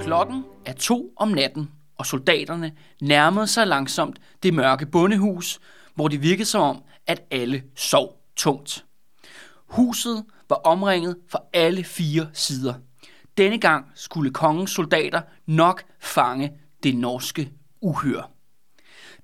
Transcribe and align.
Klokken 0.00 0.44
er 0.64 0.72
to 0.72 1.12
om 1.16 1.28
natten, 1.28 1.70
og 1.98 2.06
soldaterne 2.06 2.72
nærmede 3.02 3.46
sig 3.46 3.66
langsomt 3.66 4.18
det 4.42 4.54
mørke 4.54 4.86
bondehus, 4.86 5.60
hvor 5.94 6.08
det 6.08 6.22
virkede 6.22 6.44
som 6.44 6.62
om, 6.62 6.82
at 7.06 7.22
alle 7.30 7.62
sov 7.76 8.16
tungt. 8.36 8.84
Huset 9.66 10.24
var 10.48 10.56
omringet 10.56 11.16
fra 11.28 11.38
alle 11.52 11.84
fire 11.84 12.28
sider. 12.32 12.74
Denne 13.38 13.58
gang 13.58 13.86
skulle 13.94 14.30
kongens 14.30 14.70
soldater 14.70 15.22
nok 15.46 15.82
fange 16.00 16.52
det 16.82 16.96
norske 16.96 17.50
uhyre. 17.80 18.24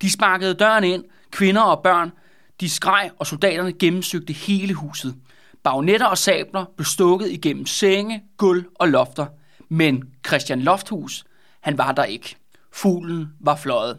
De 0.03 0.11
sparkede 0.11 0.55
døren 0.55 0.85
ind, 0.85 1.05
kvinder 1.31 1.63
og 1.63 1.83
børn, 1.83 2.13
de 2.61 2.69
skreg, 2.69 3.11
og 3.19 3.27
soldaterne 3.27 3.73
gennemsøgte 3.73 4.33
hele 4.33 4.75
huset. 4.75 5.15
Bagnetter 5.63 6.07
og 6.07 6.19
sabler 6.19 6.65
blev 6.77 6.85
stukket 6.85 7.31
igennem 7.31 7.67
senge, 7.67 8.23
gulv 8.37 8.65
og 8.75 8.89
lofter. 8.89 9.27
Men 9.69 10.03
Christian 10.27 10.61
Lofthus, 10.61 11.25
han 11.61 11.79
var 11.79 11.93
der 11.93 12.05
ikke. 12.05 12.37
Fuglen 12.73 13.29
var 13.41 13.57
fløjet. 13.57 13.99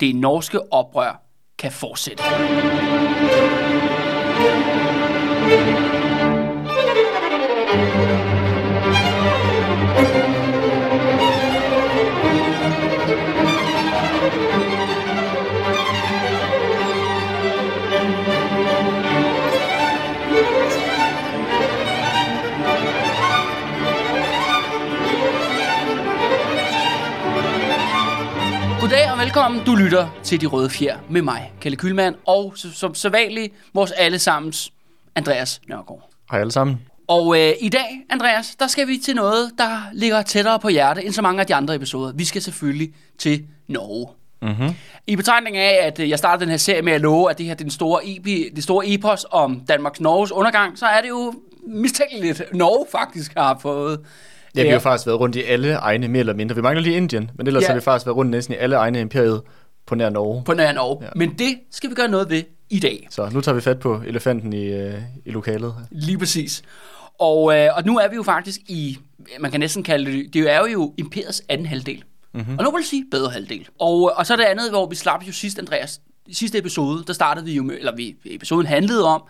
Det 0.00 0.16
norske 0.16 0.72
oprør 0.72 1.22
kan 1.58 1.72
fortsætte. 1.72 2.22
thank 5.44 5.78
you 5.78 5.83
velkommen. 29.24 29.64
Du 29.66 29.74
lytter 29.74 30.08
til 30.22 30.40
De 30.40 30.46
Røde 30.46 30.70
Fjer 30.70 30.98
med 31.10 31.22
mig, 31.22 31.52
Kalle 31.60 31.76
Kylmand, 31.76 32.14
og 32.26 32.52
som, 32.56 32.94
sædvanligt 32.94 33.54
vores 33.74 33.90
allesammens 33.90 34.72
Andreas 35.14 35.60
Nørgaard. 35.68 36.10
Hej 36.30 36.40
alle 36.40 36.52
sammen. 36.52 36.80
Og 37.08 37.40
øh, 37.40 37.52
i 37.60 37.68
dag, 37.68 38.04
Andreas, 38.10 38.56
der 38.58 38.66
skal 38.66 38.88
vi 38.88 38.96
til 39.04 39.14
noget, 39.14 39.50
der 39.58 39.82
ligger 39.92 40.22
tættere 40.22 40.58
på 40.58 40.68
hjerte 40.68 41.04
end 41.04 41.12
så 41.12 41.22
mange 41.22 41.40
af 41.40 41.46
de 41.46 41.54
andre 41.54 41.74
episoder. 41.74 42.12
Vi 42.12 42.24
skal 42.24 42.42
selvfølgelig 42.42 42.94
til 43.18 43.46
Norge. 43.68 44.08
Mm-hmm. 44.42 44.74
I 45.06 45.16
betragtning 45.16 45.56
af, 45.56 45.86
at 45.86 46.00
øh, 46.00 46.10
jeg 46.10 46.18
startede 46.18 46.40
den 46.40 46.50
her 46.50 46.56
serie 46.56 46.82
med 46.82 46.92
at 46.92 47.00
love, 47.00 47.30
at 47.30 47.38
det 47.38 47.46
her 47.46 47.54
det 47.54 47.60
er 47.60 47.64
den 47.64 47.70
store, 47.70 48.00
epi, 48.04 48.48
det 48.56 48.64
store 48.64 48.88
epos 48.88 49.26
om 49.30 49.60
Danmarks 49.68 50.00
Norges 50.00 50.32
undergang, 50.32 50.78
så 50.78 50.86
er 50.86 51.00
det 51.00 51.08
jo 51.08 51.34
mistænkeligt, 51.66 52.42
Norge 52.52 52.86
faktisk 52.92 53.32
har 53.36 53.58
fået. 53.62 54.00
Ja, 54.56 54.62
vi 54.62 54.68
har 54.68 54.74
jo 54.74 54.80
faktisk 54.80 55.06
været 55.06 55.20
rundt 55.20 55.36
i 55.36 55.42
alle 55.42 55.72
egne, 55.74 56.08
mere 56.08 56.20
eller 56.20 56.34
mindre. 56.34 56.54
Vi 56.56 56.62
mangler 56.62 56.82
lige 56.82 56.96
Indien, 56.96 57.30
men 57.38 57.46
ellers 57.46 57.62
Ja. 57.62 57.66
har 57.66 57.74
vi 57.74 57.80
faktisk 57.80 58.06
været 58.06 58.16
rundt 58.16 58.30
næsten 58.30 58.54
i 58.54 58.56
alle 58.56 58.76
egne 58.76 59.00
imperiet 59.00 59.42
på 59.86 59.94
nær 59.94 60.10
Norge. 60.10 60.42
på 60.44 60.54
nær 60.54 60.72
Norge. 60.72 61.04
Ja. 61.04 61.08
Men 61.16 61.34
det 61.38 61.58
skal 61.70 61.90
vi 61.90 61.94
gøre 61.94 62.08
noget 62.08 62.30
ved 62.30 62.42
i 62.70 62.80
dag. 62.80 63.06
Så 63.10 63.28
nu 63.32 63.40
tager 63.40 63.54
vi 63.54 63.60
fat 63.60 63.78
på 63.78 64.02
elefanten 64.06 64.52
i, 64.52 64.64
øh, 64.64 64.94
i 65.24 65.30
lokalet. 65.30 65.74
Lige 65.90 66.18
præcis. 66.18 66.62
Og, 67.18 67.56
øh, 67.58 67.68
og 67.76 67.84
nu 67.86 67.98
er 67.98 68.08
vi 68.08 68.16
jo 68.16 68.22
faktisk 68.22 68.60
i, 68.68 68.98
man 69.40 69.50
kan 69.50 69.60
næsten 69.60 69.82
kalde 69.82 70.12
det, 70.12 70.34
det 70.34 70.52
er 70.54 70.66
jo 70.72 70.94
imperiets 70.98 71.42
anden 71.48 71.66
halvdel. 71.66 72.04
Mm-hmm. 72.34 72.58
Og 72.58 72.64
nu 72.64 72.70
vil 72.70 72.78
jeg 72.80 72.84
sige 72.84 73.04
bedre 73.10 73.30
halvdel. 73.30 73.68
Og, 73.80 74.12
og 74.16 74.26
så 74.26 74.32
er 74.32 74.36
det 74.36 74.44
andet, 74.44 74.70
hvor 74.70 74.86
vi 74.86 74.94
slap 74.94 75.22
jo 75.26 75.32
sidst, 75.32 75.58
Andreas, 75.58 76.00
i 76.26 76.34
sidste 76.34 76.58
episode, 76.58 77.04
der 77.06 77.12
startede 77.12 77.44
vi 77.46 77.52
jo 77.52 77.62
med, 77.62 77.76
eller 77.78 77.96
vi, 77.96 78.16
episoden 78.24 78.66
handlede 78.66 79.04
om, 79.04 79.22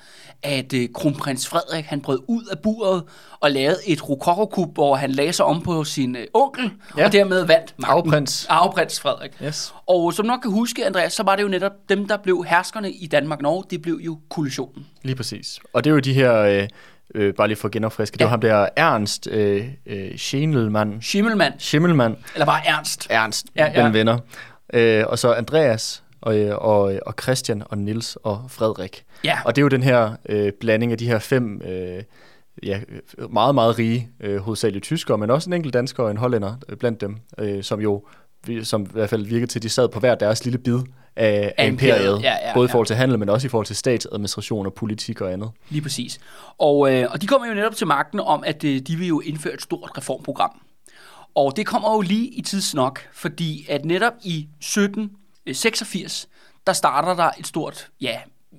at 0.43 0.73
øh, 0.73 0.89
kronprins 0.95 1.49
Frederik, 1.49 1.85
han 1.85 2.01
brød 2.01 2.19
ud 2.29 2.45
af 2.45 2.59
buret 2.59 3.03
og 3.41 3.51
lavede 3.51 3.77
et 3.87 4.09
rokokokub, 4.09 4.75
hvor 4.75 4.97
han 4.97 5.11
lagde 5.11 5.33
sig 5.33 5.47
om 5.47 5.63
på 5.63 5.85
sin 5.85 6.17
øh, 6.17 6.27
onkel, 6.35 6.71
ja. 6.99 7.05
Og 7.07 7.13
dermed 7.13 7.37
vandt 7.45 7.75
magten. 7.79 7.85
Arveprins. 7.85 8.47
Arveprins 8.49 9.01
Frederik. 9.01 9.31
Yes. 9.45 9.75
Og 9.87 10.15
som 10.15 10.27
nok 10.27 10.41
kan 10.41 10.51
huske, 10.51 10.87
Andreas, 10.87 11.13
så 11.13 11.23
var 11.23 11.37
det 11.37 11.43
jo 11.43 11.49
netop 11.49 11.73
dem, 11.89 12.09
der 12.09 12.17
blev 12.17 12.45
herskerne 12.49 12.91
i 12.93 13.07
Danmark-Norge, 13.07 13.65
det 13.71 13.83
blev 13.83 14.01
jo 14.05 14.19
koalitionen. 14.31 14.87
Lige 15.03 15.17
præcis. 15.17 15.61
Og 15.73 15.85
det 15.85 15.91
er 15.91 15.95
jo 15.95 16.01
de 16.01 16.13
her, 16.15 16.35
øh, 16.39 16.69
øh, 17.15 17.35
bare 17.35 17.49
lige 17.49 17.57
for 17.59 17.69
at 17.69 17.73
genopfriske, 17.73 18.15
det 18.15 18.21
Ja. 18.21 18.25
var 18.25 18.31
ham 18.31 18.41
der 18.41 18.69
Ernst 18.77 19.27
øh, 19.31 19.67
øh, 19.87 20.17
Schindelmann. 20.17 21.03
Schimmelmann, 21.03 21.55
Schimmelmann. 21.59 22.17
eller 22.35 22.47
bare 22.47 22.67
Ernst. 22.67 23.07
Ernst, 23.11 23.47
Ja, 23.57 23.65
ja, 23.75 23.83
ja. 23.85 23.89
venner. 23.91 24.19
Øh, 24.73 25.05
og 25.09 25.19
så 25.19 25.33
Andreas 25.33 26.03
og, 26.25 26.39
øh, 26.39 26.57
og, 26.59 27.01
og 27.07 27.15
Christian 27.23 27.63
og 27.67 27.79
Nils 27.79 28.17
og 28.17 28.45
Frederik. 28.49 29.05
Ja. 29.25 29.39
Og 29.45 29.57
det 29.57 29.61
er 29.61 29.65
jo 29.65 29.69
den 29.69 29.83
her 29.83 30.17
øh, 30.29 30.53
blanding 30.61 30.93
af 30.93 30.99
de 30.99 31.07
her 31.07 31.19
fem 31.19 31.63
øh, 31.65 32.03
ja, 32.63 32.81
meget, 33.31 33.55
meget 33.55 33.79
rige, 33.79 34.09
øh, 34.21 34.37
hovedsageligt 34.37 34.85
tyskere, 34.85 35.19
men 35.19 35.31
også 35.31 35.51
en 35.51 35.55
enkelt 35.55 35.75
dansker 35.75 36.03
og 36.03 36.11
en 36.11 36.17
hollænder 36.17 36.55
øh, 36.69 36.77
blandt 36.77 37.01
dem, 37.01 37.17
øh, 37.39 37.63
som 37.63 37.81
jo 37.81 38.05
som 38.63 38.83
i 38.83 38.89
hvert 38.93 39.11
fald 39.11 39.27
virkede 39.27 39.47
til, 39.47 39.59
at 39.59 39.63
de 39.63 39.69
sad 39.69 39.89
på 39.89 40.01
hver 40.01 40.15
deres 40.15 40.45
lille 40.45 40.59
bid 40.59 40.79
af, 41.17 41.55
af 41.57 41.67
imperiet. 41.67 41.97
imperiet. 41.97 42.23
Ja, 42.23 42.49
ja, 42.49 42.55
både 42.55 42.65
i 42.65 42.69
forhold 42.69 42.87
til 42.87 42.97
handel, 42.97 43.19
men 43.19 43.29
også 43.29 43.47
i 43.47 43.51
forhold 43.51 43.67
til 43.67 43.77
statsadministration 43.77 44.67
og 44.67 44.75
politik 44.75 45.21
og 45.21 45.33
andet. 45.33 45.51
Lige 45.69 45.83
præcis. 45.83 46.21
Og, 46.59 46.93
øh, 46.93 47.07
og 47.11 47.23
de 47.23 47.27
kommer 47.27 47.49
jo 47.49 47.55
netop 47.55 47.75
til 47.75 47.87
magten 47.87 48.21
om, 48.21 48.45
at 48.47 48.65
øh, 48.65 48.81
de 48.81 48.97
vil 48.97 49.09
jo 49.09 49.21
indføre 49.21 49.55
et 49.55 49.63
stort 49.63 49.91
reformprogram. 49.99 50.61
Og 51.35 51.57
det 51.57 51.67
kommer 51.67 51.95
jo 51.95 52.01
lige 52.01 52.27
i 52.27 52.43
tidsnok, 52.43 53.01
fordi 53.13 53.67
at 53.69 53.85
netop 53.85 54.13
i 54.23 54.49
1786, 55.47 56.29
der 56.67 56.73
starter 56.73 57.15
der 57.15 57.31
et 57.39 57.47
stort, 57.47 57.89
ja, 58.01 58.19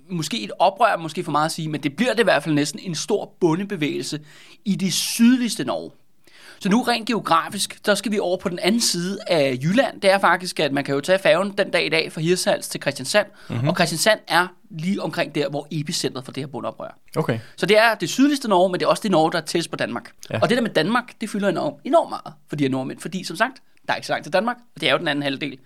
måske 0.10 0.44
et 0.44 0.52
oprør, 0.60 0.98
måske 0.98 1.24
for 1.24 1.32
meget 1.32 1.46
at 1.46 1.52
sige, 1.52 1.70
men 1.70 1.84
det 1.84 1.96
bliver 1.96 2.12
det 2.12 2.20
i 2.20 2.24
hvert 2.24 2.44
fald 2.44 2.56
næsten 2.56 2.80
en 2.80 2.96
stor 2.96 3.34
bondebevægelse 3.40 4.20
i 4.66 4.76
det 4.76 4.94
sydligste 4.94 5.64
Norge. 5.64 5.92
Så 6.60 6.70
nu 6.70 6.82
rent 6.82 7.08
geografisk, 7.08 7.86
der 7.86 7.96
skal 7.96 8.12
vi 8.12 8.20
over 8.20 8.38
på 8.38 8.50
den 8.50 8.60
anden 8.60 8.82
side 8.82 9.20
af 9.28 9.58
Jylland. 9.64 10.02
Det 10.02 10.12
er 10.12 10.20
faktisk, 10.20 10.60
at 10.60 10.72
man 10.72 10.84
kan 10.84 10.96
jo 10.96 11.02
tage 11.02 11.20
færgen 11.20 11.54
den 11.58 11.72
dag 11.72 11.86
i 11.86 11.90
dag 11.90 12.12
fra 12.12 12.22
Hirtshals 12.22 12.68
til 12.68 12.82
Christiansand. 12.82 13.28
Mm-hmm. 13.50 13.68
Og 13.68 13.76
Christiansand 13.76 14.20
er 14.28 14.48
lige 14.70 15.02
omkring 15.02 15.36
der, 15.36 15.50
hvor 15.50 15.68
epicentret 15.72 16.26
for 16.26 16.32
det 16.32 16.44
her 16.44 16.48
bondeoprør. 16.48 16.98
Okay. 17.18 17.40
Så 17.56 17.66
det 17.66 17.78
er 17.78 17.96
det 17.96 18.10
sydligste 18.10 18.48
Norge, 18.48 18.70
men 18.70 18.80
det 18.80 18.86
er 18.86 18.90
også 18.90 19.04
det 19.04 19.12
Norge, 19.12 19.32
der 19.32 19.38
er 19.38 19.46
tættest 19.46 19.72
på 19.72 19.78
Danmark. 19.78 20.12
Ja. 20.30 20.40
Og 20.42 20.50
det 20.50 20.58
der 20.58 20.62
med 20.62 20.72
Danmark, 20.72 21.22
det 21.22 21.30
fylder 21.30 21.50
enormt, 21.50 21.78
enormt 21.84 22.10
meget 22.10 22.34
for 22.50 22.56
de 22.56 22.64
her 22.64 22.70
nordmænd. 22.70 23.00
Fordi 23.00 23.24
som 23.24 23.36
sagt, 23.36 23.62
der 23.88 23.94
er 23.94 23.98
ikke 23.98 24.08
så 24.08 24.14
langt 24.14 24.24
til 24.24 24.34
Danmark, 24.34 24.58
og 24.76 24.82
det 24.82 24.90
er 24.90 24.94
jo 24.94 25.00
den 25.00 25.08
anden 25.08 25.24
halvdel 25.24 25.58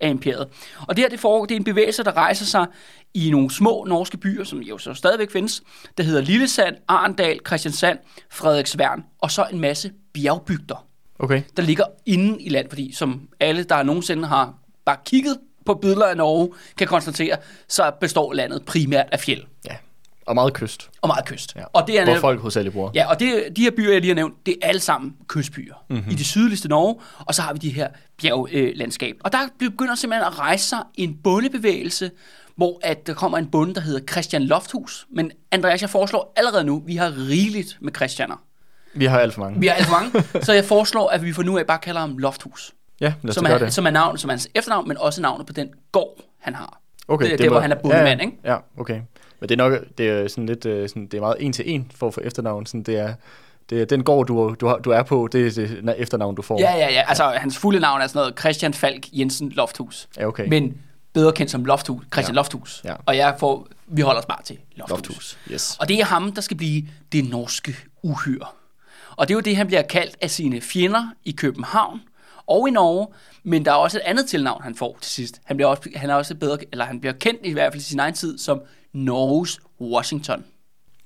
af 0.00 0.08
imperiet. 0.10 0.48
Og 0.88 0.96
det 0.96 1.04
her, 1.04 1.08
det, 1.08 1.20
foregår, 1.20 1.46
det 1.46 1.54
er 1.54 1.58
en 1.58 1.64
bevægelse, 1.64 2.04
der 2.04 2.16
rejser 2.16 2.44
sig 2.44 2.66
i 3.14 3.30
nogle 3.30 3.50
små 3.50 3.84
norske 3.88 4.16
byer, 4.16 4.44
som 4.44 4.58
jo 4.58 4.78
så 4.78 4.94
stadigvæk 4.94 5.30
findes. 5.30 5.62
Der 5.98 6.04
hedder 6.04 6.20
Lillesand, 6.20 6.76
Arendal, 6.88 7.40
Christiansand, 7.46 7.98
Frederiksværn, 8.30 9.04
og 9.18 9.30
så 9.30 9.46
en 9.52 9.60
masse 9.60 9.92
bjergbygder, 10.14 10.86
Okay. 11.18 11.42
der 11.56 11.62
ligger 11.62 11.84
inde 12.06 12.42
i 12.42 12.48
land. 12.48 12.68
Fordi 12.68 12.92
som 12.92 13.28
alle, 13.40 13.62
der 13.64 13.82
nogensinde 13.82 14.26
har 14.26 14.54
bare 14.84 14.96
kigget 15.04 15.38
på 15.66 15.74
billeder 15.74 16.06
af 16.06 16.16
Norge, 16.16 16.48
kan 16.76 16.86
konstatere, 16.86 17.36
så 17.68 17.92
består 18.00 18.32
landet 18.32 18.64
primært 18.64 19.06
af 19.12 19.20
fjeld 19.20 19.44
Ja. 19.66 19.76
Og 20.28 20.34
meget 20.34 20.52
kyst, 20.54 20.90
og 21.02 21.08
meget 21.08 21.24
kyst. 21.24 21.56
ja. 21.56 21.64
Og 21.72 21.86
det 21.86 22.00
er 22.00 22.04
hvor 22.04 22.16
folk 22.16 22.40
hovedsageligt 22.40 22.74
bor. 22.74 22.90
Ja, 22.94 23.08
og 23.10 23.20
det, 23.20 23.44
de 23.56 23.62
her 23.62 23.70
byer, 23.70 23.92
jeg 23.92 24.00
lige 24.00 24.10
har 24.10 24.14
nævnt, 24.14 24.46
det 24.46 24.56
er 24.62 24.68
alle 24.68 24.80
sammen 24.80 25.16
kystbyer 25.26 25.74
mm-hmm. 25.90 26.10
i 26.10 26.14
det 26.14 26.26
sydligste 26.26 26.68
Norge, 26.68 26.96
og 27.18 27.34
så 27.34 27.42
har 27.42 27.52
vi 27.52 27.58
de 27.58 27.70
her 27.70 27.88
bjerglandskab. 28.22 29.16
Og 29.24 29.32
der 29.32 29.38
begynder 29.58 29.94
simpelthen 29.94 30.26
at 30.26 30.38
rejse 30.38 30.68
sig 30.68 30.78
en 30.94 31.18
bondebevægelse, 31.24 32.10
hvor 32.56 32.80
at 32.82 33.06
der 33.06 33.14
kommer 33.14 33.38
en 33.38 33.46
bonde, 33.46 33.74
der 33.74 33.80
hedder 33.80 34.00
Christian 34.10 34.42
Lofthus. 34.42 35.06
Men 35.10 35.30
Andreas, 35.52 35.82
jeg 35.82 35.90
foreslår 35.90 36.32
allerede 36.36 36.64
nu, 36.64 36.82
vi 36.86 36.96
har 36.96 37.14
rigeligt 37.28 37.78
med 37.80 37.92
Christianer. 37.96 38.42
Vi 38.94 39.04
har 39.04 39.18
alt 39.20 39.34
for 39.34 39.40
mange. 39.40 39.60
Vi 39.60 39.66
har 39.66 39.74
alt 39.74 39.86
for 39.86 39.92
mange, 40.00 40.44
så 40.44 40.52
jeg 40.52 40.64
foreslår, 40.64 41.08
at 41.08 41.24
vi 41.24 41.32
for 41.32 41.42
nu 41.42 41.58
af 41.58 41.66
bare 41.66 41.78
kalder 41.78 42.00
ham 42.00 42.18
Lofthus. 42.18 42.74
Ja, 43.00 43.12
lad 43.22 43.28
os 43.30 43.34
Som 43.34 43.44
er, 43.46 43.58
det. 43.58 43.72
som 43.72 43.86
er 43.86 43.90
navn, 43.90 44.18
som 44.18 44.30
er 44.30 44.32
hans 44.32 44.48
efternavn, 44.54 44.88
men 44.88 44.96
også 44.98 45.22
navnet 45.22 45.46
på 45.46 45.52
den 45.52 45.68
gård, 45.92 46.20
han 46.38 46.54
har. 46.54 46.80
Okay, 47.08 47.24
det 47.24 47.32
er 47.32 47.36
der, 47.36 47.48
hvor 47.48 47.60
han 47.60 47.72
er 47.72 47.76
bondemand, 47.76 48.20
ja, 48.20 48.26
ikke? 48.26 48.38
Ja, 48.44 48.56
okay. 48.78 49.00
Men 49.40 49.48
det 49.48 49.60
er 49.60 49.68
nok 49.68 49.80
det 49.98 50.08
er 50.08 50.28
sådan 50.28 50.46
lidt, 50.46 50.66
øh, 50.66 50.88
sådan, 50.88 51.06
det 51.06 51.14
er 51.14 51.20
meget 51.20 51.36
en 51.40 51.52
til 51.52 51.74
en 51.74 51.90
for 51.94 52.08
at 52.08 52.14
få 52.14 52.20
efternavn. 52.24 52.66
Sådan, 52.66 52.82
det 52.82 52.98
er, 52.98 53.14
det 53.70 53.80
er 53.80 53.84
den 53.84 54.04
gård, 54.04 54.26
du, 54.26 54.54
du, 54.60 54.78
du 54.84 54.90
er 54.90 55.02
på, 55.02 55.28
det 55.32 55.58
er 55.58 55.66
det 55.66 55.94
efternavn, 55.98 56.34
du 56.34 56.42
får. 56.42 56.60
Ja, 56.60 56.76
ja, 56.76 56.92
ja. 56.92 57.02
Altså, 57.08 57.24
hans 57.24 57.58
fulde 57.58 57.80
navn 57.80 58.00
er 58.00 58.06
sådan 58.06 58.20
noget 58.20 58.38
Christian 58.38 58.74
Falk 58.74 59.06
Jensen 59.12 59.48
Lofthus. 59.48 60.08
Ja, 60.16 60.26
okay. 60.26 60.48
Men 60.48 60.78
bedre 61.12 61.32
kendt 61.32 61.50
som 61.50 61.64
Lofthus, 61.64 62.04
Christian 62.12 62.24
ja. 62.24 62.32
Ja. 62.32 62.34
Lofthus. 62.34 62.80
Ja. 62.84 62.94
Og 63.06 63.16
jeg 63.16 63.36
får, 63.38 63.68
vi 63.86 64.00
holder 64.00 64.20
os 64.20 64.26
bare 64.26 64.42
til 64.42 64.58
Lofthus. 64.76 64.98
Lofthus. 64.98 65.38
Yes. 65.52 65.76
Og 65.80 65.88
det 65.88 66.00
er 66.00 66.04
ham, 66.04 66.32
der 66.32 66.40
skal 66.40 66.56
blive 66.56 66.82
det 67.12 67.30
norske 67.30 67.76
uhyre. 68.02 68.46
Og 69.16 69.28
det 69.28 69.34
er 69.34 69.36
jo 69.36 69.40
det, 69.40 69.56
han 69.56 69.66
bliver 69.66 69.82
kaldt 69.82 70.16
af 70.20 70.30
sine 70.30 70.60
fjender 70.60 71.12
i 71.24 71.30
København 71.30 72.00
og 72.46 72.68
i 72.68 72.70
Norge, 72.70 73.06
men 73.42 73.64
der 73.64 73.70
er 73.70 73.76
også 73.76 73.98
et 73.98 74.02
andet 74.02 74.26
tilnavn, 74.26 74.62
han 74.62 74.74
får 74.74 74.98
til 75.00 75.10
sidst. 75.10 75.40
Han 75.44 75.56
bliver 75.56 75.68
også, 75.68 75.82
han 75.96 76.10
er 76.10 76.14
også 76.14 76.34
bedre, 76.34 76.58
eller 76.72 76.84
han 76.84 77.00
bliver 77.00 77.12
kendt 77.12 77.40
i 77.44 77.52
hvert 77.52 77.72
fald 77.72 77.82
i 77.82 77.84
sin 77.84 77.98
egen 77.98 78.14
tid 78.14 78.38
som 78.38 78.60
Norges 78.92 79.60
Washington. 79.80 80.44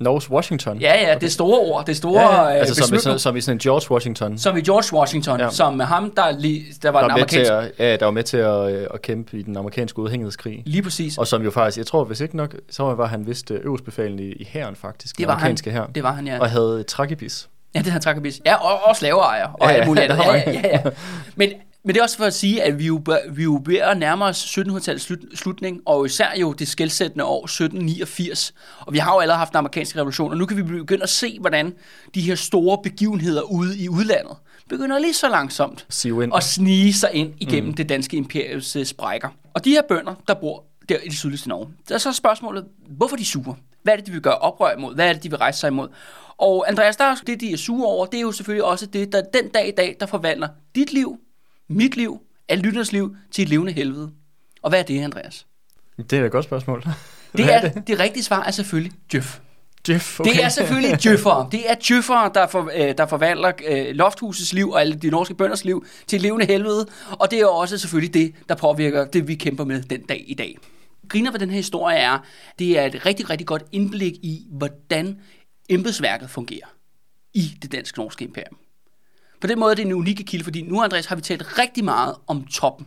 Norges 0.00 0.30
Washington? 0.30 0.78
Ja, 0.78 1.08
ja, 1.08 1.14
det 1.14 1.22
er 1.22 1.30
store 1.30 1.58
ord, 1.58 1.86
det 1.86 1.96
store 1.96 2.20
ja, 2.20 2.42
ja. 2.42 2.54
øh, 2.54 2.60
Altså 2.60 2.74
som, 2.74 2.96
i, 2.96 2.98
som, 2.98 3.18
som 3.18 3.36
i 3.36 3.40
sådan 3.40 3.56
en 3.56 3.58
George 3.58 3.90
Washington. 3.90 4.38
Som 4.38 4.56
i 4.56 4.60
George 4.60 4.98
Washington, 4.98 5.40
ja. 5.40 5.50
Som 5.50 5.80
ham, 5.80 6.10
der, 6.16 6.30
lige, 6.38 6.64
der 6.82 6.90
var 6.90 7.00
der 7.00 7.08
den 7.08 7.12
amerikanske... 7.12 7.54
at, 7.54 7.72
ja, 7.78 7.96
der 7.96 8.04
var 8.04 8.12
med 8.12 8.22
til 8.22 8.36
at, 8.36 8.72
øh, 8.72 8.86
at 8.94 9.02
kæmpe 9.02 9.38
i 9.38 9.42
den 9.42 9.56
amerikanske 9.56 9.98
udhængighedskrig. 9.98 10.62
Lige 10.66 10.82
præcis. 10.82 11.18
Og 11.18 11.26
som 11.26 11.42
jo 11.42 11.50
faktisk, 11.50 11.78
jeg 11.78 11.86
tror 11.86 12.04
hvis 12.04 12.20
ikke 12.20 12.36
nok, 12.36 12.54
så 12.70 12.82
var 12.82 13.06
han 13.06 13.26
vist 13.26 13.50
øh, 13.50 13.60
øverstbefalen 13.64 14.18
i, 14.18 14.32
i 14.32 14.48
hæren 14.50 14.76
faktisk. 14.76 15.16
Det 15.16 15.18
den 15.18 15.26
var 15.26 15.34
han. 15.34 15.40
amerikanske 15.40 15.70
hær. 15.70 15.84
Det 15.94 16.02
var 16.02 16.12
han, 16.12 16.26
ja. 16.26 16.38
Og 16.40 16.50
havde 16.50 16.82
trakibis. 16.82 17.48
Ja, 17.74 17.80
det 17.80 17.92
har 17.92 18.00
Trakabis. 18.00 18.40
Ja, 18.46 18.54
og, 18.54 18.80
og 18.84 18.96
slaveejer 18.96 19.46
og 19.46 19.70
Ja, 19.70 19.74
alt 19.74 19.86
muligt 19.86 20.10
andet. 20.10 20.24
ja, 20.24 20.50
ja, 20.50 20.60
ja. 20.64 20.80
Men, 21.36 21.50
men 21.84 21.94
det 21.94 22.00
er 22.00 22.02
også 22.02 22.16
for 22.16 22.24
at 22.24 22.34
sige, 22.34 22.62
at 22.62 22.78
vi 22.78 22.86
jo, 22.86 23.02
vi 23.30 23.42
jo 23.42 23.62
ved 23.64 23.76
at 23.76 23.98
nærme 23.98 24.24
os 24.24 24.58
1700-tallets 24.58 24.98
slut, 24.98 25.18
slutning, 25.34 25.80
og 25.86 26.06
især 26.06 26.28
jo 26.40 26.52
det 26.52 26.68
skældsættende 26.68 27.24
år 27.24 27.44
1789. 27.44 28.54
Og 28.80 28.92
vi 28.92 28.98
har 28.98 29.14
jo 29.14 29.20
allerede 29.20 29.38
haft 29.38 29.52
den 29.52 29.56
amerikanske 29.58 29.98
revolution, 29.98 30.30
og 30.30 30.36
nu 30.38 30.46
kan 30.46 30.56
vi 30.56 30.62
begynde 30.62 31.02
at 31.02 31.08
se, 31.08 31.38
hvordan 31.40 31.74
de 32.14 32.20
her 32.20 32.34
store 32.34 32.78
begivenheder 32.82 33.42
ude 33.42 33.78
i 33.78 33.88
udlandet 33.88 34.36
begynder 34.68 34.98
lige 34.98 35.14
så 35.14 35.28
langsomt 35.28 35.86
at 36.36 36.42
snige 36.42 36.92
sig 36.92 37.10
ind 37.12 37.34
igennem 37.38 37.68
mm. 37.68 37.74
det 37.74 37.88
danske 37.88 38.16
imperiums 38.16 38.76
øh, 38.76 38.86
sprækker. 38.86 39.28
Og 39.54 39.64
de 39.64 39.70
her 39.70 39.82
bønder, 39.88 40.14
der 40.28 40.34
bor 40.34 40.64
der 40.88 40.98
i 40.98 41.08
det 41.08 41.18
sydligste 41.18 41.48
Norge, 41.48 41.68
der 41.88 41.94
er 41.94 41.98
så 41.98 42.12
spørgsmålet, 42.12 42.64
hvorfor 42.88 43.16
de 43.16 43.24
sure? 43.24 43.56
Hvad 43.82 43.92
er 43.92 43.96
det, 43.96 44.06
de 44.06 44.12
vil 44.12 44.20
gøre 44.20 44.38
oprør 44.38 44.76
imod? 44.76 44.94
Hvad 44.94 45.08
er 45.08 45.12
det, 45.12 45.22
de 45.22 45.30
vil 45.30 45.38
rejse 45.38 45.60
sig 45.60 45.68
imod? 45.68 45.88
Og 46.38 46.68
Andreas, 46.68 46.96
der 46.96 47.04
er 47.04 47.14
det, 47.26 47.40
de 47.40 47.52
er 47.52 47.56
sure 47.56 47.86
over, 47.86 48.06
det 48.06 48.16
er 48.16 48.22
jo 48.22 48.32
selvfølgelig 48.32 48.64
også 48.64 48.86
det, 48.86 49.12
der 49.12 49.22
den 49.34 49.48
dag 49.48 49.68
i 49.68 49.70
dag, 49.70 49.96
der 50.00 50.06
forvandler 50.06 50.48
dit 50.74 50.92
liv, 50.92 51.18
mit 51.72 51.96
liv, 51.96 52.20
alle 52.48 52.62
lytters 52.62 52.92
liv 52.92 53.16
til 53.30 53.42
et 53.42 53.48
levende 53.48 53.72
helvede. 53.72 54.12
Og 54.62 54.70
hvad 54.70 54.78
er 54.78 54.82
det, 54.82 55.00
Andreas? 55.00 55.46
Det 56.10 56.12
er 56.12 56.24
et 56.24 56.32
godt 56.32 56.44
spørgsmål. 56.44 56.84
Det, 57.36 57.44
Hvad 57.44 57.54
er, 57.54 57.70
det? 57.70 57.86
det 57.86 57.98
rigtige 57.98 58.22
svar 58.22 58.42
er 58.42 58.50
selvfølgelig 58.50 58.92
Djøf. 59.12 59.40
Jeff, 59.88 60.20
Okay. 60.20 60.32
Det 60.32 60.44
er 60.44 60.48
selvfølgelig 60.48 60.98
djøffere. 61.04 61.48
Det 61.52 61.70
er 61.70 61.74
djøffere, 61.88 62.30
der, 62.34 62.46
for, 62.46 62.70
øh, 62.74 62.94
der 62.98 63.06
forvandler 63.06 63.52
øh, 63.68 63.86
lofthusets 63.94 64.52
liv 64.52 64.70
og 64.70 64.80
alle 64.80 64.94
de 64.94 65.10
norske 65.10 65.34
bønders 65.34 65.64
liv 65.64 65.86
til 66.06 66.16
et 66.16 66.22
levende 66.22 66.46
helvede. 66.46 66.86
Og 67.10 67.30
det 67.30 67.40
er 67.40 67.46
også 67.46 67.78
selvfølgelig 67.78 68.14
det, 68.14 68.34
der 68.48 68.54
påvirker 68.54 69.04
det, 69.04 69.28
vi 69.28 69.34
kæmper 69.34 69.64
med 69.64 69.82
den 69.82 70.02
dag 70.02 70.24
i 70.28 70.34
dag. 70.34 70.58
Griner 71.08 71.30
ved 71.30 71.40
den 71.40 71.50
her 71.50 71.56
historie 71.56 71.96
er, 71.96 72.18
det 72.58 72.78
er 72.78 72.84
et 72.84 73.06
rigtig, 73.06 73.30
rigtig 73.30 73.46
godt 73.46 73.62
indblik 73.72 74.12
i, 74.12 74.46
hvordan 74.50 75.18
embedsværket 75.68 76.30
fungerer 76.30 76.66
i 77.34 77.58
det 77.62 77.72
dansk-norske 77.72 78.24
imperium. 78.24 78.56
På 79.42 79.46
den 79.46 79.58
måde 79.58 79.70
er 79.70 79.74
det 79.74 79.86
en 79.86 79.92
unikke 79.92 80.24
kilde, 80.24 80.44
fordi 80.44 80.62
nu, 80.62 80.82
Andreas, 80.82 81.06
har 81.06 81.16
vi 81.16 81.22
talt 81.22 81.58
rigtig 81.58 81.84
meget 81.84 82.14
om 82.26 82.44
toppen. 82.44 82.86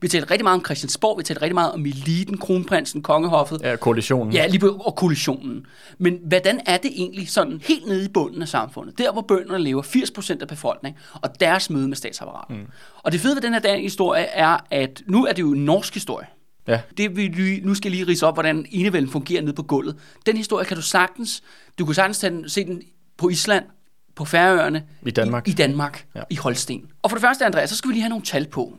Vi 0.00 0.06
har 0.06 0.08
talt 0.08 0.30
rigtig 0.30 0.44
meget 0.44 0.58
om 0.58 0.64
Christiansborg, 0.64 1.18
vi 1.18 1.20
har 1.20 1.24
talt 1.24 1.42
rigtig 1.42 1.54
meget 1.54 1.72
om 1.72 1.86
eliten, 1.86 2.38
kronprinsen, 2.38 3.02
kongehoffet. 3.02 3.60
Ja, 3.62 3.76
koalitionen. 3.76 4.32
Ja, 4.32 4.46
lige 4.46 4.60
på, 4.60 4.68
og 4.68 4.96
koalitionen. 4.96 5.66
Men 5.98 6.18
hvordan 6.24 6.60
er 6.66 6.76
det 6.76 6.90
egentlig 6.94 7.28
sådan 7.28 7.60
helt 7.64 7.86
nede 7.86 8.04
i 8.04 8.08
bunden 8.08 8.42
af 8.42 8.48
samfundet? 8.48 8.98
Der, 8.98 9.12
hvor 9.12 9.22
bønderne 9.22 9.64
lever 9.64 9.82
80% 9.82 10.40
af 10.40 10.48
befolkningen, 10.48 11.00
og 11.14 11.40
deres 11.40 11.70
møde 11.70 11.88
med 11.88 11.96
statsapparatet. 11.96 12.56
Mm. 12.56 12.66
Og 13.02 13.12
det 13.12 13.20
fede 13.20 13.34
ved 13.34 13.42
den 13.42 13.54
her 13.54 13.76
historie 13.76 14.22
er, 14.22 14.58
at 14.70 15.02
nu 15.06 15.26
er 15.26 15.32
det 15.32 15.42
jo 15.42 15.52
en 15.52 15.64
norsk 15.64 15.94
historie. 15.94 16.26
Ja. 16.68 16.80
Det 16.96 17.16
vi 17.16 17.26
lige, 17.26 17.60
nu 17.60 17.74
skal 17.74 17.88
jeg 17.88 17.96
lige 17.96 18.10
rise 18.10 18.26
op, 18.26 18.34
hvordan 18.34 18.66
enevælden 18.70 19.10
fungerer 19.10 19.42
nede 19.42 19.52
på 19.52 19.62
gulvet. 19.62 19.96
Den 20.26 20.36
historie 20.36 20.64
kan 20.64 20.76
du 20.76 20.82
sagtens, 20.82 21.42
du 21.78 21.84
kan 21.84 21.94
sagtens 21.94 22.18
tage 22.18 22.30
den, 22.30 22.48
se 22.48 22.64
den 22.64 22.82
på 23.18 23.28
Island, 23.28 23.64
på 24.14 24.24
Færøerne, 24.24 24.84
I 25.06 25.10
Danmark. 25.10 25.48
i, 25.48 25.50
i 25.50 25.54
Danmark, 25.54 26.06
ja. 26.14 26.22
I 26.30 26.36
Holsten. 26.36 26.90
Og 27.02 27.10
for 27.10 27.16
det 27.16 27.22
første, 27.22 27.46
Andreas, 27.46 27.70
så 27.70 27.76
skal 27.76 27.88
vi 27.88 27.92
lige 27.94 28.02
have 28.02 28.08
nogle 28.10 28.24
tal 28.24 28.46
på, 28.46 28.78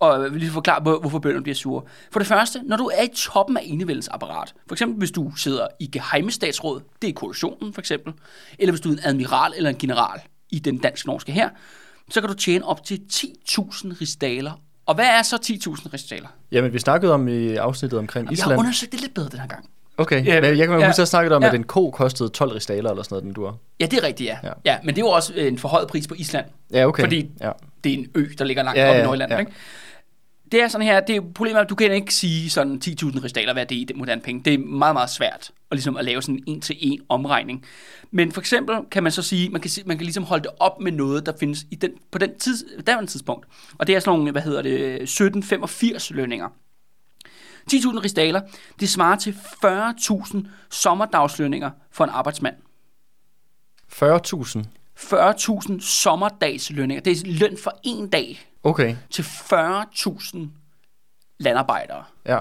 og 0.00 0.22
jeg 0.22 0.32
vil 0.32 0.40
lige 0.40 0.50
forklare, 0.52 0.80
hvor- 0.82 1.00
hvorfor 1.00 1.18
bønderne 1.18 1.42
bliver 1.42 1.56
sure. 1.56 1.82
For 2.12 2.20
det 2.20 2.26
første, 2.28 2.60
når 2.64 2.76
du 2.76 2.86
er 2.94 3.02
i 3.02 3.08
toppen 3.16 3.56
af 3.56 3.62
enevældens 3.64 4.08
apparat, 4.08 4.54
for 4.66 4.74
eksempel 4.74 4.98
hvis 4.98 5.10
du 5.10 5.32
sidder 5.36 5.66
i 5.80 5.86
geheime 5.86 6.30
statsråd, 6.30 6.80
det 7.02 7.08
er 7.10 7.14
koalitionen 7.14 7.72
for 7.72 7.80
eksempel, 7.80 8.12
eller 8.58 8.72
hvis 8.72 8.80
du 8.80 8.88
er 8.88 8.92
en 8.92 9.00
admiral 9.04 9.52
eller 9.56 9.70
en 9.70 9.76
general 9.78 10.20
i 10.50 10.58
den 10.58 10.78
dansk-norske 10.78 11.32
her, 11.32 11.48
så 12.10 12.20
kan 12.20 12.28
du 12.30 12.34
tjene 12.34 12.64
op 12.64 12.84
til 12.84 13.00
10.000 13.12 14.00
rigsdaler. 14.00 14.52
Og 14.86 14.94
hvad 14.94 15.06
er 15.06 15.22
så 15.22 15.36
10.000 15.36 15.92
rigsdaler? 15.92 16.28
Jamen, 16.52 16.72
vi 16.72 16.78
snakkede 16.78 17.12
om 17.14 17.28
i 17.28 17.54
afsnittet 17.54 17.98
omkring 17.98 18.26
Jeg 18.26 18.32
Island. 18.32 18.52
har 18.52 18.58
undersøgt 18.58 18.92
det 18.92 19.00
lidt 19.00 19.14
bedre 19.14 19.28
den 19.28 19.38
her 19.40 19.46
gang. 19.46 19.68
Okay, 20.00 20.26
Ja, 20.26 20.40
men 20.40 20.58
jeg 20.58 20.66
kan 20.68 20.78
ja, 20.80 20.86
huske, 20.86 20.86
at 20.86 20.98
jeg 20.98 21.08
snakkede 21.08 21.36
om, 21.36 21.42
ja. 21.42 21.48
at 21.48 21.54
en 21.54 21.64
ko 21.64 21.90
kostede 21.90 22.28
12 22.28 22.52
rigsdaler 22.52 22.90
eller 22.90 23.02
sådan 23.02 23.14
noget, 23.14 23.24
den 23.24 23.32
dur. 23.32 23.58
Ja, 23.80 23.86
det 23.86 23.98
er 23.98 24.02
rigtigt, 24.02 24.28
ja. 24.28 24.38
Ja, 24.44 24.52
Ja. 24.64 24.78
men 24.84 24.94
det 24.96 25.00
jo 25.02 25.06
også 25.08 25.32
øh, 25.36 25.46
en 25.48 25.58
forhøjet 25.58 25.88
pris 25.88 26.06
på 26.08 26.14
Island. 26.18 26.44
Ja, 26.72 26.86
okay. 26.86 27.02
Fordi 27.02 27.30
ja. 27.40 27.50
det 27.84 27.92
er 27.92 27.96
en 27.98 28.06
ø, 28.14 28.26
der 28.38 28.44
ligger 28.44 28.62
langt 28.62 28.78
Ja, 28.78 28.84
ja, 28.84 28.90
oppe 28.90 29.00
i 29.00 29.04
Nordjylland. 29.04 29.32
ja. 29.32 29.38
Ikke? 29.38 29.52
Det 30.52 30.62
er 30.62 30.68
sådan 30.68 30.86
her, 30.86 31.00
det 31.00 31.16
er 31.16 31.20
problemet 31.34 31.60
at 31.60 31.70
du 31.70 31.74
kan 31.74 31.92
ikke 31.92 32.14
sige 32.14 32.50
sådan 32.50 32.80
10.000 32.84 33.24
rigsdaler, 33.24 33.52
hvad 33.52 33.66
det 33.66 33.76
er 33.76 33.80
i 33.80 33.84
det 33.84 33.96
moderne 33.96 34.20
penge. 34.20 34.42
Det 34.44 34.54
er 34.54 34.58
meget, 34.58 34.94
meget 34.94 35.10
svært 35.10 35.50
at, 35.70 35.76
ligesom 35.76 35.96
at 35.96 36.04
lave 36.04 36.22
sådan 36.22 36.34
en 36.36 36.42
en-til-en 36.46 37.00
omregning. 37.08 37.64
Men 38.10 38.32
for 38.32 38.40
eksempel 38.40 38.76
kan 38.90 39.02
man 39.02 39.12
så 39.12 39.22
sige, 39.22 39.48
man 39.48 39.60
kan, 39.60 39.70
man 39.86 39.96
kan 39.98 40.04
ligesom 40.04 40.24
holde 40.24 40.42
det 40.42 40.50
op 40.60 40.80
med 40.80 40.92
noget, 40.92 41.26
der 41.26 41.32
findes 41.40 41.64
i 41.70 41.74
den, 41.74 41.90
på 42.12 42.18
den 42.18 42.30
tids, 42.38 42.62
daværende 42.86 43.10
tidspunkt. 43.10 43.46
Og 43.78 43.86
det 43.86 43.94
er 43.96 44.00
sådan 44.00 44.18
nogle, 44.18 44.32
hvad 44.32 44.42
hedder 44.42 44.62
det, 44.62 45.02
1785 45.02 46.10
lønninger. 46.10 46.48
10.000 47.72 48.00
rigsdaler, 48.00 48.40
det 48.80 48.88
svarer 48.88 49.16
til 49.16 49.36
40.000 49.64 50.38
sommerdagslønninger 50.70 51.70
for 51.90 52.04
en 52.04 52.10
arbejdsmand. 52.10 52.54
40.000. 53.92 54.64
40.000 54.96 55.80
sommerdagslønninger. 55.80 57.02
Det 57.02 57.10
er 57.20 57.22
løn 57.26 57.56
for 57.62 57.78
en 57.82 58.08
dag 58.08 58.40
Okay, 58.62 58.96
til 59.10 59.22
40.000 59.22 60.38
landarbejdere. 61.38 62.04
ja. 62.26 62.38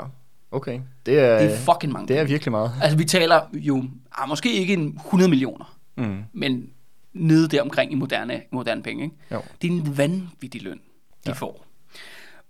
Okay. 0.52 0.80
Det 1.06 1.20
er, 1.20 1.40
Det 1.40 1.54
er 1.54 1.58
fucking 1.58 1.94
mange. 1.94 2.08
det 2.08 2.18
er 2.18 2.24
virkelig 2.24 2.52
meget. 2.52 2.72
Altså, 2.82 2.98
vi 2.98 3.06
taler 3.06 3.42
jo 3.54 3.84
ah, 4.18 4.30
måske 4.30 4.54
ikke 4.54 4.74
en 4.74 4.88
100 5.06 5.30
millioner, 5.30 5.76
Mm. 5.96 6.24
men 6.34 6.70
nede 7.14 7.48
der 7.48 7.62
omkring 7.62 7.92
i 7.92 7.96
moderne, 7.96 8.42
moderne 8.52 8.84
penge. 8.84 9.04
Ikke? 9.04 9.16
Jo. 9.32 9.42
Det 9.62 9.68
er 9.68 9.72
en 9.72 9.98
vanvittig 9.98 10.62
løn, 10.62 10.78
de 10.78 10.82
ja. 11.28 11.32
får. 11.32 11.66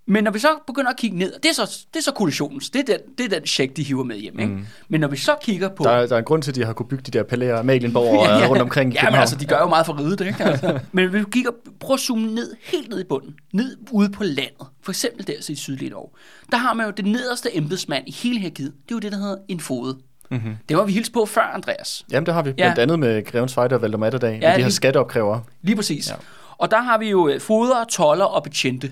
Men 0.09 0.23
når 0.23 0.31
vi 0.31 0.39
så 0.39 0.47
begynder 0.67 0.89
at 0.91 0.97
kigge 0.97 1.17
ned, 1.17 1.33
det 1.43 1.49
er 1.49 1.53
så, 1.53 1.85
det 1.93 1.99
er 1.99 2.03
så 2.03 2.11
koalitionens, 2.11 2.69
det 2.69 2.79
er 2.79 2.83
den, 2.97 2.97
det 3.17 3.25
er 3.25 3.39
den 3.39 3.47
check, 3.47 3.77
de 3.77 3.83
hiver 3.83 4.03
med 4.03 4.15
hjem. 4.17 4.39
Ikke? 4.39 4.57
Men 4.89 5.01
når 5.01 5.07
vi 5.07 5.17
så 5.17 5.35
kigger 5.41 5.69
på... 5.69 5.83
Der, 5.83 5.89
er- 5.89 6.05
der 6.07 6.15
er 6.15 6.19
en 6.19 6.25
grund 6.25 6.41
til, 6.43 6.51
at 6.51 6.55
de 6.55 6.65
har 6.65 6.73
kunne 6.73 6.87
bygge 6.87 7.03
de 7.03 7.11
der 7.17 7.23
palæer, 7.23 7.59
Amalienborg 7.59 8.19
og 8.19 8.25
ja, 8.41 8.47
rundt 8.47 8.61
omkring 8.61 8.93
Ja, 8.93 9.09
men 9.09 9.19
altså, 9.19 9.35
de 9.35 9.45
gør 9.45 9.57
jo 9.59 9.67
meget 9.69 9.85
for 9.85 9.99
riget, 9.99 10.21
ikke? 10.21 10.43
Altså. 10.43 10.79
men 10.91 11.09
hvis 11.09 11.19
vi 11.19 11.25
kigger, 11.31 11.51
prøv 11.79 11.93
at 11.93 11.99
zoome 11.99 12.31
ned, 12.35 12.53
helt 12.63 12.89
ned 12.89 12.99
i 12.99 13.03
bunden, 13.03 13.33
ned 13.53 13.77
ude 13.91 14.09
på 14.09 14.23
landet, 14.23 14.67
for 14.83 14.91
eksempel 14.91 15.27
der 15.27 15.33
så 15.41 15.51
i 15.51 15.55
sydlige 15.55 15.89
Norge, 15.89 16.09
der 16.51 16.57
har 16.57 16.73
man 16.73 16.85
jo 16.85 16.91
det 16.91 17.05
nederste 17.05 17.57
embedsmand 17.57 18.03
i 18.07 18.11
hele 18.11 18.39
her 18.39 18.49
givet, 18.49 18.71
det 18.85 18.91
er 18.91 18.95
jo 18.95 18.99
det, 18.99 19.11
der 19.11 19.17
hedder 19.17 19.35
en 19.47 19.59
fode. 19.59 19.97
Mm-hmm. 20.31 20.55
Det 20.69 20.77
var 20.77 20.85
vi 20.85 20.91
hilse 20.91 21.11
på 21.11 21.25
før, 21.25 21.41
Andreas. 21.55 22.05
Jamen, 22.11 22.25
det 22.25 22.33
har 22.33 22.41
vi 22.41 22.49
Ja. 22.49 22.53
blandt 22.53 22.79
andet 22.79 22.99
med 22.99 23.25
Grevens 23.25 23.53
Fejder 23.53 23.75
og 23.75 23.81
Valdemar 23.81 24.09
Ja, 24.23 24.27
ja, 24.27 24.29
de 24.29 24.39
her 24.39 24.57
lige- 24.57 24.71
skatteopkrævere. 24.71 25.43
Lige 25.61 25.75
præcis. 25.75 26.07
Ja. 26.09 26.13
Ja. 26.13 26.19
Og 26.57 26.71
der 26.71 26.81
har 26.81 26.97
vi 26.97 27.09
jo 27.09 27.27
øh, 27.27 27.41
foder, 27.41 27.83
toller 27.89 28.25
og 28.25 28.43
betjente, 28.43 28.91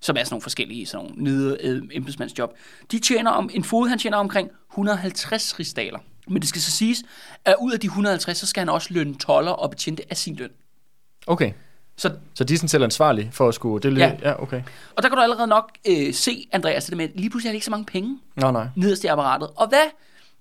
som 0.00 0.16
er 0.16 0.24
sådan 0.24 0.34
nogle 0.34 0.42
forskellige 0.42 0.86
sådan 0.86 1.06
nogle 1.06 1.24
nede 1.24 1.58
øh, 1.60 1.82
embedsmandsjob. 1.92 2.50
De 2.90 2.98
tjener 2.98 3.30
om, 3.30 3.50
en 3.54 3.64
fod, 3.64 3.88
han 3.88 3.98
tjener 3.98 4.16
omkring 4.16 4.50
150 4.72 5.58
rigsdaler. 5.58 5.98
Men 6.28 6.42
det 6.42 6.48
skal 6.48 6.60
så 6.60 6.70
siges, 6.70 7.02
at 7.44 7.54
ud 7.60 7.72
af 7.72 7.80
de 7.80 7.86
150, 7.86 8.38
så 8.38 8.46
skal 8.46 8.60
han 8.60 8.68
også 8.68 8.88
lønne 8.90 9.14
toller 9.14 9.50
og 9.50 9.70
betjente 9.70 10.02
af 10.10 10.16
sin 10.16 10.34
løn. 10.36 10.50
Okay, 11.26 11.52
Så, 11.96 12.12
så 12.34 12.44
de 12.44 12.54
er 12.54 12.58
sådan 12.58 12.68
selv 12.68 12.84
ansvarlige 12.84 13.30
for 13.32 13.48
at 13.48 13.54
skulle... 13.54 13.90
Det 13.90 13.98
Ja. 13.98 14.12
ja. 14.22 14.42
okay. 14.42 14.62
og 14.96 15.02
der 15.02 15.08
kan 15.08 15.16
du 15.16 15.22
allerede 15.22 15.46
nok 15.46 15.70
øh, 15.88 16.14
se, 16.14 16.48
Andreas, 16.52 16.84
det 16.84 16.96
med, 16.96 17.04
at 17.04 17.10
lige 17.14 17.30
pludselig 17.30 17.48
er 17.48 17.52
det 17.52 17.56
ikke 17.56 17.64
så 17.64 17.70
mange 17.70 17.86
penge 17.86 18.18
Nå, 18.36 18.50
nej. 18.50 18.68
nederst 18.76 19.04
i 19.04 19.06
apparatet. 19.06 19.48
Og 19.56 19.68
hvad, 19.68 19.90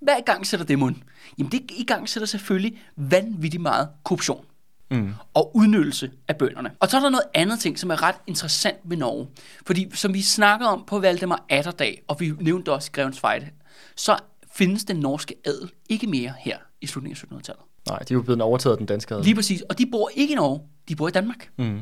hvad 0.01 0.13
i 0.19 0.23
gang 0.25 0.47
sætter 0.47 0.65
det 0.65 0.79
mund? 0.79 0.95
Jamen 1.37 1.51
det 1.51 1.61
i 1.71 1.85
gang 1.85 2.09
sætter 2.09 2.27
selvfølgelig 2.27 2.81
vanvittigt 2.95 3.61
meget 3.61 3.89
korruption. 4.03 4.45
Mm. 4.91 5.13
og 5.33 5.55
udnyttelse 5.55 6.11
af 6.27 6.35
bønderne. 6.35 6.71
Og 6.79 6.89
så 6.89 6.97
er 6.97 7.01
der 7.01 7.09
noget 7.09 7.25
andet 7.33 7.59
ting, 7.59 7.79
som 7.79 7.89
er 7.89 8.03
ret 8.03 8.15
interessant 8.27 8.77
ved 8.83 8.97
Norge. 8.97 9.27
Fordi 9.65 9.87
som 9.93 10.13
vi 10.13 10.21
snakkede 10.21 10.69
om 10.69 10.83
på 10.87 10.99
Valdemar 10.99 11.45
Atterdag, 11.49 12.01
og 12.07 12.19
vi 12.19 12.33
nævnte 12.39 12.71
også 12.71 12.91
Grevens 12.91 13.19
Fejde, 13.19 13.47
så 13.95 14.17
findes 14.53 14.83
den 14.83 14.95
norske 14.95 15.35
adel 15.45 15.71
ikke 15.89 16.07
mere 16.07 16.33
her 16.39 16.57
i 16.81 16.87
slutningen 16.87 17.17
af 17.31 17.35
1700-tallet. 17.37 17.63
Nej, 17.89 17.99
de 17.99 18.13
er 18.13 18.15
jo 18.15 18.21
blevet 18.21 18.41
overtaget 18.41 18.73
af 18.73 18.77
den 18.77 18.85
danske 18.87 19.13
adel. 19.13 19.25
Lige 19.25 19.35
præcis. 19.35 19.61
Og 19.61 19.77
de 19.77 19.85
bor 19.85 20.09
ikke 20.15 20.31
i 20.31 20.35
Norge, 20.35 20.61
de 20.89 20.95
bor 20.95 21.07
i 21.07 21.11
Danmark. 21.11 21.49
Mm. 21.57 21.79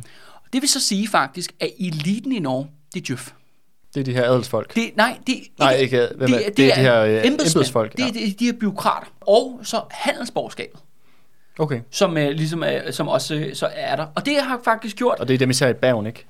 Det 0.53 0.61
vil 0.61 0.69
så 0.69 0.79
sige 0.79 1.07
faktisk, 1.07 1.53
at 1.59 1.71
eliten 1.79 2.31
i 2.31 2.39
Norge, 2.39 2.67
det 2.93 2.99
er 3.01 3.03
djøf. 3.05 3.31
Det 3.93 3.99
er 3.99 4.03
de 4.03 4.13
her 4.13 4.23
adelsfolk. 4.29 4.75
Det, 4.75 4.91
nej, 4.95 5.17
det 5.27 5.33
er 5.33 5.37
ikke, 5.39 5.51
Nej, 5.59 5.73
ikke- 5.75 6.09
hvem 6.15 6.33
er- 6.33 6.37
det 6.57 6.71
er 6.71 6.75
de 6.75 6.81
her, 6.81 7.01
øh, 7.01 7.21
embedsfolk, 7.25 7.91
Det 7.91 8.01
er 8.01 8.05
ja. 8.05 8.25
de, 8.25 8.31
de 8.39 8.45
her 8.45 8.53
byråkrater. 8.53 9.07
Og 9.21 9.59
så 9.63 9.81
handelsborgerskabet, 9.91 10.79
Okay. 11.59 11.81
som, 11.91 12.17
øh, 12.17 12.29
ligesom, 12.29 12.63
øh, 12.63 12.93
som 12.93 13.07
også 13.07 13.35
øh, 13.35 13.55
så 13.55 13.69
er 13.75 13.95
der. 13.95 14.05
Og 14.15 14.25
det 14.25 14.41
har 14.41 14.59
faktisk 14.63 14.95
gjort, 14.95 15.19
Og 15.19 15.27
det 15.27 15.33
er 15.33 15.37
dem 15.37 15.49
især 15.49 15.69
i 15.69 15.73
Bergen, 15.73 16.05
ikke? 16.05 16.25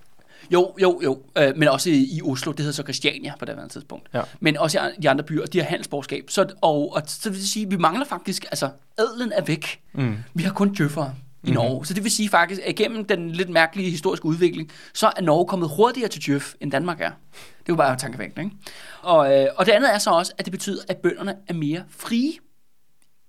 Jo, 0.52 0.76
jo, 0.82 1.02
jo. 1.04 1.22
Øh, 1.38 1.58
men 1.58 1.68
også 1.68 1.90
i, 1.90 2.22
Oslo, 2.24 2.52
det 2.52 2.60
hedder 2.60 2.74
så 2.74 2.84
Christiania 2.84 3.34
på 3.40 3.46
det 3.46 3.56
her 3.56 3.68
tidspunkt. 3.68 4.10
Ja. 4.14 4.22
Men 4.40 4.58
også 4.58 4.92
i 4.98 5.02
de 5.02 5.10
andre 5.10 5.24
byer, 5.24 5.46
de 5.46 5.60
har 5.60 5.66
handelsborgerskab. 5.66 6.26
Så, 6.30 6.54
og, 6.62 6.94
og 6.94 7.02
så 7.06 7.30
vil 7.30 7.40
det 7.40 7.48
sige, 7.48 7.66
at 7.66 7.72
vi 7.72 7.78
mangler 7.78 8.06
faktisk, 8.06 8.46
altså 8.46 8.70
adlen 8.98 9.32
er 9.32 9.42
væk. 9.42 9.80
Mm. 9.94 10.18
Vi 10.34 10.44
har 10.44 10.54
kun 10.54 10.74
djøffere 10.74 11.14
i 11.44 11.52
Norge. 11.52 11.86
Så 11.86 11.94
det 11.94 12.04
vil 12.04 12.12
sige 12.12 12.30
faktisk, 12.30 12.62
at 12.66 12.76
gennem 12.76 13.06
den 13.06 13.32
lidt 13.32 13.50
mærkelige 13.50 13.90
historiske 13.90 14.26
udvikling, 14.26 14.72
så 14.94 15.12
er 15.18 15.22
Norge 15.22 15.48
kommet 15.48 15.70
hurtigere 15.76 16.10
til 16.10 16.26
djøf, 16.26 16.54
end 16.62 16.72
Danmark 16.72 17.02
er. 17.02 17.10
Det 17.10 17.70
er 17.70 17.74
jo 17.74 17.76
bare 17.76 17.98
tankevækkende, 17.98 18.44
ikke? 18.44 18.58
Og, 19.02 19.40
øh, 19.40 19.48
og 19.56 19.66
det 19.66 19.72
andet 19.72 19.94
er 19.94 19.98
så 19.98 20.10
også, 20.10 20.34
at 20.38 20.46
det 20.46 20.52
betyder, 20.52 20.82
at 20.88 20.98
bønderne 20.98 21.36
er 21.48 21.54
mere 21.54 21.84
frie 21.90 22.34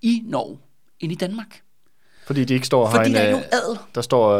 i 0.03 0.23
Norge. 0.27 0.59
end 1.01 1.13
i 1.13 1.15
Danmark. 1.15 1.61
Fordi 2.27 2.45
de 2.45 2.55
ikke 2.55 2.67
står 2.67 2.91
Fordi 2.91 3.09
en, 3.09 3.15
der 3.15 3.21
er 3.21 3.27
ikke 3.27 3.37
øh, 3.37 3.43
nogen 3.43 3.63
adel. 3.67 3.79
der 3.95 4.03
står 4.03 4.31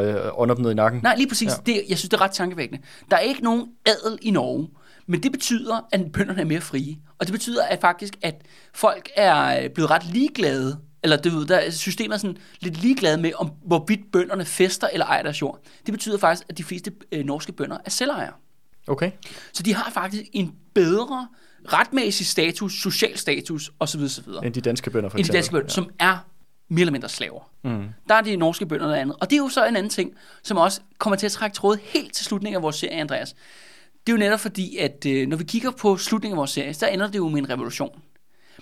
øh, 0.67 0.71
i 0.71 0.75
nakken. 0.75 1.01
Nej, 1.03 1.17
lige 1.17 1.29
præcis. 1.29 1.49
Ja. 1.49 1.55
Ja. 1.67 1.73
Det, 1.73 1.83
jeg 1.89 1.99
synes, 1.99 2.09
det 2.09 2.17
er 2.17 2.21
ret 2.21 2.31
tankevækkende. 2.31 2.83
Der 3.11 3.17
er 3.17 3.21
ikke 3.21 3.45
nogen 3.45 3.69
adel 3.87 4.19
i 4.23 4.31
Norge, 4.31 4.69
men 5.07 5.23
det 5.23 5.33
betyder, 5.33 5.81
at 5.93 6.13
bønderne 6.13 6.41
er 6.41 6.45
mere 6.45 6.61
frie. 6.61 6.97
Og 7.19 7.27
det 7.27 7.33
betyder 7.33 7.65
at 7.65 7.81
faktisk, 7.81 8.15
at 8.23 8.35
folk 8.75 9.11
er 9.17 9.63
øh, 9.63 9.71
blevet 9.71 9.91
ret 9.91 10.07
ligeglade, 10.07 10.79
eller 11.03 11.17
det 11.17 11.33
ved, 11.33 11.47
der 11.47 11.57
er 11.57 11.71
systemet 11.71 12.15
er 12.15 12.19
sådan 12.19 12.37
lidt 12.61 12.83
ligeglade 12.83 13.17
med, 13.17 13.33
om 13.37 13.51
hvorvidt 13.67 14.01
bønderne 14.13 14.45
fester 14.45 14.89
eller 14.93 15.07
ejer 15.07 15.23
deres 15.23 15.43
jord. 15.43 15.59
Det 15.87 15.93
betyder 15.93 16.19
faktisk, 16.19 16.47
at 16.49 16.59
de 16.59 16.65
fleste 16.65 16.93
øh, 17.13 17.25
norske 17.25 17.53
bønder 17.53 17.77
er 17.85 17.91
selvejere. 17.91 18.33
Okay. 18.87 19.11
Så 19.53 19.63
de 19.63 19.75
har 19.75 19.91
faktisk 19.95 20.23
en 20.33 20.55
bedre 20.75 21.29
retmæssig 21.73 22.27
status, 22.27 22.73
social 22.83 23.19
status 23.19 23.73
osv. 23.81 24.01
osv. 24.01 24.25
End 24.45 24.55
de 24.55 24.61
danske 24.61 24.91
bønder, 24.91 25.09
for 25.09 25.19
end 25.19 25.25
de 25.25 25.29
eksempel. 25.31 25.35
danske 25.37 25.53
bønder, 25.53 25.69
som 25.69 25.91
er 25.99 26.19
mere 26.69 26.81
eller 26.81 26.93
mindre 26.93 27.09
slaver. 27.09 27.51
Mm. 27.63 27.89
Der 28.09 28.15
er 28.15 28.21
de 28.21 28.37
norske 28.37 28.67
bønder 28.67 28.87
noget 28.87 28.99
andet. 28.99 29.17
Og 29.21 29.31
det 29.31 29.37
er 29.37 29.41
jo 29.41 29.49
så 29.49 29.67
en 29.67 29.77
anden 29.77 29.91
ting, 29.91 30.13
som 30.43 30.57
også 30.57 30.81
kommer 30.99 31.17
til 31.17 31.27
at 31.27 31.33
trække 31.33 31.55
tråd 31.55 31.79
helt 31.83 32.15
til 32.15 32.25
slutningen 32.25 32.57
af 32.57 32.63
vores 32.63 32.77
serie, 32.77 33.01
Andreas. 33.01 33.35
Det 34.07 34.13
er 34.13 34.17
jo 34.17 34.19
netop 34.19 34.41
fordi, 34.41 34.77
at 34.77 35.07
øh, 35.07 35.29
når 35.29 35.37
vi 35.37 35.45
kigger 35.45 35.71
på 35.71 35.97
slutningen 35.97 36.35
af 36.35 36.39
vores 36.39 36.51
serie, 36.51 36.75
så 36.75 36.89
ender 36.89 37.07
det 37.07 37.19
jo 37.19 37.29
med 37.29 37.39
en 37.39 37.51
revolution. 37.51 38.03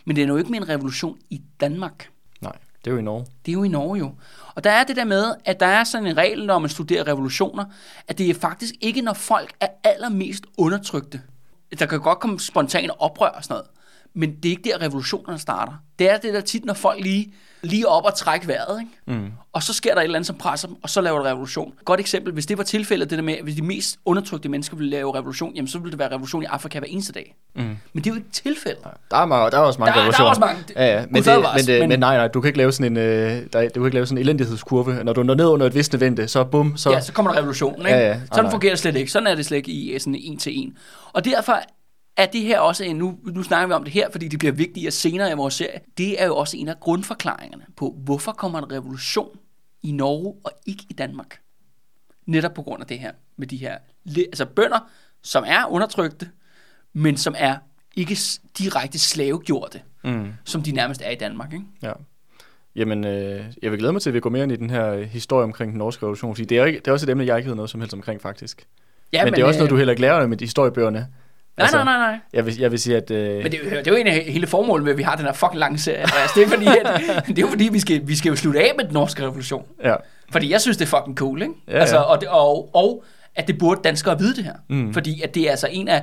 Men 0.05 0.17
det 0.17 0.23
er 0.23 0.29
jo 0.29 0.37
ikke 0.37 0.51
med 0.51 0.61
en 0.61 0.69
revolution 0.69 1.19
i 1.31 1.43
Danmark. 1.61 2.09
Nej, 2.41 2.57
det 2.85 2.91
er 2.91 2.95
jo 2.95 2.99
i 2.99 3.03
Norge. 3.03 3.27
Det 3.47 3.53
er 3.53 3.55
jo 3.55 3.63
i 3.63 3.69
Norge 3.69 3.99
jo. 3.99 4.15
Og 4.55 4.65
der 4.65 4.71
er 4.71 4.85
det 4.85 4.97
der 4.97 5.05
med, 5.05 5.35
at 5.45 5.61
der 5.61 5.67
er 5.67 5.85
sådan 5.85 6.07
en 6.07 6.17
regel, 6.17 6.47
når 6.47 6.59
man 6.59 6.71
studerer 6.71 7.07
revolutioner, 7.07 7.65
at 8.09 8.19
det 8.19 8.31
er 8.31 8.35
faktisk 8.35 8.75
ikke, 8.81 9.01
når 9.01 9.13
folk 9.13 9.53
er 9.61 9.69
allermest 9.85 10.45
undertrykte. 10.59 11.23
Der 11.79 11.87
kan 11.87 12.01
godt 12.01 12.21
komme 12.21 12.41
spontane 12.41 13.01
oprør 13.01 13.29
og 13.29 13.45
sådan 13.45 13.55
noget. 13.55 13.67
Men 14.15 14.37
det 14.37 14.45
er 14.45 14.51
ikke 14.51 14.71
der, 14.71 14.81
revolutionerne 14.81 15.39
starter. 15.39 15.73
Det 15.99 16.11
er 16.11 16.19
det 16.19 16.35
der 16.35 16.41
tit, 16.41 16.65
når 16.65 16.75
folk 16.75 17.01
lige, 17.01 17.33
lige 17.63 17.89
op 17.89 18.05
og 18.05 18.15
trækker 18.15 18.47
vejret, 18.47 18.81
ikke? 18.81 19.21
Mm. 19.21 19.31
og 19.53 19.63
så 19.63 19.73
sker 19.73 19.93
der 19.95 20.01
et 20.01 20.05
eller 20.05 20.17
andet, 20.17 20.27
som 20.27 20.37
presser 20.37 20.69
dem, 20.69 20.77
og 20.83 20.91
så 20.91 21.01
laver 21.01 21.19
det 21.19 21.27
revolution. 21.27 21.73
Godt 21.85 22.01
eksempel, 22.01 22.33
hvis 22.33 22.47
det 22.47 22.59
var 22.59 22.65
tilfældet, 22.65 23.11
det 23.11 23.19
der 23.19 23.25
med, 23.25 23.35
at 23.35 23.43
hvis 23.45 23.55
de 23.55 23.63
mest 23.63 23.97
undertrykte 24.05 24.49
mennesker 24.49 24.77
ville 24.77 24.91
lave 24.91 25.15
revolution, 25.15 25.55
jamen 25.55 25.69
så 25.69 25.79
ville 25.79 25.91
det 25.91 25.99
være 25.99 26.11
revolution 26.11 26.43
i 26.43 26.47
Afrika 26.47 26.79
hver 26.79 26.89
eneste 26.91 27.13
dag. 27.13 27.35
Mm. 27.55 27.63
Men 27.63 27.77
det 27.95 28.07
er 28.07 28.11
jo 28.11 28.17
ikke 28.17 28.31
tilfældet. 28.33 28.85
Der 29.11 29.17
er, 29.17 29.25
mange, 29.25 29.51
der 29.51 29.57
er 29.57 29.61
også 29.63 29.79
mange 29.81 29.89
Der- 29.91 29.95
der 29.95 30.01
er 30.01 30.03
revolutioner. 30.03 30.29
også 30.29 30.41
mange. 30.41 30.65
Ja, 30.77 30.99
ja. 31.01 31.05
Men, 31.11 31.23
det, 31.23 31.37
os, 31.39 31.45
men, 31.57 31.67
det, 31.67 31.81
men- 31.81 31.89
men, 31.89 32.01
nej, 32.01 32.17
nej, 32.17 32.29
du 32.29 32.41
kan 32.41 32.49
ikke 32.49 32.59
lave 32.59 32.73
sådan 32.73 32.93
en, 32.93 32.97
øh, 32.99 33.43
der, 33.53 33.69
du 33.69 33.81
kan 33.81 33.85
ikke 33.85 33.95
lave 33.95 34.07
sådan 34.07 34.19
en 34.19 34.23
elendighedskurve. 34.23 35.05
Når 35.05 35.13
du 35.13 35.23
når 35.23 35.35
ned 35.35 35.47
under 35.47 35.67
et 35.67 35.75
vist 35.75 36.01
vente, 36.01 36.29
så 36.29 36.45
bum, 36.45 36.77
så... 36.77 36.91
Ja, 36.91 37.01
så 37.01 37.13
kommer 37.13 37.33
der 37.33 37.39
revolution. 37.39 37.75
Ikke? 37.79 37.91
Ja, 37.91 38.09
ja. 38.09 38.21
Sådan 38.33 38.45
nej. 38.45 38.51
fungerer 38.51 38.73
det 38.73 38.79
slet 38.79 38.97
ikke. 38.97 39.13
Sådan 39.13 39.27
er 39.27 39.35
det 39.35 39.47
slet 39.47 39.57
ikke 39.57 39.73
i 39.73 39.91
øh, 39.93 40.01
sådan 40.01 40.15
en 40.15 40.37
til 40.39 40.59
en. 40.59 40.77
Og 41.13 41.25
derfor 41.25 41.59
er 42.17 42.27
det 42.27 42.41
her 42.41 42.59
også 42.61 42.85
en, 42.85 42.97
nu, 42.97 43.19
nu 43.25 43.43
snakker 43.43 43.67
vi 43.67 43.73
om 43.73 43.85
det 43.85 43.93
her, 43.93 44.11
fordi 44.11 44.29
det 44.29 44.39
bliver 44.39 44.53
vigtigere 44.53 44.91
senere 44.91 45.31
i 45.31 45.35
vores 45.35 45.55
serie, 45.55 45.81
det 45.99 46.23
er 46.23 46.27
jo 46.27 46.37
også 46.37 46.57
en 46.57 46.69
af 46.69 46.81
grundforklaringerne 46.81 47.65
på, 47.77 47.97
hvorfor 48.05 48.33
kommer 48.33 48.59
en 48.59 48.73
revolution 48.73 49.39
i 49.83 49.93
Norge 49.93 50.35
og 50.45 50.53
ikke 50.67 50.85
i 50.91 50.93
Danmark. 50.93 51.41
Netop 52.27 52.55
på 52.55 52.63
grund 52.63 52.81
af 52.83 52.87
det 52.87 52.99
her, 52.99 53.13
med 53.37 53.47
de 53.47 53.57
her, 53.57 53.79
altså 54.17 54.47
bønder, 54.47 54.91
som 55.23 55.45
er 55.47 55.67
undertrykte, 55.67 56.29
men 56.93 57.17
som 57.17 57.35
er 57.39 57.57
ikke 57.97 58.17
direkte 58.59 58.99
slavegjorte, 58.99 59.81
Mm. 60.05 60.33
som 60.45 60.63
de 60.63 60.73
nærmest 60.73 61.03
er 61.05 61.11
i 61.11 61.15
Danmark. 61.15 61.53
Ikke? 61.53 61.65
Ja. 61.83 61.93
Jamen, 62.77 63.05
øh, 63.05 63.45
jeg 63.63 63.71
vil 63.71 63.79
glæde 63.79 63.93
mig 63.93 64.03
til, 64.03 64.11
at 64.11 64.15
vi 64.15 64.21
går 64.21 64.31
mere 64.31 64.43
ind 64.43 64.53
i 64.53 64.57
den 64.57 64.71
her 64.71 64.89
øh, 64.93 65.03
historie 65.03 65.45
omkring 65.45 65.73
den 65.73 65.79
norske 65.79 66.03
revolution, 66.03 66.35
fordi 66.35 66.45
det 66.45 66.59
er, 66.59 66.65
ikke, 66.65 66.79
det 66.79 66.89
er 66.89 66.93
også 66.93 67.07
et 67.07 67.11
emne, 67.11 67.27
jeg 67.27 67.37
ikke 67.37 67.49
ved 67.49 67.57
noget 67.57 67.71
som 67.71 67.81
helst 67.81 67.95
omkring, 67.95 68.21
faktisk. 68.21 68.67
Ja, 69.13 69.25
men, 69.25 69.31
men 69.31 69.35
det 69.35 69.43
er 69.43 69.47
også 69.47 69.59
noget, 69.59 69.69
øh, 69.69 69.71
du 69.71 69.77
heller 69.77 69.93
ikke 69.93 70.01
lærer 70.01 70.27
med 70.27 70.37
de 70.37 70.45
historiebøgerne. 70.45 71.07
Nej, 71.59 71.69
nej, 71.73 71.85
nej, 71.85 71.97
nej. 71.99 72.19
Jeg 72.33 72.47
vil, 72.47 72.59
jeg 72.59 72.71
vil 72.71 72.79
sige, 72.79 72.97
at... 72.97 73.11
Øh, 73.11 73.43
Men 73.43 73.53
det, 73.53 73.61
er 73.65 73.69
det 73.69 73.87
er 73.87 73.91
jo 73.91 73.97
en 73.97 74.07
af 74.07 74.13
hele 74.29 74.47
formålet 74.47 74.85
med, 74.85 74.93
at 74.93 74.99
vi 74.99 75.03
har 75.03 75.17
den 75.17 75.25
her 75.25 75.33
fucking 75.33 75.59
lange 75.59 75.79
serie. 75.79 75.99
Andreas. 75.99 76.31
Det 76.33 76.43
er 76.43 76.49
fordi, 76.49 76.67
at, 76.67 77.03
det 77.37 77.39
er 77.45 77.49
fordi 77.49 77.69
vi, 77.73 77.81
skal, 77.81 78.01
vi 78.09 78.17
skal 78.17 78.31
jo 78.31 78.37
slutte 78.37 78.61
af 78.61 78.73
med 78.79 78.85
den 78.85 78.93
norske 78.95 79.23
revolution. 79.23 79.65
ja. 79.85 79.95
Fordi 80.33 80.51
jeg 80.53 80.61
synes, 80.61 80.77
det 80.77 80.85
er 80.93 80.99
fucking 80.99 81.17
cool, 81.17 81.43
ikke? 81.43 81.55
Ja, 81.69 81.73
ja. 81.75 81.81
altså, 81.81 81.97
og, 81.97 82.21
det, 82.21 82.29
og, 82.29 82.75
og 82.75 83.05
at 83.35 83.47
det 83.47 83.59
burde 83.59 83.81
danskere 83.85 84.19
vide 84.19 84.37
det 84.37 84.45
her. 84.45 84.53
Mm. 84.69 84.93
Fordi 84.93 85.23
at 85.23 85.35
det 85.35 85.47
er 85.47 85.51
altså 85.51 85.69
en 85.71 85.89
af, 85.89 86.03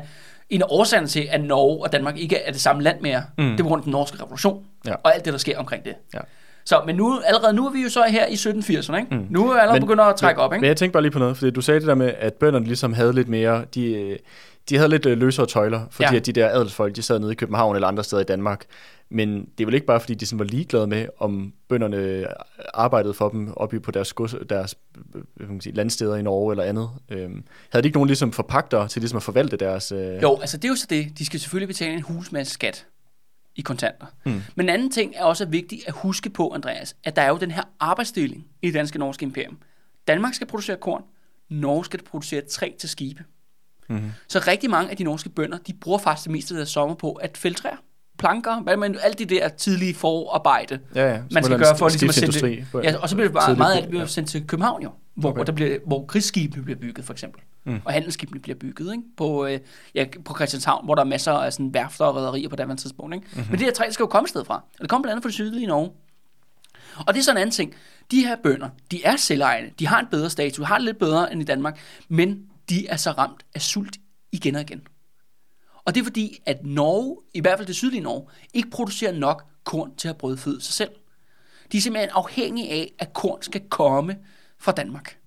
en 0.49 0.61
af 0.61 0.65
årsagerne 0.69 1.07
til, 1.07 1.27
at 1.31 1.43
Norge 1.43 1.83
og 1.83 1.91
Danmark 1.91 2.17
ikke 2.17 2.35
er 2.37 2.51
det 2.51 2.61
samme 2.61 2.83
land 2.83 3.01
mere. 3.01 3.23
Mm. 3.37 3.43
Det 3.51 3.59
er 3.59 3.63
på 3.63 3.67
grund 3.67 3.79
af 3.79 3.83
den 3.83 3.91
norske 3.91 4.23
revolution. 4.23 4.63
Ja. 4.87 4.93
Og 5.03 5.13
alt 5.15 5.25
det, 5.25 5.33
der 5.33 5.39
sker 5.39 5.59
omkring 5.59 5.85
det. 5.85 5.93
Ja. 6.13 6.19
Så, 6.65 6.81
men 6.85 6.95
nu, 6.95 7.19
allerede 7.25 7.53
nu 7.53 7.67
er 7.67 7.71
vi 7.71 7.81
jo 7.83 7.89
så 7.89 8.03
her 8.09 8.25
i 8.25 8.33
1780'erne, 8.33 8.95
ikke? 8.99 9.15
Mm. 9.15 9.25
Nu 9.29 9.49
er 9.49 9.53
vi 9.53 9.59
allerede 9.59 9.79
Men- 9.79 9.87
begyndt 9.87 10.01
at 10.01 10.15
trække 10.15 10.41
op, 10.41 10.51
Men 10.51 10.57
ikke? 10.57 10.67
jeg 10.67 10.77
tænkte 10.77 10.93
bare 10.93 11.03
lige 11.03 11.11
på 11.11 11.19
noget, 11.19 11.37
fordi 11.37 11.51
du 11.51 11.61
sagde 11.61 11.79
det 11.79 11.87
der 11.87 11.95
med, 11.95 12.13
at 12.19 12.33
bønderne 12.33 12.65
ligesom 12.65 12.93
havde 12.93 13.13
lidt 13.13 13.27
mere, 13.27 13.65
de, 13.75 13.85
øh, 13.93 14.17
de 14.69 14.77
havde 14.77 14.89
lidt 14.89 15.05
øh, 15.05 15.17
løsere 15.17 15.45
tøjler, 15.45 15.85
fordi 15.91 16.07
Ja. 16.11 16.15
at 16.17 16.25
de 16.25 16.33
der 16.33 16.49
adelsfolk, 16.49 16.95
de 16.95 17.01
sad 17.01 17.19
nede 17.19 17.31
i 17.31 17.35
København 17.35 17.75
eller 17.75 17.87
andre 17.87 18.03
steder 18.03 18.21
i 18.21 18.25
Danmark. 18.25 18.65
Men 19.11 19.45
det 19.57 19.63
er 19.63 19.65
vel 19.65 19.73
ikke 19.73 19.87
bare, 19.87 19.99
fordi 19.99 20.13
de 20.15 20.25
sådan 20.25 20.39
var 20.39 20.45
ligeglade 20.45 20.87
med, 20.87 21.07
om 21.19 21.53
bønderne 21.69 22.27
arbejdede 22.73 23.13
for 23.13 23.29
dem 23.29 23.53
oppe 23.57 23.79
på 23.79 23.91
deres, 23.91 24.13
gods, 24.13 24.35
deres 24.49 24.75
øh, 25.39 25.49
man 25.49 25.61
sige, 25.61 25.75
landsteder 25.75 26.15
i 26.15 26.21
Norge 26.21 26.53
eller 26.53 26.63
andet. 26.63 26.89
Øhm, 27.09 27.43
havde 27.69 27.83
de 27.83 27.87
ikke 27.87 27.97
nogen 27.97 28.07
ligesom 28.07 28.31
forpagter 28.31 28.87
til 28.87 29.01
ligesom 29.01 29.17
at 29.17 29.23
forvalte 29.23 29.57
deres... 29.57 29.91
Øh, 29.91 30.21
Jo, 30.21 30.37
altså 30.41 30.57
det 30.57 30.63
er 30.65 30.69
jo 30.69 30.75
så 30.75 30.87
det. 30.89 31.17
De 31.17 31.25
skal 31.25 31.39
selvfølgelig 31.39 31.67
betale 31.67 31.93
en 31.93 32.01
hulsmasse 32.01 32.53
skat 32.53 32.85
i 33.55 33.61
kontanter. 33.61 34.05
Mm. 34.25 34.41
Men 34.55 34.65
en 34.65 34.69
anden 34.69 34.91
ting 34.91 35.13
er 35.15 35.23
også 35.23 35.45
vigtigt 35.45 35.83
at 35.87 35.93
huske 35.93 36.29
på, 36.29 36.49
Andreas, 36.49 36.95
at 37.03 37.15
der 37.15 37.21
er 37.21 37.29
jo 37.29 37.37
den 37.37 37.51
her 37.51 37.63
arbejdsdeling 37.79 38.45
i 38.61 38.67
det 38.67 38.73
danske 38.73 38.99
norske 38.99 39.23
imperium. 39.23 39.57
Danmark 40.07 40.33
skal 40.33 40.47
producere 40.47 40.77
korn, 40.77 41.03
Norge 41.49 41.85
skal 41.85 42.03
producere 42.03 42.41
træ 42.41 42.71
til 42.79 42.89
skibe. 42.89 43.23
Mm-hmm. 43.89 44.11
Så 44.27 44.43
rigtig 44.47 44.69
mange 44.69 44.91
af 44.91 44.97
de 44.97 45.03
norske 45.03 45.29
bønder, 45.29 45.57
de 45.57 45.73
bruger 45.73 45.97
faktisk 45.97 46.23
det 46.25 46.31
meste 46.31 46.53
af 46.53 46.57
deres 46.57 46.69
sommer 46.69 46.95
på 46.95 47.11
at 47.11 47.37
fælde 47.37 47.57
træer, 47.57 47.75
planker, 48.17 48.59
hvad 48.61 48.77
man, 48.77 48.97
alt 49.03 49.19
det 49.19 49.29
der 49.29 49.49
tidlige 49.49 49.93
forarbejde, 49.93 50.79
Ja, 50.95 51.13
ja. 51.13 51.21
man 51.31 51.43
skal 51.43 51.57
gøre 51.59 51.77
for 51.77 51.89
ligesom 51.89 52.09
at 52.09 52.15
sende 52.15 52.39
det. 52.49 52.65
Ja, 52.83 52.97
og 52.97 53.09
så 53.09 53.15
bliver 53.15 53.27
det 53.27 53.33
bare 53.33 53.55
meget 53.55 53.73
af 53.75 53.81
det 53.81 53.89
bliver 53.89 54.03
ja. 54.03 54.07
sendt 54.07 54.29
til 54.29 54.47
København 54.47 54.83
jo, 54.83 54.89
hvor, 55.15 55.29
Okay. 55.29 55.39
okay. 55.41 55.47
der 55.47 55.51
bliver, 55.53 55.77
hvor 55.87 56.05
krigsskibene 56.05 56.63
bliver 56.63 56.79
bygget 56.79 57.05
for 57.05 57.13
eksempel. 57.13 57.41
Mm. 57.63 57.81
Og 57.85 57.93
handelsskibene 57.93 58.39
bliver 58.39 58.55
bygget 58.57 58.91
ikke? 58.91 59.03
På, 59.17 59.45
øh, 59.45 59.59
ja, 59.95 60.05
på 60.25 60.35
Christianshavn, 60.35 60.85
hvor 60.85 60.95
der 60.95 61.01
er 61.01 61.05
masser 61.05 61.31
af 61.31 61.53
sådan 61.53 61.73
værfter 61.73 62.05
og 62.05 62.15
rederier 62.15 62.49
på 62.49 62.55
daværende 62.55 62.81
tidspunkt. 62.81 63.15
Ikke? 63.15 63.27
Mhm. 63.27 63.37
Mm-hmm. 63.37 63.51
Men 63.51 63.59
det 63.59 63.65
her 63.67 63.73
træ 63.73 63.91
skal 63.91 64.03
jo 64.03 64.07
komme 64.07 64.27
sted 64.27 64.45
fra. 64.45 64.55
Og 64.55 64.81
det 64.81 64.89
kommer 64.89 65.03
blandt 65.03 65.11
andet 65.11 65.23
fra 65.23 65.27
det 65.27 65.33
sydlige 65.33 65.67
Norge. 65.67 65.89
Og 67.07 67.13
det 67.13 67.19
er 67.19 67.23
sådan 67.23 67.37
en 67.37 67.41
anden 67.41 67.51
ting. 67.53 67.73
De 68.11 68.21
her 68.25 68.35
bønder, 68.43 68.69
de 68.91 69.03
er 69.03 69.15
selvejende. 69.15 69.69
De 69.79 69.87
har 69.87 69.99
en 69.99 70.07
bedre 70.11 70.29
status, 70.29 70.67
har 70.67 70.75
det 70.77 70.85
lidt 70.85 70.99
bedre 70.99 71.33
end 71.33 71.41
i 71.41 71.45
Danmark, 71.45 71.79
men 72.09 72.39
de 72.69 72.87
er 72.87 72.97
så 72.97 73.11
ramt 73.11 73.45
af 73.55 73.61
sult 73.61 73.97
igen 74.31 74.55
og 74.55 74.61
igen. 74.61 74.87
Og 75.85 75.95
det 75.95 76.01
er 76.01 76.05
fordi, 76.05 76.39
at 76.45 76.65
Norge, 76.65 77.17
i 77.33 77.39
hvert 77.41 77.57
fald 77.59 77.67
det 77.67 77.75
sydlige 77.75 78.01
Norge, 78.01 78.27
ikke 78.53 78.69
producerer 78.69 79.11
nok 79.11 79.43
korn 79.63 79.95
til 79.95 80.07
at 80.07 80.17
brødføde 80.17 80.61
sig 80.61 80.73
selv. 80.73 80.91
De 81.71 81.77
er 81.77 81.81
simpelthen 81.81 82.09
afhængige 82.13 82.69
af, 82.71 82.93
at 82.99 83.13
korn 83.13 83.41
skal 83.41 83.61
komme 83.69 84.17
fra 84.59 84.71
Danmark. 84.71 85.17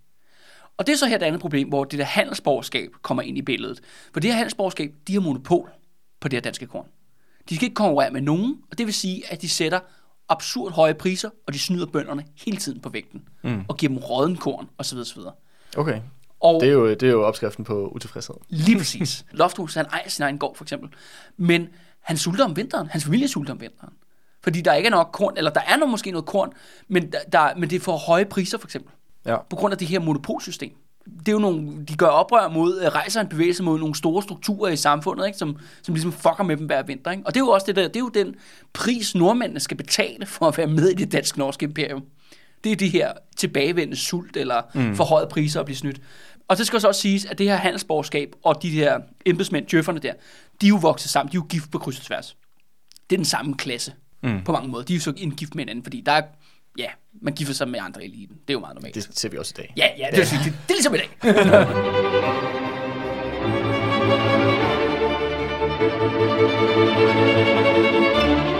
Og 0.76 0.86
det 0.86 0.92
er 0.92 0.96
så 0.96 1.06
her 1.06 1.18
det 1.18 1.26
andet 1.26 1.40
problem, 1.40 1.68
hvor 1.68 1.84
det 1.84 1.98
der 1.98 2.04
handelsborgerskab 2.04 2.90
kommer 3.02 3.22
ind 3.22 3.38
i 3.38 3.42
billedet. 3.42 3.80
For 4.12 4.20
det 4.20 4.30
her 4.30 4.36
handelsborgerskab, 4.36 4.94
de 5.06 5.12
har 5.12 5.20
monopol 5.20 5.70
på 6.20 6.28
det 6.28 6.36
her 6.36 6.40
danske 6.40 6.66
korn. 6.66 6.86
De 7.48 7.54
skal 7.56 7.64
ikke 7.64 7.74
konkurrere 7.74 8.10
med 8.10 8.20
nogen, 8.20 8.56
og 8.70 8.78
det 8.78 8.86
vil 8.86 8.94
sige, 8.94 9.32
at 9.32 9.42
de 9.42 9.48
sætter 9.48 9.80
absurd 10.28 10.72
høje 10.72 10.94
priser, 10.94 11.30
og 11.46 11.52
de 11.52 11.58
snyder 11.58 11.86
bønderne 11.86 12.24
hele 12.44 12.56
tiden 12.56 12.80
på 12.80 12.88
vægten, 12.88 13.28
Mm. 13.44 13.64
og 13.68 13.76
giver 13.76 13.90
dem 13.90 13.98
råden 13.98 14.36
korn, 14.36 14.68
osv. 14.78 14.98
osv. 14.98 15.20
Okay, 15.76 16.00
Og 16.42 16.60
det 16.60 16.68
er, 16.68 16.72
jo, 16.72 16.90
det 16.90 17.02
er 17.02 17.10
jo 17.10 17.22
opskriften 17.22 17.64
på 17.64 17.88
utilfredshed. 17.88 18.34
Lige 18.48 18.78
præcis. 18.78 19.24
Lofthus, 19.30 19.74
han 19.74 19.86
ejer 19.92 20.08
sin 20.08 20.22
egen 20.22 20.38
gård, 20.38 20.56
for 20.56 20.64
eksempel. 20.64 20.88
Men 21.36 21.68
han 22.00 22.16
sulter 22.16 22.44
om 22.44 22.56
vinteren. 22.56 22.86
Hans 22.86 23.04
familie 23.04 23.28
sulter 23.28 23.52
om 23.52 23.60
vinteren. 23.60 23.92
Fordi 24.42 24.60
der 24.60 24.74
ikke 24.74 24.86
er 24.86 24.90
nok 24.90 25.08
korn, 25.12 25.34
eller 25.36 25.50
der 25.50 25.60
er 25.68 25.76
nok 25.76 25.88
måske 25.88 26.10
noget 26.10 26.26
korn, 26.26 26.52
men, 26.88 27.12
der, 27.32 27.56
men 27.56 27.70
det 27.70 27.76
er 27.76 27.80
for 27.80 27.96
høje 27.96 28.24
priser, 28.24 28.58
for 28.58 28.66
eksempel. 28.66 28.92
Ja. 29.26 29.36
På 29.50 29.56
grund 29.56 29.72
af 29.72 29.78
det 29.78 29.88
her 29.88 30.00
monopolsystem. 30.00 30.72
Det 31.18 31.28
er 31.28 31.32
jo 31.32 31.38
nogle, 31.38 31.84
de 31.84 31.96
gør 31.96 32.06
oprør 32.06 32.48
mod, 32.48 32.80
øh, 32.80 32.86
rejser 32.86 33.20
en 33.20 33.28
bevægelse 33.28 33.62
mod 33.62 33.78
nogle 33.78 33.94
store 33.94 34.22
strukturer 34.22 34.70
i 34.70 34.76
samfundet, 34.76 35.26
ikke? 35.26 35.38
Som, 35.38 35.56
som 35.82 35.94
ligesom 35.94 36.12
fucker 36.12 36.42
med 36.42 36.56
dem 36.56 36.66
hver 36.66 36.82
vinter. 36.82 37.10
Ikke? 37.10 37.22
Og 37.26 37.34
det 37.34 37.40
er 37.40 37.44
jo 37.44 37.50
også 37.50 37.66
det 37.66 37.76
der, 37.76 37.88
det 37.88 37.96
er 37.96 38.00
jo 38.00 38.08
den 38.08 38.34
pris, 38.72 39.14
nordmændene 39.14 39.60
skal 39.60 39.76
betale 39.76 40.26
for 40.26 40.48
at 40.48 40.58
være 40.58 40.66
med 40.66 40.88
i 40.88 40.94
det 40.94 41.12
dansk-norske 41.12 41.64
imperium. 41.64 42.04
Det 42.64 42.72
er 42.72 42.76
de 42.76 42.88
her 42.88 43.12
tilbagevendende 43.36 43.96
sult 43.96 44.36
eller 44.36 44.62
mm. 44.74 44.96
forhøjede 44.96 45.28
priser 45.28 45.60
at 45.60 45.66
blive 45.66 45.76
snydt. 45.76 46.00
Og 46.52 46.58
det 46.58 46.66
skal 46.66 46.80
så 46.80 46.88
også 46.88 47.00
siges, 47.00 47.24
at 47.24 47.38
det 47.38 47.46
her 47.48 47.56
handelsborgerskab 47.56 48.34
og 48.44 48.62
de 48.62 48.70
her 48.70 48.98
embedsmænd, 49.26 49.66
djøfferne 49.66 49.98
der, 50.00 50.12
de 50.60 50.66
er 50.66 50.68
jo 50.68 50.76
vokset 50.76 51.10
sammen, 51.10 51.32
de 51.32 51.36
er 51.36 51.40
jo 51.40 51.46
gift 51.48 51.70
på 51.70 51.78
kryds 51.78 51.98
og 51.98 52.04
tværs. 52.04 52.36
Det 53.10 53.16
er 53.16 53.18
den 53.18 53.24
samme 53.24 53.54
klasse 53.56 53.92
Mm. 54.24 54.44
på 54.44 54.52
mange 54.52 54.68
måder. 54.68 54.84
De 54.84 54.92
er 54.92 54.96
jo 54.96 55.00
så 55.00 55.12
indgift 55.16 55.54
med 55.54 55.64
hinanden, 55.64 55.82
fordi 55.84 56.00
der 56.06 56.12
er, 56.12 56.22
ja, 56.78 56.86
man 57.22 57.34
gifter 57.34 57.54
sig 57.54 57.68
med 57.68 57.80
andre 57.82 58.04
i 58.04 58.08
eliten. 58.08 58.36
Det 58.36 58.50
er 58.50 58.52
jo 58.54 58.60
meget 58.60 58.74
normalt. 58.74 58.94
Det 58.94 59.08
ser 59.18 59.28
vi 59.28 59.38
også 59.38 59.54
i 59.58 59.60
dag. 59.60 59.72
Ja, 59.76 59.86
ja, 59.98 60.06
det, 60.10 60.16
det, 60.16 60.30
det, 60.44 60.54
det 60.68 60.70
er 60.70 60.74
ligesom 60.74 60.94
i 60.94 60.98
dag. 60.98 61.08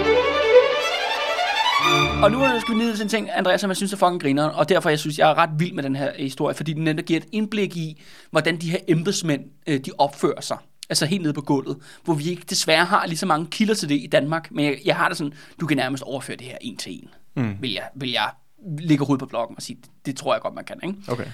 Og 2.23 2.31
nu 2.31 2.61
skal 2.61 2.75
vi 2.75 2.79
ned 2.79 2.97
til 2.97 3.03
en 3.03 3.09
ting, 3.09 3.31
Andreas, 3.33 3.61
som 3.61 3.71
jeg 3.71 3.77
synes 3.77 3.93
er 3.93 3.97
fucking 3.97 4.23
griner, 4.23 4.45
og 4.45 4.69
derfor 4.69 4.89
jeg 4.89 4.99
synes, 4.99 5.19
jeg 5.19 5.31
er 5.31 5.35
ret 5.39 5.51
vild 5.59 5.73
med 5.73 5.83
den 5.83 5.97
her 5.97 6.13
historie, 6.19 6.55
fordi 6.55 6.73
den 6.73 6.85
netop 6.85 7.05
giver 7.05 7.21
et 7.21 7.27
indblik 7.33 7.77
i, 7.77 8.03
hvordan 8.31 8.57
de 8.57 8.71
her 8.71 8.79
embedsmænd, 8.89 9.45
øh, 9.67 9.81
de 9.81 9.91
opfører 9.99 10.41
sig. 10.41 10.57
Altså 10.91 11.07
helt 11.07 11.23
nede 11.23 11.35
på 11.35 11.41
gulvet, 11.41 11.77
hvor 12.05 12.15
vi 12.15 12.31
ikke 12.31 12.43
desværre 12.51 12.85
har 12.85 13.07
lige 13.07 13.19
så 13.19 13.27
mange 13.27 13.47
kilder 13.47 13.75
til 13.75 13.89
det 13.89 13.95
i 13.95 14.07
Danmark, 14.13 14.49
men 14.51 14.65
jeg, 14.65 14.79
jeg 14.85 14.97
har 14.97 15.09
det 15.09 15.17
sådan, 15.17 15.33
du 15.61 15.67
kan 15.67 15.77
nærmest 15.77 16.03
overføre 16.03 16.37
det 16.37 16.47
her 16.47 16.57
en 16.61 16.77
til 16.77 16.93
en. 16.93 17.09
mm. 17.37 17.57
vil, 17.61 17.73
jeg, 17.73 17.89
vil 17.95 18.11
jeg 18.11 18.31
lægge 18.79 19.05
hovedet 19.05 19.21
på 19.21 19.27
bloggen 19.27 19.57
og 19.57 19.63
sige, 19.63 19.79
det, 19.83 19.91
det 20.07 20.17
tror 20.17 20.35
jeg 20.35 20.43
godt, 20.43 20.55
man 20.55 20.65
kan. 20.65 20.81
Ikke? 20.83 20.99
Okay. 21.09 21.27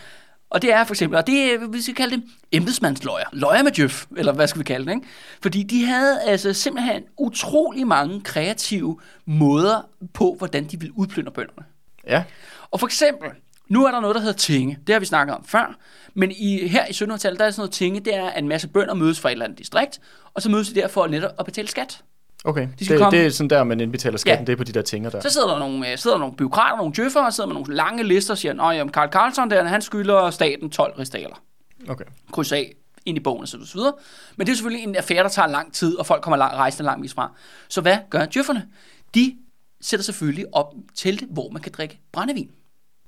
Og 0.51 0.63
det 0.63 0.73
er 0.73 0.85
for 0.85 0.95
eksempel, 0.95 1.19
og 1.19 1.27
det 1.27 1.55
er, 1.55 1.69
vi 1.69 1.83
skal 1.83 1.95
kalde 1.95 2.17
det 2.17 2.25
embedsmandsløjer. 2.53 3.27
Løjer 3.33 3.63
med 3.63 3.73
djøf, 3.73 4.07
eller 4.17 4.33
hvad 4.33 4.47
skal 4.47 4.59
vi 4.59 4.65
kalde 4.65 4.87
det, 4.87 4.95
ikke? 4.95 5.07
Fordi 5.43 5.63
de 5.63 5.85
havde 5.85 6.23
altså 6.23 6.53
simpelthen 6.53 7.03
utrolig 7.19 7.87
mange 7.87 8.21
kreative 8.21 9.01
måder 9.27 9.89
på, 10.13 10.35
hvordan 10.39 10.65
de 10.65 10.81
ville 10.81 10.99
udplyndre 10.99 11.33
bønderne. 11.33 11.65
Ja. 12.07 12.25
Og 12.71 12.81
for 12.81 12.87
eksempel, 12.87 13.31
nu 13.69 13.87
er 13.87 13.91
der 13.91 14.01
noget, 14.01 14.15
der 14.15 14.21
hedder 14.21 14.37
tinge. 14.37 14.79
Det 14.87 14.93
har 14.93 15.01
vi 15.01 15.07
snakket 15.07 15.37
om 15.37 15.45
før. 15.45 15.77
Men 16.15 16.31
i, 16.31 16.69
her 16.69 16.87
i 16.87 16.91
1700-tallet, 16.91 17.41
der 17.41 17.47
er 17.47 17.51
sådan 17.51 17.61
noget 17.61 17.73
tinge, 17.73 18.01
det 18.01 18.15
er, 18.15 18.29
at 18.29 18.43
en 18.43 18.49
masse 18.49 18.69
bønder 18.69 18.95
mødes 18.95 19.21
fra 19.21 19.29
et 19.29 19.33
eller 19.33 19.45
andet 19.45 19.59
distrikt, 19.59 20.01
og 20.35 20.43
så 20.43 20.51
mødes 20.51 20.69
de 20.69 20.75
der 20.75 20.89
for 20.89 21.07
netop 21.07 21.31
at 21.39 21.45
betale 21.45 21.69
skat. 21.69 22.03
Okay, 22.45 22.63
De 22.63 22.69
det, 22.79 22.85
skal 22.87 22.99
komme- 22.99 23.19
det 23.19 23.27
er 23.27 23.31
sådan 23.31 23.51
der, 23.51 23.65
man 23.65 23.81
indbetaler 23.81 24.19
skatten, 24.19 24.45
Ja. 24.45 24.47
det 24.47 24.53
er 24.53 24.57
på 24.57 24.65
de 24.65 24.73
der 24.73 24.83
tinger 24.83 25.11
der. 25.11 25.21
Så 25.21 25.31
sidder 25.31 25.49
der 25.49 25.59
nogle, 25.59 25.93
øh, 25.93 25.99
sidder 25.99 26.17
der 26.17 26.21
nogle 26.21 26.37
byråkrater, 26.37 26.77
nogle 26.77 26.93
djøffere, 26.97 27.27
og 27.27 27.33
sidder 27.33 27.47
med 27.49 27.55
nogle 27.55 27.75
lange 27.75 28.03
lister 28.03 28.35
og 28.35 28.39
siger, 28.39 28.53
Nå, 28.53 28.71
jamen, 28.71 28.93
Karl 28.93 29.09
Carlson 29.11 29.51
der, 29.51 29.65
han 29.65 29.83
skylder 29.83 30.31
staten 30.31 30.71
12 30.71 30.95
ristaler. 30.99 31.43
Okay. 31.89 32.05
Kryds 32.33 32.53
af 32.53 32.73
ind 33.07 33.17
i 33.19 33.21
bogen 33.21 33.43
og 33.43 33.49
så 33.49 33.59
videre. 33.75 33.93
Men 34.37 34.47
det 34.47 34.53
er 34.53 34.57
selvfølgelig 34.57 34.85
en 34.89 34.97
affære, 34.97 35.23
der 35.23 35.29
tager 35.29 35.49
lang 35.49 35.73
tid, 35.73 35.97
og 35.97 36.07
folk 36.07 36.23
kommer 36.23 36.37
lang, 36.37 36.55
rejsende 36.55 36.85
langt 36.85 37.03
vis 37.03 37.15
fra. 37.15 37.33
Så 37.69 37.81
hvad 37.81 37.97
gør 38.11 38.25
djøfferne? 38.27 38.67
De 39.15 39.37
sætter 39.81 40.05
selvfølgelig 40.05 40.45
op 40.53 40.75
telte, 40.95 41.27
hvor 41.31 41.51
man 41.51 41.63
kan 41.63 41.73
drikke 41.77 42.01
brændevin. 42.13 42.49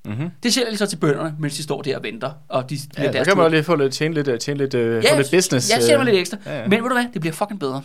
Mm-hmm. 0.04 0.30
Det 0.42 0.54
sælger 0.54 0.70
de 0.70 0.76
så 0.76 0.86
til 0.86 0.96
bønderne, 0.96 1.34
mens 1.38 1.56
de 1.56 1.62
står 1.62 1.82
der 1.82 1.96
og 1.96 2.02
venter, 2.02 2.30
og 2.48 2.70
de 2.70 2.78
Ja, 2.98 3.02
der 3.02 3.12
kan 3.12 3.26
man 3.26 3.36
tur. 3.36 3.42
jo 3.42 3.48
lige 3.48 3.62
få 3.64 3.76
lidt, 3.76 3.92
tjene 3.92 4.14
lidt, 4.14 4.28
øh, 4.28 4.38
tjene 4.38 4.58
lidt, 4.58 4.74
øh, 4.74 5.04
få 5.10 5.16
lidt 5.16 5.30
business. 5.30 5.70
Ja, 5.70 5.74
jeg 5.76 5.84
tjener 5.84 5.98
mig 5.98 6.06
øh. 6.08 6.12
lidt 6.12 6.20
ekstra. 6.20 6.38
ja, 6.46 6.58
ja. 6.60 6.62
Men 6.68 6.82
ved 6.82 6.88
du 6.88 6.94
hvad, 6.94 7.06
det 7.12 7.20
bliver 7.20 7.34
fucking 7.34 7.60
bedre. 7.60 7.82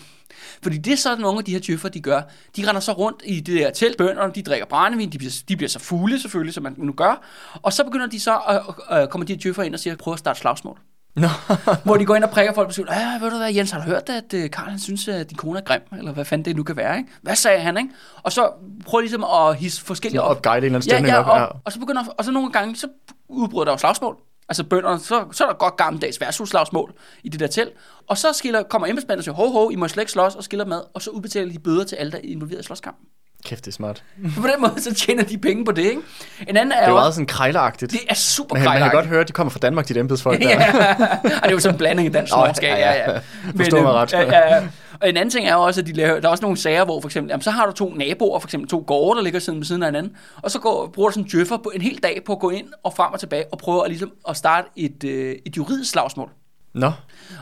Fordi 0.63 0.77
det 0.77 0.93
er 0.93 0.97
sådan 0.97 1.19
nogle 1.19 1.37
af 1.39 1.45
de 1.45 1.51
her 1.51 1.59
djøffer, 1.59 1.89
de 1.89 2.01
gør. 2.01 2.21
De 2.57 2.67
render 2.67 2.81
så 2.81 2.91
rundt 2.91 3.21
i 3.25 3.39
det 3.39 3.59
der 3.59 3.69
telt, 3.71 3.97
bønderne, 3.97 4.33
de 4.35 4.41
drikker 4.41 4.65
brændevin, 4.65 5.09
de 5.11 5.17
bliver, 5.17 5.41
de 5.49 5.55
bliver 5.57 5.69
så 5.69 5.79
fulde 5.79 6.19
selvfølgelig, 6.21 6.53
som 6.53 6.63
man 6.63 6.73
nu 6.77 6.91
gør. 6.91 7.21
Og 7.61 7.73
så 7.73 7.83
begynder 7.83 8.07
de 8.07 8.19
så, 8.19 8.37
at 8.47 9.01
øh, 9.01 9.07
kommer 9.07 9.25
de 9.25 9.33
her 9.33 9.39
djøffer 9.39 9.63
ind 9.63 9.73
og 9.73 9.79
siger, 9.79 9.95
prøv 9.95 10.13
at 10.13 10.19
starte 10.19 10.39
slagsmål. 10.39 10.79
Nå. 11.15 11.27
hvor 11.85 11.95
de 11.97 12.05
går 12.05 12.15
ind 12.15 12.23
og 12.23 12.29
prikker 12.29 12.53
folk 12.53 12.67
og 12.67 12.73
siger, 12.73 12.93
ja, 12.99 13.19
ved 13.21 13.31
du 13.31 13.37
hvad, 13.37 13.53
Jens, 13.53 13.71
har 13.71 13.79
du 13.79 13.85
hørt, 13.85 14.09
at 14.09 14.33
øh, 14.33 14.49
Karl 14.49 14.69
han 14.69 14.79
synes, 14.79 15.07
at 15.07 15.29
din 15.29 15.37
kone 15.37 15.59
er 15.59 15.63
grim? 15.63 15.81
Eller 15.97 16.11
hvad 16.11 16.25
fanden 16.25 16.45
det 16.45 16.55
nu 16.55 16.63
kan 16.63 16.77
være, 16.77 16.97
ikke? 16.97 17.09
Hvad 17.21 17.35
sagde 17.35 17.59
han, 17.59 17.77
ikke? 17.77 17.89
Og 18.23 18.31
så 18.31 18.49
prøver 18.85 19.01
ligesom 19.01 19.23
at 19.23 19.55
hisse 19.55 19.81
forskellige 19.81 20.19
Sådan 20.19 20.29
opguide 20.29 20.57
en 20.57 20.63
eller 20.63 20.77
anden 20.79 20.89
Ja, 20.89 20.95
stemning 20.95 21.13
ja, 21.15 21.19
op. 21.19 21.51
og, 21.51 21.59
og 21.65 21.71
så 21.71 21.79
begynder, 21.79 22.03
og 22.17 22.25
så 22.25 22.31
nogle 22.31 22.51
gange, 22.51 22.75
så 22.75 22.87
udbryder 23.29 23.65
der 23.65 23.71
jo 23.71 23.77
slagsmål. 23.77 24.17
Altså 24.49 24.63
bønderne, 24.63 24.99
så, 24.99 25.25
så 25.31 25.43
er 25.43 25.47
der 25.47 25.55
godt 25.57 25.77
gammeldags 25.77 26.21
værtshusslagsmål 26.21 26.93
i 27.23 27.29
det 27.29 27.39
der 27.39 27.47
telt. 27.47 27.73
Og 28.07 28.17
så 28.17 28.33
skiller, 28.33 28.63
kommer 28.63 28.87
embedsmanden 28.87 29.17
og 29.19 29.23
siger, 29.23 29.35
ho, 29.35 29.47
ho, 29.47 29.69
I 29.69 29.75
må 29.75 29.87
slet 29.87 30.01
ikke 30.01 30.11
slås, 30.11 30.35
og 30.35 30.43
skiller 30.43 30.65
mad, 30.65 30.81
og 30.93 31.01
så 31.01 31.09
udbetaler 31.09 31.51
de 31.51 31.59
bøder 31.59 31.83
til 31.83 31.95
alle, 31.95 32.11
der 32.11 32.17
er 32.17 32.21
involveret 32.23 32.59
i 32.59 32.63
slåskampen. 32.63 33.07
Kæft, 33.45 33.65
det 33.65 33.71
er 33.71 33.75
smart. 33.75 34.03
På 34.41 34.47
den 34.47 34.61
måde, 34.61 34.73
så 34.81 34.93
tjener 34.93 35.23
de 35.23 35.37
penge 35.37 35.65
på 35.65 35.71
det, 35.71 35.81
ikke? 35.83 36.01
En 36.47 36.57
anden 36.57 36.71
er, 36.71 36.75
Det 36.75 36.85
er 36.85 36.89
jo, 36.89 36.95
meget 36.95 37.13
sådan 37.13 37.25
krejleragtigt. 37.25 37.91
det 37.91 37.99
er 38.09 38.13
super 38.15 38.55
Men 38.55 38.63
man 38.63 38.71
kan 38.73 38.79
krejlagtigt. 38.79 38.93
godt 38.93 39.05
høre, 39.05 39.21
at 39.21 39.27
de 39.27 39.33
kommer 39.33 39.51
fra 39.51 39.59
Danmark, 39.59 39.87
de 39.87 39.99
embedsfolk 39.99 40.39
der. 40.41 40.49
ja, 40.49 40.71
og 41.23 41.23
det 41.23 41.31
er 41.43 41.51
jo 41.51 41.59
sådan 41.59 41.73
en 41.75 41.77
blanding 41.77 42.05
af 42.05 42.13
dansk 42.13 42.33
og 42.33 42.47
norsk. 42.47 42.63
Ja, 42.63 42.75
ja, 42.75 42.91
ja, 42.91 42.93
ja. 43.09 43.11
ja. 43.11 43.19
Forstår 43.55 43.81
mig 43.81 43.91
ret. 43.91 44.13
Ja, 44.13 44.55
ja. 44.55 44.61
Og 45.01 45.09
en 45.09 45.17
anden 45.17 45.29
ting 45.29 45.47
er 45.47 45.53
jo 45.53 45.61
også, 45.61 45.81
at 45.81 45.87
de 45.87 45.93
laver, 45.93 46.19
der 46.19 46.27
er 46.27 46.31
også 46.31 46.41
nogle 46.41 46.57
sager, 46.57 46.85
hvor 46.85 47.01
for 47.01 47.07
eksempel, 47.07 47.29
jamen, 47.29 47.41
så 47.41 47.51
har 47.51 47.65
du 47.65 47.71
to 47.71 47.93
naboer, 47.95 48.39
for 48.39 48.47
eksempel 48.47 48.69
to 48.69 48.83
gårde, 48.87 49.17
der 49.17 49.23
ligger 49.23 49.39
siden 49.39 49.59
ved 49.59 49.65
siden 49.65 49.83
af 49.83 49.87
hinanden, 49.87 50.15
og 50.41 50.51
så 50.51 50.59
går, 50.59 50.87
bruger 50.93 51.09
du 51.09 51.13
sådan 51.13 51.23
en 51.23 51.29
djøffer 51.29 51.57
på 51.57 51.71
en 51.75 51.81
hel 51.81 51.99
dag 52.03 52.21
på 52.25 52.31
at 52.33 52.39
gå 52.39 52.49
ind 52.49 52.67
og 52.83 52.93
frem 52.95 53.13
og 53.13 53.19
tilbage 53.19 53.43
og 53.51 53.57
prøve 53.57 53.83
at, 53.85 53.89
ligesom, 53.91 54.11
at 54.29 54.37
starte 54.37 54.67
et, 54.75 55.03
øh, 55.03 55.35
et 55.45 55.57
juridisk 55.57 55.91
slagsmål. 55.91 56.29
Nå, 56.75 56.91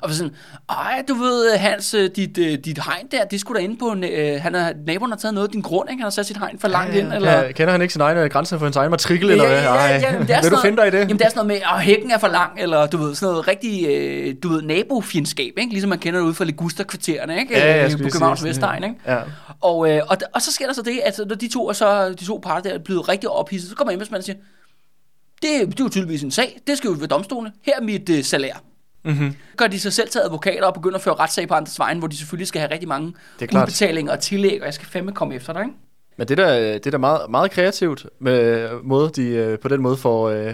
Og 0.01 0.09
så 0.09 0.17
sådan, 0.17 0.33
ej, 0.69 1.03
du 1.07 1.13
ved, 1.13 1.57
Hans, 1.57 1.93
øh, 1.93 2.09
dit, 2.15 2.37
øh, 2.37 2.57
dit 2.65 2.79
hegn 2.85 3.07
der, 3.11 3.25
det 3.25 3.39
skulle 3.39 3.59
da 3.59 3.63
inde 3.63 3.77
på, 3.77 3.95
øh, 4.11 4.41
han 4.41 4.55
er, 4.55 4.73
naboen 4.87 5.11
har 5.11 5.17
taget 5.17 5.33
noget 5.33 5.47
af 5.47 5.51
din 5.51 5.61
grund, 5.61 5.89
ikke? 5.89 5.99
Han 5.99 6.05
har 6.05 6.09
sat 6.09 6.25
sit 6.25 6.37
hegn 6.37 6.59
for 6.59 6.67
langt 6.67 6.95
ind, 6.95 7.13
eller... 7.13 7.31
Ja, 7.31 7.51
kender 7.51 7.71
han 7.71 7.81
ikke 7.81 7.93
sin 7.93 8.01
egen 8.01 8.29
grænse 8.29 8.59
for 8.59 8.71
sin 8.71 8.79
egen 8.79 8.91
matrikel, 8.91 9.31
eller 9.31 9.47
hvad? 9.47 9.61
Ja, 9.61 9.73
ja, 9.73 9.97
ja, 9.97 10.19
men 10.19 10.27
det 10.27 10.35
er 10.35 10.41
Vil 10.43 10.51
du 10.51 10.57
finde 10.61 10.77
dig 10.77 10.87
i 10.87 10.91
det? 10.91 10.99
Jamen, 10.99 11.19
det 11.19 11.25
er 11.25 11.29
sådan 11.29 11.45
noget 11.45 11.47
med, 11.47 11.55
at 11.75 11.81
hækken 11.81 12.11
er 12.11 12.17
for 12.17 12.27
lang, 12.27 12.51
eller 12.57 12.85
du 12.85 12.97
ved, 12.97 13.15
sådan 13.15 13.31
noget 13.31 13.47
rigtig, 13.47 13.85
øh, 13.87 14.35
du 14.43 14.49
ved, 14.49 14.61
nabofjendskab, 14.61 15.53
ikke? 15.57 15.71
Ligesom 15.71 15.89
man 15.89 15.99
kender 15.99 16.19
det 16.19 16.25
ude 16.25 16.33
fra 16.33 16.45
Liguster-kvartererne, 16.45 17.39
ikke? 17.39 17.59
Ja, 17.59 17.83
Øh, 17.83 17.91
skulle 17.91 18.09
på 18.09 18.13
Københavns 18.13 18.43
Vestegn, 18.43 18.83
ikke? 18.83 18.95
Ja. 19.07 19.17
Og, 19.61 19.89
øh, 19.91 20.01
og, 20.07 20.17
og, 20.33 20.41
så 20.41 20.51
sker 20.51 20.65
der 20.65 20.73
så 20.73 20.81
det, 20.81 20.99
at 21.05 21.19
når 21.27 21.35
de 21.35 21.47
to, 21.47 21.69
er 21.69 21.73
så, 21.73 22.09
de 22.09 22.25
to 22.25 22.39
parter 22.43 22.69
der 22.69 22.75
er 22.75 22.83
blevet 22.83 23.09
rigtig 23.09 23.29
ophidset, 23.29 23.69
så 23.69 23.75
kommer 23.75 23.91
embedsmanden 23.91 24.19
og 24.19 24.23
siger, 24.23 24.37
det, 25.41 25.71
det 25.71 25.79
er 25.79 25.83
jo 25.83 25.89
tydeligvis 25.89 26.23
en 26.23 26.31
sag, 26.31 26.59
det 26.67 26.77
skal 26.77 26.87
jo 26.87 26.95
ved 26.99 27.07
domstolene, 27.07 27.51
her 27.61 27.73
er 27.77 27.83
mit 27.83 28.09
øh, 28.09 28.23
salær. 28.23 28.63
Mm-hmm. 29.05 29.35
Gør 29.57 29.67
de 29.67 29.79
sig 29.79 29.93
selv 29.93 30.09
til 30.09 30.19
advokater 30.19 30.65
og 30.65 30.73
begynder 30.73 30.95
at 30.95 31.01
føre 31.01 31.15
retssag 31.15 31.47
på 31.47 31.53
andres 31.53 31.79
vegne, 31.79 31.99
hvor 31.99 32.07
de 32.07 32.17
selvfølgelig 32.17 32.47
skal 32.47 32.61
have 32.61 32.71
rigtig 32.71 32.87
mange 32.87 33.13
er 33.41 33.61
udbetalinger 33.61 34.11
og 34.11 34.19
tillæg, 34.19 34.61
og 34.61 34.65
jeg 34.65 34.73
skal 34.73 34.87
fandme 34.87 35.11
komme 35.11 35.35
efter 35.35 35.53
dig, 35.53 35.61
ikke? 35.61 35.73
Men 36.17 36.27
det 36.27 36.37
der, 36.37 36.73
det 36.73 36.85
er 36.87 36.91
da 36.91 36.97
meget, 36.97 37.29
meget 37.29 37.51
kreativt 37.51 38.05
med 38.19 38.69
måde, 38.83 39.11
de 39.15 39.27
øh, 39.27 39.59
på 39.59 39.67
den 39.67 39.81
måde 39.81 39.97
får, 39.97 40.29
øh, 40.29 40.53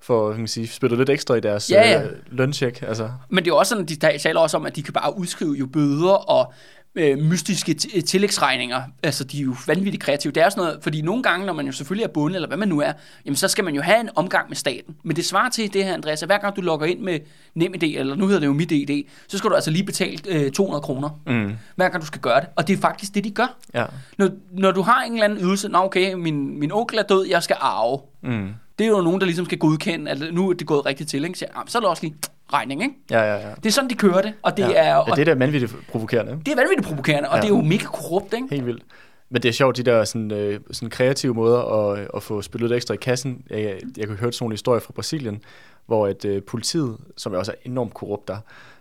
får 0.00 0.30
kan 0.30 0.38
man 0.38 0.48
sige, 0.48 0.68
spyttet 0.68 0.98
lidt 0.98 1.10
ekstra 1.10 1.34
i 1.34 1.40
deres 1.40 1.70
Ja, 1.70 1.90
ja. 1.90 2.02
øh, 2.02 2.10
løncheck. 2.30 2.82
Altså. 2.82 3.10
Men 3.28 3.44
det 3.44 3.50
er 3.50 3.54
også 3.54 3.70
sådan, 3.70 3.84
de 3.84 4.18
taler 4.18 4.40
også 4.40 4.56
om, 4.56 4.66
at 4.66 4.76
de 4.76 4.82
kan 4.82 4.92
bare 4.92 5.18
udskrive 5.18 5.52
jo 5.52 5.66
bøder 5.66 6.30
og 6.30 6.52
øh, 6.94 7.18
mystiske 7.18 7.76
t- 7.82 8.00
tillægsregninger. 8.00 8.82
Altså, 9.02 9.24
de 9.24 9.38
er 9.40 9.42
jo 9.44 9.54
vanvittigt 9.66 10.02
kreative. 10.02 10.32
Det 10.32 10.42
er 10.42 10.48
sådan 10.48 10.64
noget, 10.64 10.78
fordi 10.82 11.02
nogle 11.02 11.22
gange, 11.22 11.46
når 11.46 11.52
man 11.52 11.66
jo 11.66 11.72
selvfølgelig 11.72 12.04
er 12.04 12.08
bundet, 12.08 12.34
eller 12.36 12.48
hvad 12.48 12.56
man 12.56 12.68
nu 12.68 12.80
er, 12.80 12.92
jamen, 13.24 13.36
så 13.36 13.48
skal 13.48 13.64
man 13.64 13.74
jo 13.74 13.82
have 13.82 14.00
en 14.00 14.08
omgang 14.16 14.48
med 14.48 14.56
staten. 14.56 14.96
Men 15.04 15.16
det 15.16 15.24
svarer 15.26 15.50
til 15.50 15.72
det 15.72 15.84
her, 15.84 15.94
Andreas, 15.94 16.22
at 16.22 16.28
hver 16.28 16.38
gang 16.38 16.56
du 16.56 16.60
logger 16.60 16.86
ind 16.86 17.00
med 17.00 17.18
NemID, 17.54 17.82
eller 17.82 18.14
nu 18.14 18.26
hedder 18.26 18.40
det 18.40 18.46
jo 18.46 18.52
MitID, 18.52 19.04
så 19.28 19.38
skal 19.38 19.50
du 19.50 19.54
altså 19.54 19.70
lige 19.70 19.84
betale 19.84 20.18
øh, 20.28 20.50
200 20.50 20.82
kroner, 20.82 21.08
Mm. 21.26 21.52
hver 21.76 21.88
gang 21.88 22.00
du 22.02 22.06
skal 22.06 22.20
gøre 22.20 22.40
det. 22.40 22.48
Og 22.56 22.68
det 22.68 22.76
er 22.76 22.80
faktisk 22.80 23.14
det, 23.14 23.24
de 23.24 23.30
gør. 23.30 23.56
Ja. 23.74 23.84
Når, 24.18 24.30
når 24.52 24.72
du 24.72 24.82
har 24.82 25.02
en 25.02 25.12
eller 25.12 25.24
anden 25.24 25.38
ydelse, 25.38 25.68
nå 25.68 25.78
okay, 25.78 26.12
min, 26.14 26.58
min 26.60 26.72
onkel 26.72 26.98
er 26.98 27.02
død, 27.02 27.26
jeg 27.26 27.42
skal 27.42 27.56
arve. 27.60 28.00
Mm. 28.22 28.48
Det 28.78 28.84
er 28.86 28.90
jo 28.90 29.00
nogen, 29.00 29.20
der 29.20 29.26
ligesom 29.26 29.44
skal 29.44 29.58
godkende, 29.58 30.10
at 30.10 30.22
nu 30.32 30.50
er 30.50 30.52
det 30.52 30.66
gået 30.66 30.86
rigtigt 30.86 31.10
til, 31.10 31.24
ikke? 31.24 31.38
Så, 31.38 31.44
ah, 31.56 31.62
så 31.66 31.78
er 31.78 31.82
der 31.82 31.88
også 31.88 32.02
lige 32.02 32.14
regning, 32.52 32.82
ikke? 32.82 32.94
Ja, 33.10 33.20
ja, 33.22 33.34
ja. 33.48 33.54
Det 33.54 33.66
er 33.66 33.70
sådan, 33.70 33.90
de 33.90 33.94
kører 33.94 34.22
det, 34.22 34.32
og 34.42 34.56
det 34.56 34.62
ja. 34.62 34.72
er... 34.72 34.84
ja, 34.88 34.98
og 34.98 35.16
det 35.16 35.28
er 35.28 35.34
da 35.34 35.34
vanvittigt 35.34 35.74
provokerende. 35.88 36.32
det 36.46 36.52
er 36.52 36.56
vanvittigt 36.56 36.86
provokerende, 36.88 37.28
og 37.28 37.36
Ja. 37.36 37.40
det 37.40 37.46
er 37.50 37.56
jo 37.56 37.62
mega 37.62 37.84
korrupt, 37.84 38.34
ikke? 38.34 38.46
Helt 38.50 38.66
vildt. 38.66 38.82
Men 39.32 39.42
det 39.42 39.48
er 39.48 39.52
sjovt, 39.52 39.76
de 39.76 39.82
der 39.82 40.04
sådan, 40.04 40.30
øh, 40.30 40.60
sådan 40.70 40.90
kreative 40.90 41.34
måder 41.34 41.90
at, 41.90 42.08
at 42.16 42.22
få 42.22 42.42
spillet 42.42 42.72
ekstra 42.72 42.94
i 42.94 42.96
kassen. 42.96 43.44
Jeg, 43.50 43.80
jeg 43.96 44.06
kunne 44.06 44.16
høre 44.18 44.32
sådan 44.32 44.44
nogle 44.44 44.52
historier 44.52 44.80
fra 44.80 44.92
Brasilien, 44.92 45.42
hvor 45.86 46.06
at 46.06 46.24
øh, 46.24 46.42
politiet, 46.42 46.96
som 47.16 47.32
jo 47.32 47.38
også 47.38 47.52
er 47.52 47.56
enormt 47.64 47.94
korrupt 47.94 48.28
der, 48.28 48.36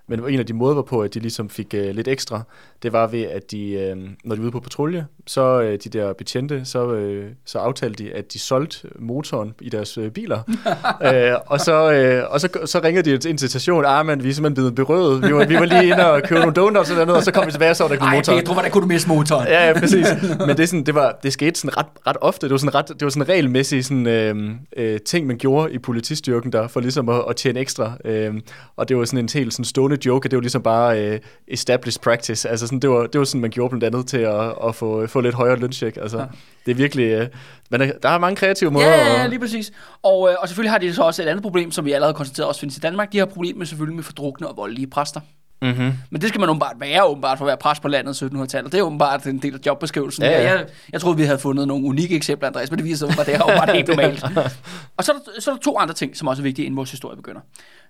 men 0.09 0.29
en 0.29 0.39
af 0.39 0.45
de 0.45 0.53
måder, 0.53 0.73
hvorpå 0.73 1.01
at 1.01 1.13
de 1.13 1.19
ligesom 1.19 1.49
fik 1.49 1.73
øh, 1.73 1.95
lidt 1.95 2.07
ekstra, 2.07 2.41
det 2.83 2.93
var 2.93 3.07
ved, 3.07 3.23
at 3.23 3.51
de, 3.51 3.71
øh, 3.71 3.97
når 4.23 4.35
de 4.35 4.41
var 4.41 4.43
ude 4.43 4.51
på 4.51 4.59
patrulje, 4.59 5.05
så 5.27 5.61
øh, 5.61 5.79
de 5.83 5.89
der 5.89 6.13
betjente, 6.13 6.65
så, 6.65 6.93
øh, 6.93 7.31
så 7.45 7.59
aftalte 7.59 8.03
de, 8.03 8.13
at 8.13 8.33
de 8.33 8.39
solgte 8.39 8.87
motoren 8.99 9.53
i 9.61 9.69
deres 9.69 9.97
øh, 9.97 10.11
biler. 10.11 10.39
øh, 11.13 11.31
og 11.45 11.59
så, 11.59 11.91
øh, 11.91 12.23
og 12.29 12.41
så, 12.41 12.49
så 12.65 12.79
ringede 12.83 13.17
de 13.17 13.29
ind 13.29 13.37
til 13.37 13.49
stationen, 13.49 13.85
ah, 13.85 14.05
men 14.05 14.23
vi 14.23 14.29
er 14.29 14.33
simpelthen 14.33 14.53
blevet 14.53 14.75
berøvet. 14.75 15.27
Vi 15.27 15.33
var, 15.33 15.45
vi 15.45 15.55
var 15.55 15.65
lige 15.65 15.85
inde 15.85 16.11
og 16.11 16.21
købe 16.23 16.39
nogle 16.39 16.53
donuts 16.53 16.89
eller 16.89 17.05
noget, 17.05 17.17
og 17.17 17.23
så 17.23 17.31
kom 17.31 17.45
vi 17.45 17.51
tilbage, 17.51 17.71
og 17.71 17.75
så 17.75 17.83
var 17.83 17.87
der 17.87 17.93
ikke 17.93 18.03
nogen 18.03 18.13
Ej, 18.13 18.19
motor. 18.19 18.39
Pedro, 18.39 18.53
hvordan 18.53 18.71
kunne 18.71 18.81
du 18.81 18.87
miste 18.87 19.09
motoren? 19.09 19.47
Ja, 19.47 19.67
ja, 19.67 19.79
præcis. 19.79 20.07
Men 20.47 20.49
det, 20.49 20.59
er 20.59 20.65
sådan, 20.65 20.83
det, 20.83 20.95
var, 20.95 21.19
det 21.23 21.33
skete 21.33 21.59
sådan 21.59 21.77
ret, 21.77 21.85
ret 22.07 22.17
ofte. 22.21 22.47
Det 22.47 22.51
var 22.51 22.57
sådan 22.57 22.75
ret, 22.75 22.87
det 22.87 23.01
var 23.01 23.09
sådan 23.09 23.23
en 23.23 23.29
regelmæssig 23.29 23.85
sådan, 23.85 24.07
øh, 24.07 24.35
øh, 24.77 24.99
ting, 24.99 25.27
man 25.27 25.37
gjorde 25.37 25.73
i 25.73 25.77
politistyrken 25.77 26.51
der, 26.51 26.67
for 26.67 26.79
ligesom 26.79 27.09
at, 27.09 27.23
at 27.29 27.35
tjene 27.35 27.59
ekstra. 27.59 27.93
Øh, 28.05 28.33
og 28.75 28.89
det 28.89 28.97
var 28.97 29.05
sådan 29.05 29.19
en 29.19 29.29
helt 29.33 29.53
sådan 29.53 29.65
stående 29.65 29.97
joke, 30.05 30.25
at 30.25 30.31
det 30.31 30.37
var 30.37 30.41
ligesom 30.41 30.63
bare 30.63 31.05
øh, 31.05 31.19
established 31.47 32.01
practice. 32.01 32.49
Altså 32.49 32.67
sådan, 32.67 32.79
det, 32.79 32.89
var, 32.89 33.07
det 33.07 33.19
var 33.19 33.25
sådan, 33.25 33.41
man 33.41 33.49
gjorde 33.49 33.69
blandt 33.69 33.83
andet 33.95 34.07
til 34.07 34.17
at, 34.17 34.53
at 34.67 34.75
få, 34.75 35.07
få 35.07 35.21
lidt 35.21 35.35
højere 35.35 35.59
løncheck. 35.59 35.97
Altså, 35.97 36.17
Ja. 36.17 36.25
Det 36.65 36.71
er 36.71 36.75
virkelig... 36.75 37.05
Øh, 37.05 37.27
men 37.69 37.79
der, 37.79 37.91
der 38.03 38.09
er 38.09 38.17
mange 38.17 38.35
kreative 38.35 38.71
måder. 38.71 38.87
Ja, 38.87 38.97
ja, 38.97 39.21
ja, 39.21 39.27
lige 39.27 39.39
præcis. 39.39 39.71
Og, 40.03 40.29
øh, 40.29 40.35
og 40.39 40.47
selvfølgelig 40.47 40.71
har 40.71 40.77
de 40.77 40.93
så 40.93 41.03
også 41.03 41.23
et 41.23 41.27
andet 41.27 41.43
problem, 41.43 41.71
som 41.71 41.85
vi 41.85 41.91
allerede 41.91 42.13
har 42.13 42.17
konstateret 42.17 42.47
også 42.47 42.59
findes 42.59 42.77
i 42.77 42.79
Danmark. 42.79 43.13
De 43.13 43.17
har 43.17 43.25
problemer 43.25 43.65
selvfølgelig 43.65 43.95
med 43.95 44.03
fordrukne 44.03 44.47
og 44.47 44.57
voldelige 44.57 44.87
præster. 44.87 45.19
Mm-hmm. 45.61 45.93
Men 46.09 46.21
det 46.21 46.29
skal 46.29 46.39
man 46.39 46.49
åbenbart 46.49 46.75
være, 46.79 47.05
åbenbart 47.05 47.37
for 47.37 47.45
at 47.45 47.47
være 47.47 47.57
præst 47.57 47.81
på 47.81 47.87
landet 47.87 48.21
i 48.21 48.25
1700-tallet. 48.25 48.71
Det 48.71 48.79
er 48.79 48.83
åbenbart 48.83 49.27
en 49.27 49.37
del 49.37 49.53
af 49.53 49.59
jobbeskrivelsen. 49.65 50.23
Ja, 50.23 50.31
ja. 50.31 50.53
Jeg, 50.53 50.67
jeg 50.93 51.01
troede, 51.01 51.17
vi 51.17 51.23
havde 51.23 51.39
fundet 51.39 51.67
nogle 51.67 51.85
unikke 51.85 52.15
eksempler, 52.15 52.47
Andreas, 52.47 52.71
men 52.71 52.77
det 52.77 52.85
viser 52.85 52.97
sig 52.97 53.05
åbenbart, 53.05 53.25
det 53.25 53.35
er 53.35 53.43
åbenbart 53.43 53.75
helt 53.75 53.87
normalt. 53.87 54.23
Og 54.97 55.03
så 55.03 55.11
er, 55.11 55.15
der, 55.15 55.41
så 55.41 55.51
er 55.51 55.55
der 55.55 55.61
to 55.61 55.77
andre 55.77 55.93
ting, 55.93 56.17
som 56.17 56.27
også 56.27 56.41
er 56.41 56.43
vigtige, 56.43 56.65
inden 56.65 56.77
vores 56.77 56.91
historie 56.91 57.17
begynder. 57.17 57.41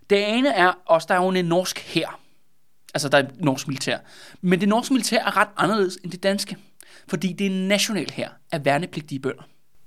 Det 0.10 0.30
ene 0.30 0.50
er 0.50 0.72
også, 0.86 1.06
der 1.10 1.16
er 1.16 1.24
jo 1.24 1.30
en 1.30 1.46
norsk 1.46 1.80
her. 1.80 2.20
Altså, 2.94 3.10
der 3.10 3.18
er 3.18 3.24
norsk 3.40 3.68
militær. 3.68 3.98
Men 4.42 4.60
det 4.60 4.70
norske 4.70 4.94
militær 4.94 5.20
er 5.26 5.38
ret 5.38 5.48
anderledes 5.58 5.98
end 6.04 6.12
det 6.12 6.24
danske. 6.24 6.58
Fordi 7.08 7.34
det 7.34 7.48
er 7.48 7.52
national 7.68 8.12
her 8.14 8.30
af 8.52 8.66
værnepligtige 8.66 9.20
bønder. 9.20 9.44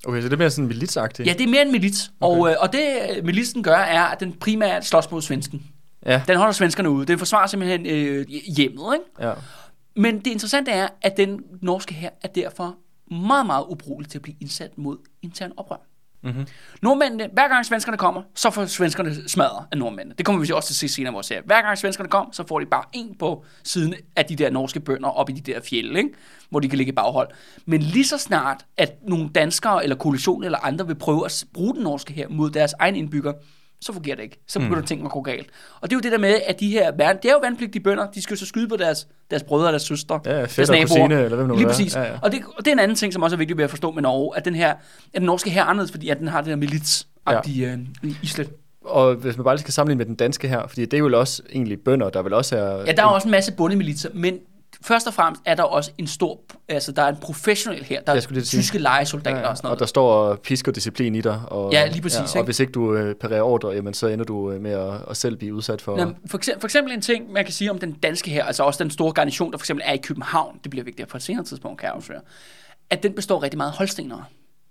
Okay, 0.07 0.21
så 0.21 0.29
det 0.29 0.33
er 0.33 0.38
mere 0.38 0.51
sådan 0.51 0.68
militsagtigt. 0.68 1.29
Ja, 1.29 1.33
det 1.33 1.40
er 1.40 1.49
mere 1.49 1.62
en 1.62 1.73
milits. 1.73 2.12
Okay. 2.21 2.40
Og, 2.40 2.51
øh, 2.51 2.57
og 2.61 2.73
det 2.73 2.81
militsen 3.25 3.62
gør, 3.62 3.77
er, 3.77 4.03
at 4.03 4.21
den 4.21 4.33
primært 4.33 4.85
slås 4.85 5.11
mod 5.11 5.23
svensken. 5.23 5.62
Ja. 6.06 6.22
Den 6.28 6.36
holder 6.36 6.52
svenskerne 6.52 6.90
ude. 6.90 7.06
Den 7.06 7.18
forsvarer 7.18 7.46
simpelthen 7.46 7.86
øh, 7.86 8.26
hjemmet, 8.56 8.94
ikke? 8.94 9.28
ja. 9.28 9.32
Men 9.96 10.18
det 10.18 10.26
interessante 10.26 10.70
er, 10.70 10.88
at 11.02 11.16
den 11.16 11.40
norske 11.60 11.94
her 11.94 12.10
er 12.22 12.28
derfor 12.28 12.76
meget, 13.10 13.46
meget 13.46 13.64
ubrugelig 13.68 14.10
til 14.10 14.18
at 14.18 14.22
blive 14.22 14.36
indsat 14.40 14.78
mod 14.78 14.98
intern 15.22 15.52
oprør. 15.56 15.76
Mm-hmm. 16.24 16.46
Nordmændene, 16.82 17.28
hver 17.32 17.48
gang 17.48 17.66
svenskerne 17.66 17.98
kommer, 17.98 18.22
så 18.34 18.50
får 18.50 18.66
svenskerne 18.66 19.28
smadret 19.28 19.66
af 19.72 19.78
nordmændene. 19.78 20.14
Det 20.18 20.26
kommer 20.26 20.44
vi 20.44 20.52
også 20.52 20.66
til 20.66 20.72
at 20.72 20.76
se 20.76 20.88
senere 20.88 21.12
i 21.12 21.14
vores 21.14 21.26
serie. 21.26 21.42
Hver 21.44 21.62
gang 21.62 21.78
svenskerne 21.78 22.08
kommer, 22.08 22.32
så 22.32 22.46
får 22.46 22.60
de 22.60 22.66
bare 22.66 22.84
en 22.92 23.14
på 23.18 23.44
siden 23.64 23.94
af 24.16 24.24
de 24.24 24.36
der 24.36 24.50
norske 24.50 24.80
bønder 24.80 25.08
op 25.08 25.30
i 25.30 25.32
de 25.32 25.52
der 25.52 25.60
fjelde, 25.60 25.98
ikke? 25.98 26.10
hvor 26.50 26.60
de 26.60 26.68
kan 26.68 26.76
ligge 26.76 26.92
i 26.92 26.94
baghold. 26.94 27.28
Men 27.66 27.82
lige 27.82 28.04
så 28.04 28.18
snart, 28.18 28.64
at 28.76 28.92
nogle 29.08 29.28
danskere 29.28 29.82
eller 29.82 29.96
koalition 29.96 30.44
eller 30.44 30.58
andre 30.58 30.86
vil 30.86 30.94
prøve 30.94 31.24
at 31.24 31.44
bruge 31.54 31.74
den 31.74 31.82
norske 31.82 32.12
her 32.12 32.28
mod 32.28 32.50
deres 32.50 32.72
egen 32.78 32.96
indbygger, 32.96 33.32
så 33.83 33.92
fungerer 33.92 34.16
det 34.16 34.23
ikke. 34.23 34.42
Så 34.49 34.59
begynder 34.59 34.81
mm. 34.81 34.87
tingene 34.87 35.07
at 35.07 35.12
gå 35.12 35.21
galt. 35.21 35.47
Og 35.81 35.90
det 35.90 35.97
er 35.97 35.97
jo 35.97 36.01
det 36.01 36.12
der 36.12 36.18
med, 36.18 36.35
at 36.47 36.61
de 36.61 36.68
her, 36.71 36.92
værn- 36.92 37.16
det 37.23 37.25
er 37.25 37.33
jo 37.33 37.38
vandpligtige 37.42 37.83
bønder, 37.83 38.11
de 38.11 38.23
skal 38.23 38.35
jo 38.35 38.38
så 38.38 38.47
skyde 38.47 38.68
på 38.68 38.77
deres, 38.77 39.09
deres 39.31 39.42
brødre 39.42 39.66
og 39.66 39.73
deres 39.73 39.83
søstre. 39.83 40.21
Ja, 40.25 40.37
deres 40.37 40.71
naboer. 40.71 40.87
kusine, 40.87 41.23
eller 41.23 41.37
hvem 41.37 41.49
nu 41.49 41.57
Lige 41.57 41.66
præcis. 41.66 41.97
Ja, 41.97 42.03
ja. 42.03 42.18
Og, 42.23 42.33
det, 42.33 42.42
og 42.57 42.64
det 42.64 42.66
er 42.66 42.73
en 42.73 42.79
anden 42.79 42.97
ting, 42.97 43.12
som 43.12 43.23
også 43.23 43.37
er 43.37 43.38
vigtigt 43.38 43.57
ved 43.57 43.64
at 43.64 43.71
forstå 43.71 43.90
med 43.90 44.03
Norge, 44.03 44.37
at 44.37 44.45
den 44.45 44.55
her, 44.55 44.71
at 44.71 44.79
den 45.14 45.23
norske 45.23 45.51
her 45.51 45.61
er 45.61 45.66
anderledes, 45.66 45.90
fordi 45.90 46.09
at 46.09 46.18
den 46.18 46.29
har 46.29 46.40
det 46.40 46.51
der 46.51 46.57
milits 46.57 47.07
ja. 47.31 47.40
øh, 47.64 47.79
islet. 48.23 48.51
Og 48.85 49.14
hvis 49.14 49.37
man 49.37 49.45
bare 49.45 49.55
lige 49.55 49.61
skal 49.61 49.73
sammenligne 49.73 49.99
med 49.99 50.07
den 50.07 50.14
danske 50.14 50.49
her, 50.49 50.66
fordi 50.66 50.85
det 50.85 50.95
er 50.95 50.99
jo 50.99 51.18
også 51.18 51.42
egentlig 51.53 51.81
bønder, 51.81 52.11
der 52.11 52.23
vil 52.23 52.33
også 52.33 52.57
er... 52.57 52.85
Ja, 52.87 52.92
der 52.92 53.03
er 53.03 53.07
også 53.07 53.29
en 53.29 53.33
masse 53.33 53.53
bundemilitser, 53.53 54.09
men 54.14 54.38
først 54.85 55.07
og 55.07 55.14
fremmest 55.14 55.42
er 55.45 55.55
der 55.55 55.62
også 55.62 55.90
en 55.99 56.07
stor, 56.07 56.40
altså 56.68 56.92
der 56.92 57.03
er 57.03 57.09
en 57.09 57.16
professionel 57.16 57.85
her, 57.85 58.01
der 58.01 58.12
er 58.12 58.27
lige 58.31 58.45
sige. 58.45 58.62
tyske 58.62 58.79
lejesoldater 58.79 59.38
Ja, 59.38 59.49
og 59.49 59.57
sådan 59.57 59.66
og 59.66 59.68
noget. 59.68 59.81
der 59.81 59.87
står 59.87 60.35
pisk 60.35 60.68
og 60.68 60.75
disciplin 60.75 61.14
i 61.14 61.21
dig. 61.21 61.40
Og, 61.47 61.73
Ja, 61.73 61.87
lige 61.87 62.03
præcis, 62.03 62.18
og 62.18 62.37
ikke? 62.37 62.45
hvis 62.45 62.61
ikke 62.61 62.73
du 62.73 62.95
øh, 62.95 63.14
parerer 63.14 63.42
ordre, 63.42 63.71
jamen, 63.71 63.95
så 63.95 64.07
ender 64.07 64.25
du 64.25 64.51
øh, 64.51 64.61
med 64.61 64.71
at, 64.71 64.95
at 65.11 65.16
selv 65.16 65.37
blive 65.37 65.55
udsat 65.55 65.83
for... 65.83 65.97
Nå, 65.97 66.12
for, 66.27 66.38
eksempel, 66.38 66.61
for 66.61 66.66
eksempel 66.66 66.92
en 66.95 67.01
ting, 67.01 67.33
man 67.33 67.45
kan 67.45 67.53
sige 67.53 67.71
om 67.71 67.79
den 67.79 67.92
danske 67.92 68.31
her, 68.31 68.45
altså 68.45 68.62
også 68.62 68.85
den 68.85 68.90
store 68.90 69.12
garnison, 69.12 69.53
der 69.53 69.59
for 69.59 69.62
eksempel 69.62 69.85
er 69.87 69.92
i 69.92 69.97
København, 69.97 70.59
det 70.62 70.71
bliver 70.71 70.85
vigtigt 70.85 71.09
på 71.09 71.16
et 71.16 71.23
senere 71.23 71.45
tidspunkt, 71.45 71.81
kan 71.81 71.87
jeg 71.87 71.95
afsløre, 71.95 72.21
at 72.90 73.03
den 73.03 73.12
består 73.12 73.42
rigtig 73.42 73.59
meget 73.59 73.71
af 73.71 73.77
holstenere. 73.77 74.25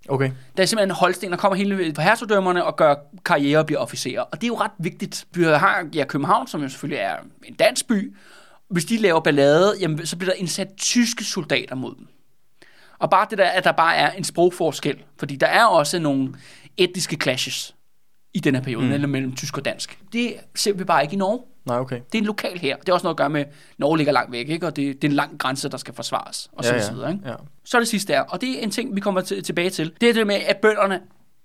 Okay. 0.10 0.32
Der 0.58 0.64
er 0.64 0.68
simpelthen 0.68 0.92
holsten, 0.96 1.32
der 1.32 1.38
kommer 1.38 1.56
hele 1.56 1.94
på 1.94 2.02
hertugdømmerne 2.02 2.66
og 2.66 2.76
gør 2.76 2.96
karriere 3.26 3.60
og 3.60 3.66
bliver 3.66 3.80
officerer. 3.80 4.22
Og 4.22 4.42
det 4.42 4.44
er 4.44 4.48
jo 4.48 4.56
ret 4.56 4.72
vigtigt. 4.80 5.26
Vi 5.34 5.44
har 5.44 5.88
ja, 5.94 6.06
København, 6.06 6.48
som 6.48 6.62
jo 6.62 6.70
selvfølgelig 6.70 7.00
er 7.00 7.16
en 7.44 7.54
dansk 7.54 7.88
by. 7.88 8.16
Hvis 8.72 8.86
de 8.86 8.98
laver 8.98 9.20
ballade, 9.20 9.76
jamen, 9.80 10.06
så 10.06 10.18
bliver 10.18 10.32
der 10.34 10.40
indsat 10.40 10.68
tyske 10.78 11.24
soldater 11.24 11.76
mod 11.76 11.96
dem. 11.96 12.08
Og 13.00 13.10
bare 13.10 13.28
det 13.30 13.38
der, 13.38 13.46
at 13.46 13.64
der 13.64 13.72
bare 13.72 13.96
er 13.96 14.12
en 14.12 14.24
sprogforskel. 14.24 15.04
Fordi 15.20 15.36
der 15.36 15.48
er 15.48 15.66
også 15.66 16.00
nogle 16.00 16.34
etniske 16.78 17.18
clashes 17.22 17.76
i 18.34 18.40
den 18.40 18.56
her 18.56 18.62
periode, 18.62 18.86
mm. 18.86 18.92
eller 18.92 19.08
mellem 19.08 19.36
tysk 19.36 19.58
og 19.58 19.66
dansk. 19.66 20.00
Det 20.14 20.34
ser 20.56 20.74
vi 20.74 20.84
bare 20.84 21.04
ikke 21.04 21.14
i 21.14 21.18
Norge. 21.18 21.40
Nej, 21.66 21.80
okay. 21.80 21.96
Det 21.96 22.18
er 22.18 22.22
en 22.22 22.26
lokal 22.26 22.60
her. 22.60 22.78
Det 22.78 22.90
er 22.90 22.94
også 22.94 23.04
noget 23.04 23.14
at 23.14 23.18
gøre 23.18 23.30
med, 23.30 23.42
at 23.42 23.48
Norge 23.78 23.98
ligger 23.98 24.14
langt 24.14 24.32
væk, 24.32 24.50
ikke? 24.50 24.68
og 24.68 24.76
det, 24.76 25.02
det 25.02 25.08
er 25.08 25.12
en 25.12 25.16
lang 25.16 25.40
grænse, 25.40 25.70
der 25.70 25.78
skal 25.78 25.94
forsvares. 25.94 26.50
Og 26.54 26.64
så 26.64 26.76
ja, 26.76 26.92
videre, 26.92 27.12
ikke? 27.12 27.30
ja. 27.30 27.36
Så 27.64 27.78
er 27.78 27.82
det 27.82 27.88
sidste 27.88 28.14
der, 28.14 28.22
og 28.22 28.42
det 28.42 28.60
er 28.60 28.64
en 28.64 28.72
ting, 28.72 28.96
vi 28.96 29.02
kommer 29.02 29.22
til, 29.22 29.44
tilbage 29.44 29.70
til. 29.70 29.94
Det 30.02 30.10
er 30.10 30.14
det 30.14 30.28
med, 30.28 30.36
at 30.36 30.58
bønderne 30.58 31.00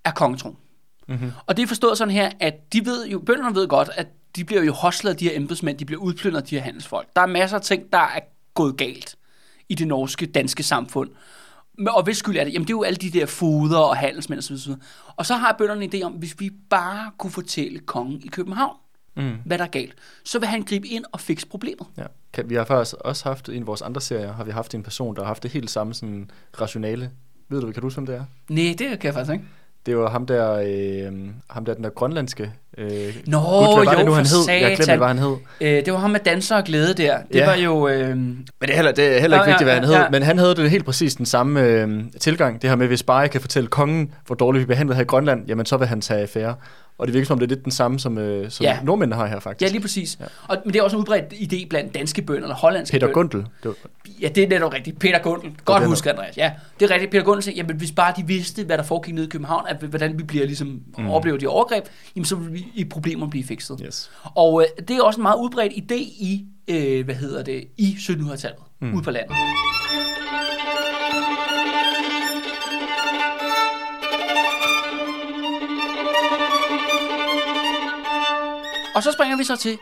er 0.05 0.11
kongetro. 0.11 0.55
Mm-hmm. 1.07 1.31
Og 1.45 1.57
det 1.57 1.63
er 1.63 1.67
forstået 1.67 1.97
sådan 1.97 2.13
her, 2.13 2.31
at 2.39 2.73
de 2.73 2.85
ved 2.85 3.07
jo, 3.07 3.19
bønderne 3.19 3.55
ved 3.55 3.67
godt, 3.67 3.89
at 3.95 4.07
de 4.37 4.45
bliver 4.45 4.63
jo 4.63 4.73
hostlet 4.73 5.11
af 5.11 5.17
de 5.17 5.25
her 5.29 5.35
embedsmænd, 5.37 5.77
de 5.77 5.85
bliver 5.85 6.01
udplyndret 6.01 6.41
af 6.41 6.47
de 6.47 6.55
her 6.55 6.61
handelsfolk. 6.61 7.07
Der 7.15 7.21
er 7.21 7.25
masser 7.25 7.57
af 7.57 7.63
ting, 7.63 7.83
der 7.93 7.97
er 7.97 8.19
gået 8.53 8.77
galt 8.77 9.15
i 9.69 9.75
det 9.75 9.87
norske, 9.87 10.25
danske 10.25 10.63
samfund. 10.63 11.09
Og 11.87 12.03
hvis 12.03 12.17
skyld 12.17 12.37
er 12.37 12.43
det? 12.43 12.53
Jamen 12.53 12.67
det 12.67 12.73
er 12.73 12.77
jo 12.77 12.83
alle 12.83 12.97
de 12.97 13.09
der 13.11 13.25
foder 13.25 13.77
og 13.77 13.97
handelsmænd 13.97 14.39
osv. 14.39 14.53
Og, 14.71 14.77
og 15.15 15.25
så 15.25 15.35
har 15.35 15.55
bønderne 15.57 15.83
en 15.83 15.91
idé 15.93 16.01
om, 16.05 16.11
hvis 16.11 16.39
vi 16.39 16.49
bare 16.69 17.11
kunne 17.17 17.31
fortælle 17.31 17.79
kongen 17.79 18.21
i 18.23 18.27
København, 18.27 18.75
Mm. 19.15 19.35
hvad 19.45 19.57
der 19.57 19.63
er 19.63 19.67
galt, 19.69 19.95
så 20.23 20.39
vil 20.39 20.47
han 20.47 20.61
gribe 20.61 20.87
ind 20.87 21.05
og 21.11 21.19
fikse 21.19 21.47
problemet. 21.47 21.87
Ja. 21.97 22.03
Kan, 22.33 22.49
vi 22.49 22.55
har 22.55 22.65
faktisk 22.65 22.95
også 22.99 23.23
haft, 23.23 23.47
i 23.47 23.55
en 23.55 23.61
af 23.63 23.67
vores 23.67 23.81
andre 23.81 24.01
serier, 24.01 24.33
har 24.33 24.43
vi 24.43 24.51
haft 24.51 24.75
en 24.75 24.83
person, 24.83 25.15
der 25.15 25.21
har 25.21 25.27
haft 25.27 25.43
det 25.43 25.51
helt 25.51 25.69
samme 25.69 25.93
sådan, 25.93 26.31
rationale. 26.61 27.11
Ved 27.49 27.61
du, 27.61 27.65
kan 27.71 27.81
du 27.81 27.85
huske, 27.85 27.95
hvem 28.01 28.05
det 28.05 28.15
er? 28.15 28.23
Nej, 28.49 28.75
det 28.77 28.77
kan 28.77 29.03
jeg 29.03 29.13
faktisk 29.13 29.33
ikke. 29.33 29.45
Det 29.87 29.97
var 29.97 30.09
ham 30.09 30.25
der, 30.25 30.53
øh, 30.53 31.11
ham 31.49 31.65
der 31.65 31.73
den 31.73 31.83
der 31.83 31.89
grønlandske... 31.89 32.51
Øh, 32.77 32.89
Nå, 33.27 33.37
gut, 33.39 33.77
hvad 33.77 33.85
var 33.85 33.91
jo, 33.93 33.97
det 33.97 34.05
nu, 34.05 34.11
han 34.11 34.25
hed? 34.25 34.49
Jeg 34.49 34.59
glemte, 34.61 34.83
satan. 34.83 34.97
hvad 34.97 35.07
han 35.07 35.17
hed. 35.19 35.35
Øh, 35.61 35.85
det 35.85 35.93
var 35.93 35.99
ham 35.99 36.09
med 36.09 36.19
danser 36.19 36.55
og 36.55 36.63
glæde 36.63 36.93
der. 36.93 37.17
Det 37.33 37.35
Ja. 37.35 37.45
var 37.45 37.55
jo... 37.55 37.87
Øh, 37.87 38.09
Men 38.17 38.45
det 38.61 38.69
er 38.69 38.75
heller, 38.75 38.91
det 38.91 39.15
er 39.15 39.19
heller 39.19 39.37
ikke 39.37 39.45
vigtigt, 39.47 39.61
ja, 39.61 39.65
hvad 39.65 39.73
han 39.73 39.83
hed. 39.83 39.93
ja. 39.93 40.09
Men 40.11 40.23
han 40.23 40.37
havde 40.37 40.55
det 40.55 40.69
helt 40.71 40.85
præcis 40.85 41.15
den 41.15 41.25
samme 41.25 41.61
øh, 41.63 42.03
tilgang. 42.19 42.61
Det 42.61 42.69
her 42.69 42.77
med, 42.77 42.87
hvis 42.87 43.03
bare 43.03 43.17
jeg 43.17 43.31
kan 43.31 43.41
fortælle 43.41 43.67
kongen, 43.67 44.13
hvor 44.25 44.35
dårligt 44.35 44.61
vi 44.61 44.65
behandlet 44.65 44.95
her 44.95 45.03
i 45.03 45.05
Grønland, 45.05 45.47
jamen 45.47 45.65
så 45.65 45.77
vil 45.77 45.87
han 45.87 46.01
tage 46.01 46.21
affære. 46.21 46.55
Og 46.97 47.07
det 47.07 47.13
virker 47.13 47.25
som 47.27 47.33
om, 47.35 47.39
det 47.39 47.45
er 47.51 47.55
lidt 47.55 47.63
den 47.63 47.71
samme, 47.71 47.99
som, 47.99 48.17
øh, 48.17 48.51
som 48.51 48.63
Ja. 48.63 48.79
nordmændene 48.83 49.15
har 49.15 49.27
her 49.27 49.39
faktisk. 49.39 49.67
ja, 49.69 49.71
lige 49.71 49.81
præcis. 49.81 50.17
Ja. 50.19 50.25
Og, 50.47 50.57
men 50.65 50.73
det 50.73 50.79
er 50.79 50.83
også 50.83 50.95
en 50.97 50.99
udbredt 50.99 51.33
idé 51.33 51.67
blandt 51.67 51.93
danske 51.95 52.21
bønder 52.21 52.41
eller 52.43 52.55
hollandske 52.55 52.93
Peter 52.93 53.07
bønder. 53.07 53.13
Gundel. 53.13 53.39
Det 53.63 53.65
var, 53.65 53.73
Ja, 54.21 54.27
det 54.27 54.43
er 54.43 54.47
netop 54.47 54.73
rigtigt. 54.73 54.99
Peter 54.99 55.19
Gundel. 55.19 55.51
Godt 55.65 55.81
den 55.81 55.89
huske, 55.89 56.09
Andreas. 56.11 56.37
Ja, 56.37 56.51
det 56.79 56.89
er 56.89 56.93
rigtigt. 56.93 57.11
Peter 57.11 57.23
Gundel 57.23 57.43
siger, 57.43 57.55
jamen 57.55 57.75
hvis 57.77 57.91
bare 57.91 58.13
de 58.17 58.27
vidste, 58.27 58.63
hvad 58.63 58.77
der 58.77 58.83
foregik 58.83 59.13
nede 59.15 59.25
i 59.25 59.29
København, 59.29 59.65
at 59.67 59.77
hvordan 59.83 60.17
vi 60.17 60.23
bliver 60.23 60.45
ligesom, 60.45 60.81
mm. 60.97 61.09
oplever 61.09 61.37
de 61.37 61.47
overgreb, 61.47 61.83
jamen 62.15 62.25
så 62.25 62.35
vil 62.35 62.53
vi 62.53 62.65
i 62.75 62.85
problemer 62.85 63.27
blive 63.27 63.43
fikset. 63.43 63.79
yes. 63.85 64.11
Og 64.35 64.61
øh, 64.79 64.85
det 64.87 64.95
er 64.97 65.03
også 65.03 65.19
en 65.19 65.23
meget 65.23 65.37
udbredt 65.37 65.73
idé 65.73 65.95
i, 66.19 66.45
øh, 66.67 67.05
hvad 67.05 67.15
hedder 67.15 67.43
det, 67.43 67.63
i 67.77 67.95
1700-tallet, 67.99 68.59
mm. 68.81 68.93
ude 68.93 69.03
på 69.03 69.11
landet. 69.11 69.35
Og 78.97 79.03
så 79.03 79.11
springer 79.11 79.37
vi 79.37 79.43
så 79.43 79.55
til 79.55 79.77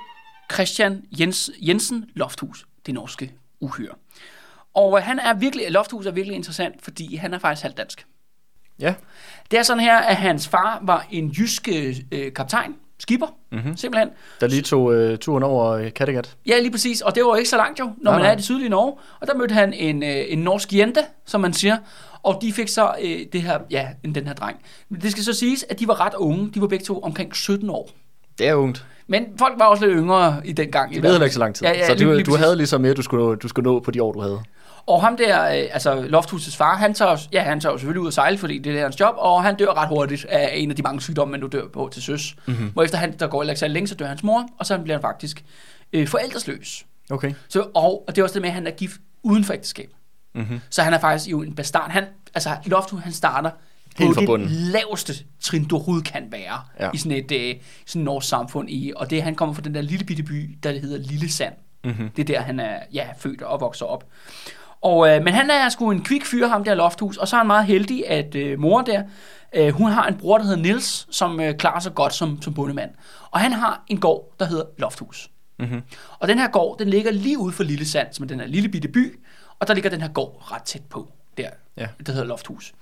Christian 0.54 1.04
Jens, 1.20 1.52
Jensen 1.62 2.06
Lofthus, 2.14 2.66
det 2.86 2.94
norske 2.94 3.32
uhyre. 3.60 3.94
Og 4.74 4.98
øh, 4.98 5.04
han 5.04 5.20
er 5.20 5.34
virkelig, 5.34 5.72
Lofthus 5.72 6.06
er 6.06 6.12
virkelig 6.12 6.36
interessant, 6.36 6.82
fordi 6.84 7.16
han 7.16 7.34
er 7.34 7.40
faktisk 7.40 7.64
halvt 7.64 7.78
dansk. 7.78 8.06
Ja, 8.80 8.94
Det 9.52 9.60
er 9.60 9.64
sådan 9.64 9.84
her, 9.84 9.98
at 9.98 10.16
hans 10.16 10.48
far 10.48 10.80
var 10.82 11.08
en 11.12 11.30
jysk 11.30 11.70
øh, 12.12 12.34
kaptajn, 12.34 12.76
skipper, 13.00 13.28
mm-hmm. 13.52 13.78
simpelthen. 13.78 14.10
der 14.42 14.48
lige 14.48 14.62
tog 14.62 14.94
øh, 14.96 15.18
turen 15.18 15.44
over 15.44 15.66
øh, 15.72 15.94
Kattegat. 15.94 16.38
Ja, 16.46 16.60
lige 16.60 16.72
præcis. 16.72 17.02
Og 17.02 17.16
det 17.16 17.24
var 17.24 17.30
jo 17.30 17.36
ikke 17.36 17.50
så 17.50 17.58
langt 17.58 17.80
jo, 17.80 17.86
når 17.86 18.12
Nej, 18.12 18.14
man 18.14 18.22
nej. 18.22 18.30
er 18.30 18.34
i 18.34 18.36
det 18.36 18.46
sydlige 18.46 18.70
Norge. 18.70 18.94
Og 19.20 19.28
der 19.28 19.36
mødte 19.36 19.54
han 19.54 19.74
en, 19.74 20.04
øh, 20.04 20.26
en 20.28 20.40
norsk 20.40 20.74
jente, 20.74 21.02
som 21.26 21.42
man 21.42 21.54
siger. 21.54 21.78
Og 22.24 22.40
de 22.42 22.54
fik 22.54 22.68
så 22.68 22.96
øh, 23.02 23.20
det 23.34 23.42
her, 23.42 23.60
ja, 23.72 23.88
den 24.16 24.28
her 24.28 24.34
dreng. 24.34 24.58
Men 24.90 25.02
det 25.02 25.12
skal 25.12 25.24
så 25.24 25.34
siges, 25.34 25.66
at 25.70 25.80
de 25.80 25.88
var 25.88 26.06
ret 26.06 26.14
unge. 26.14 26.52
De 26.52 26.62
var 26.62 26.68
begge 26.68 26.86
to 26.86 27.00
omkring 27.00 27.36
17 27.36 27.70
år. 27.70 27.90
Det 28.38 28.48
er 28.48 28.54
ungt. 28.54 28.86
Men 29.08 29.26
folk 29.40 29.54
var 29.60 29.66
også 29.66 29.86
lidt 29.86 29.98
yngre 29.98 30.42
i 30.46 30.54
den 30.54 30.72
gang. 30.72 30.94
Det 30.96 31.02
heller 31.04 31.24
ikke 31.24 31.34
så 31.34 31.40
lang 31.40 31.56
tid. 31.56 31.66
Ja, 31.68 31.74
ja, 31.74 31.88
så 31.88 31.94
lige- 31.94 32.08
du, 32.08 32.14
lige 32.14 32.24
du 32.24 32.36
havde 32.36 32.56
ligesom 32.56 32.82
mere, 32.82 32.94
du 32.94 33.02
skulle, 33.02 33.36
du 33.36 33.48
skulle 33.48 33.64
nå 33.72 33.80
på 33.80 33.92
de 33.92 34.04
år, 34.04 34.12
du 34.12 34.22
havde. 34.22 34.40
Og 34.88 35.02
ham 35.02 35.18
der, 35.18 35.44
øh, 35.46 35.52
altså 35.72 36.02
Lofthusets 36.02 36.58
far, 36.58 36.76
han 36.76 36.94
tager, 36.94 37.18
ja, 37.32 37.42
han 37.42 37.60
tager 37.60 37.74
jo 37.74 37.78
selvfølgelig 37.78 38.02
ud 38.02 38.08
at 38.08 38.14
sejle, 38.14 38.38
fordi 38.38 38.58
det 38.58 38.78
er 38.80 38.82
hans 38.84 39.00
job, 39.00 39.14
og 39.18 39.44
han 39.44 39.56
dør 39.56 39.78
ret 39.82 39.88
hurtigt 39.90 40.26
af 40.26 40.52
en 40.54 40.70
af 40.70 40.76
de 40.76 40.82
mange 40.82 41.02
sygdomme, 41.02 41.32
man 41.32 41.40
nu 41.40 41.48
dør 41.48 41.68
på 41.74 41.90
til 41.94 42.04
søs. 42.04 42.36
Mm-hmm. 42.46 42.70
Hvorefter 42.74 42.98
han, 42.98 43.18
der 43.20 43.28
går 43.28 43.44
ikke 43.44 43.56
så 43.56 43.68
længe, 43.68 43.88
så 43.88 43.96
dør 43.96 44.06
hans 44.08 44.24
mor, 44.24 44.46
og 44.60 44.66
så 44.66 44.78
bliver 44.78 44.96
han 44.98 45.02
faktisk 45.02 45.44
øh, 45.94 46.08
forældresløs. 46.08 46.86
Okay. 47.12 47.34
Så, 47.48 47.62
og, 47.76 48.04
og 48.08 48.16
det 48.16 48.18
er 48.18 48.24
også 48.24 48.34
det 48.34 48.42
med, 48.42 48.50
at 48.50 48.56
han 48.56 48.68
er 48.68 48.72
gift 48.72 48.96
uden 49.24 49.44
for 49.44 49.54
ægteskab. 49.54 49.90
Mm-hmm. 50.36 50.60
Så 50.70 50.82
han 50.82 50.94
er 50.94 51.00
faktisk 51.00 51.32
jo 51.32 51.42
en 51.42 51.56
bastard. 51.56 51.92
Han, 51.92 52.04
altså 52.36 52.50
Lofthus, 52.66 53.02
han 53.04 53.14
starter 53.14 53.50
Helt 54.00 54.26
på 54.26 54.38
det 54.38 54.52
laveste 54.52 55.14
trin, 55.42 55.66
du 55.66 55.76
overhovedet 55.76 56.06
kan 56.08 56.28
være 56.32 56.62
Ja. 56.80 56.90
i 56.94 56.98
sådan 56.98 57.12
et 57.18 57.32
øh, 57.32 57.56
sådan 57.86 58.02
et 58.02 58.06
norsk 58.06 58.28
samfund. 58.30 58.70
I, 58.70 58.94
og 58.96 59.10
det 59.10 59.24
han 59.24 59.36
kommer 59.36 59.56
fra 59.56 59.62
den 59.62 59.76
der 59.76 59.82
lille 59.82 60.06
bitte 60.06 60.24
by, 60.24 60.58
der 60.64 60.72
hedder 60.72 60.98
Lille 60.98 61.32
Sand. 61.32 61.54
Mm-hmm. 61.84 62.10
Det 62.10 62.22
er 62.30 62.34
der, 62.36 62.42
han 62.42 62.60
er 62.60 62.80
ja, 62.94 63.08
født 63.20 63.42
og 63.42 63.62
vokser 63.62 63.86
op. 63.86 64.04
Og, 64.82 65.10
øh, 65.10 65.24
men 65.24 65.34
han 65.34 65.50
er 65.50 65.70
sgu 65.70 65.92
en 65.92 66.04
kvik 66.04 66.26
fyr, 66.26 66.48
ham 66.48 66.64
der 66.64 66.74
Lofthus, 66.76 67.18
og 67.18 67.28
så 67.28 67.36
er 67.36 67.38
han 67.38 67.48
meget 67.48 67.66
heldig, 67.66 68.08
at 68.10 68.36
øh, 68.36 68.60
mor 68.60 68.82
der, 68.82 69.04
øh, 69.56 69.74
hun 69.74 69.92
har 69.92 70.08
en 70.08 70.16
bror, 70.18 70.38
der 70.38 70.46
hedder 70.46 70.60
Nils, 70.62 71.08
som 71.16 71.40
øh, 71.40 71.56
klarer 71.58 71.80
sig 71.80 71.94
godt 71.96 72.14
som, 72.14 72.42
som 72.42 72.54
bondemand. 72.54 72.90
Og 73.32 73.40
han 73.40 73.52
har 73.54 73.84
en 73.88 74.00
gård, 74.00 74.34
der 74.40 74.46
hedder 74.46 74.64
Lofthus. 74.78 75.30
Mm-hmm. 75.60 75.82
Og 76.20 76.28
den 76.28 76.40
her 76.40 76.48
gård, 76.48 76.80
den 76.80 76.90
ligger 76.90 77.12
lige 77.12 77.38
ude 77.40 77.54
for 77.54 77.64
Lille 77.64 77.86
Sand, 77.86 78.08
som 78.12 78.24
er 78.24 78.28
den 78.28 78.40
her 78.40 78.48
lille 78.48 78.70
bitte 78.70 78.88
by, 78.88 79.20
og 79.60 79.68
der 79.68 79.74
ligger 79.74 79.90
den 79.90 80.02
her 80.02 80.08
gård 80.10 80.52
ret 80.52 80.64
tæt 80.64 80.82
på, 80.90 81.12
der, 81.38 81.50
Ja. 81.78 81.88
der 82.06 82.12
hedder 82.12 82.28
Lofthus. 82.28 82.74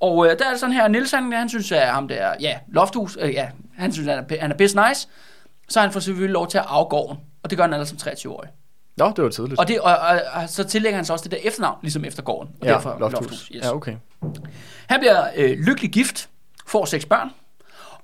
Og 0.00 0.26
øh, 0.26 0.38
der 0.38 0.46
er 0.46 0.50
det 0.50 0.60
sådan 0.60 0.72
her, 0.72 0.88
Niels 0.88 1.10
han, 1.10 1.32
han 1.32 1.48
synes, 1.48 1.72
at 1.72 1.88
ham 1.88 2.08
der, 2.08 2.34
ja, 2.40 2.58
Lofthus, 2.68 3.18
øh, 3.20 3.32
ja, 3.32 3.48
han 3.76 3.92
synes, 3.92 4.08
han 4.08 4.18
er, 4.18 4.40
han 4.40 4.50
er 4.50 4.56
best 4.56 4.76
nice, 4.88 5.08
så 5.68 5.80
han 5.80 5.92
får 5.92 6.00
selvfølgelig 6.00 6.32
lov 6.32 6.48
til 6.48 6.58
at 6.58 6.64
gården, 6.90 7.18
og 7.42 7.50
det 7.50 7.58
gør 7.58 7.64
han 7.64 7.72
allerede 7.72 7.98
som 7.98 8.12
23-årig. 8.12 8.50
Nå, 8.96 9.12
det 9.16 9.24
var 9.24 9.30
tidligt. 9.30 9.60
Og, 9.60 9.68
det, 9.68 9.80
og, 9.80 9.96
og, 9.96 10.20
og, 10.32 10.48
så 10.48 10.64
tillægger 10.64 10.96
han 10.96 11.04
så 11.04 11.12
også 11.12 11.22
det 11.22 11.32
der 11.32 11.38
efternavn, 11.42 11.78
ligesom 11.82 12.04
efter 12.04 12.22
gården. 12.22 12.50
Og 12.60 12.66
ja, 12.66 12.72
derfor 12.72 12.96
Lofthus. 13.00 13.20
Lofthus 13.20 13.50
yes. 13.54 13.64
Ja, 13.64 13.74
okay. 13.74 13.96
Han 14.86 15.00
bliver 15.00 15.26
øh, 15.36 15.58
lykkelig 15.58 15.90
gift, 15.90 16.28
får 16.66 16.84
seks 16.84 17.06
børn, 17.06 17.30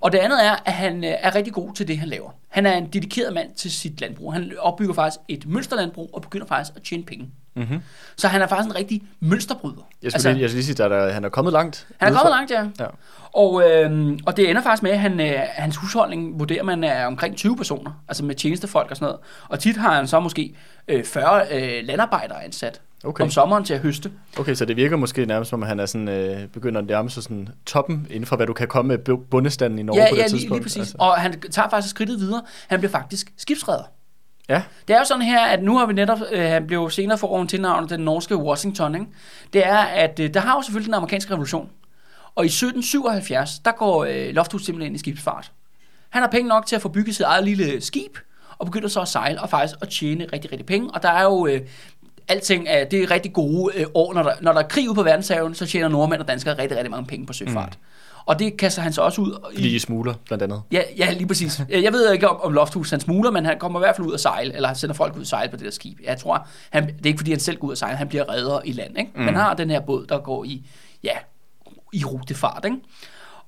og 0.00 0.12
det 0.12 0.18
andet 0.18 0.44
er, 0.44 0.56
at 0.64 0.72
han 0.72 1.04
øh, 1.04 1.10
er 1.18 1.34
rigtig 1.34 1.52
god 1.52 1.74
til 1.74 1.88
det, 1.88 1.98
han 1.98 2.08
laver. 2.08 2.30
Han 2.48 2.66
er 2.66 2.76
en 2.76 2.86
dedikeret 2.86 3.34
mand 3.34 3.54
til 3.54 3.72
sit 3.72 4.00
landbrug. 4.00 4.32
Han 4.32 4.52
opbygger 4.58 4.94
faktisk 4.94 5.20
et 5.28 5.46
mønsterlandbrug 5.46 6.10
og 6.12 6.22
begynder 6.22 6.46
faktisk 6.46 6.76
at 6.76 6.82
tjene 6.82 7.04
penge. 7.04 7.30
Mm-hmm. 7.56 7.80
Så 8.16 8.28
han 8.28 8.42
er 8.42 8.46
faktisk 8.46 8.70
en 8.70 8.76
rigtig 8.76 9.02
mønsterbryder. 9.20 9.74
Jeg 10.02 10.12
skulle, 10.12 10.14
altså, 10.14 10.28
lige, 10.30 10.40
jeg 10.40 10.50
skulle 10.50 10.58
lige 10.58 10.74
sige, 10.74 10.84
at 10.84 10.90
der, 10.90 11.12
han 11.12 11.24
er 11.24 11.28
kommet 11.28 11.52
langt. 11.52 11.86
han 11.96 12.12
er 12.12 12.16
kommet 12.16 12.30
langt, 12.30 12.50
ja. 12.50 12.84
Ja. 12.84 12.90
Og, 13.32 13.70
øh, 13.70 14.18
og 14.26 14.36
det 14.36 14.50
ender 14.50 14.62
faktisk 14.62 14.82
med, 14.82 14.90
at 14.90 14.98
han, 14.98 15.20
øh, 15.20 15.40
hans 15.52 15.76
husholdning 15.76 16.38
vurderer 16.38 16.62
man 16.62 16.84
er 16.84 17.06
omkring 17.06 17.36
20 17.36 17.56
personer, 17.56 18.02
altså 18.08 18.24
med 18.24 18.34
tjenestefolk 18.34 18.90
og 18.90 18.96
sådan 18.96 19.06
noget. 19.06 19.20
Og 19.48 19.58
tit 19.58 19.76
har 19.76 19.94
han 19.94 20.06
så 20.06 20.20
måske 20.20 20.54
øh, 20.88 21.04
40 21.04 21.42
øh, 21.52 21.84
landarbejdere 21.86 22.44
ansat. 22.44 22.80
okay. 23.04 23.24
om 23.24 23.30
sommeren 23.30 23.64
til 23.64 23.74
at 23.74 23.80
høste. 23.80 24.10
Okay, 24.38 24.54
så 24.54 24.64
det 24.64 24.76
virker 24.76 24.96
måske 24.96 25.26
nærmest 25.26 25.48
som, 25.50 25.62
at 25.62 25.68
han 25.68 25.80
er 25.80 25.86
sådan, 25.86 26.08
øh, 26.08 26.46
begynder 26.46 26.80
at 26.80 26.86
nærme 26.86 27.10
sig 27.10 27.22
sådan 27.22 27.48
toppen 27.66 28.06
inden 28.10 28.26
for, 28.26 28.36
hvad 28.36 28.46
du 28.46 28.52
kan 28.52 28.68
komme 28.68 28.88
med 28.88 29.16
bundestanden 29.30 29.78
i 29.78 29.82
Norge 29.82 30.02
ja, 30.02 30.10
på 30.10 30.14
det 30.14 30.22
ja, 30.22 30.28
tidspunkt. 30.28 30.50
Ja, 30.50 30.54
lige 30.56 30.62
præcis. 30.62 30.80
Altså. 30.80 30.96
Og 30.98 31.14
han 31.14 31.40
tager 31.40 31.68
faktisk 31.68 31.94
skridtet 31.94 32.20
videre. 32.20 32.42
Han 32.68 32.78
bliver 32.78 32.92
faktisk 32.92 33.32
skibsredder. 33.36 33.84
Ja. 34.48 34.62
Det 34.88 34.94
er 34.94 34.98
jo 34.98 35.04
sådan 35.04 35.22
her, 35.22 35.40
at 35.40 35.62
nu 35.62 35.78
har 35.78 35.86
vi 35.86 35.92
netop, 35.92 36.18
øh, 36.32 36.42
han 36.42 36.66
blev 36.66 36.90
senere 36.90 37.18
for 37.18 37.26
åren 37.26 37.48
tilnavnet 37.48 37.90
den 37.90 38.00
norske 38.00 38.36
Washington, 38.36 38.94
ikke? 38.94 39.06
Det 39.52 39.66
er, 39.66 39.78
at 39.78 40.20
øh, 40.20 40.34
der 40.34 40.40
har 40.40 40.56
jo 40.56 40.62
selvfølgelig 40.62 40.86
den 40.86 40.94
amerikanske 40.94 41.32
revolution. 41.32 41.70
Og 42.34 42.44
i 42.44 42.46
1777, 42.46 43.58
der 43.58 43.72
går 43.72 44.04
øh, 44.04 44.34
Loftus 44.34 44.64
simpelthen 44.64 44.86
ind 44.86 44.96
i 44.96 44.98
skibsfart. 44.98 45.52
Han 46.10 46.22
har 46.22 46.28
penge 46.28 46.48
nok 46.48 46.66
til 46.66 46.76
at 46.76 46.82
få 46.82 46.88
bygget 46.88 47.16
sit 47.16 47.24
eget 47.24 47.44
lille 47.44 47.80
skib, 47.80 48.18
og 48.58 48.66
begynder 48.66 48.88
så 48.88 49.00
at 49.00 49.08
sejle 49.08 49.40
og 49.40 49.50
faktisk 49.50 49.74
at 49.82 49.88
tjene 49.88 50.26
rigtig, 50.32 50.52
rigtig 50.52 50.66
penge. 50.66 50.90
Og 50.90 51.02
der 51.02 51.08
er 51.08 51.22
jo 51.22 51.46
øh, 51.46 51.60
alting, 52.28 52.66
er, 52.68 52.84
det 52.84 53.02
er 53.02 53.10
rigtig 53.10 53.32
gode 53.32 53.78
øh, 53.78 53.86
år. 53.94 54.14
Når 54.14 54.22
der, 54.22 54.32
når 54.40 54.52
der 54.52 54.60
er 54.60 54.68
krig 54.68 54.88
ude 54.88 54.94
på 54.94 55.02
verdenshaven, 55.02 55.54
så 55.54 55.66
tjener 55.66 55.88
nordmænd 55.88 56.20
og 56.20 56.28
danskere 56.28 56.58
rigtig, 56.58 56.76
rigtig 56.76 56.90
mange 56.90 57.06
penge 57.06 57.26
på 57.26 57.32
søfart. 57.32 57.78
Mm. 57.80 57.86
Og 58.26 58.38
det 58.38 58.56
kaster 58.56 58.82
han 58.82 58.92
så 58.92 59.02
også 59.02 59.20
ud. 59.20 59.50
I, 59.52 59.54
Fordi 59.54 59.74
de 59.74 59.80
smugler, 59.80 60.14
blandt 60.24 60.42
andet. 60.42 60.62
Ja, 60.72 60.82
ja, 60.96 61.12
lige 61.12 61.26
præcis. 61.26 61.62
Jeg 61.70 61.92
ved 61.92 62.12
ikke 62.12 62.28
om, 62.28 62.40
om 62.42 62.52
Lofthus 62.52 62.90
han 62.90 63.00
smugler, 63.00 63.30
men 63.30 63.44
han 63.44 63.58
kommer 63.58 63.80
i 63.80 63.82
hvert 63.82 63.96
fald 63.96 64.06
ud 64.06 64.14
at 64.14 64.20
sejle, 64.20 64.54
eller 64.54 64.68
han 64.68 64.76
sender 64.76 64.94
folk 64.94 65.16
ud 65.16 65.20
at 65.20 65.26
sejle 65.26 65.50
på 65.50 65.56
det 65.56 65.64
der 65.64 65.70
skib. 65.70 65.98
Jeg 66.04 66.18
tror, 66.18 66.46
han, 66.70 66.86
det 66.86 66.92
er 67.02 67.06
ikke 67.06 67.18
fordi, 67.18 67.30
han 67.30 67.40
selv 67.40 67.56
går 67.58 67.66
ud 67.66 67.72
at 67.72 67.78
sejle, 67.78 67.96
han 67.96 68.08
bliver 68.08 68.32
redder 68.32 68.60
i 68.64 68.72
land. 68.72 68.98
Ikke? 68.98 69.10
Mm. 69.16 69.24
Han 69.24 69.34
har 69.34 69.54
den 69.54 69.70
her 69.70 69.80
båd, 69.80 70.06
der 70.06 70.18
går 70.18 70.44
i, 70.44 70.66
ja, 71.04 71.16
i 71.92 72.04
rutefart. 72.04 72.64
Ikke? 72.64 72.76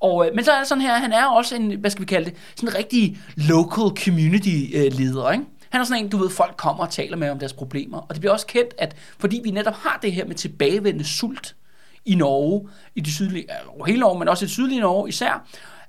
Og, 0.01 0.27
øh, 0.27 0.35
men 0.35 0.45
så 0.45 0.53
er 0.53 0.59
det 0.59 0.69
sådan 0.69 0.83
her, 0.83 0.95
han 0.95 1.13
er 1.13 1.27
også 1.27 1.57
en, 1.57 1.81
hvad 1.81 1.91
skal 1.91 2.01
vi 2.01 2.07
kalde 2.07 2.31
det, 2.31 2.35
sådan 2.57 2.69
en 2.69 2.75
rigtig 2.75 3.19
local 3.37 4.05
community 4.05 4.75
øh, 4.75 4.93
leder, 4.93 5.31
ikke? 5.31 5.45
Han 5.71 5.81
er 5.81 5.85
sådan 5.85 6.05
en, 6.05 6.11
du 6.11 6.17
ved, 6.17 6.31
folk 6.31 6.57
kommer 6.57 6.85
og 6.85 6.91
taler 6.91 7.17
med 7.17 7.31
om 7.31 7.39
deres 7.39 7.53
problemer. 7.53 7.99
Og 7.99 8.09
det 8.11 8.21
bliver 8.21 8.33
også 8.33 8.47
kendt, 8.47 8.75
at 8.79 8.97
fordi 9.19 9.41
vi 9.45 9.51
netop 9.51 9.75
har 9.75 9.99
det 10.03 10.13
her 10.13 10.27
med 10.27 10.35
tilbagevendende 10.35 11.05
sult 11.05 11.55
i 12.07 12.15
Norge, 12.15 12.69
i 12.95 13.01
det 13.01 13.13
sydlige, 13.13 13.47
over 13.77 13.87
hele 13.87 14.01
Norge, 14.01 14.19
men 14.19 14.29
også 14.29 14.45
i 14.45 14.47
det 14.47 14.53
sydlige 14.53 14.81
Norge 14.81 15.09
især, 15.09 15.47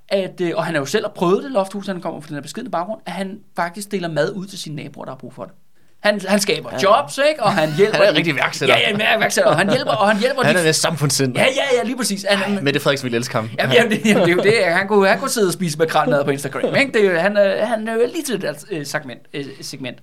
at, 0.08 0.40
øh, 0.40 0.52
og 0.56 0.64
han 0.64 0.74
har 0.74 0.80
jo 0.80 0.86
selv 0.86 1.04
prøvet 1.14 1.44
det, 1.44 1.52
Lofthus, 1.52 1.86
han 1.86 2.00
kommer 2.00 2.20
fra 2.20 2.28
den 2.28 2.34
her 2.34 2.42
beskidende 2.42 2.70
baggrund, 2.70 3.00
at 3.06 3.12
han 3.12 3.38
faktisk 3.56 3.90
deler 3.92 4.08
mad 4.08 4.32
ud 4.32 4.46
til 4.46 4.58
sine 4.58 4.76
naboer, 4.76 5.04
der 5.04 5.12
har 5.12 5.18
brug 5.18 5.34
for 5.34 5.44
det. 5.44 5.52
Han, 6.00 6.20
han 6.28 6.40
skaber 6.40 6.70
ja. 6.72 6.78
jobs, 6.82 7.18
ikke? 7.30 7.42
Og 7.42 7.52
han 7.52 7.74
hjælper... 7.76 7.96
han 7.96 8.06
er 8.06 8.14
rigtig 8.14 8.36
værksætter. 8.36 8.76
Ja, 8.76 8.90
ja. 8.90 9.46
Og 9.46 9.56
han 9.56 9.70
hjælper, 9.70 9.92
og 9.92 10.08
han 10.08 10.18
hjælper... 10.18 10.42
han 10.42 10.56
er 10.56 10.62
næsten 10.62 10.82
samfundssind. 10.82 11.36
Ja, 11.36 11.44
ja, 11.44 11.76
ja, 11.78 11.82
lige 11.84 11.96
præcis. 11.96 12.26
Han, 12.28 12.54
Ej, 12.54 12.62
Mette 12.62 12.80
Frederiksen 12.80 13.04
ville 13.04 13.16
elske 13.16 13.34
ham. 13.34 13.50
Ja, 13.58 13.72
ja, 13.72 13.82
det, 13.88 14.00
jamen, 14.04 14.26
det 14.26 14.32
er 14.32 14.36
jo 14.36 14.42
det. 14.42 14.64
Han 14.64 14.88
kunne, 14.88 15.08
han 15.08 15.18
kunne 15.18 15.30
sidde 15.30 15.48
og 15.48 15.52
spise 15.52 15.78
makrelmad 15.78 16.24
på 16.24 16.30
Instagram, 16.30 16.74
ikke? 16.74 16.92
Det 16.92 17.06
er, 17.06 17.20
han, 17.20 17.36
han 17.66 17.88
er 17.88 18.06
lige 18.06 18.22
til 18.22 18.42
det 18.42 18.42
der 18.42 18.84
segment. 18.84 19.20
segment. 19.60 19.98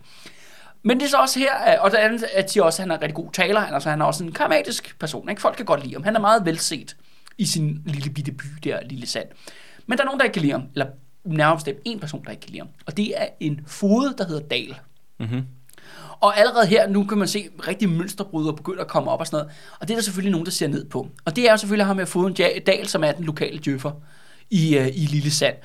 Men 0.88 1.00
det 1.00 1.06
er 1.06 1.10
så 1.10 1.18
også 1.18 1.40
her, 1.40 1.80
og 1.80 1.92
det 1.92 1.98
andet 1.98 2.24
at 2.24 2.52
siger 2.52 2.64
også, 2.64 2.82
at 2.82 2.84
han 2.84 2.92
er 2.92 2.96
en 2.96 3.02
rigtig 3.02 3.16
god 3.16 3.32
taler. 3.32 3.60
Altså, 3.60 3.90
han 3.90 4.02
er 4.02 4.06
også 4.06 4.24
en 4.24 4.32
karismatisk 4.32 5.00
person. 5.00 5.30
Ikke? 5.30 5.42
Folk 5.42 5.56
kan 5.56 5.66
godt 5.66 5.84
lide 5.84 5.94
ham. 5.94 6.04
Han 6.04 6.16
er 6.16 6.20
meget 6.20 6.46
velset 6.46 6.96
i 7.38 7.46
sin 7.46 7.82
lille 7.86 8.10
bitte 8.10 8.32
by 8.32 8.46
der, 8.64 8.80
lille 8.86 9.08
sand. 9.08 9.28
Men 9.88 9.98
der 9.98 10.04
er 10.04 10.06
nogen, 10.06 10.20
der 10.20 10.24
ikke 10.24 10.34
kan 10.34 10.42
lide 10.42 10.52
ham. 10.52 10.64
Eller 10.74 10.88
nærmest 11.24 11.70
en 11.86 12.00
person, 12.00 12.24
der 12.26 12.32
ikke 12.32 12.42
kan 12.42 12.50
lide 12.50 12.60
ham. 12.60 12.70
Og 12.86 12.98
det 12.98 13.22
er 13.22 13.28
en 13.40 13.60
fod, 13.68 14.14
der 14.18 14.28
hedder 14.28 14.48
Dal. 14.48 14.76
Mm-hmm. 15.20 15.44
Og 16.20 16.40
allerede 16.40 16.68
her, 16.68 16.88
nu 16.88 17.04
kan 17.04 17.18
man 17.18 17.28
se 17.28 17.50
rigtig 17.68 17.90
mønsterbrydere 17.90 18.56
begynde 18.56 18.82
at 18.82 18.88
komme 18.88 19.12
op 19.12 19.20
og 19.20 19.28
sådan 19.28 19.38
noget. 19.38 19.54
Og 19.80 19.88
det 19.88 19.94
er 19.94 19.98
der 19.98 20.04
selvfølgelig 20.04 20.32
nogen, 20.32 20.46
der 20.46 20.52
ser 20.52 20.68
ned 20.68 20.86
på. 20.86 21.08
Og 21.26 21.36
det 21.36 21.48
er 21.48 21.52
jo 21.52 21.58
selvfølgelig 21.58 21.86
ham 21.86 21.96
med 21.96 22.06
foden 22.06 22.34
Dal, 22.66 22.88
som 22.88 23.04
er 23.04 23.12
den 23.12 23.26
lokale 23.26 23.60
djøffer 23.66 23.92
i, 24.50 24.78
uh, 24.80 24.88
i 24.88 25.06
Lille 25.06 25.32
Sand. 25.32 25.56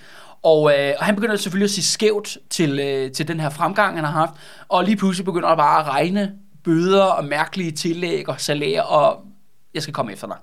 Og, 0.42 0.78
øh, 0.78 0.94
og 0.98 1.04
han 1.04 1.14
begynder 1.14 1.36
selvfølgelig 1.36 1.64
at 1.64 1.70
se 1.70 1.82
skævt 1.82 2.38
til, 2.50 2.78
øh, 2.78 3.12
til 3.12 3.28
den 3.28 3.40
her 3.40 3.50
fremgang, 3.50 3.96
han 3.96 4.04
har 4.04 4.12
haft. 4.12 4.32
Og 4.68 4.84
lige 4.84 4.96
pludselig 4.96 5.24
begynder 5.24 5.48
der 5.48 5.56
bare 5.56 5.80
at 5.80 5.86
regne 5.86 6.32
bøder 6.64 7.04
og 7.04 7.24
mærkelige 7.24 7.70
tillæg 7.70 8.28
og 8.28 8.40
salærer, 8.40 8.82
og 8.82 9.24
jeg 9.74 9.82
skal 9.82 9.94
komme 9.94 10.12
efter 10.12 10.26
dig. 10.26 10.36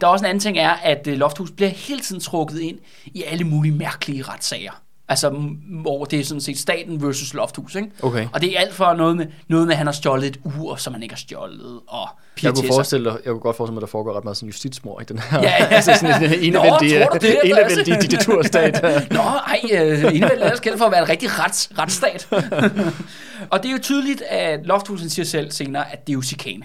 Der 0.00 0.06
er 0.06 0.10
også 0.10 0.24
en 0.24 0.28
anden 0.28 0.40
ting 0.40 0.58
er, 0.58 0.70
at 0.70 1.06
øh, 1.06 1.16
Lofthus 1.16 1.50
bliver 1.50 1.68
hele 1.68 2.00
tiden 2.00 2.20
trukket 2.20 2.60
ind 2.60 2.78
i 3.06 3.22
alle 3.22 3.44
mulige 3.44 3.74
mærkelige 3.74 4.22
retssager. 4.22 4.83
Altså, 5.08 5.30
hvor 5.82 6.04
det 6.04 6.20
er 6.20 6.24
sådan 6.24 6.40
set 6.40 6.58
staten 6.58 7.02
versus 7.02 7.34
Lofthus, 7.34 7.74
ikke? 7.74 7.90
Okay. 8.02 8.28
Og 8.32 8.40
det 8.40 8.56
er 8.56 8.60
alt 8.60 8.74
for 8.74 8.92
noget 8.92 9.16
med, 9.16 9.26
noget 9.48 9.66
med, 9.66 9.74
at 9.74 9.78
han 9.78 9.86
har 9.86 9.92
stjålet 9.92 10.26
et 10.26 10.40
ur, 10.58 10.76
som 10.76 10.92
han 10.92 11.02
ikke 11.02 11.14
har 11.14 11.18
stjålet, 11.18 11.80
og 11.86 12.08
jeg 12.42 12.54
kunne, 12.54 12.68
forestille 12.68 13.10
dig, 13.10 13.18
jeg 13.24 13.30
kunne 13.30 13.40
godt 13.40 13.56
forestille 13.56 13.74
mig, 13.74 13.78
at 13.78 13.86
der 13.86 13.90
foregår 13.90 14.16
ret 14.16 14.24
meget 14.24 14.36
sådan 14.36 14.46
justitsmor 14.46 15.00
i 15.00 15.04
den 15.04 15.18
her. 15.18 15.40
Ja, 15.42 15.50
ja. 15.60 15.66
altså 15.76 15.94
sådan 16.00 16.24
en 16.24 16.32
enevældig, 16.32 17.06
enevældig 17.44 17.86
diktaturstat. 18.02 18.82
Nå, 19.10 19.20
ej, 19.20 19.60
uh, 19.64 20.14
enevældig 20.16 20.42
er 20.42 20.56
kendt 20.56 20.78
for 20.78 20.84
at 20.84 20.92
være 20.92 21.02
en 21.02 21.08
rigtig 21.08 21.38
rets, 21.38 21.70
retsstat. 21.78 22.28
og 23.50 23.62
det 23.62 23.68
er 23.68 23.72
jo 23.72 23.78
tydeligt, 23.82 24.22
at 24.22 24.66
Lofthusen 24.66 25.10
siger 25.10 25.26
selv 25.26 25.50
senere, 25.50 25.92
at 25.92 26.06
det 26.06 26.12
er 26.12 26.14
jo 26.14 26.22
chikane. 26.22 26.64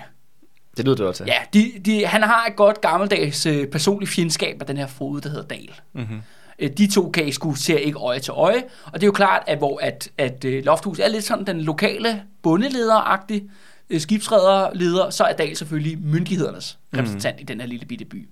Det 0.77 0.85
lyder 0.85 0.95
det 0.95 1.05
også. 1.05 1.23
Ja, 1.27 1.37
de, 1.53 1.71
de, 1.85 2.05
han 2.05 2.23
har 2.23 2.45
et 2.49 2.55
godt 2.55 2.81
gammeldags 2.81 3.45
uh, 3.45 3.65
personligt 3.71 4.11
fjendskab 4.11 4.55
med 4.59 4.67
den 4.67 4.77
her 4.77 4.87
fod, 4.87 5.21
der 5.21 5.29
hedder 5.29 5.47
Dal. 5.47 5.69
Mm-hmm. 5.93 6.21
Øh, 6.59 6.69
de 6.77 6.87
to 6.87 7.09
kan 7.09 7.33
skulle 7.33 7.59
se 7.59 7.81
ikke 7.81 7.99
øje 7.99 8.19
til 8.19 8.31
øje, 8.31 8.63
og 8.85 8.93
det 8.93 9.03
er 9.03 9.07
jo 9.07 9.11
klart, 9.11 9.43
at 9.47 9.57
hvor 9.57 9.79
at, 9.81 10.09
at 10.17 10.45
øh, 10.45 10.65
Lofthus 10.65 10.99
er 10.99 11.07
lidt 11.07 11.23
sådan 11.23 11.45
den 11.45 11.61
lokale 11.61 12.23
bundeleder-agtig, 12.43 13.49
øh, 13.89 13.99
skibsrederleder, 13.99 15.09
så 15.09 15.23
er 15.23 15.33
Dahl 15.33 15.55
selvfølgelig 15.55 15.99
myndighedernes 16.01 16.79
repræsentant 16.93 17.35
mm. 17.35 17.41
i 17.41 17.43
den 17.43 17.59
her 17.59 17.67
lille 17.67 17.85
bitte 17.85 18.05
by. 18.05 18.29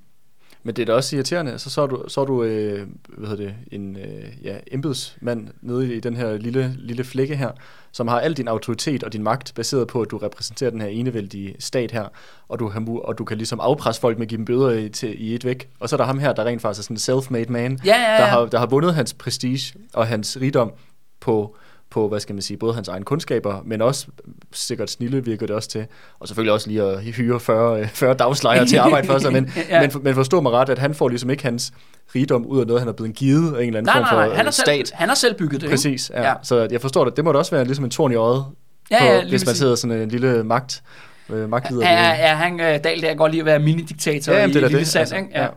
Men 0.67 0.75
det 0.75 0.81
er 0.81 0.85
da 0.85 0.93
også 0.93 1.15
irriterende, 1.15 1.59
så 1.59 1.69
så 1.69 1.81
er 1.81 1.87
du, 1.87 2.03
så 2.07 2.21
er 2.21 2.25
du 2.25 2.43
øh, 2.43 2.87
hvad 3.07 3.29
hedder 3.29 3.45
det, 3.45 3.55
en 3.71 3.97
øh, 3.97 4.45
ja, 4.45 4.57
embedsmand 4.71 5.47
nede 5.61 5.95
i 5.95 5.99
den 5.99 6.15
her 6.15 6.37
lille, 6.37 6.75
lille 6.77 7.03
flække 7.03 7.35
her, 7.35 7.51
som 7.91 8.07
har 8.07 8.19
al 8.19 8.33
din 8.33 8.47
autoritet 8.47 9.03
og 9.03 9.13
din 9.13 9.23
magt 9.23 9.51
baseret 9.55 9.87
på, 9.87 10.01
at 10.01 10.11
du 10.11 10.17
repræsenterer 10.17 10.69
den 10.69 10.81
her 10.81 10.87
enevældige 10.87 11.55
stat 11.59 11.91
her, 11.91 12.05
og 12.47 12.59
du, 12.59 12.69
har, 12.69 12.99
og 13.03 13.17
du 13.17 13.25
kan 13.25 13.37
ligesom 13.37 13.59
afpresse 13.59 14.01
folk 14.01 14.17
med 14.17 14.25
at 14.25 14.29
give 14.29 14.37
dem 14.37 14.45
bøder 14.45 14.71
i, 14.71 14.89
til, 14.89 15.21
i 15.27 15.35
et 15.35 15.45
væk. 15.45 15.69
Og 15.79 15.89
så 15.89 15.95
er 15.95 15.97
der 15.97 16.05
ham 16.05 16.19
her, 16.19 16.33
der 16.33 16.45
rent 16.45 16.61
faktisk 16.61 16.91
er 16.91 16.95
sådan 16.95 17.15
en 17.15 17.19
self-made 17.19 17.51
man, 17.51 17.79
ja, 17.85 18.01
ja, 18.01 18.11
ja. 18.11 18.21
Der, 18.21 18.25
har, 18.25 18.45
der 18.45 18.59
har 18.59 18.65
vundet 18.65 18.95
hans 18.95 19.13
prestige 19.13 19.73
og 19.93 20.07
hans 20.07 20.37
rigdom 20.41 20.73
på 21.19 21.57
på, 21.89 22.07
hvad 22.07 22.19
skal 22.19 22.35
man 22.35 22.41
sige, 22.41 22.57
både 22.57 22.73
hans 22.73 22.87
egne 22.87 23.05
kundskaber, 23.05 23.61
men 23.65 23.81
også 23.81 24.07
sikkert 24.53 24.89
snille 24.89 25.25
virker 25.25 25.45
det 25.47 25.55
også 25.55 25.69
til, 25.69 25.85
og 26.19 26.27
selvfølgelig 26.27 26.53
også 26.53 26.69
lige 26.69 26.83
at 26.83 27.03
hyre 27.03 27.39
40, 27.39 27.87
40 27.87 28.13
dagslejer 28.13 28.65
til 28.65 28.75
at 28.75 28.81
arbejde 28.81 29.07
for 29.07 29.17
sig, 29.17 29.33
men, 29.33 29.53
ja. 29.69 29.81
men, 29.81 29.91
men 30.03 30.15
forstå 30.15 30.41
mig 30.41 30.51
ret, 30.51 30.69
at 30.69 30.79
han 30.79 30.93
får 30.93 31.09
ligesom 31.09 31.29
ikke 31.29 31.43
hans 31.43 31.73
rigdom 32.15 32.45
ud 32.45 32.59
af 32.59 32.67
noget, 32.67 32.81
han 32.81 32.89
er 32.89 32.93
blevet 32.93 33.15
givet 33.15 33.55
af 33.55 33.61
en 33.61 33.67
eller 33.67 33.79
anden 33.79 33.83
nej, 33.83 33.93
form 33.93 34.01
nej, 34.01 34.09
for 34.09 34.27
nej. 34.27 34.35
Han 34.35 34.45
har 34.45 34.51
stat. 34.51 34.87
Selv, 34.87 34.97
han 34.97 35.07
har 35.07 35.15
selv 35.15 35.35
bygget 35.35 35.61
det. 35.61 35.69
Præcis, 35.69 36.11
ja. 36.13 36.27
ja. 36.27 36.33
Så 36.43 36.67
jeg 36.71 36.81
forstår 36.81 37.05
det. 37.05 37.15
Det 37.15 37.23
må 37.23 37.31
da 37.31 37.37
også 37.37 37.51
være 37.51 37.65
ligesom 37.65 37.85
en 37.85 37.91
torn 37.91 38.11
i 38.11 38.15
øjet, 38.15 38.45
ja, 38.91 39.05
ja, 39.05 39.21
på, 39.21 39.27
hvis 39.27 39.45
man 39.45 39.55
sidder 39.55 39.75
sådan 39.75 40.01
en 40.01 40.09
lille 40.09 40.43
magt, 40.43 40.83
øh, 41.29 41.49
magtleder. 41.49 41.89
Ja, 41.89 42.09
ja, 42.09 42.35
han, 42.35 42.59
øh, 42.59 42.83
Dahl 42.83 43.01
der 43.01 43.15
godt 43.15 43.31
lige 43.31 43.41
at 43.41 43.45
være 43.45 43.59
mini-diktator 43.59 44.31
ja, 44.31 44.39
jamen, 44.39 44.53
det 44.53 44.61
i, 44.61 44.65
i 44.65 44.67
lille 44.67 44.79
det. 44.79 44.87
Sand, 44.87 44.99
altså, 44.99 45.15
ikke? 45.15 45.29
Ja. 45.33 45.43
ja. 45.43 45.49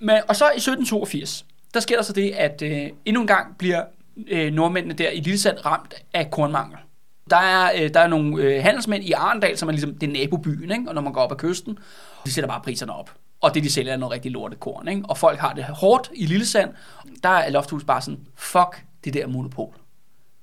Men, 0.00 0.16
og 0.28 0.36
så 0.36 0.44
i 0.44 0.56
1782, 0.56 1.44
der 1.74 1.80
sker 1.80 1.96
der 1.96 2.02
så 2.02 2.12
det, 2.12 2.30
at 2.30 2.62
øh, 2.62 2.88
endnu 3.04 3.20
en 3.20 3.26
gang 3.26 3.46
bliver 3.58 3.82
øh, 4.28 4.52
nordmændene 4.52 4.94
der 4.94 5.10
i 5.10 5.20
Lillesand 5.20 5.66
ramt 5.66 5.94
af 6.14 6.30
kornmangel. 6.30 6.78
Der 7.30 7.36
er, 7.36 7.70
øh, 7.82 7.94
der 7.94 8.00
er 8.00 8.06
nogle 8.06 8.42
øh, 8.42 8.62
handelsmænd 8.62 9.04
i 9.04 9.12
Arendal, 9.12 9.58
som 9.58 9.68
er 9.68 9.72
ligesom 9.72 9.94
det 9.94 10.08
nabobyen, 10.08 10.70
ikke? 10.70 10.84
og 10.88 10.94
når 10.94 11.02
man 11.02 11.12
går 11.12 11.20
op 11.20 11.32
ad 11.32 11.36
kysten, 11.36 11.78
de 12.24 12.32
sætter 12.32 12.48
bare 12.48 12.60
priserne 12.60 12.94
op. 12.94 13.10
Og 13.40 13.54
det, 13.54 13.64
de 13.64 13.72
sælger, 13.72 13.92
er 13.92 13.96
noget 13.96 14.12
rigtig 14.12 14.32
lortet 14.32 14.60
korn. 14.60 14.88
Ikke? 14.88 15.02
Og 15.08 15.18
folk 15.18 15.38
har 15.38 15.52
det 15.52 15.64
hårdt 15.64 16.10
i 16.14 16.26
Lillesand. 16.26 16.70
Der 17.22 17.28
er 17.28 17.50
Lofthus 17.50 17.84
bare 17.84 18.00
sådan, 18.02 18.20
fuck 18.34 18.84
det 19.04 19.14
der 19.14 19.26
monopol. 19.26 19.74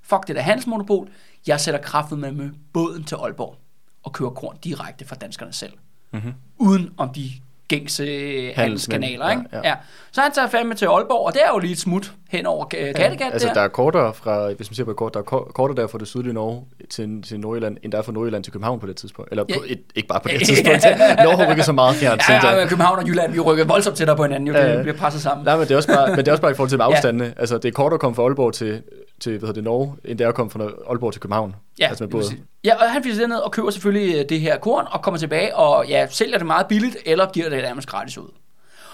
Fuck 0.02 0.28
det 0.28 0.36
der 0.36 0.42
handelsmonopol. 0.42 1.10
Jeg 1.48 1.60
sætter 1.60 1.82
kraftet 1.82 2.20
med, 2.20 2.32
med 2.32 2.50
båden 2.74 3.04
til 3.04 3.16
Aalborg 3.16 3.58
og 4.04 4.14
kører 4.14 4.30
korn 4.30 4.58
direkte 4.64 5.06
fra 5.06 5.16
danskerne 5.16 5.54
selv. 5.54 5.74
Mm-hmm. 6.12 6.34
Uden 6.58 6.94
om 6.98 7.14
de 7.14 7.32
gængse 7.68 8.52
handelskanaler. 8.56 9.30
Ikke? 9.30 9.44
Ja, 9.52 9.58
ja. 9.58 9.70
Ja. 9.70 9.76
Så 10.12 10.22
han 10.22 10.32
tager 10.32 10.48
fandme 10.48 10.76
til 10.76 10.86
Aalborg, 10.86 11.26
og 11.26 11.34
det 11.34 11.42
er 11.46 11.50
jo 11.54 11.60
lige 11.60 11.72
et 11.72 11.80
smut 11.80 12.12
hen 12.30 12.46
over 12.46 12.66
Kattegat 12.66 13.20
ja, 13.20 13.30
altså 13.30 13.48
der. 13.48 13.54
der 13.54 13.62
er 13.62 13.68
kortere 13.68 14.14
fra, 14.14 14.52
hvis 14.52 14.70
man 14.70 14.76
siger 14.76 14.86
på 14.86 14.94
kort, 14.94 15.14
der 15.14 15.20
er 15.20 15.24
kortere 15.24 15.82
der 15.82 15.88
fra 15.88 15.98
det 15.98 16.08
sydlige 16.08 16.34
Norge 16.34 16.64
til, 16.90 17.22
til 17.22 17.40
Nordjylland, 17.40 17.78
end 17.84 17.92
der 17.92 17.98
er 17.98 18.02
fra 18.02 18.12
Nordjylland 18.12 18.44
til 18.44 18.54
København 18.54 18.80
på 18.80 18.88
det 18.88 18.96
tidspunkt. 18.96 19.32
Eller 19.32 19.44
ja. 19.50 19.58
på, 19.58 19.64
et, 19.68 19.82
ikke 19.96 20.08
bare 20.08 20.20
på 20.20 20.30
det 20.30 20.48
tidspunkt. 20.48 20.84
Norge 21.26 21.52
rykker 21.52 21.64
så 21.64 21.72
meget 21.72 21.96
fjernt. 21.96 22.22
Ja, 22.30 22.34
ja, 22.34 22.60
ja, 22.60 22.68
København 22.68 23.00
og 23.00 23.08
Jylland, 23.08 23.34
vi 23.34 23.40
rykker 23.40 23.66
voldsomt 23.66 23.98
tættere 23.98 24.18
på 24.18 24.24
hinanden, 24.24 24.48
jo, 24.48 24.54
det 24.54 24.60
ja. 24.60 24.82
bliver 24.82 24.98
presset 24.98 25.22
sammen. 25.22 25.46
Nej, 25.46 25.58
men 25.58 25.68
det 25.68 25.72
er 25.72 25.76
også 25.76 25.90
bare, 25.94 26.10
men 26.10 26.18
det 26.18 26.28
er 26.28 26.32
også 26.32 26.42
bare 26.42 26.52
i 26.52 26.56
forhold 26.56 26.70
til 26.70 26.82
afstandene. 26.82 27.26
Ja. 27.26 27.32
Altså, 27.40 27.58
det 27.58 27.66
er 27.66 27.72
kortere 27.72 27.94
at 27.94 28.00
komme 28.02 28.16
fra 28.16 28.24
Aalborg 28.24 28.54
til, 28.54 28.82
til 29.24 29.32
hvad 29.32 29.40
hedder 29.40 29.54
det, 29.54 29.64
Norge, 29.64 29.96
end 30.06 30.18
det 30.18 30.26
er 30.26 30.30
at 30.30 30.36
komme 30.36 30.50
fra 30.50 30.70
Aalborg 30.90 31.14
til 31.14 31.22
København. 31.22 31.56
Ja, 31.80 31.88
altså 31.88 32.04
med 32.04 32.12
både. 32.12 32.26
ja 32.64 32.76
og 32.76 32.92
han 32.92 33.04
flytter 33.04 33.28
ned 33.28 33.38
og 33.38 33.52
køber 33.52 33.70
selvfølgelig 33.70 34.16
øh, 34.16 34.30
det 34.30 34.42
her 34.42 34.58
korn, 34.58 34.86
og 34.92 35.02
kommer 35.02 35.18
tilbage 35.18 35.56
og 35.56 35.88
ja, 35.88 36.08
sælger 36.10 36.38
det 36.38 36.48
meget 36.48 36.68
billigt, 36.68 36.98
eller 37.06 37.32
giver 37.32 37.50
det 37.50 37.64
nærmest 37.64 37.88
gratis 37.88 38.18
ud. 38.18 38.30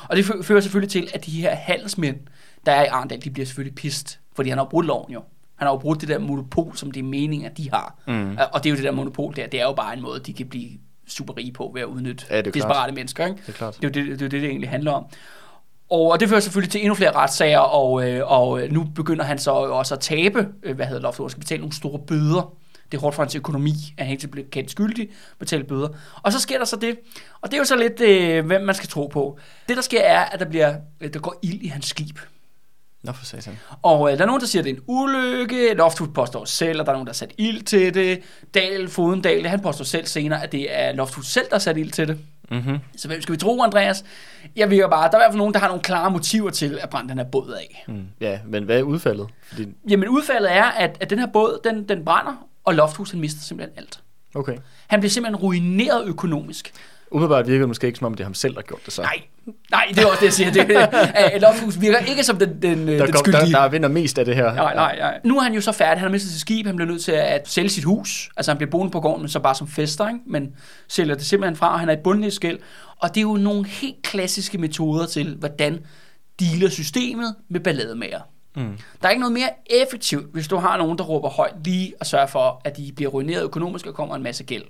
Og 0.10 0.18
det 0.18 0.26
fører 0.26 0.60
selvfølgelig 0.60 0.92
til, 0.92 1.10
at 1.14 1.26
de 1.26 1.32
her 1.32 1.56
handelsmænd, 1.56 2.18
der 2.66 2.72
er 2.72 2.84
i 2.84 2.88
Arndal, 2.88 3.24
de 3.24 3.30
bliver 3.30 3.46
selvfølgelig 3.46 3.76
pist, 3.76 4.20
fordi 4.36 4.50
han 4.50 4.58
har 4.58 4.66
brudt 4.66 4.86
loven 4.86 5.12
jo. 5.12 5.22
Han 5.56 5.66
har 5.66 5.74
jo 5.74 5.78
brudt 5.78 6.02
det 6.02 6.10
der 6.10 6.20
monopol, 6.20 6.76
som 6.76 6.92
det 6.92 7.00
er 7.00 7.04
meningen, 7.04 7.52
at 7.52 7.58
de 7.58 7.70
har. 7.72 7.96
Mm. 8.08 8.38
Og 8.54 8.64
det 8.64 8.70
er 8.70 8.72
jo 8.72 8.76
det 8.76 8.84
der 8.84 8.92
monopol 8.92 9.36
der, 9.36 9.48
det 9.48 9.60
er 9.60 9.64
jo 9.64 9.74
bare 9.74 9.94
en 9.94 10.02
måde, 10.02 10.20
de 10.20 10.34
kan 10.34 10.48
blive 10.48 10.70
super 11.08 11.38
rige 11.38 11.52
på 11.52 11.72
ved 11.74 11.82
at 11.82 11.88
udnytte 11.88 12.26
ja, 12.30 12.42
desperate 12.42 12.94
mennesker. 12.94 13.26
Ikke? 13.26 13.38
Det 13.42 13.50
er 13.50 13.54
klart. 13.54 13.76
Det 13.82 13.98
er 13.98 14.02
jo 14.02 14.10
det, 14.10 14.20
det, 14.20 14.32
det, 14.32 14.42
det 14.42 14.50
egentlig 14.50 14.70
handler 14.70 14.92
om. 14.92 15.06
Og, 15.90 16.12
og 16.12 16.20
det 16.20 16.30
fører 16.30 16.40
selvfølgelig 16.40 16.72
til 16.72 16.82
endnu 16.82 16.96
flere 16.96 17.12
retssager, 17.12 17.60
og, 17.60 18.10
øh, 18.10 18.32
og 18.32 18.62
nu 18.72 18.84
begynder 18.96 19.26
han 19.26 19.40
så 19.40 19.52
også 19.52 19.96
at 19.96 20.00
tabe, 20.00 20.48
øh, 20.64 20.76
hvad 20.76 20.86
hedder 20.86 21.02
Loftus, 21.02 21.32
skal 21.32 21.40
betale 21.40 21.62
nogle 21.62 21.76
store 21.76 22.00
bøder 22.00 22.54
Det 22.92 22.98
er 22.98 23.02
hårdt 23.02 23.16
for 23.16 23.24
hans 23.24 23.36
økonomi, 23.36 23.74
at 23.98 24.06
han 24.06 24.14
ikke 24.14 24.28
bliver 24.28 24.48
kendt 24.52 24.72
skyldig, 24.72 25.10
betale 25.40 25.64
bøder. 25.64 25.90
Og 26.24 26.34
så 26.34 26.40
sker 26.40 26.58
der 26.58 26.66
så 26.66 26.76
det, 26.76 27.00
og 27.42 27.50
det 27.52 27.54
er 27.54 27.58
jo 27.58 27.66
så 27.66 27.76
lidt, 27.76 28.02
øh, 28.02 28.46
hvem 28.46 28.62
man 28.62 28.76
skal 28.76 28.90
tro 28.90 29.08
på. 29.08 29.40
Det, 29.68 29.76
der 29.76 29.84
sker, 29.84 30.02
er, 30.02 30.26
at 30.26 30.40
der, 30.40 30.46
bliver, 30.46 30.76
øh, 31.02 31.14
der 31.14 31.20
går 31.20 31.40
ild 31.42 31.62
i 31.62 31.68
hans 31.68 31.86
skib. 31.86 32.20
Nå 33.04 33.12
for 33.12 33.26
satan. 33.26 33.60
Og 33.82 34.12
øh, 34.12 34.18
der 34.18 34.24
er 34.24 34.28
nogen, 34.28 34.42
der 34.42 34.48
siger, 34.48 34.62
at 34.62 34.66
det 34.66 34.72
er 34.72 34.76
en 34.76 34.84
ulykke. 34.88 35.74
Lofthus 35.74 36.10
påstår 36.16 36.46
selv, 36.46 36.80
at 36.80 36.86
der 36.86 36.92
er 36.92 36.96
nogen, 36.96 37.08
der 37.08 37.14
har 37.14 37.16
sat 37.16 37.34
ild 37.38 37.62
til 37.62 37.94
det. 37.94 38.22
Dal, 38.54 38.90
Fodendal, 38.90 39.46
han 39.46 39.60
påstår 39.60 39.86
selv 39.86 40.06
senere, 40.06 40.44
at 40.44 40.52
det 40.52 40.78
er 40.80 40.94
Lofthus 40.94 41.28
selv, 41.28 41.46
der 41.46 41.56
har 41.56 41.60
sat 41.60 41.78
ild 41.78 41.92
til 41.92 42.08
det. 42.08 42.18
Mm-hmm. 42.52 42.80
Så 42.98 43.08
hvem 43.08 43.22
skal 43.22 43.34
vi 43.34 43.38
tro, 43.38 43.64
Andreas? 43.64 44.04
Jeg 44.56 44.70
virker 44.70 44.88
bare, 44.90 45.12
der 45.12 45.18
er 45.18 45.20
i 45.20 45.24
hvert 45.24 45.32
fald 45.32 45.38
nogen, 45.38 45.54
der 45.54 45.60
har 45.60 45.68
nogle 45.68 45.84
klare 45.84 46.12
motiver 46.12 46.50
til 46.50 46.80
at 46.82 46.90
brænde 46.90 47.10
den 47.10 47.18
her 47.18 47.26
båd 47.26 47.52
af. 47.54 47.84
Mm. 47.88 48.04
Ja, 48.22 48.40
men 48.46 48.64
hvad 48.64 48.80
er 48.80 48.84
udfaldet? 48.84 49.28
Fordi, 49.44 49.68
Jamen 49.90 50.10
udfaldet 50.10 50.52
er, 50.56 50.64
at, 50.64 50.98
at 51.00 51.10
den 51.10 51.20
her 51.20 51.28
båd, 51.28 51.60
den, 51.64 51.90
den 51.90 52.06
brænder, 52.06 52.48
og 52.64 52.76
Lofthus, 52.76 53.12
han 53.12 53.20
mister 53.20 53.42
simpelthen 53.42 53.78
alt. 53.78 54.00
okay. 54.36 54.58
Han 54.88 55.00
bliver 55.00 55.10
simpelthen 55.10 55.36
ruineret 55.36 56.06
økonomisk. 56.08 56.74
Umiddelbart 57.12 57.48
virker 57.48 57.60
det 57.62 57.68
måske 57.68 57.88
ikke, 57.88 58.00
som 58.00 58.06
om 58.06 58.14
det 58.14 58.20
er 58.20 58.26
ham 58.26 58.34
selv, 58.34 58.54
der 58.54 58.60
har 58.60 58.66
gjort 58.68 58.86
det 58.86 58.94
så. 58.94 59.02
Nej, 59.02 59.22
nej, 59.72 59.86
det 59.90 59.98
er 60.00 60.06
også 60.06 60.20
det, 60.20 60.26
jeg 60.26 60.34
siger. 60.34 60.52
Det, 60.52 60.60
at 61.16 61.42
Lofthus 61.42 61.82
virker 61.82 62.00
ikke 62.00 62.24
som 62.24 62.38
den, 62.38 62.62
den, 62.62 62.88
der, 62.88 63.06
den 63.06 63.14
kom, 63.14 63.20
skyldige. 63.26 63.54
der, 63.54 63.62
der 63.62 63.70
vinder 63.70 63.90
mest 63.90 64.20
af 64.20 64.26
det 64.26 64.36
her. 64.36 64.54
Nej, 64.54 64.76
nej, 64.76 64.98
nej. 65.00 65.20
Nu 65.24 65.38
er 65.38 65.42
han 65.42 65.54
jo 65.54 65.62
så 65.62 65.72
færdig. 65.72 66.00
Han 66.00 66.08
har 66.08 66.12
mistet 66.12 66.32
sit 66.32 66.42
skib. 66.42 66.66
Han 66.66 66.76
bliver 66.76 66.92
nødt 66.92 67.04
til 67.04 67.12
at 67.12 67.50
sælge 67.50 67.70
sit 67.70 67.84
hus. 67.84 68.30
Altså 68.38 68.52
han 68.52 68.58
bliver 68.58 68.72
boende 68.72 68.92
på 68.92 69.00
gården, 69.00 69.22
men 69.22 69.30
så 69.30 69.40
bare 69.40 69.56
som 69.56 69.68
fester, 69.68 70.08
ikke? 70.08 70.20
men 70.28 70.50
sælger 70.88 71.16
det 71.16 71.26
simpelthen 71.26 71.56
fra, 71.56 71.74
og 71.74 71.80
han 71.80 71.90
er 71.90 71.94
i 71.94 72.02
bundnet 72.04 72.34
skæld. 72.34 72.60
Og 72.98 73.10
det 73.10 73.18
er 73.18 73.22
jo 73.22 73.34
nogle 73.34 73.68
helt 73.68 74.02
klassiske 74.04 74.58
metoder 74.58 75.06
til, 75.06 75.36
hvordan 75.40 75.80
dealer 76.40 76.70
systemet 76.70 77.36
med 77.50 77.60
ballademager. 77.60 78.20
Mm. 78.56 78.78
Der 79.02 79.08
er 79.08 79.10
ikke 79.10 79.20
noget 79.20 79.34
mere 79.34 79.50
effektivt, 79.82 80.34
hvis 80.34 80.48
du 80.48 80.58
har 80.58 80.78
nogen, 80.78 80.98
der 80.98 81.04
råber 81.04 81.30
højt 81.30 81.54
lige 81.64 81.94
og 82.00 82.06
sørger 82.06 82.28
for, 82.28 82.62
at 82.66 82.78
de 82.78 82.92
bliver 82.96 83.12
ruineret 83.12 83.44
økonomisk 83.44 83.86
og 83.88 83.94
kommer 83.94 84.16
en 84.16 84.24
masse 84.24 84.44
gæld. 84.44 84.64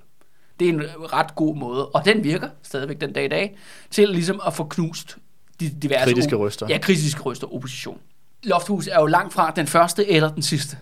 Det 0.60 0.68
er 0.68 0.72
en 0.72 0.82
ret 1.12 1.34
god 1.34 1.56
måde, 1.56 1.88
og 1.88 2.04
den 2.04 2.24
virker 2.24 2.48
stadigvæk 2.62 3.00
den 3.00 3.12
dag 3.12 3.24
i 3.24 3.28
dag, 3.28 3.56
til 3.90 4.08
ligesom 4.08 4.40
at 4.46 4.54
få 4.54 4.64
knust 4.64 5.16
de 5.60 5.68
diverse... 5.68 6.04
Kritiske 6.04 6.36
røster. 6.36 6.66
Ja, 6.68 6.78
kritiske 6.78 7.22
røster, 7.22 7.54
opposition. 7.54 7.98
Lofthus 8.42 8.86
er 8.86 9.00
jo 9.00 9.06
langt 9.06 9.32
fra 9.32 9.52
den 9.56 9.66
første 9.66 10.10
eller 10.10 10.30
den 10.34 10.42
sidste, 10.42 10.78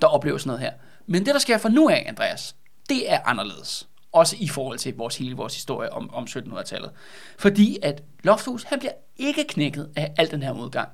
der 0.00 0.06
oplever 0.06 0.38
sådan 0.38 0.48
noget 0.48 0.60
her. 0.60 0.72
Men 1.06 1.26
det, 1.26 1.34
der 1.34 1.40
sker 1.40 1.58
fra 1.58 1.68
nu 1.68 1.88
af, 1.88 2.04
Andreas, 2.08 2.56
det 2.88 3.12
er 3.12 3.18
anderledes. 3.24 3.88
Også 4.12 4.36
i 4.38 4.48
forhold 4.48 4.78
til 4.78 4.96
vores 4.96 5.16
hele 5.16 5.36
vores 5.36 5.54
historie 5.54 5.92
om, 5.92 6.14
om 6.14 6.24
1700-tallet. 6.24 6.90
Fordi 7.38 7.78
at 7.82 8.02
Lofthus, 8.22 8.62
han 8.62 8.78
bliver 8.78 8.92
ikke 9.16 9.44
knækket 9.48 9.88
af 9.96 10.12
al 10.16 10.30
den 10.30 10.42
her 10.42 10.52
modgang. 10.52 10.88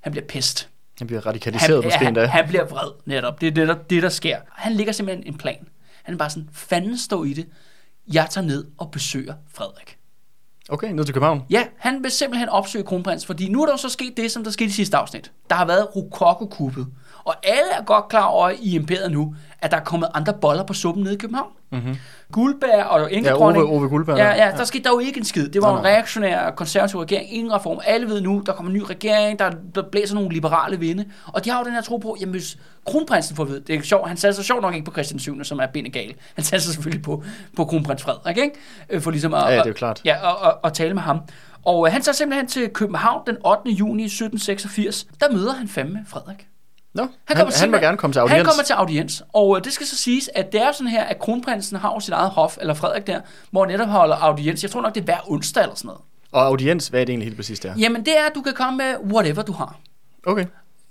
Han 0.00 0.12
bliver 0.12 0.26
pest. 0.26 0.68
Han 0.98 1.06
bliver 1.06 1.26
radikaliseret 1.26 1.84
måske 1.84 1.98
han, 1.98 2.06
endda. 2.06 2.26
han 2.26 2.48
bliver 2.48 2.64
vred 2.64 2.90
netop. 3.04 3.40
Det 3.40 3.46
er 3.46 3.50
det, 3.50 3.68
der, 3.68 3.74
det, 3.74 4.02
der 4.02 4.08
sker. 4.08 4.38
Han 4.52 4.72
ligger 4.72 4.92
simpelthen 4.92 5.26
en 5.26 5.38
plan. 5.38 5.68
Han 6.02 6.14
er 6.14 6.18
bare 6.18 6.30
sådan, 6.30 6.48
fanden 6.52 6.98
står 6.98 7.24
i 7.24 7.32
det. 7.32 7.46
Jeg 8.12 8.26
tager 8.30 8.46
ned 8.46 8.64
og 8.78 8.90
besøger 8.90 9.34
Frederik. 9.54 9.98
Okay, 10.68 10.90
ned 10.90 11.04
til 11.04 11.14
København. 11.14 11.42
Ja, 11.50 11.64
han 11.78 12.02
vil 12.02 12.10
simpelthen 12.10 12.48
opsøge 12.48 12.84
kronprins, 12.84 13.26
fordi 13.26 13.48
nu 13.48 13.62
er 13.62 13.66
der 13.66 13.72
jo 13.72 13.76
så 13.76 13.88
sket 13.88 14.16
det, 14.16 14.32
som 14.32 14.44
der 14.44 14.50
skete 14.50 14.68
i 14.68 14.72
sidste 14.72 14.96
afsnit. 14.96 15.32
Der 15.50 15.56
har 15.56 15.64
været 15.64 15.96
Rokoko-kuppet. 15.96 16.86
Og 17.24 17.34
alle 17.42 17.72
er 17.78 17.84
godt 17.84 18.08
klar 18.08 18.24
over 18.24 18.50
i 18.60 18.74
imperiet 18.74 19.12
nu, 19.12 19.34
at 19.58 19.70
der 19.70 19.76
er 19.76 19.84
kommet 19.84 20.08
andre 20.14 20.34
boller 20.40 20.64
på 20.64 20.74
suppen 20.74 21.02
nede 21.04 21.14
i 21.14 21.18
København. 21.18 21.52
Mm-hmm. 21.72 21.96
Guldberg 22.32 22.84
og 22.84 23.10
Ja, 23.10 23.16
Enkedronning. 23.16 23.64
Ove, 23.64 23.72
Ove 23.76 23.88
Guldberg. 23.88 24.18
Ja, 24.18 24.46
ja, 24.46 24.50
der 24.56 24.64
skete 24.64 24.84
der 24.84 24.90
jo 24.90 24.98
ikke 24.98 25.18
en 25.18 25.24
skid. 25.24 25.48
Det 25.48 25.62
var 25.62 25.70
Nej, 25.70 25.78
en 25.78 25.84
reaktionær 25.86 26.50
konservativ 26.50 27.00
regering, 27.00 27.34
ingen 27.34 27.52
reform. 27.54 27.80
Alle 27.84 28.06
ved 28.08 28.20
nu, 28.20 28.42
der 28.46 28.52
kommer 28.52 28.70
en 28.70 28.76
ny 28.78 28.82
regering, 28.90 29.38
der, 29.38 29.50
der 29.74 29.82
blæser 29.92 30.14
nogle 30.14 30.30
liberale 30.32 30.78
vinde. 30.78 31.04
Og 31.26 31.44
de 31.44 31.50
har 31.50 31.58
jo 31.58 31.64
den 31.64 31.72
her 31.72 31.80
tro 31.80 31.96
på, 31.96 32.16
jamen 32.20 32.30
hvis 32.32 32.58
kronprinsen 32.86 33.36
får 33.36 33.44
vide, 33.44 33.60
det 33.60 33.74
er 33.74 33.82
sjovt, 33.82 34.08
han 34.08 34.16
satte 34.16 34.34
sig 34.36 34.44
sjovt 34.44 34.62
nok 34.62 34.74
ikke 34.74 34.84
på 34.84 34.92
Christian 34.92 35.18
7., 35.18 35.44
som 35.44 35.58
er 35.58 35.66
bindegal. 35.66 36.14
Han 36.34 36.44
satte 36.44 36.64
sig 36.64 36.74
selvfølgelig 36.74 37.02
på, 37.04 37.22
på 37.56 37.64
kronprins 37.64 38.02
Frederik, 38.02 38.36
ikke? 38.36 38.50
Øh, 38.90 39.00
For 39.02 39.10
ligesom 39.10 39.34
at, 39.34 39.42
Ja, 39.42 39.50
ja, 39.54 39.62
det 39.62 39.68
er 39.68 39.72
klart. 39.72 40.00
Ja, 40.04 40.28
og, 40.28 40.38
og, 40.38 40.58
og 40.62 40.72
tale 40.72 40.94
med 40.94 41.02
ham. 41.02 41.20
Og 41.64 41.86
øh, 41.86 41.92
han 41.92 42.02
tager 42.02 42.14
simpelthen 42.14 42.46
til 42.46 42.68
København 42.68 43.22
den 43.26 43.36
8. 43.46 43.70
juni 43.70 44.04
1786. 44.04 45.06
Der 45.20 45.32
møder 45.32 45.52
han 45.54 45.68
fandme 45.68 46.04
Frederik. 46.08 46.46
Nå, 46.96 47.02
han, 47.02 47.10
kommer 47.28 47.36
han, 47.36 47.44
han 47.46 47.52
simpelthen- 47.52 47.84
gerne 47.86 47.96
komme 47.98 48.12
til 48.14 48.20
Han 48.20 48.28
audiens. 48.30 48.48
kommer 48.48 48.64
til 48.64 48.72
audiens, 48.72 49.22
og 49.32 49.56
øh, 49.56 49.64
det 49.64 49.72
skal 49.72 49.86
så 49.86 49.96
siges, 49.96 50.30
at 50.34 50.52
det 50.52 50.62
er 50.62 50.72
sådan 50.72 50.88
her, 50.88 51.04
at 51.04 51.18
kronprinsen 51.18 51.76
har 51.76 51.92
jo 51.94 52.00
sit 52.00 52.12
eget 52.12 52.30
hof, 52.30 52.56
eller 52.60 52.74
Frederik 52.74 53.06
der, 53.06 53.20
hvor 53.50 53.64
han 53.64 53.72
netop 53.72 53.88
holder 53.88 54.16
audiens. 54.16 54.62
Jeg 54.62 54.70
tror 54.70 54.82
nok, 54.82 54.94
det 54.94 55.00
er 55.00 55.04
hver 55.04 55.30
onsdag 55.30 55.62
eller 55.62 55.74
sådan 55.76 55.86
noget. 55.88 56.00
Og 56.32 56.46
audiens, 56.46 56.88
hvad 56.88 57.00
er 57.00 57.04
det 57.04 57.12
egentlig 57.12 57.26
helt 57.26 57.36
præcis 57.36 57.60
der? 57.60 57.74
Jamen 57.78 58.04
det 58.04 58.18
er, 58.18 58.26
at 58.26 58.32
du 58.34 58.40
kan 58.42 58.52
komme 58.54 58.76
med 58.76 58.94
whatever 59.14 59.42
du 59.42 59.52
har. 59.52 59.78
Okay. 60.26 60.44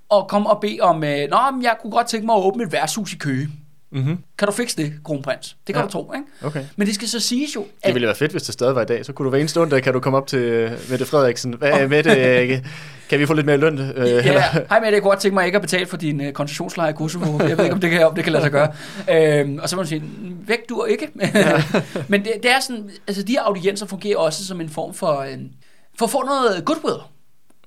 Og 0.10 0.28
komme 0.28 0.50
og 0.50 0.60
bede 0.62 0.78
om, 0.82 1.04
øh, 1.04 1.30
Nå, 1.30 1.38
men 1.54 1.64
jeg 1.64 1.76
kunne 1.82 1.92
godt 1.92 2.08
tænke 2.08 2.26
mig 2.26 2.36
at 2.36 2.42
åbne 2.44 2.64
et 2.64 2.72
værtshus 2.72 3.14
i 3.14 3.18
Køge. 3.18 3.50
Mm-hmm. 3.96 4.18
Kan 4.38 4.46
du 4.48 4.52
fikse 4.54 4.78
det, 4.78 4.94
kronprins? 5.06 5.56
Det 5.68 5.76
kan 5.76 5.82
Ja. 5.82 5.86
du 5.88 5.92
tro, 5.92 6.14
ikke? 6.14 6.26
Okay. 6.48 6.66
Men 6.76 6.88
det 6.88 6.96
skal 6.96 7.08
så 7.08 7.20
siges 7.20 7.56
jo, 7.56 7.62
Det 7.62 7.70
at 7.84 7.94
ville 7.94 8.08
være 8.08 8.16
fedt, 8.16 8.32
hvis 8.32 8.44
det 8.44 8.54
stadig 8.54 8.76
var 8.76 8.82
i 8.82 8.86
dag. 8.86 9.06
Så 9.06 9.14
kunne 9.14 9.24
du 9.26 9.30
hver 9.30 9.40
eneste 9.40 9.62
onsdag, 9.62 9.84
kan 9.84 9.94
du 9.94 10.00
komme 10.00 10.18
op 10.18 10.28
til 10.28 10.40
øh, 10.40 10.72
Mette 10.90 11.06
Frederiksen. 11.06 11.54
Hvad 11.54 11.72
oh. 11.84 11.90
Mette, 11.90 12.12
øh, 12.12 12.60
kan 13.10 13.20
vi 13.20 13.26
få 13.26 13.34
lidt 13.34 13.46
mere 13.46 13.58
løn? 13.58 13.80
Øh, 13.80 13.96
Ja, 13.98 14.04
eller- 14.04 14.42
hej 14.70 14.80
med 14.80 14.88
det, 14.88 14.94
jeg 14.94 15.02
kunne 15.02 15.10
godt 15.12 15.20
tænke 15.20 15.34
mig 15.34 15.46
ikke 15.46 15.56
at 15.56 15.62
betale 15.62 15.86
for 15.86 15.98
din 15.98 16.20
uh, 16.28 16.32
koncentrationslejr 16.32 16.90
i 16.90 16.94
Kosovo. 16.94 17.44
Jeg 17.48 17.58
ved 17.58 17.66
ikke, 17.66 17.74
om 17.76 17.80
det 17.82 17.90
kan, 17.92 18.06
om 18.08 18.16
det 18.16 18.24
kan 18.24 18.34
lade 18.34 18.44
sig 18.44 18.52
gøre. 18.52 18.72
Øhm, 19.12 19.60
og 19.62 19.70
så 19.70 19.76
må 19.76 19.82
man 19.82 19.88
sige, 19.88 20.00
"Mm, 20.00 20.38
væk 20.48 20.70
du 20.70 20.84
ikke. 20.84 21.08
Men 22.08 22.24
det, 22.26 22.34
det, 22.44 22.52
er 22.52 22.60
sådan, 22.60 22.90
altså 23.08 23.24
de 23.24 23.32
her 23.32 23.42
audiencer 23.42 23.86
fungerer 23.86 24.18
også 24.18 24.46
som 24.46 24.62
en 24.62 24.70
form 24.70 24.94
for, 24.94 25.22
en, 25.24 25.52
for 26.00 26.06
at 26.06 26.12
få 26.12 26.24
noget 26.24 26.66
goodwill. 26.66 26.98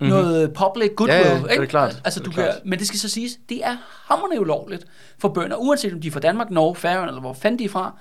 Mm-hmm. 0.01 0.17
Noget 0.17 0.53
public 0.53 0.91
goodwill. 0.97 1.19
Ja, 1.21 1.29
ja, 1.29 1.35
det 1.39 1.45
er 1.45 1.49
ikke? 1.51 1.67
klart. 1.67 2.01
Altså, 2.05 2.21
Det 2.21 2.27
du 2.27 2.31
er 2.31 2.35
kan, 2.35 2.45
klart. 2.45 2.65
men 2.65 2.79
det 2.79 2.87
skal 2.87 3.01
så 3.01 3.09
siges, 3.09 3.33
det 3.49 3.65
er 3.65 3.77
hammerende 4.05 4.41
ulovligt 4.41 4.85
for 5.19 5.29
bønder, 5.29 5.57
uanset 5.57 5.93
om 5.93 6.01
de 6.01 6.09
er 6.09 6.13
fra 6.13 6.21
Danmark, 6.21 6.51
Norge, 6.51 6.77
Færøerne 6.77 7.09
eller 7.09 7.21
hvor 7.21 7.33
fanden 7.33 7.59
de 7.59 7.65
er 7.65 7.69
fra, 7.69 7.99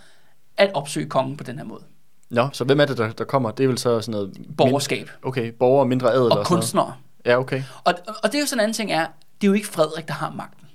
at 0.58 0.72
opsøge 0.74 1.10
kongen 1.10 1.38
på 1.38 1.44
den 1.44 1.58
her 1.58 1.66
måde. 1.66 1.82
Nå, 2.30 2.50
så 2.54 2.64
hvem 2.64 2.80
er 2.80 2.86
det, 2.86 2.98
der, 2.98 3.12
der 3.12 3.24
kommer? 3.24 3.52
Det 3.52 3.64
er 3.64 3.68
vel 3.68 3.78
så 3.78 4.02
sådan 4.02 4.12
noget... 4.12 4.38
Borgerskab 4.58 4.98
Mind, 4.98 5.10
okay, 5.24 5.52
borger 5.60 5.80
og 5.80 5.88
mindre 5.88 6.14
adel 6.14 6.32
og, 6.32 6.40
og 6.40 6.46
kunstnere. 6.46 6.94
Ja, 7.26 7.40
okay. 7.40 7.64
Og, 7.84 7.94
og 8.24 8.32
det 8.32 8.36
er 8.36 8.40
jo 8.40 8.46
sådan 8.46 8.60
en 8.60 8.64
anden 8.64 8.74
ting 8.74 8.92
er, 8.92 9.06
det 9.42 9.48
er 9.48 9.48
jo 9.48 9.54
ikke 9.54 9.68
Frederik, 9.68 10.08
der 10.08 10.14
har 10.14 10.32
magten. 10.32 10.68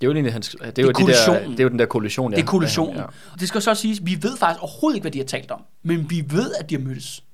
Det 0.00 0.06
er 0.06 0.10
jo 0.10 0.12
egentlig 0.14 0.32
hans... 0.32 0.48
Det 0.48 0.60
er, 0.66 0.70
Det 0.70 0.82
jo 0.82 0.88
er 0.88 0.92
de 0.92 1.06
der, 1.06 1.48
det 1.50 1.60
er 1.60 1.64
jo 1.64 1.68
den 1.68 1.78
der 1.78 1.86
koalition, 1.86 2.32
ja. 2.32 2.36
Det 2.36 2.42
er 2.42 2.46
koalitionen. 2.46 2.96
Ja, 2.96 3.02
Ja. 3.02 3.06
Det 3.40 3.48
skal 3.48 3.62
så 3.62 3.74
siges, 3.74 3.98
vi 4.02 4.18
ved 4.22 4.36
faktisk 4.36 4.62
overhovedet 4.62 4.96
ikke, 4.96 5.02
hvad 5.04 5.10
de 5.12 5.18
har 5.18 5.24
talt 5.24 5.50
om. 5.50 5.62
Men 5.82 6.10
vi 6.10 6.24
ved, 6.28 6.52
at 6.60 6.70
de 6.70 6.74
har 6.76 6.82
mødtes. 6.82 7.24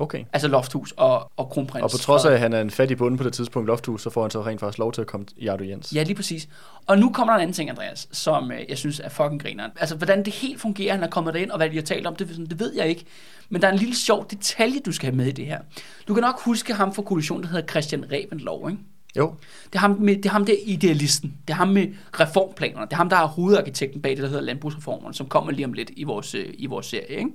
Okay. 0.00 0.24
Altså 0.32 0.48
Lofthus 0.48 0.92
og, 0.96 1.30
og 1.36 1.48
kronprins. 1.50 1.82
Og 1.84 1.90
på 1.90 1.96
trods 1.96 2.24
af, 2.24 2.32
at 2.32 2.40
han 2.40 2.52
er 2.52 2.60
en 2.60 2.70
fattig 2.70 2.98
bonde 2.98 3.18
på 3.18 3.24
det 3.24 3.32
tidspunkt, 3.32 3.66
Lofthus, 3.66 4.02
så 4.02 4.10
får 4.10 4.22
han 4.22 4.30
så 4.30 4.42
rent 4.42 4.60
faktisk 4.60 4.78
lov 4.78 4.92
til 4.92 5.00
at 5.00 5.06
komme 5.06 5.26
i 5.36 5.46
audiens. 5.46 5.92
Ja, 5.94 6.02
lige 6.02 6.14
præcis. 6.14 6.48
Og 6.86 6.98
nu 6.98 7.10
kommer 7.12 7.32
der 7.32 7.38
en 7.38 7.42
anden 7.42 7.54
ting, 7.54 7.70
Andreas, 7.70 8.08
som 8.12 8.52
øh, 8.52 8.60
jeg 8.68 8.78
synes 8.78 9.00
er 9.00 9.08
fucking 9.08 9.42
grineren. 9.42 9.70
Altså, 9.80 9.96
hvordan 9.96 10.24
det 10.24 10.32
helt 10.32 10.60
fungerer, 10.60 10.94
han 10.94 11.02
er 11.02 11.08
kommet 11.08 11.34
derind, 11.34 11.50
og 11.50 11.56
hvad 11.56 11.70
de 11.70 11.74
har 11.74 11.82
talt 11.82 12.06
om, 12.06 12.16
det, 12.16 12.28
det 12.50 12.60
ved 12.60 12.74
jeg 12.74 12.88
ikke. 12.88 13.04
Men 13.48 13.62
der 13.62 13.68
er 13.68 13.72
en 13.72 13.78
lille 13.78 13.96
sjov 13.96 14.26
detalje, 14.30 14.80
du 14.86 14.92
skal 14.92 15.06
have 15.06 15.16
med 15.16 15.26
i 15.26 15.32
det 15.32 15.46
her. 15.46 15.60
Du 16.08 16.14
kan 16.14 16.20
nok 16.20 16.40
huske 16.40 16.74
ham 16.74 16.94
fra 16.94 17.02
koalitionen, 17.02 17.42
der 17.42 17.48
hedder 17.48 17.66
Christian 17.66 18.04
Revenlov, 18.12 18.70
ikke? 18.70 18.82
Jo. 19.16 19.34
Det 19.66 19.74
er, 19.74 19.78
ham 19.78 19.96
med, 20.00 20.16
det 20.16 20.26
er 20.26 20.30
ham 20.30 20.46
der 20.46 20.54
idealisten. 20.64 21.34
Det 21.48 21.52
er 21.52 21.56
ham 21.56 21.68
med 21.68 21.86
reformplanerne. 22.20 22.86
Det 22.86 22.92
er 22.92 22.96
ham, 22.96 23.08
der 23.08 23.16
er 23.16 23.26
hovedarkitekten 23.26 24.02
bag 24.02 24.10
det, 24.10 24.22
der 24.22 24.28
hedder 24.28 24.42
landbrugsreformerne, 24.42 25.14
som 25.14 25.28
kommer 25.28 25.52
lige 25.52 25.64
om 25.64 25.72
lidt 25.72 25.90
i 25.96 26.04
vores, 26.04 26.34
øh, 26.34 26.46
i 26.58 26.66
vores 26.66 26.86
serie. 26.86 27.18
Ikke? 27.18 27.30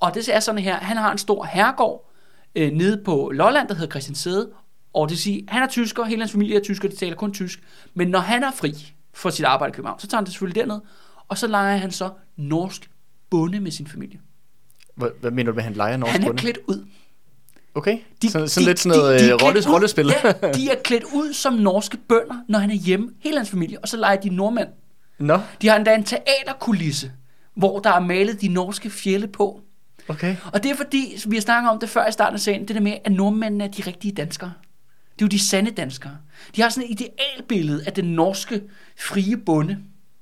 Og 0.00 0.14
det 0.14 0.28
er 0.28 0.40
sådan 0.40 0.60
her. 0.62 0.76
Han 0.76 0.96
har 0.96 1.12
en 1.12 1.18
stor 1.18 1.44
herregård 1.44 2.12
øh, 2.54 2.72
nede 2.72 3.02
på 3.04 3.30
Lolland, 3.34 3.68
der 3.68 3.74
hedder 3.74 3.90
Christian 3.90 4.14
Sæde. 4.14 4.48
Og 4.94 5.08
det 5.08 5.10
vil 5.12 5.18
sige, 5.18 5.44
han 5.48 5.62
er 5.62 5.66
tysker, 5.66 6.04
hele 6.04 6.20
hans 6.22 6.32
familie 6.32 6.56
er 6.56 6.60
tysker, 6.62 6.88
de 6.88 6.96
taler 6.96 7.16
kun 7.16 7.32
tysk. 7.32 7.62
Men 7.94 8.08
når 8.08 8.18
han 8.20 8.42
er 8.44 8.50
fri 8.52 8.92
for 9.14 9.30
sit 9.30 9.44
arbejde 9.44 9.70
i 9.70 9.74
København, 9.74 10.00
så 10.00 10.06
tager 10.06 10.18
han 10.18 10.24
det 10.24 10.32
selvfølgelig 10.32 10.62
derned. 10.62 10.80
Og 11.28 11.38
så 11.38 11.46
leger 11.46 11.76
han 11.76 11.90
så 11.90 12.10
norsk 12.36 12.90
bonde 13.30 13.60
med 13.60 13.70
sin 13.70 13.86
familie. 13.86 14.20
Hvad, 14.96 15.08
hvad 15.20 15.30
mener 15.30 15.50
du 15.50 15.54
med, 15.54 15.62
at 15.62 15.64
han 15.64 15.72
leger 15.74 15.96
norsk 15.96 16.12
Han 16.12 16.22
er 16.22 16.26
bonde? 16.26 16.40
klædt 16.40 16.58
ud. 16.68 16.86
Okay. 17.74 17.98
De, 18.22 18.30
sådan, 18.30 18.48
sådan 18.48 18.66
lidt 18.66 18.78
sådan 18.78 18.98
noget 18.98 19.20
de 19.20 19.24
de, 19.26 19.30
er 19.30 19.34
rolle, 19.34 19.52
klædt 19.52 19.66
ud- 19.66 19.72
rollespil. 19.72 20.06
Ja, 20.24 20.32
de 20.52 20.70
er 20.70 20.74
klædt 20.84 21.04
ud 21.04 21.32
som 21.32 21.52
norske 21.54 21.96
bønder, 22.08 22.34
når 22.48 22.58
han 22.58 22.70
er 22.70 22.74
hjemme, 22.74 23.10
hele 23.20 23.36
hans 23.36 23.50
familie, 23.50 23.78
og 23.78 23.88
så 23.88 23.96
leger 23.96 24.20
de 24.20 24.28
nordmænd. 24.28 24.68
Nå, 25.18 25.38
De 25.62 25.68
har 25.68 25.76
endda 25.76 25.94
en 25.94 26.04
teaterkulisse, 26.04 27.12
hvor 27.54 27.78
der 27.78 27.90
er 27.92 28.00
malet 28.00 28.40
de 28.40 28.48
norske 28.48 28.90
fjelle 28.90 29.28
på. 29.28 29.60
Okay. 30.08 30.36
Og 30.52 30.62
det 30.62 30.70
er 30.70 30.76
fordi, 30.76 31.16
vi 31.28 31.36
har 31.36 31.40
snakket 31.40 31.70
om 31.70 31.78
det 31.78 31.88
før 31.88 32.06
i 32.06 32.12
starten 32.12 32.34
af 32.34 32.40
serien, 32.40 32.68
det 32.68 32.76
der 32.76 32.82
med, 32.82 32.92
at 33.04 33.12
nordmændene 33.12 33.64
er 33.64 33.68
de 33.68 33.82
rigtige 33.86 34.12
danskere. 34.12 34.52
Det 35.18 35.22
er 35.22 35.26
jo 35.26 35.28
de 35.28 35.38
sande 35.38 35.70
danskere. 35.70 36.16
De 36.56 36.62
har 36.62 36.68
sådan 36.68 36.90
et 36.90 37.00
idealbillede 37.00 37.82
af 37.86 37.92
den 37.92 38.04
norske 38.04 38.62
frie 39.00 39.36
bonde. 39.36 39.78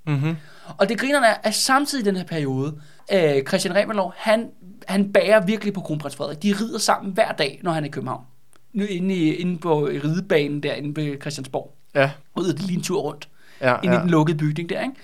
Mm-hmm. 0.07 0.37
Og 0.79 0.89
det 0.89 0.99
grinerne 0.99 1.27
er, 1.27 1.35
at 1.43 1.55
samtidig 1.55 2.03
i 2.03 2.09
den 2.09 2.17
her 2.17 2.25
periode, 2.25 2.81
øh, 3.13 3.43
Christian 3.49 3.75
Remerlov, 3.75 4.13
han, 4.17 4.51
han 4.89 5.13
bærer 5.13 5.47
virkelig 5.47 5.75
på 5.75 5.81
kronprins 5.81 6.17
Frederik. 6.17 6.43
De 6.43 6.53
rider 6.61 6.79
sammen 6.79 7.13
hver 7.13 7.33
dag, 7.33 7.61
når 7.63 7.73
han 7.73 7.85
er 7.85 7.89
i 7.89 7.91
København. 7.91 8.25
Nu 8.73 8.85
inde, 8.85 9.15
i, 9.15 9.35
inde 9.35 9.59
på 9.59 9.85
ridebanen 9.87 10.63
derinde 10.63 10.97
ved 11.03 11.21
Christiansborg. 11.21 11.75
Ja, 11.95 12.11
Og 12.35 12.43
rider 12.43 12.55
de 12.55 12.63
lige 12.67 12.77
en 12.77 12.83
tur 12.83 13.01
rundt. 13.01 13.29
ja, 13.61 13.77
Inde 13.83 13.95
ja. 13.95 14.01
i 14.01 14.03
den 14.03 14.11
lukkede 14.11 14.39
bygning 14.39 14.69
der, 14.69 14.81
ikke? 14.83 14.95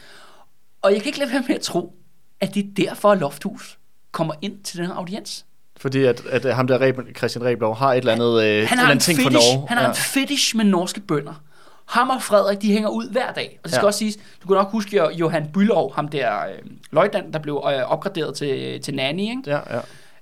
Og 0.83 0.93
jeg 0.93 1.01
kan 1.01 1.07
ikke 1.07 1.19
lade 1.19 1.33
være 1.33 1.45
med 1.49 1.55
at 1.55 1.61
tro, 1.61 1.95
at 2.41 2.55
det 2.55 2.65
er 2.65 2.87
derfor, 2.87 3.13
at 3.13 3.19
Lofthus 3.19 3.79
kommer 4.13 4.35
ind 4.43 4.63
til 4.65 4.79
den 4.79 4.87
her 4.87 4.95
audiens. 4.95 5.45
Fordi 5.77 6.05
at, 6.05 6.23
at 6.31 6.55
ham 6.55 6.67
der 6.67 6.81
Reb, 6.81 6.99
Christian 7.17 7.45
Reblov 7.45 7.77
har 7.77 7.93
et 7.93 7.99
eller 7.99 8.13
andet, 8.13 8.43
øh, 8.45 8.69
Han 8.69 8.79
eller 8.79 8.91
andet 8.91 9.03
ting 9.05 9.19
fetish, 9.19 9.37
for 9.37 9.55
Norge. 9.55 9.69
han 9.69 9.77
har 9.77 9.85
ja. 9.85 9.91
en 9.91 9.97
fetish 9.97 10.57
med 10.57 10.65
norske 10.65 11.01
bønder. 11.01 11.43
Ham 11.89 12.11
og 12.11 12.23
Frederik, 12.23 12.63
de 12.63 12.73
hænger 12.73 12.89
ud 12.89 13.11
hver 13.13 13.33
dag. 13.33 13.59
Og 13.59 13.65
det 13.65 13.73
skal 13.73 13.83
Ja. 13.83 13.87
også 13.87 13.99
siges, 13.99 14.17
du 14.43 14.47
kan 14.47 14.57
nok 14.57 14.71
huske 14.71 14.97
jo- 14.97 15.11
Johan 15.11 15.47
Bylov, 15.55 15.95
ham 15.95 16.09
der 16.09 16.39
øh, 16.41 16.59
løjtnant, 16.91 17.33
der 17.35 17.39
blev 17.41 17.63
øh, 17.67 17.93
opgraderet 17.93 18.35
til, 18.37 18.81
til 18.83 18.95
nanny, 18.95 19.21
ikke? 19.21 19.43
Ja, 19.47 19.57
ja. 19.77 19.81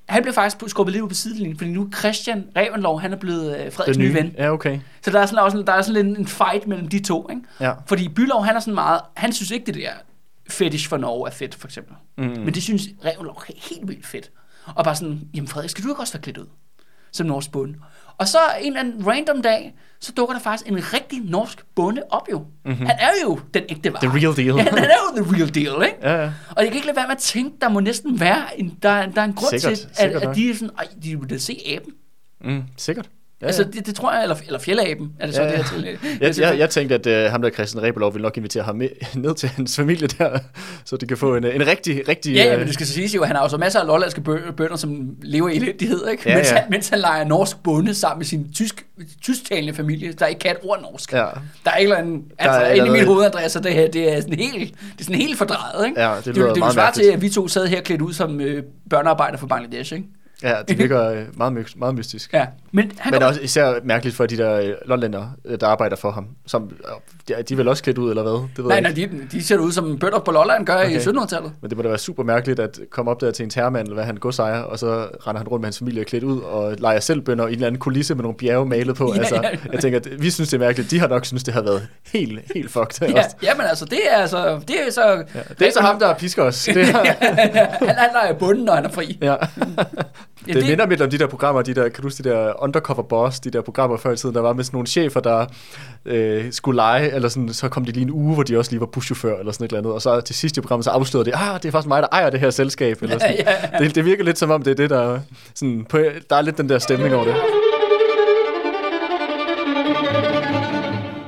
Han 0.08 0.22
blev 0.22 0.34
faktisk 0.34 0.56
skubbet 0.70 0.92
lidt 0.92 1.02
ud 1.04 1.08
på 1.08 1.14
sidelinjen, 1.14 1.58
fordi 1.58 1.70
nu 1.70 1.88
Christian 1.98 2.44
Revenlov, 2.56 3.00
han 3.00 3.12
er 3.12 3.16
blevet 3.16 3.56
øh, 3.60 3.72
Frederiks 3.72 3.96
Den 3.96 4.06
nye 4.06 4.14
ven. 4.14 4.34
Ja, 4.38 4.50
okay. 4.52 4.78
Så 5.02 5.10
der 5.10 5.20
er 5.20 5.26
sådan, 5.26 5.44
også, 5.44 5.62
der 5.66 5.72
er 5.72 5.82
sådan 5.82 6.06
en, 6.06 6.16
en 6.16 6.26
fight 6.26 6.66
mellem 6.66 6.88
de 6.88 7.02
to, 7.02 7.26
ikke? 7.30 7.42
Ja. 7.60 7.72
Fordi 7.86 8.08
Bylov, 8.08 8.44
han 8.44 8.56
er 8.56 8.60
sådan 8.60 8.74
meget, 8.74 9.00
han 9.14 9.32
synes 9.32 9.50
ikke, 9.50 9.66
det 9.66 9.74
der 9.74 9.90
fetish 10.48 10.88
for 10.88 10.96
Norge 10.96 11.28
er 11.28 11.32
fedt, 11.32 11.54
for 11.54 11.68
eksempel. 11.68 11.94
Mm. 12.18 12.24
Men 12.24 12.54
det 12.54 12.62
synes 12.62 12.82
Revenlov 13.04 13.42
er 13.48 13.52
helt 13.56 13.88
vildt 13.88 14.06
fedt. 14.06 14.30
Og 14.74 14.84
bare 14.84 14.96
sådan, 14.96 15.20
jamen 15.34 15.48
Frederik, 15.48 15.70
skal 15.70 15.84
du 15.84 15.88
ikke 15.88 16.00
også 16.00 16.12
være 16.12 16.22
klædt 16.22 16.38
ud? 16.38 16.46
Som 17.12 17.26
norsk 17.26 17.52
bonde. 17.52 17.74
Og 18.18 18.28
så 18.28 18.38
en 18.60 18.66
eller 18.66 18.80
anden 18.80 19.06
random 19.06 19.42
dag, 19.42 19.74
så 20.00 20.12
dukker 20.12 20.34
der 20.34 20.40
faktisk 20.40 20.70
en 20.70 20.92
rigtig 20.92 21.20
norsk 21.24 21.64
bonde 21.74 22.02
op 22.10 22.28
jo. 22.32 22.38
Mm-hmm. 22.64 22.86
Han 22.86 22.96
er 22.98 23.10
jo 23.24 23.40
den 23.54 23.62
ægte 23.68 23.92
vare. 23.92 24.06
The 24.08 24.18
real 24.18 24.36
deal. 24.36 24.56
Ja, 24.56 24.70
han 24.70 24.78
er 24.78 25.18
jo 25.18 25.22
the 25.24 25.36
real 25.36 25.54
deal, 25.54 25.84
ikke? 25.88 25.98
Ja, 26.02 26.22
ja. 26.22 26.32
Og 26.50 26.62
jeg 26.62 26.66
kan 26.66 26.74
ikke 26.74 26.86
lade 26.86 26.96
være 26.96 27.06
med 27.06 27.16
at 27.16 27.22
tænke, 27.22 27.56
der 27.60 27.68
må 27.68 27.80
næsten 27.80 28.20
være 28.20 28.60
en, 28.60 28.78
der, 28.82 29.06
der 29.06 29.20
er 29.20 29.24
en 29.24 29.32
grund 29.32 29.50
Sikkert, 29.60 29.78
til, 29.78 29.86
at, 29.90 29.96
sikkert 29.96 30.22
at 30.22 30.26
nok. 30.28 30.36
de 30.36 30.50
er 30.50 30.54
sådan, 30.54 30.70
ej, 30.78 30.86
de 31.02 31.20
vil 31.20 31.30
da 31.30 31.38
se 31.38 31.58
aben. 31.76 31.92
Mm, 32.40 32.62
sikkert. 32.76 33.10
Ja, 33.42 33.46
Altså, 33.46 33.62
ja. 33.62 33.68
det, 33.68 33.86
det 33.86 33.94
tror 33.94 34.12
jeg, 34.12 34.22
eller, 34.22 34.36
eller 34.46 34.58
fjellaben, 34.58 35.12
er 35.20 35.26
det 35.26 35.34
så 35.34 35.42
Ja, 35.42 35.48
det 35.48 35.56
her 35.56 35.64
til. 35.64 35.98
Jeg, 36.20 36.38
jeg, 36.38 36.58
jeg 36.58 36.70
tænkte, 36.70 36.94
at 36.94 37.26
uh, 37.26 37.30
ham 37.32 37.42
der 37.42 37.50
Christian 37.50 37.82
Rebelov 37.82 38.14
ville 38.14 38.22
nok 38.22 38.36
invitere 38.36 38.62
ham 38.62 38.76
med, 38.76 38.88
ned 39.24 39.34
til 39.34 39.48
hans 39.48 39.76
familie 39.76 40.06
der, 40.06 40.38
så 40.84 40.96
de 40.96 41.06
kan 41.06 41.16
få 41.16 41.36
en, 41.36 41.44
en 41.44 41.66
rigtig, 41.66 42.08
rigtig... 42.08 42.34
Ja, 42.34 42.44
ja, 42.44 42.52
øh, 42.52 42.58
men 42.58 42.66
det 42.66 42.74
skal 42.74 42.86
så 42.86 42.92
siges 42.92 43.14
jo, 43.14 43.20
at 43.22 43.26
han 43.26 43.36
har 43.36 43.42
jo 43.42 43.48
så 43.48 43.56
masser 43.56 43.80
af 43.80 43.86
lollandske 43.86 44.22
bø- 44.28 44.50
bønder, 44.52 44.76
som 44.76 45.16
lever 45.22 45.48
i 45.48 45.56
elendighed, 45.56 46.08
ikke? 46.10 46.22
Ja, 46.30 46.34
mens, 46.36 46.50
ja. 46.50 46.54
Han, 46.56 46.64
mens 46.70 46.88
han 46.88 46.98
leger 46.98 47.24
norsk 47.24 47.62
bonde 47.62 47.94
sammen 47.94 48.18
med 48.18 48.26
sin 48.26 48.52
tysk, 48.54 48.86
tysktalende 49.22 49.74
familie, 49.74 50.12
der 50.12 50.26
ikke 50.26 50.38
kan 50.38 50.50
et 50.50 50.58
ord 50.62 50.82
norsk. 50.82 51.12
Ja, 51.12 51.26
Der 51.64 51.70
er 51.70 51.76
ikke 51.76 51.96
en, 51.96 52.24
altså, 52.38 52.72
inde 52.72 52.86
i 52.88 52.90
mit 52.90 53.06
hoved, 53.06 53.24
Andreas, 53.24 53.52
så 53.52 53.60
det 53.60 53.72
her, 53.72 53.88
det 53.88 54.12
er 54.16 54.20
sådan 54.20 54.38
helt, 54.38 54.74
det 54.92 55.00
er 55.00 55.04
sådan 55.04 55.16
helt 55.20 55.38
fordrejet, 55.38 55.86
ikke? 55.86 56.00
Ja, 56.00 56.14
det 56.16 56.24
det, 56.24 56.34
lyder 56.36 56.46
det, 56.46 56.54
det 56.54 56.60
meget 56.60 56.74
svare 56.74 56.92
til, 56.92 57.04
at 57.04 57.22
vi 57.22 57.28
to 57.28 57.48
sad 57.48 57.66
her 57.66 57.80
klædt 57.80 58.00
ud 58.00 58.12
som 58.12 58.40
øh, 58.40 58.62
børnearbejder 58.90 59.38
for 59.38 59.46
Bangladesh, 59.46 59.92
ikke? 59.94 60.06
Ja, 60.42 60.54
det 60.68 60.78
virker 60.78 61.10
øh, 61.10 61.22
meget, 61.36 61.72
meget 61.76 61.94
mystisk. 61.94 62.32
Ja, 62.32 62.46
men 62.72 62.92
han 62.98 63.12
Men 63.12 63.22
også 63.22 63.40
især 63.40 63.74
mærkeligt 63.84 64.16
for 64.16 64.26
de 64.26 64.36
der 64.36 64.60
øh, 64.60 64.70
londlænder, 64.86 65.26
øh, 65.44 65.60
der 65.60 65.66
arbejder 65.66 65.96
for 65.96 66.10
ham. 66.10 66.26
Som, 66.46 66.70
de, 67.28 67.34
er- 67.52 67.56
vel 67.56 67.68
også 67.68 67.82
klædt 67.82 67.98
ud, 67.98 68.10
eller 68.10 68.22
hvad? 68.22 68.32
Det 68.32 68.48
ved 68.58 68.64
Nej, 68.64 68.74
jeg 68.74 68.82
nej, 68.82 68.90
ikke. 68.96 69.16
de, 69.18 69.26
de 69.32 69.42
ser 69.44 69.58
ud 69.58 69.72
som 69.72 69.98
bønder 69.98 70.18
på 70.18 70.30
Lolland 70.30 70.66
gør 70.66 70.74
okay. 70.74 70.90
i 70.90 71.08
Okay. 71.08 71.20
1700-tallet. 71.20 71.52
Men 71.60 71.70
det 71.70 71.76
må 71.76 71.82
da 71.82 71.88
være 71.88 71.98
super 71.98 72.22
mærkeligt 72.22 72.60
at 72.60 72.78
komme 72.90 73.10
op 73.10 73.20
der 73.20 73.30
til 73.30 73.42
en 73.42 73.50
terremand, 73.50 73.82
eller 73.86 73.94
hvad 73.94 74.04
han 74.04 74.16
godsejer, 74.16 74.60
og 74.60 74.78
så 74.78 74.86
render 75.26 75.38
han 75.38 75.48
rundt 75.48 75.60
med 75.60 75.66
hans 75.66 75.78
familie 75.78 76.04
klædt 76.04 76.24
ud, 76.24 76.40
og 76.40 76.74
leger 76.78 77.00
selv 77.00 77.20
bønder 77.20 77.44
i 77.44 77.48
en 77.48 77.54
eller 77.54 77.66
anden 77.66 77.80
kulisse 77.80 78.14
med 78.14 78.22
nogle 78.22 78.36
bjerge 78.38 78.66
malet 78.66 78.96
på. 78.96 79.12
Ja, 79.14 79.18
altså, 79.18 79.34
ja. 79.42 79.48
Jeg 79.72 79.80
tænker, 79.80 80.00
vi 80.18 80.30
synes, 80.30 80.48
det 80.50 80.56
er 80.56 80.66
mærkeligt. 80.66 80.90
De 80.90 80.98
har 81.00 81.08
nok 81.08 81.24
synes, 81.26 81.44
det 81.44 81.54
har 81.54 81.62
været 81.62 81.88
helt, 82.12 82.40
helt 82.54 82.70
fucked. 82.70 83.08
Ja, 83.08 83.22
jamen 83.42 83.66
altså, 83.66 83.84
det 83.84 83.98
er 84.10 84.16
altså, 84.16 84.60
det 84.68 84.76
er 84.86 84.90
så... 84.92 85.02
Ja, 85.34 85.40
det 85.58 85.66
er 85.68 85.72
så 85.72 85.80
ham, 85.80 85.98
der 85.98 86.14
pisker 86.14 86.42
os. 86.42 86.64
Det, 86.74 86.88
er, 86.88 86.96
han, 87.86 87.94
han 87.96 88.08
leger 88.12 88.32
bunden, 88.38 88.64
når 88.64 88.74
han 88.74 88.84
er 88.84 88.88
fri. 88.90 89.18
ja. 89.22 89.36
Ja, 90.48 90.52
Det 90.52 90.66
minder 90.66 90.86
lidt 90.86 91.00
om 91.00 91.10
de 91.10 91.18
der 91.18 91.26
programmer, 91.26 91.62
de 91.62 91.74
der, 91.74 91.82
kan 91.82 92.02
du 92.02 92.02
huske 92.02 92.22
de 92.22 92.28
der 92.28 92.62
Undercover 92.62 93.02
Boss, 93.02 93.40
de 93.40 93.50
der 93.50 93.60
programmer 93.60 93.96
før 93.96 94.12
i 94.12 94.16
tiden, 94.16 94.34
der 94.34 94.40
var 94.40 94.52
med 94.52 94.64
sådan 94.64 94.76
nogle 94.76 94.86
chefer, 94.86 95.20
der 95.20 95.46
øh, 96.04 96.52
skulle 96.52 96.76
lege, 96.76 97.10
eller 97.10 97.28
sådan, 97.28 97.52
så 97.52 97.68
kom 97.68 97.84
de 97.84 97.92
lige 97.92 98.02
en 98.02 98.10
uge, 98.10 98.34
hvor 98.34 98.42
de 98.42 98.58
også 98.58 98.70
lige 98.70 98.80
var 98.80 98.86
buschauffør, 98.86 99.38
eller 99.38 99.52
sådan 99.52 99.64
et 99.64 99.68
eller 99.68 99.78
andet, 99.78 99.92
og 99.92 100.02
så 100.02 100.20
til 100.20 100.34
sidst 100.34 100.56
i 100.56 100.60
programmet, 100.60 100.84
så 100.84 100.90
afslørede 100.90 101.30
de, 101.30 101.36
ah, 101.36 101.62
det 101.62 101.68
er 101.68 101.72
faktisk 101.72 101.88
mig, 101.88 102.02
der 102.02 102.08
ejer 102.12 102.30
det 102.30 102.40
her 102.40 102.50
selskab, 102.50 103.02
eller 103.02 103.18
sådan. 103.18 103.36
Ja, 103.38 103.52
ja. 103.72 103.84
Det, 103.84 103.94
det 103.94 104.04
virker 104.04 104.24
lidt 104.24 104.38
som 104.38 104.50
om, 104.50 104.62
det 104.62 104.70
er 104.70 104.74
det, 104.74 104.90
der, 104.90 105.20
sådan, 105.54 105.86
på, 105.88 105.98
der 106.30 106.36
er 106.36 106.42
lidt 106.42 106.58
den 106.58 106.68
der 106.68 106.78
stemning 106.78 107.14
over 107.14 107.24
det. 107.24 107.34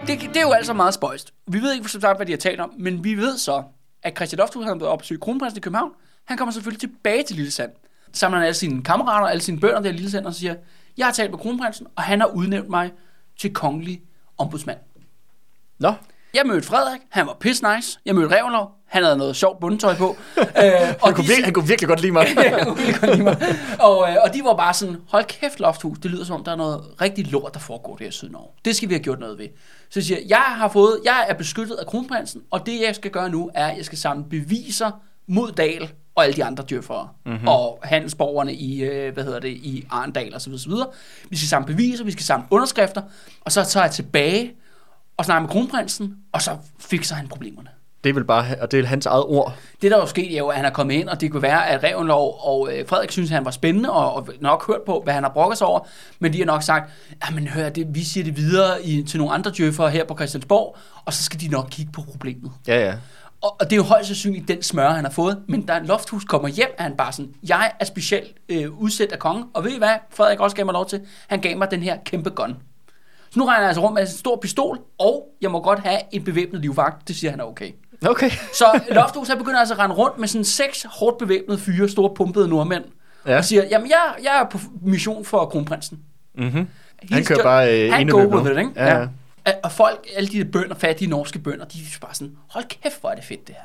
det, 0.06 0.20
det 0.28 0.36
er 0.36 0.42
jo 0.46 0.52
altså 0.52 0.72
meget 0.72 0.94
spøjst. 0.94 1.32
Vi 1.46 1.58
ved 1.58 1.74
ikke 1.74 1.88
som 1.88 2.00
sagt, 2.00 2.18
hvad 2.18 2.26
de 2.26 2.32
har 2.32 2.36
talt 2.38 2.60
om, 2.60 2.72
men 2.78 3.04
vi 3.04 3.14
ved 3.14 3.38
så, 3.38 3.62
at 4.02 4.16
Christian 4.16 4.38
Lofthus 4.38 4.64
har 4.64 4.74
været 4.74 4.82
op 4.82 4.92
og 4.92 4.98
besøge 4.98 5.20
kronprinsen 5.20 5.58
i 5.58 5.60
København. 5.60 5.90
Han 6.24 6.36
kommer 6.36 6.52
selvfølgelig 6.52 6.80
tilbage 6.80 7.22
til 7.22 7.36
Lille 7.36 7.50
Sand. 7.50 7.70
Samler 8.12 8.38
han 8.38 8.46
alle 8.46 8.54
sine 8.54 8.82
kammerater, 8.82 9.26
alle 9.26 9.42
sine 9.42 9.60
bønder 9.60 9.80
der 9.80 9.92
Lille 9.92 10.10
Sand, 10.10 10.26
og 10.26 10.34
siger, 10.34 10.54
jeg 10.98 11.06
har 11.06 11.12
talt 11.12 11.30
med 11.30 11.38
kronprinsen, 11.38 11.86
og 11.96 12.02
han 12.02 12.20
har 12.20 12.26
udnævnt 12.26 12.68
mig 12.70 12.92
til 13.40 13.52
kongelig 13.54 14.00
ombudsmand. 14.38 14.78
Nå, 15.78 15.92
Jeg 16.34 16.42
mødte 16.46 16.66
Frederik, 16.66 17.00
han 17.10 17.26
var 17.26 17.36
piss 17.40 17.62
nice. 17.62 17.98
Jeg 18.06 18.14
mødte 18.14 18.36
Revnov, 18.36 18.70
han 18.86 19.02
havde 19.04 19.16
noget 19.16 19.36
sjovt 19.36 19.60
bundetøj 19.60 19.94
på. 19.96 20.16
øh, 20.38 20.44
og 21.02 21.08
han 21.08 21.14
kunne, 21.14 21.26
virkelig, 21.26 21.44
han 21.44 21.54
kunne 21.54 21.66
virkelig 21.68 21.88
godt 21.88 22.00
lide 22.00 22.12
mig. 22.12 22.26
Godt 23.00 23.10
lide 23.12 23.22
mig. 23.22 23.36
og, 23.80 24.10
øh, 24.10 24.16
og 24.24 24.34
de 24.34 24.40
var 24.44 24.54
bare 24.56 24.74
sådan, 24.74 24.96
hold 25.08 25.24
kæft 25.24 25.60
Lofthus, 25.60 25.98
det 25.98 26.10
lyder 26.10 26.24
som 26.24 26.36
om, 26.36 26.44
der 26.44 26.52
er 26.52 26.56
noget 26.56 27.00
rigtig 27.00 27.26
lort, 27.26 27.54
der 27.54 27.60
foregår 27.60 27.96
der 27.96 28.06
i 28.06 28.10
Sydnorge. 28.10 28.48
Det 28.64 28.76
skal 28.76 28.88
vi 28.88 28.94
have 28.94 29.02
gjort 29.02 29.18
noget 29.20 29.38
ved. 29.38 29.46
Så 29.90 30.00
jeg 30.00 30.04
siger, 30.04 30.20
jeg 30.28 30.38
har 30.46 30.68
fået, 30.68 31.00
jeg 31.04 31.26
er 31.28 31.34
beskyttet 31.34 31.74
af 31.74 31.86
kronprinsen, 31.86 32.42
og 32.50 32.66
det 32.66 32.80
jeg 32.86 32.94
skal 32.94 33.10
gøre 33.10 33.30
nu, 33.30 33.50
er, 33.54 33.66
at 33.66 33.76
jeg 33.76 33.84
skal 33.84 33.98
samle 33.98 34.24
beviser 34.30 34.90
mod 35.26 35.52
Dal 35.52 35.90
og 36.14 36.24
alle 36.24 36.36
de 36.36 36.44
andre 36.44 36.64
dyrfere, 36.64 37.08
mm-hmm. 37.26 37.48
og 37.48 37.78
handelsborgerne 37.82 38.54
i, 38.54 38.82
øh, 38.82 39.14
hvad 39.14 39.24
hedder 39.24 39.40
det, 39.40 39.48
i 39.48 39.86
Arendal 39.90 40.34
og 40.34 40.40
så 40.40 40.50
videre. 40.66 40.86
Vi 41.30 41.36
skal 41.36 41.48
samle 41.48 41.66
beviser, 41.66 42.04
vi 42.04 42.12
skal 42.12 42.24
samle 42.24 42.46
underskrifter, 42.50 43.02
og 43.40 43.52
så 43.52 43.64
tager 43.64 43.84
jeg 43.84 43.92
tilbage 43.92 44.52
og 45.16 45.24
snakker 45.24 45.40
med 45.40 45.48
kronprinsen, 45.48 46.16
og 46.32 46.42
så 46.42 46.56
fikser 46.78 47.14
han 47.14 47.28
problemerne. 47.28 47.68
Det 48.04 48.10
er 48.10 48.14
vel 48.14 48.24
bare, 48.24 48.46
og 48.60 48.70
det 48.70 48.80
er 48.80 48.86
hans 48.86 49.06
eget 49.06 49.24
ord. 49.24 49.54
Det 49.82 49.90
der 49.90 49.96
er 49.96 50.00
jo 50.00 50.06
sket, 50.06 50.34
er 50.34 50.38
jo, 50.38 50.48
at 50.48 50.56
han 50.56 50.64
er 50.64 50.70
kommet 50.70 50.94
ind, 50.94 51.08
og 51.08 51.20
det 51.20 51.30
kunne 51.30 51.42
være, 51.42 51.68
at 51.68 51.84
Revenlov 51.84 52.40
og 52.40 52.68
øh, 52.72 52.88
Frederik 52.88 53.10
synes, 53.10 53.30
at 53.30 53.34
han 53.34 53.44
var 53.44 53.50
spændende, 53.50 53.92
og, 53.92 54.14
og 54.14 54.28
nok 54.40 54.66
hørt 54.66 54.80
på, 54.86 55.00
hvad 55.04 55.14
han 55.14 55.22
har 55.22 55.30
brokket 55.30 55.58
sig 55.58 55.66
over, 55.66 55.80
men 56.18 56.32
de 56.32 56.38
har 56.38 56.46
nok 56.46 56.62
sagt, 56.62 56.90
men 57.32 57.48
hør, 57.48 57.68
det, 57.68 57.94
vi 57.94 58.04
siger 58.04 58.24
det 58.24 58.36
videre 58.36 58.84
i, 58.84 59.02
til 59.02 59.18
nogle 59.18 59.34
andre 59.34 59.52
djøffere 59.56 59.90
her 59.90 60.04
på 60.04 60.14
Christiansborg, 60.14 60.76
og 61.04 61.12
så 61.12 61.22
skal 61.22 61.40
de 61.40 61.48
nok 61.48 61.68
kigge 61.70 61.92
på 61.92 62.02
problemet. 62.02 62.52
Ja, 62.66 62.86
ja. 62.86 62.94
Og, 63.42 63.56
og 63.60 63.64
det 63.64 63.72
er 63.72 63.76
jo 63.76 63.82
højst 63.82 64.06
sandsynligt 64.06 64.48
den 64.48 64.62
smør, 64.62 64.90
han 64.90 65.04
har 65.04 65.12
fået, 65.12 65.42
men 65.48 65.62
da 65.66 65.78
Lofthus 65.84 66.24
kommer 66.24 66.48
hjem, 66.48 66.68
er 66.78 66.82
han 66.82 66.96
bare 66.96 67.12
sådan, 67.12 67.30
jeg 67.48 67.72
er 67.80 67.84
specielt 67.84 68.36
øh, 68.48 68.80
udsat 68.80 69.12
af 69.12 69.18
kongen, 69.18 69.44
og 69.54 69.64
ved 69.64 69.70
I 69.70 69.78
hvad, 69.78 69.94
Frederik 70.10 70.40
også 70.40 70.56
gav 70.56 70.64
mig 70.64 70.72
lov 70.72 70.86
til? 70.88 71.00
Han 71.28 71.40
gav 71.40 71.56
mig 71.58 71.70
den 71.70 71.82
her 71.82 71.96
kæmpe 72.04 72.30
gun. 72.30 72.56
Så 73.30 73.38
nu 73.38 73.44
regner 73.44 73.60
jeg 73.60 73.68
altså 73.68 73.82
rundt 73.82 73.94
med 73.94 74.02
en 74.02 74.08
stor 74.08 74.36
pistol, 74.36 74.78
og 74.98 75.26
jeg 75.40 75.50
må 75.50 75.60
godt 75.62 75.78
have 75.78 75.98
en 76.12 76.24
bevæbnet 76.24 76.60
livvagt. 76.60 77.08
Det 77.08 77.16
siger 77.16 77.30
han 77.30 77.40
er 77.40 77.44
okay. 77.44 77.70
Okay. 78.06 78.30
Så 78.58 78.80
Loftus 78.90 79.28
han 79.28 79.38
begynder 79.38 79.58
altså 79.58 79.74
at 79.74 79.80
rende 79.80 79.94
rundt 79.96 80.18
med 80.18 80.28
sådan 80.28 80.44
seks 80.44 80.86
hårdt 80.90 81.18
bevæbnede 81.18 81.58
fyre, 81.58 81.88
store 81.88 82.10
pumpede 82.14 82.48
nordmænd, 82.48 82.84
ja. 83.26 83.36
Og 83.38 83.44
siger, 83.44 83.64
jamen 83.70 83.88
jeg, 83.90 84.14
jeg 84.24 84.40
er 84.40 84.48
på 84.50 84.58
mission 84.82 85.24
for 85.24 85.46
kronprinsen. 85.46 85.98
Mm-hmm. 86.34 86.68
He's 87.04 87.14
Han 87.14 87.24
kører 87.24 87.38
just- 87.38 87.42
bare 87.44 87.86
øh, 87.86 87.92
han 87.92 88.08
go 88.08 88.36
with 88.36 88.50
it, 88.52 88.58
ikke? 88.58 88.70
Ja, 88.76 88.98
ja. 89.00 89.06
Og- 89.64 89.72
folk, 89.72 90.06
alle 90.16 90.28
de 90.28 90.38
der 90.38 90.50
bønder, 90.52 90.74
fattige 90.74 91.08
norske 91.10 91.38
bønder, 91.38 91.64
de 91.64 91.78
er 91.78 91.98
bare 92.00 92.14
sådan, 92.14 92.32
hold 92.50 92.64
kæft, 92.82 93.00
hvor 93.00 93.10
er 93.10 93.14
det 93.14 93.24
fedt 93.24 93.46
det 93.46 93.54
her. 93.54 93.62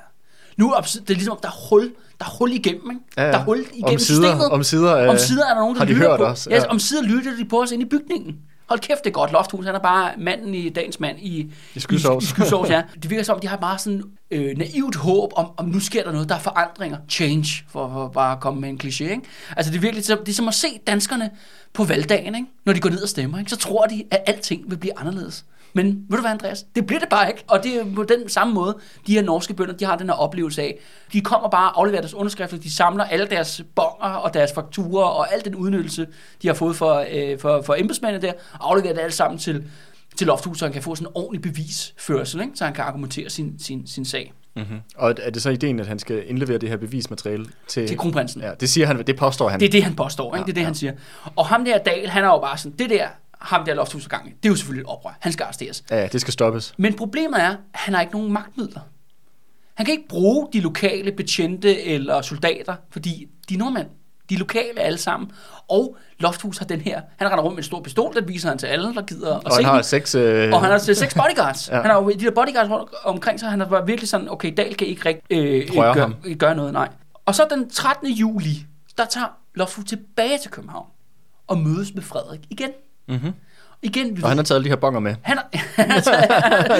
Nu 0.57 0.71
er 0.71 0.81
det 0.81 1.09
ligesom, 1.09 1.31
om 1.31 1.39
der 1.41 1.47
er 1.49 1.67
hul, 1.69 1.93
der 2.19 2.25
er 2.25 2.29
hul 2.37 2.51
igennem, 2.53 2.91
ikke? 2.91 3.01
Ja, 3.17 3.23
ja. 3.25 3.31
Der 3.31 3.37
er 3.37 3.43
hul 3.43 3.57
igennem 3.59 3.83
Om 3.83 3.97
sider- 3.99 4.21
systemet. 4.21 4.49
om 4.49 4.63
sider, 4.63 4.97
øh, 4.97 5.09
om 5.09 5.17
sider 5.17 5.45
er 5.45 5.53
der 5.53 5.59
nogen, 5.61 5.75
der 5.75 5.79
har 5.79 5.85
de 5.85 5.93
lytter 5.93 6.09
hørt 6.09 6.19
på. 6.19 6.25
os, 6.25 6.47
Ja. 6.51 6.55
ja. 6.55 6.65
om 6.67 6.79
sider 6.79 7.03
lytter 7.03 7.35
de 7.37 7.45
på 7.45 7.61
os 7.61 7.71
inde 7.71 7.85
i 7.85 7.89
bygningen. 7.89 8.35
Hold 8.69 8.79
kæft, 8.79 9.03
det 9.03 9.09
er 9.09 9.13
godt. 9.13 9.31
Lofthus, 9.31 9.65
han 9.65 9.75
er 9.75 9.79
bare 9.79 10.11
manden 10.17 10.53
i 10.55 10.69
dagens 10.69 10.99
mand 10.99 11.19
i, 11.19 11.51
I 11.75 11.79
skysovs. 11.79 12.23
I, 12.23 12.25
i 12.25 12.29
skysovs, 12.29 12.69
ja. 12.69 12.81
Det 13.01 13.09
virker 13.09 13.23
som, 13.23 13.35
om, 13.35 13.39
de 13.41 13.47
har 13.47 13.57
bare 13.57 13.77
sådan 13.79 14.03
øh, 14.31 14.57
naivt 14.57 14.95
håb 14.95 15.31
om, 15.35 15.47
om 15.57 15.65
nu 15.65 15.79
sker 15.79 16.03
der 16.03 16.11
noget, 16.11 16.29
der 16.29 16.35
er 16.35 16.39
forandringer. 16.39 16.97
Change, 17.09 17.47
for, 17.69 17.89
for 17.89 18.07
bare 18.07 18.31
at 18.31 18.39
komme 18.39 18.61
med 18.61 18.69
en 18.69 18.79
kliché, 18.83 19.03
ikke? 19.03 19.21
Altså, 19.57 19.71
det 19.71 19.77
er 19.77 19.81
virkelig 19.81 20.07
det 20.07 20.29
er 20.29 20.33
som 20.33 20.47
at 20.47 20.53
se 20.53 20.67
danskerne 20.87 21.29
på 21.73 21.83
valgdagen, 21.83 22.35
ikke? 22.35 22.47
Når 22.65 22.73
de 22.73 22.79
går 22.79 22.89
ned 22.89 23.01
og 23.03 23.09
stemmer, 23.09 23.39
ikke? 23.39 23.51
Så 23.51 23.57
tror 23.57 23.85
de, 23.85 24.03
at 24.11 24.23
alting 24.27 24.63
vil 24.69 24.77
blive 24.77 24.99
anderledes. 24.99 25.45
Men 25.75 26.05
ved 26.09 26.17
du 26.17 26.21
hvad, 26.21 26.31
Andreas? 26.31 26.63
Det 26.75 26.87
bliver 26.87 26.99
det 26.99 27.09
bare 27.09 27.27
ikke. 27.27 27.43
Og 27.47 27.63
det 27.63 27.75
er 27.75 27.85
på 27.95 28.03
den 28.03 28.29
samme 28.29 28.53
måde, 28.53 28.77
de 29.07 29.13
her 29.13 29.21
norske 29.21 29.53
bønder, 29.53 29.73
de 29.73 29.85
har 29.85 29.97
den 29.97 30.09
her 30.09 30.15
oplevelse 30.15 30.61
af. 30.61 30.79
De 31.13 31.21
kommer 31.21 31.49
bare 31.49 31.71
og 31.71 31.79
afleverer 31.79 32.01
deres 32.01 32.13
underskrifter, 32.13 32.57
de 32.57 32.75
samler 32.75 33.03
alle 33.03 33.27
deres 33.27 33.61
bonger 33.75 34.15
og 34.15 34.33
deres 34.33 34.51
fakturer 34.53 35.05
og 35.05 35.33
al 35.33 35.45
den 35.45 35.55
udnyttelse, 35.55 36.07
de 36.41 36.47
har 36.47 36.53
fået 36.53 36.75
for, 36.75 37.05
øh, 37.11 37.39
for, 37.39 37.61
for 37.61 37.75
embedsmændene 37.75 38.27
der, 38.27 38.33
og 38.59 38.71
afleverer 38.71 38.93
det 38.93 39.01
alt 39.01 39.13
sammen 39.13 39.39
til, 39.39 39.63
til 40.15 40.27
Lofthus, 40.27 40.59
så 40.59 40.65
han 40.65 40.73
kan 40.73 40.81
få 40.81 40.95
sådan 40.95 41.07
en 41.07 41.11
ordentlig 41.15 41.41
bevisførsel, 41.41 42.41
ikke? 42.41 42.51
så 42.55 42.65
han 42.65 42.73
kan 42.73 42.83
argumentere 42.83 43.29
sin, 43.29 43.59
sin, 43.59 43.87
sin 43.87 44.05
sag 44.05 44.33
Mm-hmm. 44.55 44.79
Og 44.95 45.13
er 45.21 45.29
det 45.29 45.41
så 45.41 45.49
ideen, 45.49 45.79
at 45.79 45.87
han 45.87 45.99
skal 45.99 46.23
indlevere 46.29 46.57
det 46.57 46.69
her 46.69 46.77
bevismateriale 46.77 47.45
til... 47.67 47.87
til 47.87 47.97
kronprinsen. 47.97 48.41
Ja, 48.41 48.51
det 48.59 48.69
siger 48.69 48.87
han, 48.87 49.03
det 49.07 49.15
påstår 49.15 49.49
han. 49.49 49.59
Det 49.59 49.65
er 49.65 49.69
det, 49.69 49.83
han 49.83 49.95
påstår, 49.95 50.35
ikke? 50.35 50.37
Ja, 50.37 50.43
det 50.43 50.49
er 50.49 50.53
det, 50.53 50.61
ja. 50.61 50.65
han 50.65 50.75
siger. 50.75 50.93
Og 51.35 51.45
ham 51.45 51.65
der 51.65 51.77
Dahl, 51.77 52.09
han 52.09 52.23
er 52.23 52.27
jo 52.27 52.39
bare 52.39 52.57
sådan, 52.57 52.77
det 52.77 52.89
der, 52.89 53.07
ham 53.45 53.65
der 53.65 53.73
Lofthus 53.73 54.07
gang 54.07 54.27
i, 54.27 54.29
det 54.29 54.45
er 54.45 54.49
jo 54.49 54.55
selvfølgelig 54.55 54.81
et 54.81 54.87
oprør. 54.89 55.17
Han 55.19 55.31
skal 55.31 55.43
arresteres. 55.43 55.83
Ja, 55.89 56.07
det 56.07 56.21
skal 56.21 56.33
stoppes. 56.33 56.73
Men 56.77 56.93
problemet 56.93 57.41
er, 57.41 57.49
at 57.49 57.57
han 57.73 57.93
har 57.93 58.01
ikke 58.01 58.13
nogen 58.13 58.31
magtmidler. 58.31 58.79
Han 59.75 59.85
kan 59.85 59.91
ikke 59.91 60.07
bruge 60.09 60.47
de 60.53 60.59
lokale 60.59 61.11
betjente 61.11 61.83
eller 61.83 62.21
soldater, 62.21 62.75
fordi 62.91 63.27
de 63.49 63.53
er 63.53 63.57
nordmænd. 63.57 63.87
De 64.29 64.35
er 64.35 64.39
lokale 64.39 64.79
alle 64.79 64.97
sammen. 64.97 65.31
Og 65.69 65.97
Lofthus 66.19 66.57
har 66.57 66.65
den 66.65 66.81
her, 66.81 67.01
han 67.17 67.31
render 67.31 67.43
rundt 67.43 67.55
med 67.55 67.63
en 67.63 67.65
stor 67.65 67.81
pistol, 67.81 68.15
den 68.15 68.27
viser 68.27 68.49
han 68.49 68.57
til 68.57 68.67
alle, 68.67 68.93
der 68.95 69.01
gider 69.01 69.35
at 69.37 69.45
Og 69.45 69.51
se 69.51 69.55
han 69.55 69.65
har 69.65 69.73
den. 69.73 69.83
seks... 69.83 70.15
Øh... 70.15 70.53
Og 70.53 70.61
han 70.61 70.71
har 70.71 70.77
seks 70.77 71.13
bodyguards. 71.13 71.67
ja. 71.71 71.75
Han 71.81 71.85
har 71.91 72.01
jo 72.03 72.09
de 72.09 72.25
der 72.25 72.31
bodyguards 72.31 72.69
rundt 72.69 72.89
omkring 73.03 73.39
sig. 73.39 73.49
Han 73.49 73.61
er 73.61 73.85
virkelig 73.85 74.09
sådan, 74.09 74.29
okay, 74.29 74.53
Dahl 74.57 74.75
kan 74.75 74.87
ikke 74.87 75.05
rigtig 75.05 75.23
øh, 75.29 75.67
gøre, 75.75 75.93
ham. 75.93 76.15
gøre 76.39 76.55
noget, 76.55 76.73
nej. 76.73 76.89
Og 77.25 77.35
så 77.35 77.47
den 77.49 77.69
13. 77.69 78.07
juli, 78.07 78.65
der 78.97 79.05
tager 79.05 79.27
Lofthus 79.55 79.85
tilbage 79.85 80.37
til 80.37 80.51
København 80.51 80.87
og 81.47 81.57
mødes 81.57 81.93
med 81.95 82.03
Frederik 82.03 82.39
igen. 82.49 82.69
Mm-hmm. 83.07 83.33
Igen, 83.81 84.17
vi 84.17 84.21
Og 84.21 84.29
han 84.29 84.37
har 84.37 84.43
taget 84.43 84.63
de 84.63 84.69
her 84.69 84.75
bonger 84.75 84.99
med. 84.99 85.15
han 85.21 85.37
har, 85.37 85.49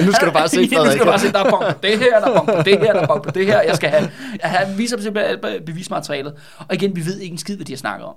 nu 0.06 0.12
skal 0.12 0.28
du 0.28 0.32
bare 0.32 0.48
se, 0.48 0.56
Ja, 0.56 0.62
nu 0.62 0.68
skal 0.68 0.78
Frederik. 0.78 1.00
du 1.00 1.04
bare 1.04 1.18
se, 1.18 1.32
der 1.32 1.44
er 1.44 1.50
punkt 1.50 1.66
på 1.66 1.78
det 1.82 1.98
her, 1.98 2.20
der 2.20 2.26
er 2.30 2.36
punkt 2.38 2.52
på 2.56 2.62
det 2.62 2.78
her, 2.78 2.92
der 2.92 3.00
er 3.02 3.06
punkt 3.06 3.22
på 3.22 3.30
det 3.30 3.46
her. 3.46 3.60
Jeg 3.60 3.76
skal 3.76 3.90
have, 3.90 4.10
jeg 4.42 4.50
have 4.50 4.76
viser 4.76 5.00
simpelthen 5.00 5.40
alt 5.44 5.64
bevismaterialet. 5.66 6.34
Og 6.58 6.74
igen, 6.74 6.96
vi 6.96 7.04
ved 7.06 7.18
ikke 7.18 7.32
en 7.32 7.38
skid, 7.38 7.56
hvad 7.56 7.66
de 7.66 7.72
har 7.72 7.76
snakket 7.76 8.06
om. 8.06 8.14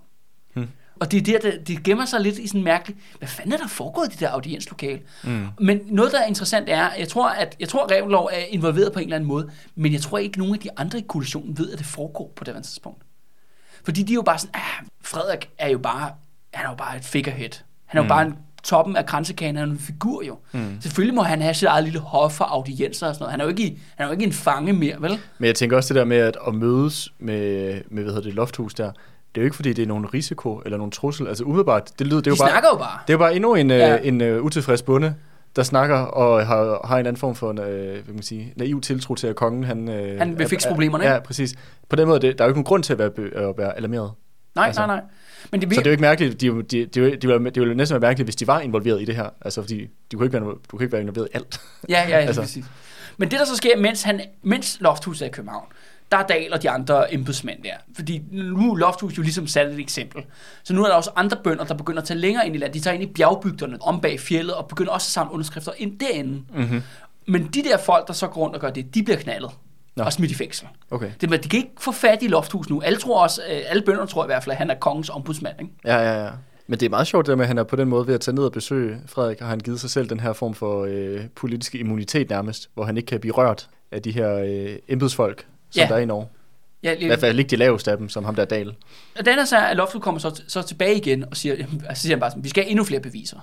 Hmm. 0.56 0.68
Og 1.00 1.12
det 1.12 1.28
er 1.28 1.40
der, 1.40 1.52
det, 1.52 1.68
det 1.68 1.84
gemmer 1.84 2.06
sig 2.06 2.22
lidt 2.22 2.38
i 2.38 2.48
sådan 2.48 2.60
en 2.60 2.64
mærkelig, 2.64 2.98
hvad 3.20 3.28
fanden 3.30 3.54
er 3.54 3.58
der 3.58 3.68
foregået 3.68 4.08
i 4.08 4.12
det 4.12 4.20
der 4.20 4.30
audienslokale? 4.30 5.00
Mm. 5.24 5.48
Men 5.60 5.82
noget, 5.86 6.12
der 6.12 6.20
er 6.20 6.26
interessant 6.26 6.70
er, 6.70 6.90
jeg 7.00 7.08
tror, 7.08 7.30
at 7.30 7.56
jeg 7.60 7.70
tror, 7.70 7.84
at 7.86 7.92
Revlov 7.92 8.30
er 8.34 8.46
involveret 8.50 8.94
på 8.94 9.00
en 9.00 9.04
eller 9.06 9.16
anden 9.16 9.28
måde, 9.28 9.50
men 9.76 9.94
jeg 9.94 10.02
tror 10.02 10.18
ikke, 10.18 10.38
nogen 10.40 10.54
af 10.54 10.60
de 10.60 10.70
andre 10.78 11.00
i 11.00 11.06
koalitionen 11.08 11.58
ved, 11.58 11.72
at 11.72 11.80
det 11.80 11.86
foregår 11.88 12.34
på 12.36 12.44
det 12.44 12.54
her 12.54 12.62
tidspunkt. 12.62 13.04
Fordi 13.84 14.04
de 14.04 14.14
er 14.14 14.16
jo 14.16 14.22
bare 14.22 14.40
sådan, 14.40 14.56
ah, 14.56 14.86
Frederik 15.04 15.50
er 15.58 15.70
jo 15.70 15.78
bare, 15.78 16.12
han 16.54 16.66
er 16.66 16.70
jo 16.70 16.76
bare 16.76 16.98
et 16.98 17.04
figurehead. 17.06 17.50
Han 17.90 17.98
er 17.98 18.02
jo 18.02 18.04
mm. 18.04 18.10
bare 18.10 18.26
en 18.26 18.36
toppen 18.64 18.96
af 18.96 19.06
kransekagen, 19.06 19.56
han 19.56 19.68
er 19.70 19.72
en 19.74 19.80
figur 19.80 20.24
jo. 20.24 20.38
Mm. 20.52 20.82
Selvfølgelig 20.82 21.16
må 21.16 21.22
han 21.22 21.42
have 21.42 21.54
sit 21.54 21.68
eget 21.68 21.84
lille 21.84 22.00
hof 22.00 22.32
for 22.34 22.46
audienser 22.46 23.08
og 23.08 23.16
sådan 23.16 23.24
noget. 23.24 23.32
Han 23.32 23.40
er 23.40 23.44
jo 23.46 23.50
ikke, 23.50 23.64
i, 23.64 23.80
han 23.96 24.04
er 24.04 24.08
jo 24.08 24.12
ikke 24.12 24.26
en 24.26 24.34
fange 24.34 24.74
mere, 24.74 24.96
vel? 25.00 25.20
Men 25.38 25.48
jeg 25.48 25.56
tænker 25.56 25.78
også 25.78 25.94
det 25.94 26.00
der 26.00 26.06
med 26.06 26.18
at, 26.18 26.38
at 26.48 26.56
mødes 26.56 27.10
med, 27.20 27.74
med 27.90 28.04
hvad 28.04 28.14
hedder 28.14 28.22
det, 28.28 28.34
lofthus 28.34 28.74
der. 28.74 28.92
Det 29.36 29.38
er 29.38 29.42
jo 29.42 29.46
ikke 29.46 29.56
fordi, 29.56 29.74
det 29.74 29.84
er 29.84 29.88
nogen 29.88 30.14
risiko 30.14 30.62
eller 30.66 30.78
nogen 30.78 30.92
trussel. 30.92 31.28
Altså 31.28 31.44
umiddelbart, 31.44 31.90
det 32.00 32.08
lyder, 32.08 32.22
det 32.22 32.28
er 32.32 32.36
De 32.36 32.38
jo 32.38 32.44
bare, 32.44 32.50
snakker 32.52 32.70
jo 32.74 32.78
bare. 32.78 33.00
det 33.08 33.14
er 33.14 33.14
jo 33.14 33.18
bare 33.18 33.36
endnu 33.36 33.56
en, 33.56 33.70
Ja. 33.70 33.78
ja. 33.78 33.98
en 34.04 34.22
uh, 34.22 34.44
utilfreds 34.46 34.82
bonde, 34.82 35.16
der 35.56 35.64
snakker 35.64 35.98
og 35.98 36.48
har, 36.48 36.88
har 36.88 36.98
en 36.98 37.06
anden 37.06 37.20
form 37.20 37.36
for 37.36 37.52
en, 37.52 37.60
uh, 37.60 37.66
hvad 37.66 38.14
man 38.14 38.24
sige, 38.24 38.54
naiv 38.56 38.82
tiltro 38.82 39.16
til, 39.16 39.28
at 39.28 39.36
kongen 39.36 39.64
han... 39.64 39.88
Uh, 39.88 40.18
Han 40.20 40.38
vil 40.40 40.48
fikse 40.48 40.68
problemerne, 40.68 41.04
ikke? 41.04 41.14
Ja, 41.14 41.20
præcis. 41.20 41.54
På 41.90 41.96
den 41.96 42.08
måde, 42.08 42.20
det, 42.20 42.38
der 42.38 42.44
er 42.44 42.48
jo 42.48 42.50
ikke 42.52 42.58
nogen 42.58 42.66
grund 42.66 42.84
til 42.84 42.94
at 42.94 43.00
være, 43.00 43.12
be- 43.12 43.32
at 43.36 43.58
være 43.58 43.78
alarmeret. 43.78 44.12
Nej, 44.56 44.66
Altså. 44.66 44.86
nej, 44.86 44.96
nej. 44.96 45.04
Men 45.52 45.62
det, 45.62 45.76
Så 45.76 45.80
det 45.82 45.88
er 45.88 45.90
jo 45.90 45.92
ikke 45.92 46.02
mærkeligt, 46.02 46.42
de, 46.42 46.48
de, 46.50 46.64
de, 46.64 46.86
de, 46.86 47.16
de, 47.16 47.28
ville, 47.28 47.50
det 47.50 47.60
ville 47.62 47.76
næsten 47.76 47.94
være 47.94 48.10
mærkeligt, 48.10 48.26
hvis 48.26 48.36
de 48.36 48.48
var 48.48 48.60
involveret 48.60 49.02
i 49.02 49.06
det 49.06 49.16
her. 49.16 49.30
Altså 49.42 49.62
fordi, 49.62 49.88
du 50.12 50.18
kan 50.18 50.26
ikke 50.26 50.34
være, 50.34 50.56
du 50.72 50.78
kan 50.78 50.82
ikke 50.82 50.92
være 50.92 51.02
involveret 51.02 51.28
i 51.34 51.36
alt. 51.36 51.62
Ja, 51.90 52.10
ja, 52.10 52.18
altså. 52.18 52.28
Altså. 52.28 52.42
præcis. 52.42 52.66
Men 53.18 53.32
det, 53.32 53.40
der 53.40 53.46
så 53.46 53.56
sker, 53.56 53.78
mens, 53.78 54.04
han, 54.04 54.22
mens 54.42 54.78
Lofthus 54.82 55.22
er 55.22 55.26
i 55.26 55.30
København, 55.30 55.66
der 56.12 56.18
er 56.18 56.28
Dahl 56.28 56.54
og 56.54 56.62
de 56.62 56.70
andre 56.70 57.14
embedsmænd 57.14 57.64
der. 57.64 57.74
Fordi 57.96 58.22
nu 58.32 58.74
er 58.74 58.78
Lofthus 58.78 59.18
jo 59.18 59.22
ligesom 59.22 59.48
sat 59.48 59.68
et 59.68 59.80
eksempel. 59.80 60.24
Så 60.64 60.74
nu 60.74 60.84
er 60.84 60.88
der 60.88 60.96
også 60.96 61.12
andre 61.16 61.38
bønder, 61.44 61.64
der 61.64 61.74
begynder 61.74 62.02
at 62.02 62.08
tage 62.08 62.20
længere 62.20 62.46
ind 62.46 62.56
i 62.56 62.58
landet. 62.58 62.74
De 62.74 62.80
tager 62.80 62.94
ind 62.94 63.04
i 63.04 63.06
bjergbygderne 63.06 63.78
om 63.82 64.02
bag 64.02 64.20
fjellet 64.20 64.54
og 64.54 64.68
begynder 64.68 64.92
også 64.92 65.06
at 65.06 65.12
samle 65.12 65.34
underskrifter 65.34 65.72
ind 65.78 66.00
derinde. 66.00 66.44
Mm-hmm. 66.56 66.82
Men 67.26 67.48
de 67.48 67.64
der 67.64 67.78
folk, 67.78 68.08
der 68.08 68.14
så 68.14 68.28
går 68.28 68.42
rundt 68.42 68.56
og 68.56 68.62
gør 68.62 68.70
det, 68.70 68.96
de 68.96 69.04
bliver 69.04 69.18
knaldet 69.18 69.52
Nå. 69.96 70.04
og 70.04 70.14
smidt 70.14 70.32
i 70.32 70.36
fængsel. 70.36 70.68
Okay. 70.92 71.12
Det, 71.22 71.44
de 71.44 71.50
kan 71.50 71.58
ikke 71.60 71.72
få 71.80 71.92
fat 71.92 72.24
i 72.24 72.28
Lofthus 72.28 72.70
nu. 72.70 72.82
Alle 72.82 73.00
tror 73.00 73.24
også, 73.24 73.42
øh, 73.52 73.62
alle 73.66 73.82
bønder 73.82 74.06
tror 74.06 74.24
i 74.24 74.28
hvert 74.28 74.44
fald, 74.44 74.52
at 74.52 74.58
han 74.58 74.70
er 74.70 74.76
kongens 74.76 75.10
ombudsmand. 75.10 75.56
Ikke? 75.62 75.72
Ja, 75.86 75.98
ja, 75.98 76.24
ja. 76.26 76.30
Men 76.68 76.80
det 76.80 76.86
er 76.86 76.90
meget 76.90 77.08
sjovt 77.08 77.28
det 77.28 77.38
med, 77.38 77.44
at 77.46 77.48
han 77.48 77.58
er 77.58 77.64
på 77.64 77.76
den 77.76 77.88
måde 77.90 78.08
ved 78.08 78.14
at 78.14 78.22
tage 78.22 78.36
ned 78.36 78.44
og 78.44 78.52
besøge 78.52 78.98
Frederik, 79.06 79.40
har 79.40 79.48
han 79.48 79.60
givet 79.60 79.80
sig 79.80 79.90
selv 79.90 80.10
den 80.10 80.20
her 80.20 80.34
form 80.34 80.54
for 80.54 80.86
øh, 80.90 81.22
politisk 81.36 81.76
immunitet 81.76 82.30
nærmest, 82.30 82.70
hvor 82.74 82.84
han 82.84 82.98
ikke 82.98 83.08
kan 83.08 83.20
blive 83.20 83.34
rørt 83.34 83.70
af 83.92 84.02
de 84.02 84.12
her 84.12 84.36
øh, 84.36 84.76
embedsfolk, 84.88 85.46
som 85.70 85.82
Ja. 85.82 85.88
der 85.88 85.96
er 85.96 86.00
i 86.00 86.06
Norge. 86.06 86.28
Ja, 86.84 86.94
I 87.00 87.06
hvert 87.06 87.20
fald 87.20 87.40
ikke 87.40 87.50
de 87.50 87.56
laveste 87.56 87.92
af 87.92 87.98
dem, 87.98 88.10
som 88.10 88.26
ham 88.26 88.36
der 88.36 88.46
Dal. 88.46 88.76
Og 89.20 89.26
den 89.26 89.40
er 89.40 89.46
så, 89.46 89.68
at 89.68 89.78
Lofthus 89.78 90.02
kommer 90.04 90.20
så, 90.20 90.42
så 90.48 90.62
tilbage 90.62 90.96
igen 90.96 91.26
og 91.32 91.38
siger, 91.38 91.56
altså 91.90 92.02
siger 92.02 92.16
han 92.16 92.20
bare 92.20 92.30
sådan, 92.30 92.44
vi 92.44 92.50
skal 92.50 92.64
have 92.64 92.70
endnu 92.70 92.84
flere 92.84 93.02
beviser. 93.02 93.38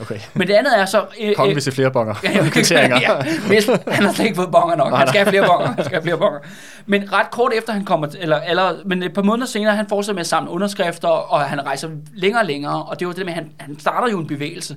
Okay. 0.00 0.18
Men 0.34 0.48
det 0.48 0.54
andet 0.54 0.78
er 0.78 0.84
så... 0.84 1.04
Øh, 1.20 1.34
Kongen 1.34 1.50
øh, 1.50 1.54
vil 1.54 1.62
se 1.62 1.72
flere 1.72 1.90
bonger. 1.90 2.14
Ja, 2.24 2.98
ja, 3.00 3.22
hvis, 3.46 3.66
han 3.88 4.04
har 4.04 4.12
slet 4.12 4.24
ikke 4.24 4.36
fået 4.36 4.50
bonger 4.52 4.76
nok. 4.76 4.94
Han 4.94 5.08
skal 5.08 5.20
have 5.20 5.30
flere 5.30 5.46
bonger. 5.46 5.66
Han 5.66 5.84
skal 5.84 5.94
have 5.94 6.02
flere 6.02 6.18
bonger. 6.18 6.38
Men 6.86 7.12
ret 7.12 7.30
kort 7.30 7.52
efter 7.58 7.72
han 7.72 7.84
kommer, 7.84 8.08
eller, 8.18 8.40
eller, 8.40 8.74
men 8.84 9.02
et 9.02 9.14
par 9.14 9.22
måneder 9.22 9.46
senere, 9.46 9.76
han 9.76 9.86
fortsætter 9.88 10.14
med 10.14 10.20
at 10.20 10.26
samle 10.26 10.50
underskrifter, 10.50 11.08
og 11.08 11.40
han 11.40 11.66
rejser 11.66 11.88
længere 12.14 12.42
og 12.42 12.46
længere, 12.46 12.82
og 12.82 13.00
det 13.00 13.06
var 13.06 13.12
det 13.12 13.26
med, 13.26 13.32
at 13.32 13.38
han, 13.38 13.50
han 13.58 13.78
starter 13.78 14.10
jo 14.10 14.20
en 14.20 14.26
bevægelse. 14.26 14.76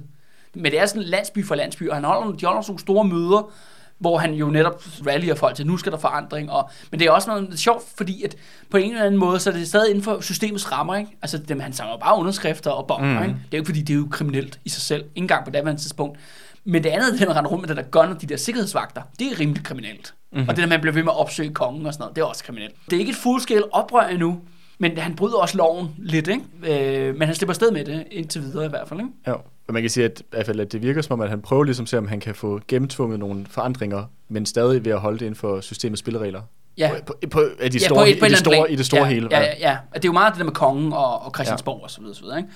Men 0.56 0.66
det 0.66 0.80
er 0.80 0.86
sådan 0.86 1.04
landsby 1.04 1.46
for 1.46 1.56
landsby, 1.56 1.90
og 1.90 1.96
han 1.96 2.04
holder, 2.04 2.38
de 2.38 2.46
holder 2.46 2.62
sådan 2.62 2.72
nogle 2.72 2.80
store 2.80 3.04
møder, 3.06 3.52
hvor 4.00 4.18
han 4.18 4.34
jo 4.34 4.50
netop 4.50 4.82
rallyer 5.08 5.36
folk 5.36 5.56
til, 5.56 5.68
nu 5.68 5.78
skal 5.78 5.92
der 5.92 5.98
forandring. 5.98 6.52
Og, 6.52 6.70
men 6.92 7.00
det 7.00 7.08
er 7.08 7.12
også 7.12 7.30
noget 7.30 7.60
sjovt, 7.60 7.84
fordi 7.98 8.24
at 8.24 8.36
på 8.70 8.78
en 8.78 8.92
eller 8.92 9.06
anden 9.06 9.20
måde, 9.20 9.40
så 9.40 9.50
er 9.50 9.54
det 9.54 9.68
stadig 9.68 9.90
inden 9.90 10.04
for 10.04 10.22
systemets 10.22 10.72
rammer. 10.72 10.96
Ikke? 10.96 11.12
Altså, 11.22 11.38
dem, 11.38 11.60
han 11.60 11.74
samler 11.74 11.98
bare 11.98 12.20
underskrifter 12.20 12.72
og 12.72 12.88
bonger. 12.88 13.20
Mm. 13.20 13.26
Ikke? 13.26 13.36
Det 13.36 13.54
er 13.54 13.58
jo 13.58 13.62
ikke, 13.62 13.68
fordi 13.68 13.82
det 13.82 13.94
er 13.94 13.98
jo 13.98 14.08
kriminelt 14.12 14.60
i 14.66 14.70
sig 14.70 14.82
selv. 14.82 15.02
Ikke 15.02 15.12
engang 15.16 15.46
på 15.46 15.52
daværende 15.52 15.82
tidspunkt. 15.82 16.20
Men 16.66 16.84
det 16.84 16.90
andet, 16.90 17.12
det 17.12 17.20
der 17.20 17.26
med 17.26 17.32
at 17.32 17.38
rende 17.38 17.50
rundt 17.50 17.62
med 17.62 17.76
den 17.76 17.84
der 17.84 17.90
gun 17.90 18.10
og 18.12 18.22
de 18.22 18.28
der 18.28 18.38
sikkerhedsvagter, 18.38 19.02
det 19.20 19.32
er 19.32 19.40
rimelig 19.40 19.64
kriminelt. 19.64 20.14
Mhm. 20.32 20.38
Mm-hmm. 20.40 20.50
Og 20.50 20.56
det 20.56 20.62
der 20.62 20.68
med 20.68 20.76
at 20.76 20.82
blive 20.82 20.96
ved 20.96 21.04
med 21.04 21.12
at 21.12 21.18
opsøge 21.18 21.54
kongen 21.54 21.86
og 21.86 21.94
sådan 21.94 22.02
noget, 22.02 22.16
det 22.16 22.22
er 22.22 22.26
også 22.26 22.44
kriminelt. 22.44 22.76
Det 22.90 22.96
er 22.96 23.00
ikke 23.00 23.10
et 23.10 23.16
fuldskæld 23.16 23.64
oprør 23.72 24.08
endnu, 24.08 24.40
men 24.78 24.98
han 24.98 25.16
bryder 25.16 25.38
også 25.38 25.58
loven 25.58 25.96
lidt, 25.98 26.28
ikke? 26.28 27.08
Øh, 27.08 27.16
men 27.16 27.28
han 27.28 27.36
slipper 27.36 27.54
sted 27.54 27.72
med 27.72 27.86
det, 27.86 28.08
indtil 28.12 28.42
videre 28.42 28.66
i 28.66 28.70
hvert 28.70 28.88
fald, 28.88 29.00
ikke? 29.00 29.12
Ja, 29.28 29.34
og 29.68 29.74
man 29.74 29.84
kan 29.84 29.90
sige, 29.90 30.06
at, 30.06 30.20
i 30.20 30.24
hvert 30.32 30.46
fald, 30.46 30.60
at 30.60 30.72
det 30.72 30.82
virker 30.82 31.02
som 31.02 31.14
om, 31.14 31.22
at 31.22 31.30
han 31.30 31.42
prøver 31.42 31.64
ligesom 31.64 31.84
at 31.84 31.90
se, 31.90 31.98
om 31.98 32.08
han 32.08 32.20
kan 32.20 32.36
få 32.36 32.60
gennemtvunget 32.68 33.20
nogle 33.20 33.46
forandringer, 33.50 34.04
men 34.30 34.46
stadig 34.46 34.86
ved 34.86 34.92
at 34.92 35.00
holde 35.00 35.20
det 35.20 35.26
inden 35.26 35.36
for 35.36 35.62
systemets 35.62 36.00
spilleregler. 36.00 36.42
Ja. 36.78 36.92
På, 37.08 37.14
på, 37.32 37.42
i, 37.64 37.70
de 37.70 37.78
Ja, 37.78 37.86
store, 37.86 38.00
på 38.00 38.04
et- 38.04 38.16
i, 38.16 38.20
på 38.20 38.26
et 38.26 38.32
det 38.32 38.38
store. 38.40 38.72
I 38.72 38.76
det 38.76 38.86
store 38.86 39.02
ja, 39.02 39.08
hele. 39.14 39.28
Ja, 39.32 39.40
ja, 39.42 39.54
ja. 39.60 39.78
Og 39.92 39.96
det 39.96 40.06
er 40.06 40.10
jo 40.10 40.14
meget 40.14 40.34
det 40.34 40.40
der 40.40 40.46
med 40.46 40.54
kongen 40.54 40.94
og, 40.94 41.22
og 41.26 41.32
Christiansborg 41.36 41.78
ja. 41.80 41.84
og 41.84 41.92
så 41.92 42.02
videre, 42.02 42.16
så 42.16 42.22
videre, 42.22 42.38
ikke? 42.38 42.50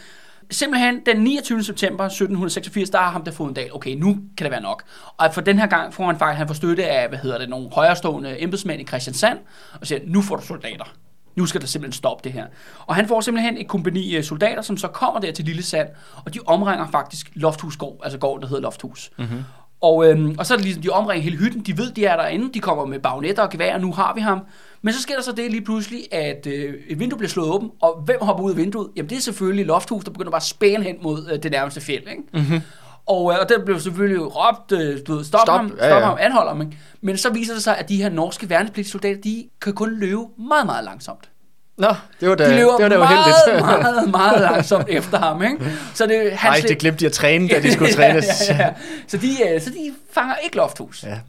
Simpelthen 0.51 1.01
den 1.05 1.18
29. 1.22 1.64
september 1.64 2.03
1786, 2.05 2.89
der 2.89 2.97
har 2.97 3.10
ham 3.12 3.24
der 3.24 3.32
fået 3.32 3.47
en 3.49 3.53
dag, 3.53 3.76
okay, 3.76 3.95
nu 3.95 4.14
kan 4.38 4.43
det 4.45 4.51
være 4.51 4.62
nok. 4.62 4.84
Og 5.18 5.34
for 5.34 5.41
den 5.41 5.60
her 5.60 5.68
gang 5.68 5.93
får 5.93 6.05
han 6.05 6.18
faktisk, 6.20 6.38
han 6.38 6.47
får 6.47 6.53
støtte 6.53 6.86
af, 6.86 7.10
hvad 7.10 7.20
hedder 7.20 7.38
det, 7.38 7.49
nogle 7.49 7.70
højrestående 7.72 8.41
embedsmænd 8.43 8.82
i 8.82 8.86
Christiansand, 8.86 9.38
og 9.82 9.88
siger, 9.88 9.99
nu 10.07 10.22
får 10.22 10.36
du 10.36 10.41
soldater. 10.45 10.93
Nu 11.39 11.45
skal 11.45 11.61
der 11.61 11.67
simpelthen 11.67 11.97
stoppe 11.97 12.23
det 12.23 12.31
her. 12.31 12.45
Og 12.85 12.95
han 12.95 13.07
får 13.07 13.21
simpelthen 13.21 13.57
et 13.57 13.67
kompani 13.67 14.15
øh, 14.15 14.23
soldater, 14.23 14.61
som 14.61 14.77
så 14.77 14.87
kommer 14.87 15.19
der 15.19 15.31
til 15.31 15.45
Lille 15.45 15.63
Sand, 15.63 15.87
og 16.25 16.33
de 16.33 16.39
omringer 16.45 16.87
faktisk 16.91 17.31
Lofthusgård, 17.33 17.99
altså 18.03 18.17
gården, 18.17 18.41
der 18.41 18.47
hedder 18.47 18.61
Lofthus. 18.61 19.11
Mm-hmm. 19.17 19.43
Og, 19.81 20.09
øhm, 20.09 20.35
og 20.39 20.45
så 20.45 20.53
er 20.53 20.57
det 20.57 20.65
ligesom, 20.65 20.83
de 20.83 20.89
omringer 20.89 21.23
hele 21.23 21.37
hytten, 21.37 21.61
de 21.61 21.77
ved, 21.77 21.91
de 21.91 22.05
er 22.05 22.15
derinde, 22.15 22.53
de 22.53 22.59
kommer 22.59 22.85
med 22.85 22.99
bagnetter 22.99 23.43
og 23.43 23.49
gevær, 23.49 23.77
nu 23.77 23.93
har 23.93 24.13
vi 24.15 24.21
ham. 24.21 24.39
Men 24.81 24.93
så 24.93 25.01
sker 25.01 25.15
der 25.15 25.21
så 25.21 25.31
det 25.31 25.51
lige 25.51 25.61
pludselig, 25.61 26.13
at 26.13 26.47
øh, 26.47 26.73
et 26.87 26.99
vindue 26.99 27.17
bliver 27.17 27.29
slået 27.29 27.49
åbent, 27.49 27.71
og 27.81 28.01
hvem 28.05 28.17
hopper 28.21 28.43
ud 28.43 28.51
af 28.51 28.57
vinduet? 28.57 28.87
Jamen 28.95 29.09
det 29.09 29.17
er 29.17 29.21
selvfølgelig 29.21 29.65
Lofthus, 29.65 30.03
der 30.03 30.11
begynder 30.11 30.31
bare 30.31 30.39
at 30.39 30.43
spæne 30.43 30.83
hen 30.83 30.95
mod 31.01 31.29
øh, 31.31 31.43
det 31.43 31.51
nærmeste 31.51 31.81
fjeld, 31.81 32.07
ikke? 32.09 32.23
Mm-hmm. 32.33 32.61
Og, 33.10 33.32
øh, 33.34 33.39
og 33.41 33.49
der 33.49 33.66
blev 33.66 33.80
selvfølgelig 33.80 34.22
råbt, 34.36 34.72
øh, 34.72 34.99
du 35.07 35.16
ved, 35.16 35.24
stop, 35.26 35.41
Stop, 35.45 35.55
ham, 35.57 35.78
ja, 35.80 35.88
stop 35.89 35.99
ja. 36.01 36.05
ham, 36.05 36.18
anhold 36.20 36.47
ham, 36.47 36.62
ikke? 36.62 36.78
Men 37.01 37.18
så 37.18 37.30
viser 37.34 37.53
det 37.53 37.64
sig, 37.64 37.78
at 37.78 37.89
de 37.89 37.97
her 37.97 38.10
norske 38.10 38.49
værnepligtssoldater, 38.49 39.22
de 39.22 39.47
kan 39.62 39.74
kun 39.74 39.99
løbe 39.99 40.22
meget, 40.38 40.66
meget 40.66 40.84
langsomt. 40.86 41.30
Nå, 41.78 41.88
det 42.20 42.30
var 42.30 42.36
da, 42.36 42.49
De 42.49 42.55
løber 42.55 42.72
det 42.78 42.84
var 42.84 42.89
da 42.89 42.97
meget, 42.97 43.26
uheldigt. 43.47 43.66
meget, 43.84 44.10
meget 44.12 44.41
langsomt 44.41 44.86
efter 44.89 45.18
ham, 45.20 45.43
ikke? 45.43 45.57
Så 45.93 46.05
det, 46.05 46.32
han 46.32 46.53
slip- 46.53 46.68
det 46.68 46.78
glemte 46.78 46.99
de 46.99 47.05
at 47.05 47.12
træne, 47.12 47.47
da 47.47 47.60
de 47.62 47.72
skulle 47.76 47.93
trænes. 47.93 48.26
ja, 48.49 48.55
ja, 48.55 48.62
ja. 48.66 48.74
Så, 49.07 49.18
de, 49.18 49.28
øh, 49.53 49.62
så 49.62 49.70
de 49.70 49.93
fanger 50.12 50.36
ikke 50.36 50.55
Lofthus. 50.55 51.03
ja. 51.03 51.20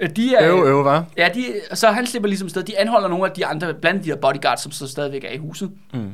Øh, 0.00 0.10
De 0.16 0.34
er, 0.34 0.48
Øv, 0.52 0.64
øv, 0.64 0.84
var. 0.84 1.04
Ja, 1.16 1.28
de, 1.34 1.44
så 1.74 1.88
han 1.88 2.06
slipper 2.06 2.28
ligesom 2.28 2.48
sted. 2.48 2.62
De 2.62 2.78
anholder 2.78 3.08
nogle 3.08 3.24
af 3.26 3.30
de 3.32 3.46
andre, 3.46 3.74
blandt 3.74 4.04
de 4.04 4.08
her 4.08 4.16
bodyguards, 4.16 4.60
som 4.62 4.72
så 4.72 4.88
stadigvæk 4.88 5.24
er 5.24 5.30
i 5.30 5.36
huset. 5.38 5.70
Mm. 5.92 6.10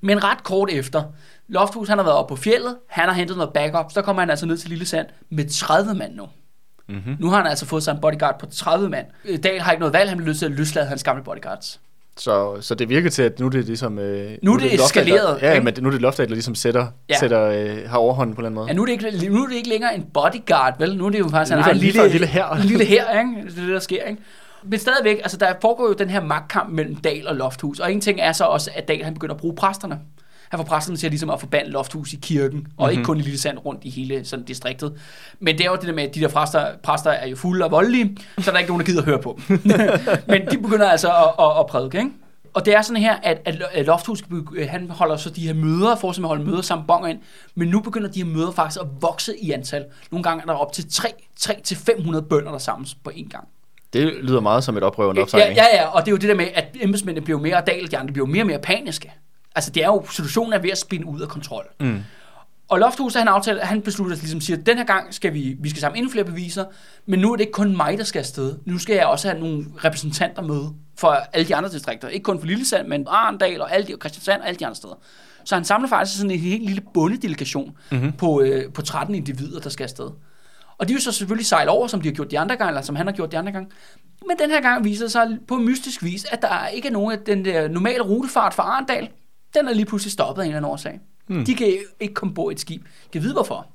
Men 0.00 0.24
ret 0.24 0.42
kort 0.44 0.68
efter, 0.72 1.02
Lofthus 1.50 1.88
han 1.88 1.98
har 1.98 2.04
været 2.04 2.16
oppe 2.16 2.34
på 2.34 2.40
fjellet, 2.42 2.76
han 2.88 3.04
har 3.08 3.12
hentet 3.14 3.36
noget 3.36 3.52
backup, 3.52 3.92
så 3.92 4.02
kommer 4.02 4.22
han 4.22 4.30
altså 4.30 4.46
ned 4.46 4.56
til 4.58 4.68
Lille 4.70 4.86
Sand 4.86 5.06
med 5.30 5.44
30 5.50 5.94
mand 5.94 6.14
nu. 6.14 6.26
Mm-hmm. 6.88 7.16
Nu 7.18 7.28
har 7.30 7.36
han 7.36 7.46
altså 7.46 7.66
fået 7.66 7.82
sig 7.82 7.92
en 7.92 8.00
bodyguard 8.00 8.38
på 8.40 8.46
30 8.46 8.88
mand. 8.88 9.06
Dahl 9.42 9.60
har 9.60 9.72
ikke 9.72 9.80
noget 9.80 9.92
valg, 9.92 10.08
han 10.08 10.16
bliver 10.18 10.26
nødt 10.28 10.38
til 10.38 10.46
at 10.46 10.52
løslade 10.52 10.86
hans 10.86 11.02
gamle 11.04 11.22
bodyguards. 11.24 11.80
Så, 12.16 12.56
så 12.60 12.74
det 12.74 12.88
virker 12.88 13.10
til, 13.10 13.22
at 13.22 13.40
nu 13.40 13.46
er 13.46 13.50
det 13.50 13.64
ligesom... 13.64 13.98
Øh, 13.98 14.30
Nu 14.42 14.52
er 14.54 14.58
det 14.58 14.62
Loftager, 14.64 14.84
eskaleret, 14.84 15.40
der- 15.40 15.46
Ja, 15.48 15.52
ikke? 15.52 15.64
men 15.64 15.74
det- 15.74 15.82
nu 15.82 15.88
er 15.88 15.92
det 15.92 16.00
Loftager, 16.00 16.26
der 16.26 16.34
ligesom 16.34 16.54
sætter, 16.54 16.86
Ja. 17.08 17.18
sætter 17.18 17.42
øh, 17.44 17.90
har 17.90 17.98
overhånden 17.98 18.34
på 18.34 18.40
en 18.40 18.46
eller 18.46 18.48
anden 18.48 18.54
måde. 18.54 18.66
Ja, 18.68 18.72
nu 18.74 18.82
er, 18.82 18.86
det 18.86 18.92
ikke, 19.22 19.28
nu 19.34 19.42
er 19.44 19.48
det 19.48 19.54
ikke 19.56 19.68
længere 19.68 19.94
en 19.94 20.02
bodyguard, 20.14 20.78
vel? 20.78 20.96
Nu 20.96 21.06
er 21.06 21.10
det 21.10 21.18
jo 21.18 21.28
faktisk 21.28 21.52
Nu 21.52 21.58
er 21.58 21.62
det 21.62 21.94
for 21.94 22.02
en 22.04 22.10
lille 22.10 22.26
hær. 22.26 22.46
En 22.46 22.60
lille 22.62 22.84
her, 22.84 23.18
ikke? 23.18 23.30
Det 23.50 23.58
er 23.58 23.62
det, 23.62 23.68
der 23.74 23.78
sker, 23.80 24.02
ikke? 24.04 24.22
Men 24.62 24.78
stadigvæk, 24.78 25.18
altså 25.18 25.36
der 25.36 25.52
foregår 25.60 25.86
jo 25.88 25.92
den 25.92 26.10
her 26.10 26.20
magtkamp 26.24 26.70
mellem 26.72 26.96
Dal 26.96 27.28
og 27.28 27.36
Lofthus, 27.36 27.78
og 27.80 27.92
en 27.92 28.00
ting 28.00 28.20
er 28.20 28.32
så 28.32 28.44
også, 28.44 28.70
at 28.74 28.88
Dal 28.88 29.02
han 29.04 29.14
begynder 29.14 29.34
at 29.34 29.40
bruge 29.40 29.54
præsterne. 29.56 29.98
Han 30.50 30.58
får 30.58 30.64
præsterne 30.64 30.96
til 30.96 31.06
at, 31.06 31.10
ligesom 31.12 31.30
at 31.30 31.40
forbande 31.40 31.70
Lofthus 31.70 32.12
i 32.12 32.16
kirken, 32.22 32.58
og 32.58 32.60
Mhm. 32.60 32.66
mm-hmm. 32.78 32.90
ikke 32.90 33.04
kun 33.04 33.18
i 33.18 33.20
Lille 33.20 33.38
Sand 33.38 33.58
rundt 33.58 33.84
i 33.84 33.90
hele 33.90 34.24
sådan, 34.24 34.44
distriktet. 34.44 35.00
Men 35.40 35.58
det 35.58 35.66
er 35.66 35.70
jo 35.70 35.76
det 35.76 35.86
der 35.86 35.92
med, 35.94 36.02
at 36.02 36.14
de 36.14 36.20
der 36.20 36.28
præster, 36.28 36.66
præster 36.82 37.10
er 37.10 37.26
jo 37.26 37.36
fulde 37.36 37.64
og 37.64 37.70
voldelige, 37.70 38.16
så 38.38 38.50
der 38.50 38.52
er 38.56 38.58
ikke 38.58 38.70
nogen, 38.70 38.80
der 38.80 38.86
gider 38.86 39.00
at 39.00 39.04
høre 39.06 39.18
på 39.22 39.38
dem. 39.48 39.60
Men 40.28 40.46
de 40.50 40.58
begynder 40.58 40.88
altså 40.88 41.08
at, 41.08 41.44
at, 41.46 41.58
at 41.60 41.66
prædike, 41.66 41.98
ikke? 41.98 42.10
Og 42.54 42.64
det 42.66 42.74
er 42.74 42.82
sådan 42.82 43.02
her, 43.02 43.14
at, 43.22 43.38
at 43.44 43.62
at 43.72 43.86
Lofthus, 43.86 44.22
han 44.68 44.90
holder 44.90 45.16
så 45.16 45.30
de 45.30 45.46
her 45.46 45.54
møder, 45.54 45.96
får 45.96 46.12
simpelthen 46.12 46.24
holde 46.26 46.44
møder 46.50 46.62
sammen 46.62 46.86
bonger 46.86 47.08
ind, 47.08 47.18
men 47.54 47.68
nu 47.68 47.80
begynder 47.80 48.08
de 48.08 48.18
her 48.24 48.30
møder 48.30 48.50
faktisk 48.52 48.80
at 48.80 48.86
vokse 49.00 49.32
i 49.42 49.50
antal. 49.50 49.84
Nogle 50.10 50.22
gange 50.22 50.42
er 50.42 50.46
der 50.46 50.54
op 50.54 50.72
til 50.72 50.82
3-500 50.82 52.20
bønder, 52.20 52.50
der 52.50 52.58
samles 52.58 52.94
på 52.94 53.10
én 53.14 53.28
gang. 53.28 53.48
Det 53.92 54.12
lyder 54.22 54.40
meget 54.40 54.64
som 54.64 54.76
et 54.76 54.82
oprør 54.82 55.06
under 55.06 55.20
Ja, 55.20 55.24
opsejling. 55.24 55.56
ja, 55.56 55.64
ja, 55.74 55.86
og 55.86 56.00
det 56.00 56.08
er 56.08 56.12
jo 56.12 56.16
det 56.16 56.28
der 56.28 56.34
med, 56.34 56.46
at 56.54 56.64
embedsmændene 56.80 57.24
bliver 57.24 57.38
mere, 57.40 57.56
og 57.56 57.66
Dahl 57.66 57.90
de 57.90 57.98
andre 57.98 58.12
bliver 58.12 58.26
mere 58.26 58.42
og 58.42 58.46
mere 58.46 58.58
paniske. 58.58 59.12
Altså 59.54 59.70
det 59.70 59.82
er 59.82 59.86
jo, 59.86 60.04
situationen 60.10 60.52
er 60.52 60.58
ved 60.58 60.70
at 60.70 60.78
spinde 60.78 61.06
ud 61.06 61.20
af 61.20 61.28
kontrol. 61.28 61.64
Mm. 61.80 62.00
Og 62.68 62.78
Lofthus, 62.78 63.14
han 63.14 63.28
aftaler, 63.28 63.64
han 63.64 63.82
beslutter 63.82 64.16
sig 64.16 64.22
ligesom 64.22 64.40
siger, 64.40 64.56
at 64.56 64.66
den 64.66 64.76
her 64.78 64.84
gang 64.84 65.14
skal 65.14 65.34
vi, 65.34 65.56
vi 65.60 65.68
skal 65.70 65.80
samle 65.80 65.98
endnu 65.98 66.10
flere 66.12 66.24
beviser, 66.24 66.64
men 67.06 67.18
nu 67.20 67.32
er 67.32 67.36
det 67.36 67.40
ikke 67.40 67.52
kun 67.52 67.76
mig, 67.76 67.98
der 67.98 68.04
skal 68.04 68.18
afsted. 68.18 68.56
Nu 68.64 68.78
skal 68.78 68.94
jeg 68.96 69.06
også 69.06 69.28
have 69.28 69.40
nogle 69.40 69.66
repræsentanter 69.84 70.42
med 70.42 70.60
for 70.98 71.08
alle 71.32 71.48
de 71.48 71.56
andre 71.56 71.70
distrikter. 71.70 72.08
Ikke 72.08 72.24
kun 72.24 72.38
for 72.40 72.46
Lillesand, 72.46 72.88
men 72.88 73.06
Arendal 73.08 73.60
og 73.60 73.72
alle 73.74 73.86
de, 73.86 73.94
og 73.94 73.98
Christiansand 74.00 74.40
og 74.40 74.48
alle 74.48 74.58
de 74.58 74.66
andre 74.66 74.76
steder. 74.76 74.94
Så 75.44 75.54
han 75.54 75.64
samler 75.64 75.88
faktisk 75.88 76.18
sådan 76.18 76.30
en 76.30 76.38
helt 76.38 76.64
lille 76.66 76.82
bondedelegation 76.94 77.64
Mhm. 77.90 77.98
mm-hmm. 78.00 78.12
på, 78.12 78.40
øh, 78.40 78.72
på 78.72 78.82
13 78.82 79.14
individer, 79.14 79.60
der 79.60 79.70
skal 79.70 79.84
afsted. 79.84 80.10
Og 80.78 80.88
de 80.88 80.92
vil 80.92 81.02
så 81.02 81.12
selvfølgelig 81.12 81.46
sejle 81.46 81.70
over, 81.70 81.86
som 81.86 82.00
de 82.00 82.08
har 82.08 82.14
gjort 82.14 82.30
de 82.30 82.38
andre 82.38 82.56
gange, 82.56 82.70
eller 82.70 82.82
som 82.82 82.96
han 82.96 83.06
har 83.06 83.12
gjort 83.12 83.32
de 83.32 83.38
andre 83.38 83.52
gange. 83.52 83.70
Men 84.28 84.38
den 84.38 84.50
her 84.50 84.60
gang 84.60 84.84
viser 84.84 85.04
det 85.04 85.12
sig 85.12 85.38
på 85.48 85.56
mystisk 85.56 86.02
vis, 86.02 86.24
at 86.30 86.42
der 86.42 86.66
ikke 86.66 86.88
er 86.88 86.92
nogen 86.92 87.12
af 87.12 87.18
den 87.26 87.44
der 87.44 87.68
normale 87.68 88.00
rutefart 88.02 88.54
fra 88.54 88.62
Arendal. 88.62 89.08
Den 89.54 89.68
er 89.68 89.72
lige 89.74 89.86
pludselig 89.86 90.12
stoppet 90.12 90.42
af 90.42 90.46
en 90.46 90.50
eller 90.50 90.56
anden 90.58 90.70
årsag. 90.72 91.00
Hmm. 91.26 91.44
De 91.44 91.54
kan 91.54 91.78
ikke 92.00 92.14
komme 92.14 92.34
på 92.34 92.50
et 92.50 92.60
skib. 92.60 92.82
Kan 93.12 93.22
vide 93.22 93.32
hvorfor. 93.32 93.66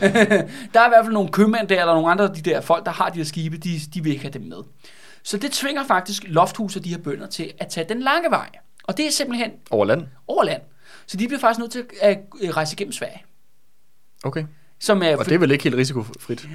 der 0.74 0.80
er 0.80 0.86
i 0.86 0.88
hvert 0.88 1.04
fald 1.04 1.12
nogle 1.12 1.28
købmænd 1.32 1.68
der, 1.68 1.80
eller 1.80 1.94
nogle 1.94 2.10
andre 2.10 2.24
af 2.24 2.34
de 2.34 2.42
der 2.42 2.60
folk, 2.60 2.84
der 2.84 2.92
har 2.92 3.08
de 3.10 3.16
her 3.16 3.24
skibe, 3.24 3.56
de, 3.56 3.80
de 3.94 4.02
vil 4.02 4.12
ikke 4.12 4.22
have 4.24 4.32
dem 4.32 4.42
med. 4.42 4.56
Så 5.22 5.36
det 5.36 5.50
tvinger 5.52 5.84
faktisk 5.84 6.22
Lofthus 6.26 6.76
og 6.76 6.84
de 6.84 6.88
her 6.90 6.98
bønder 6.98 7.26
til 7.26 7.52
at 7.58 7.68
tage 7.68 7.88
den 7.88 8.00
lange 8.02 8.30
vej. 8.30 8.48
Og 8.84 8.96
det 8.96 9.06
er 9.06 9.10
simpelthen 9.10 9.50
Over 9.70 9.84
land? 9.84 10.02
over 10.26 10.44
land. 10.44 10.62
Så 11.06 11.16
de 11.16 11.26
bliver 11.28 11.40
faktisk 11.40 11.58
nødt 11.58 11.72
til 11.72 11.84
at 12.00 12.18
rejse 12.56 12.74
igennem 12.74 12.92
Sverige. 12.92 13.22
Okay. 14.24 14.44
Som 14.80 15.02
er, 15.02 15.16
Og 15.16 15.24
det 15.24 15.32
er 15.32 15.38
vel 15.38 15.50
ikke 15.50 15.64
helt 15.64 15.76
risikofrit? 15.76 16.48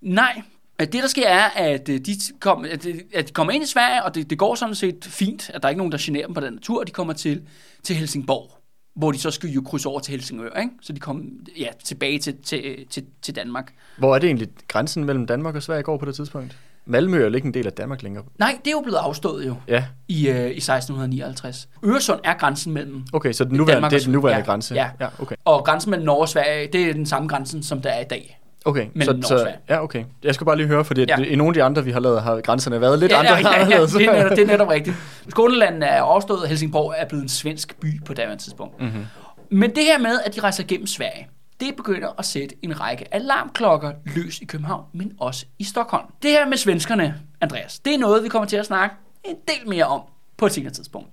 Nej, 0.00 0.42
at 0.78 0.92
det 0.92 1.02
der 1.02 1.08
sker 1.08 1.28
er, 1.28 1.48
at 1.48 1.88
øh, 1.88 1.98
de, 2.00 2.12
kom, 2.40 2.64
at, 2.64 2.82
de- 2.84 3.00
at 3.14 3.28
de 3.28 3.32
kommer 3.32 3.52
ind 3.52 3.64
i 3.64 3.66
Sverige, 3.66 4.02
og 4.04 4.14
det, 4.14 4.30
det 4.30 4.38
går 4.38 4.54
sådan 4.54 4.74
set 4.74 5.04
fint, 5.04 5.50
at 5.54 5.62
der 5.62 5.68
er 5.68 5.70
ikke 5.70 5.78
nogen, 5.78 5.92
der 5.92 5.98
generer 6.00 6.26
dem 6.26 6.34
på 6.34 6.40
den 6.40 6.58
tur, 6.58 6.80
og 6.80 6.86
de 6.86 6.92
kommer 6.92 7.12
til, 7.12 7.42
til 7.82 7.96
Helsingborg, 7.96 8.50
hvor 8.96 9.12
de 9.12 9.18
så 9.18 9.30
skal 9.30 9.50
jo 9.50 9.62
krydse 9.62 9.88
over 9.88 10.00
til 10.00 10.10
Helsingør, 10.12 10.50
ikke? 10.60 10.70
så 10.82 10.92
de 10.92 11.00
kommer 11.00 11.22
ja, 11.58 11.68
tilbage 11.84 12.18
til, 12.18 12.36
til, 12.42 12.86
til, 12.90 13.04
til 13.22 13.36
Danmark. 13.36 13.72
Hvor 13.98 14.14
er 14.14 14.18
det 14.18 14.26
egentlig 14.26 14.48
grænsen 14.68 15.04
mellem 15.04 15.26
Danmark 15.26 15.54
og 15.54 15.62
Sverige 15.62 15.82
går 15.82 15.96
på 15.96 16.04
det 16.04 16.14
tidspunkt? 16.14 16.56
Malmø 16.86 17.16
er 17.22 17.28
jo 17.28 17.34
ikke 17.34 17.46
en 17.46 17.54
del 17.54 17.66
af 17.66 17.72
Danmark 17.72 18.02
længere. 18.02 18.24
Nej, 18.38 18.58
det 18.64 18.66
er 18.66 18.72
jo 18.72 18.80
blevet 18.80 18.98
afstået 18.98 19.46
jo 19.46 19.56
Ja, 19.68 19.84
i, 20.08 20.28
øh, 20.28 20.36
i 20.36 20.60
1659. 20.60 21.68
Øresund 21.84 22.20
er 22.24 22.34
grænsen 22.34 22.72
mellem, 22.72 23.02
okay, 23.12 23.32
så 23.32 23.44
den 23.44 23.52
nuværende, 23.56 23.72
Danmark 23.74 23.90
det 23.92 24.00
er 24.00 24.04
den 24.04 24.12
nuværende 24.12 24.38
ja, 24.40 24.44
grænse? 24.44 24.74
ja. 24.74 24.90
ja 25.00 25.08
okay. 25.18 25.36
og 25.44 25.64
grænsen 25.64 25.90
mellem 25.90 26.06
Norge 26.06 26.20
og 26.20 26.28
Sverige, 26.28 26.68
det 26.72 26.82
er 26.88 26.92
den 26.92 27.06
samme 27.06 27.28
grænsen, 27.28 27.62
som 27.62 27.80
der 27.82 27.90
er 27.90 28.00
i 28.00 28.04
dag. 28.10 28.38
Okay, 28.64 28.86
mellem 28.94 29.22
så, 29.22 29.28
så, 29.28 29.52
ja, 29.68 29.82
okay. 29.82 30.04
Jeg 30.22 30.34
skal 30.34 30.44
bare 30.44 30.56
lige 30.56 30.66
høre, 30.66 30.84
fordi 30.84 31.04
Ja. 31.08 31.16
i 31.16 31.36
nogle 31.36 31.50
af 31.50 31.54
de 31.54 31.62
andre, 31.62 31.84
vi 31.84 31.90
har 31.90 32.00
lavet, 32.00 32.22
har 32.22 32.40
grænserne 32.40 32.80
været 32.80 32.98
lidt 32.98 33.12
ja, 33.12 33.18
andre 33.18 33.32
ja, 33.34 33.38
ja, 33.40 33.48
ja, 33.56 33.60
anderledes. 33.64 33.92
det, 33.92 34.06
er 34.06 34.12
netop, 34.12 34.30
det 34.30 34.38
er 34.42 34.46
netop 34.46 34.68
rigtigt. 34.76 34.96
Skåneland 35.28 35.82
er 35.82 36.00
overstået, 36.00 36.42
og 36.42 36.48
Helsingborg 36.48 36.94
er 36.98 37.04
blevet 37.08 37.22
en 37.22 37.28
svensk 37.28 37.76
by 37.80 38.04
på 38.04 38.14
daværende 38.14 38.42
tidspunkt. 38.42 38.80
Mm-hmm. 38.80 39.06
Men 39.50 39.70
det 39.74 39.82
her 39.84 39.98
med, 39.98 40.20
at 40.24 40.34
de 40.34 40.40
rejser 40.40 40.64
gennem 40.64 40.86
Sverige, 40.86 41.28
det 41.60 41.76
begynder 41.76 42.08
at 42.18 42.24
sætte 42.24 42.54
en 42.62 42.80
række 42.80 43.14
alarmklokker 43.14 43.92
løs 44.16 44.38
i 44.38 44.44
København, 44.44 44.84
men 44.92 45.12
også 45.20 45.46
i 45.58 45.64
Stockholm. 45.64 46.04
Det 46.22 46.30
her 46.30 46.48
med 46.48 46.56
svenskerne, 46.56 47.14
Andreas, 47.40 47.78
det 47.78 47.94
er 47.94 47.98
noget, 47.98 48.22
vi 48.24 48.28
kommer 48.28 48.46
til 48.48 48.56
at 48.56 48.66
snakke 48.66 48.96
en 49.24 49.34
del 49.48 49.68
mere 49.68 49.84
om 49.84 50.00
på 50.36 50.46
et 50.46 50.52
senere 50.52 50.72
tidspunkt. 50.72 51.08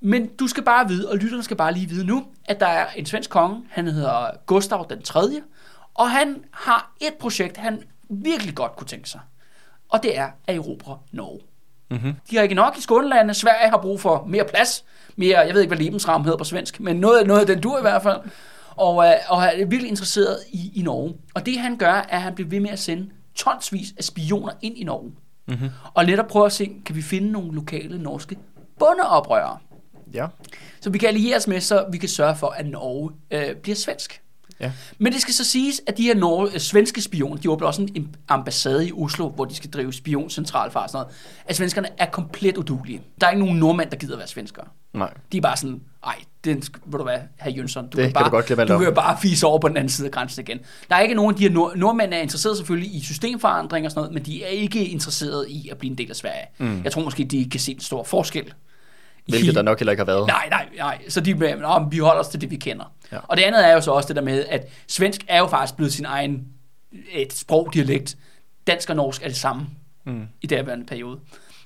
Men 0.00 0.26
du 0.26 0.46
skal 0.46 0.62
bare 0.62 0.88
vide, 0.88 1.08
og 1.10 1.16
lytterne 1.16 1.42
skal 1.42 1.56
bare 1.56 1.72
lige 1.72 1.88
vide 1.88 2.06
nu, 2.06 2.24
at 2.44 2.60
der 2.60 2.66
er 2.66 2.86
en 2.96 3.06
svensk 3.06 3.30
konge, 3.30 3.56
han 3.70 3.86
hedder 3.86 4.26
Gustav 4.46 4.86
den 4.90 5.02
3., 5.02 5.20
og 5.94 6.10
han 6.10 6.44
har 6.52 6.92
et 7.00 7.14
projekt, 7.20 7.56
han 7.56 7.82
virkelig 8.08 8.54
godt 8.54 8.76
kunne 8.76 8.86
tænke 8.86 9.08
sig. 9.08 9.20
Og 9.88 10.02
det 10.02 10.18
er 10.18 10.28
at 10.46 10.56
erobre 10.56 10.98
Norge. 11.12 11.40
Mm-hmm. 11.90 12.14
De 12.30 12.36
har 12.36 12.42
ikke 12.42 12.54
nok 12.54 12.78
i 12.78 12.80
Skånelande. 12.80 13.34
Sverige 13.34 13.70
har 13.70 13.78
brug 13.78 14.00
for 14.00 14.24
mere 14.28 14.44
plads. 14.44 14.84
Mere, 15.16 15.38
jeg 15.38 15.54
ved 15.54 15.60
ikke, 15.60 15.74
hvad 15.74 15.84
lebensramme 15.84 16.24
hedder 16.24 16.38
på 16.38 16.44
svensk, 16.44 16.80
men 16.80 16.96
noget, 16.96 17.26
noget 17.26 17.40
af 17.40 17.46
den 17.46 17.60
dur 17.60 17.78
i 17.78 17.80
hvert 17.80 18.02
fald. 18.02 18.20
Og, 18.70 19.06
øh, 19.06 19.12
og 19.28 19.44
er 19.44 19.56
virkelig 19.56 19.88
interesseret 19.88 20.38
i, 20.52 20.72
i 20.74 20.82
Norge. 20.82 21.14
Og 21.34 21.46
det 21.46 21.58
han 21.58 21.76
gør, 21.76 21.92
er, 21.92 22.02
at 22.02 22.22
han 22.22 22.34
bliver 22.34 22.48
ved 22.48 22.60
med 22.60 22.70
at 22.70 22.78
sende 22.78 23.10
tonsvis 23.34 23.94
af 23.98 24.04
spioner 24.04 24.52
ind 24.62 24.78
i 24.78 24.84
Norge. 24.84 25.12
Mm-hmm. 25.48 25.68
Og 25.94 26.04
netop 26.04 26.26
prøve 26.28 26.46
at 26.46 26.52
se, 26.52 26.72
kan 26.86 26.96
vi 26.96 27.02
finde 27.02 27.30
nogle 27.32 27.54
lokale 27.54 28.02
norske 28.02 28.38
bondeoprørere, 28.78 29.58
Ja, 30.14 30.26
så 30.80 30.90
vi 30.90 30.98
kan 30.98 31.08
alliere 31.08 31.36
os 31.36 31.46
med, 31.46 31.60
så 31.60 31.86
vi 31.92 31.98
kan 31.98 32.08
sørge 32.08 32.36
for, 32.36 32.46
at 32.46 32.66
Norge 32.66 33.10
øh, 33.30 33.56
bliver 33.56 33.76
svensk. 33.76 34.22
Ja. 34.62 34.72
Men 34.98 35.12
det 35.12 35.20
skal 35.22 35.34
så 35.34 35.44
siges, 35.44 35.80
at 35.86 35.96
de 35.98 36.02
her 36.02 36.14
nor- 36.14 36.44
øh, 36.54 36.58
svenske 36.60 37.02
spioner, 37.02 37.36
de 37.36 37.50
åbner 37.50 37.66
også 37.66 37.82
en 37.94 38.14
ambassade 38.28 38.88
i 38.88 38.92
Oslo, 38.92 39.28
hvor 39.28 39.44
de 39.44 39.54
skal 39.54 39.70
drive 39.70 39.92
spioncentralfart 39.92 40.82
og 40.84 40.90
sådan 40.90 41.04
noget. 41.04 41.16
At 41.46 41.56
svenskerne 41.56 41.88
er 41.98 42.06
komplet 42.06 42.56
udulige. 42.56 43.00
Der 43.20 43.26
er 43.26 43.30
ikke 43.30 43.44
nogen 43.44 43.58
nordmænd, 43.58 43.90
der 43.90 43.96
gider 43.96 44.16
være 44.16 44.26
svenskere. 44.28 44.64
Nej. 44.92 45.10
De 45.32 45.36
er 45.36 45.40
bare 45.40 45.56
sådan, 45.56 45.80
ej, 46.06 46.14
den, 46.44 46.56
ved 46.86 46.98
du 46.98 47.02
hvad, 47.02 47.18
herr 47.40 47.50
Jønsson, 47.52 47.88
du, 47.88 47.96
Det 47.96 48.04
kan 48.04 48.12
bare, 48.12 48.24
du 48.24 48.30
godt 48.30 48.48
du 48.48 48.78
kan 48.78 48.88
jo 48.88 48.94
bare 48.94 49.18
fise 49.22 49.46
over 49.46 49.58
på 49.58 49.68
den 49.68 49.76
anden 49.76 49.88
side 49.90 50.06
af 50.06 50.12
grænsen 50.12 50.44
igen. 50.48 50.58
Der 50.90 50.96
er 50.96 51.00
ikke 51.00 51.14
nogen 51.14 51.30
af 51.34 51.36
de 51.38 51.42
her 51.42 51.50
nord- 51.50 51.76
nordmænd, 51.76 52.14
er 52.14 52.18
interesseret 52.18 52.56
selvfølgelig 52.56 52.94
i 52.94 53.00
systemforandring 53.00 53.86
og 53.86 53.90
sådan 53.92 54.00
noget, 54.00 54.14
men 54.14 54.22
de 54.24 54.44
er 54.44 54.48
ikke 54.48 54.84
interesseret 54.88 55.46
i 55.48 55.68
at 55.68 55.78
blive 55.78 55.90
en 55.90 55.98
del 55.98 56.10
af 56.10 56.16
Sverige. 56.16 56.46
Mm. 56.58 56.80
Jeg 56.84 56.92
tror 56.92 57.02
måske, 57.04 57.24
de 57.24 57.50
kan 57.50 57.60
se 57.60 57.72
en 57.72 57.80
stor 57.80 58.04
forskel. 58.04 58.52
Hvilket 59.28 59.54
der 59.54 59.62
nok 59.62 59.78
heller 59.78 59.90
ikke 59.92 60.00
har 60.00 60.04
været. 60.06 60.26
Nej, 60.26 60.48
nej, 60.50 60.68
nej. 60.76 60.98
Så 61.08 61.20
de 61.20 61.34
med, 61.34 61.56
Nå, 61.56 61.78
men 61.78 61.92
vi 61.92 61.98
holder 61.98 62.20
os 62.20 62.28
til 62.28 62.40
det, 62.40 62.50
vi 62.50 62.56
kender. 62.56 62.92
Ja. 63.12 63.18
Og 63.28 63.36
det 63.36 63.42
andet 63.42 63.66
er 63.68 63.72
jo 63.72 63.80
så 63.80 63.90
også 63.90 64.06
det 64.08 64.16
der 64.16 64.22
med, 64.22 64.44
at 64.48 64.68
svensk 64.88 65.20
er 65.28 65.38
jo 65.38 65.46
faktisk 65.46 65.76
blevet 65.76 65.92
sin 65.92 66.04
egen 66.04 66.44
et 67.12 67.32
sprog, 67.32 67.70
dialekt. 67.74 68.16
Dansk 68.66 68.90
og 68.90 68.96
norsk 68.96 69.22
er 69.22 69.26
det 69.28 69.36
samme 69.36 69.66
Mm. 70.04 70.26
i 70.40 70.46
derværende 70.46 70.86
periode. 70.86 71.18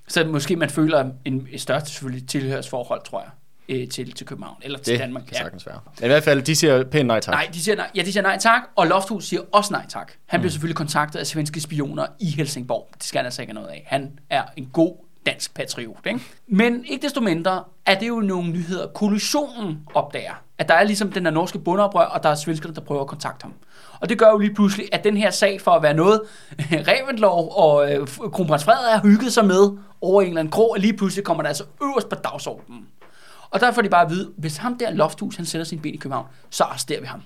Så 0.09 0.25
måske 0.25 0.57
man 0.57 0.71
føler 0.71 1.11
en, 1.25 1.49
et 1.53 1.61
størst 1.61 1.87
selvfølgelig 1.89 2.29
tilhørsforhold, 2.29 3.01
tror 3.05 3.21
jeg, 3.21 3.31
øh, 3.77 3.89
til, 3.89 4.13
til 4.13 4.27
København, 4.27 4.57
eller 4.63 4.79
til 4.79 4.93
Det 4.93 5.01
Danmark. 5.01 5.23
kan 5.29 5.37
sagtens 5.37 5.67
være. 5.67 5.81
Men 6.01 6.05
I 6.05 6.09
hvert 6.09 6.23
fald, 6.23 6.43
de 6.43 6.57
siger 6.57 6.85
pænt 6.85 7.07
nej 7.07 7.21
tak. 7.21 7.33
Nej, 7.35 7.49
de 7.55 7.61
siger 7.63 7.77
nej, 7.77 7.91
ja, 7.95 8.03
de 8.03 8.13
siger 8.13 8.23
nej 8.23 8.39
tak, 8.39 8.63
og 8.77 8.87
Lofthus 8.87 9.25
siger 9.25 9.41
også 9.53 9.73
nej 9.73 9.85
tak. 9.89 10.13
Han 10.27 10.39
Mm. 10.39 10.43
bliver 10.43 10.51
selvfølgelig 10.53 10.77
kontaktet 10.77 11.19
af 11.19 11.27
svenske 11.27 11.61
spioner 11.61 12.07
i 12.21 12.31
Helsingborg. 12.31 12.89
Det 12.95 13.05
skal 13.05 13.19
han 13.19 13.25
altså 13.27 13.43
ikke 13.43 13.53
have 13.53 13.63
noget 13.63 13.75
af. 13.75 13.85
Han 13.87 14.19
er 14.31 14.43
en 14.57 14.67
god 14.73 14.97
dansk 15.27 15.55
patriot. 15.55 16.07
Ikke? 16.07 16.21
Men 16.47 16.85
ikke 16.85 17.03
desto 17.03 17.21
mindre 17.21 17.65
er 17.87 17.99
det 17.99 18.09
jo 18.09 18.21
nogle 18.21 18.51
nyheder. 18.51 18.87
Kollisionen 18.87 19.79
opdager, 19.95 20.35
at 20.59 20.69
der 20.69 20.75
er 20.75 20.85
ligesom 20.85 21.13
den 21.13 21.25
der 21.25 21.31
norske 21.31 21.59
bundoprør, 21.59 22.05
og 22.05 22.23
der 22.23 22.29
er 22.29 22.35
svenskerne, 22.35 22.75
der 22.75 22.81
prøver 22.81 23.01
at 23.01 23.07
kontakte 23.07 23.43
ham. 23.43 23.55
Og 24.01 24.09
det 24.09 24.19
gør 24.19 24.31
jo 24.31 24.39
lige 24.39 24.55
pludselig, 24.55 24.89
at 24.93 25.05
den 25.05 25.17
her 25.17 25.31
sag 25.31 25.61
for 25.61 25.71
at 25.71 25.83
være 25.83 25.95
noget, 25.95 26.21
Reventlov 26.89 27.53
og 27.57 27.93
øh, 27.93 28.07
kronprins 28.07 28.65
Frederik 28.65 29.03
har 29.03 29.09
hygget 29.09 29.33
sig 29.33 29.45
med 29.45 29.79
over 30.01 30.23
en 30.23 30.29
eller 30.29 30.41
anden 30.41 30.51
krog, 30.51 30.71
og 30.71 30.79
lige 30.79 30.97
pludselig 30.97 31.25
kommer 31.25 31.43
der 31.43 31.49
altså 31.49 31.65
øverst 31.83 32.09
på 32.09 32.15
dagsordenen. 32.15 32.87
Og 33.51 33.61
der 33.61 33.73
får 33.73 33.83
de 33.83 33.89
bare 33.89 34.05
at 34.05 34.11
vide, 34.11 34.33
hvis 34.39 34.57
ham 34.57 34.79
der 34.79 34.91
Lofthus, 34.91 35.37
han 35.37 35.47
sætter 35.47 35.65
sin 35.65 35.79
ben 35.79 35.95
i 35.95 35.97
København, 35.97 36.27
så 36.51 36.65
arresterer 36.65 37.01
vi 37.01 37.07
ham. 37.07 37.23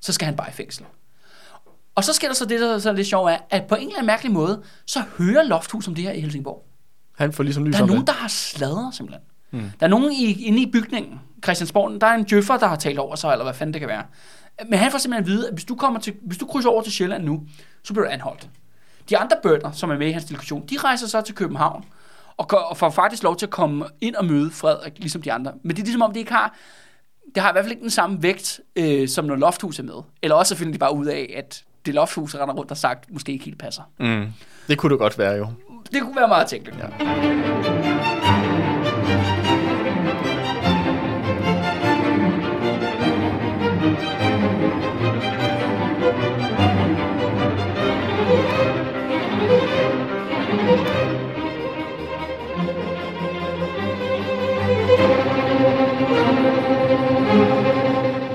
Så 0.00 0.12
skal 0.12 0.26
han 0.26 0.36
bare 0.36 0.48
i 0.48 0.52
fængsel. 0.52 0.84
Og 1.94 2.04
så 2.04 2.12
sker 2.12 2.28
der 2.28 2.34
så 2.34 2.44
det, 2.44 2.60
der 2.60 2.78
så 2.78 2.88
er 2.88 2.92
lidt 2.92 3.06
sjovt 3.06 3.30
er, 3.30 3.38
at 3.50 3.64
på 3.66 3.74
en 3.74 3.80
eller 3.80 3.94
anden 3.94 4.06
mærkelig 4.06 4.32
måde, 4.32 4.62
så 4.86 5.02
hører 5.18 5.42
Lofthus 5.42 5.88
om 5.88 5.94
det 5.94 6.04
her 6.04 6.12
i 6.12 6.20
Helsingborg. 6.20 6.64
Han 7.16 7.32
får 7.32 7.42
ligesom 7.42 7.64
lys 7.64 7.72
Der 7.72 7.78
er 7.78 7.82
om 7.82 7.88
nogen, 7.88 8.00
det. 8.00 8.06
der 8.06 8.12
har 8.12 8.28
sladret 8.28 8.94
simpelthen. 8.94 9.22
Mm. 9.50 9.70
Der 9.80 9.86
er 9.86 9.90
nogen 9.90 10.12
i, 10.12 10.44
inde 10.46 10.62
i 10.62 10.70
bygningen, 10.72 11.20
Christiansborg, 11.44 12.00
der 12.00 12.06
er 12.06 12.14
en 12.14 12.24
djøffer, 12.24 12.56
der 12.56 12.66
har 12.66 12.76
talt 12.76 12.98
over 12.98 13.16
sig, 13.16 13.32
eller 13.32 13.44
hvad 13.44 13.54
fanden 13.54 13.74
det 13.74 13.80
kan 13.80 13.88
være. 13.88 14.02
Men 14.68 14.78
han 14.78 14.90
får 14.90 14.98
simpelthen 14.98 15.24
at 15.24 15.30
vide, 15.30 15.48
at 15.48 15.54
hvis 15.54 15.64
du, 15.64 15.74
kommer 15.74 16.00
til, 16.00 16.14
hvis 16.22 16.38
du 16.38 16.46
krydser 16.46 16.70
over 16.70 16.82
til 16.82 16.92
Sjælland 16.92 17.24
nu, 17.24 17.42
så 17.84 17.92
bliver 17.92 18.06
du 18.06 18.12
anholdt. 18.12 18.48
De 19.10 19.18
andre 19.18 19.36
bønder, 19.42 19.72
som 19.72 19.90
er 19.90 19.98
med 19.98 20.08
i 20.08 20.10
hans 20.12 20.24
delegation, 20.24 20.66
de 20.66 20.78
rejser 20.78 21.06
så 21.06 21.20
til 21.20 21.34
København, 21.34 21.84
og, 22.36 22.68
og 22.70 22.76
får 22.76 22.90
faktisk 22.90 23.22
lov 23.22 23.36
til 23.36 23.46
at 23.46 23.50
komme 23.50 23.84
ind 24.00 24.14
og 24.14 24.24
møde 24.24 24.50
Frederik, 24.50 24.92
ligesom 24.98 25.22
de 25.22 25.32
andre. 25.32 25.52
Men 25.62 25.70
det 25.70 25.78
er 25.82 25.84
ligesom 25.84 26.02
om, 26.02 26.12
det 26.12 26.20
ikke 26.20 26.32
har, 26.32 26.56
det 27.34 27.42
har 27.42 27.50
i 27.50 27.52
hvert 27.52 27.64
fald 27.64 27.72
ikke 27.72 27.82
den 27.82 27.90
samme 27.90 28.22
vægt, 28.22 28.60
øh, 28.76 29.08
som 29.08 29.24
når 29.24 29.36
Lofthus 29.36 29.78
er 29.78 29.82
med. 29.82 30.02
Eller 30.22 30.34
også 30.34 30.54
så 30.54 30.58
finder 30.58 30.72
de 30.72 30.78
bare 30.78 30.94
ud 30.94 31.06
af, 31.06 31.34
at 31.36 31.64
det 31.86 31.94
Lofthus 31.94 32.34
render 32.34 32.54
rundt 32.54 32.70
og 32.70 32.76
sagt, 32.76 33.10
måske 33.12 33.32
ikke 33.32 33.44
helt 33.44 33.58
passer. 33.58 33.82
Mm. 34.00 34.26
Det 34.68 34.78
kunne 34.78 34.90
det 34.90 34.98
godt 34.98 35.18
være 35.18 35.32
jo. 35.32 35.46
Det 35.92 36.02
kunne 36.02 36.16
være 36.16 36.28
meget 36.28 36.46
tænkeligt. 36.46 36.78
Ja. 36.78 36.86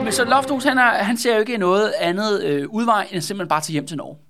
Men 0.03 0.11
så 0.11 0.25
Lofthus, 0.25 0.63
han, 0.63 0.77
er, 0.77 0.81
han 0.81 1.17
ser 1.17 1.33
jo 1.33 1.39
ikke 1.39 1.57
noget 1.57 1.93
andet 1.99 2.43
øh, 2.43 2.69
udvej, 2.69 3.07
end 3.11 3.21
simpelthen 3.21 3.49
bare 3.49 3.61
til 3.61 3.71
hjem 3.71 3.87
til 3.87 3.97
Norge. 3.97 4.26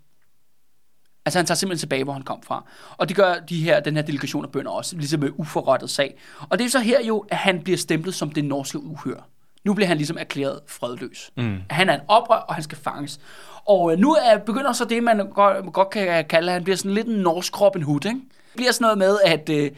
Altså 1.28 1.39
han 1.39 1.45
tager 1.45 1.55
simpelthen 1.55 1.80
tilbage, 1.80 2.03
hvor 2.03 2.13
han 2.13 2.21
kom 2.21 2.41
fra. 2.41 2.63
Og 2.97 3.07
det 3.07 3.17
gør 3.17 3.34
de 3.49 3.63
her, 3.63 3.80
den 3.80 3.95
her 3.95 4.01
delegation 4.01 4.45
af 4.45 4.51
bønder 4.51 4.71
også, 4.71 4.95
ligesom 4.95 5.19
med 5.19 5.30
uforrettet 5.38 5.89
sag. 5.89 6.17
Og 6.49 6.59
det 6.59 6.65
er 6.65 6.69
så 6.69 6.80
her 6.80 7.01
jo, 7.01 7.25
at 7.30 7.38
han 7.38 7.61
bliver 7.63 7.78
stemplet 7.78 8.15
som 8.15 8.32
det 8.32 8.45
norske 8.45 8.80
uhør. 8.80 9.28
Nu 9.63 9.73
bliver 9.73 9.88
han 9.88 9.97
ligesom 9.97 10.17
erklæret 10.19 10.59
fredløs. 10.67 11.32
Mm. 11.38 11.57
Han 11.69 11.89
er 11.89 11.93
en 11.93 12.01
oprør, 12.07 12.36
og 12.36 12.53
han 12.53 12.63
skal 12.63 12.78
fanges. 12.78 13.19
Og 13.65 13.91
øh, 13.91 13.99
nu 13.99 14.13
er, 14.13 14.38
begynder 14.38 14.73
så 14.73 14.86
det, 14.86 15.03
man 15.03 15.30
godt, 15.30 15.73
godt 15.73 15.89
kan 15.89 16.25
kalde, 16.25 16.47
at 16.47 16.53
han 16.53 16.63
bliver 16.63 16.78
sådan 16.78 16.91
lidt 16.91 17.07
en 17.07 17.15
norsk 17.15 17.61
Robin 17.61 17.84
Hood, 17.84 18.05
ikke? 18.05 18.19
Bliver 18.58 18.72
sådan 18.72 18.84
noget 18.86 18.97
med, 18.97 19.18
at, 19.26 19.49
øh, 19.49 19.72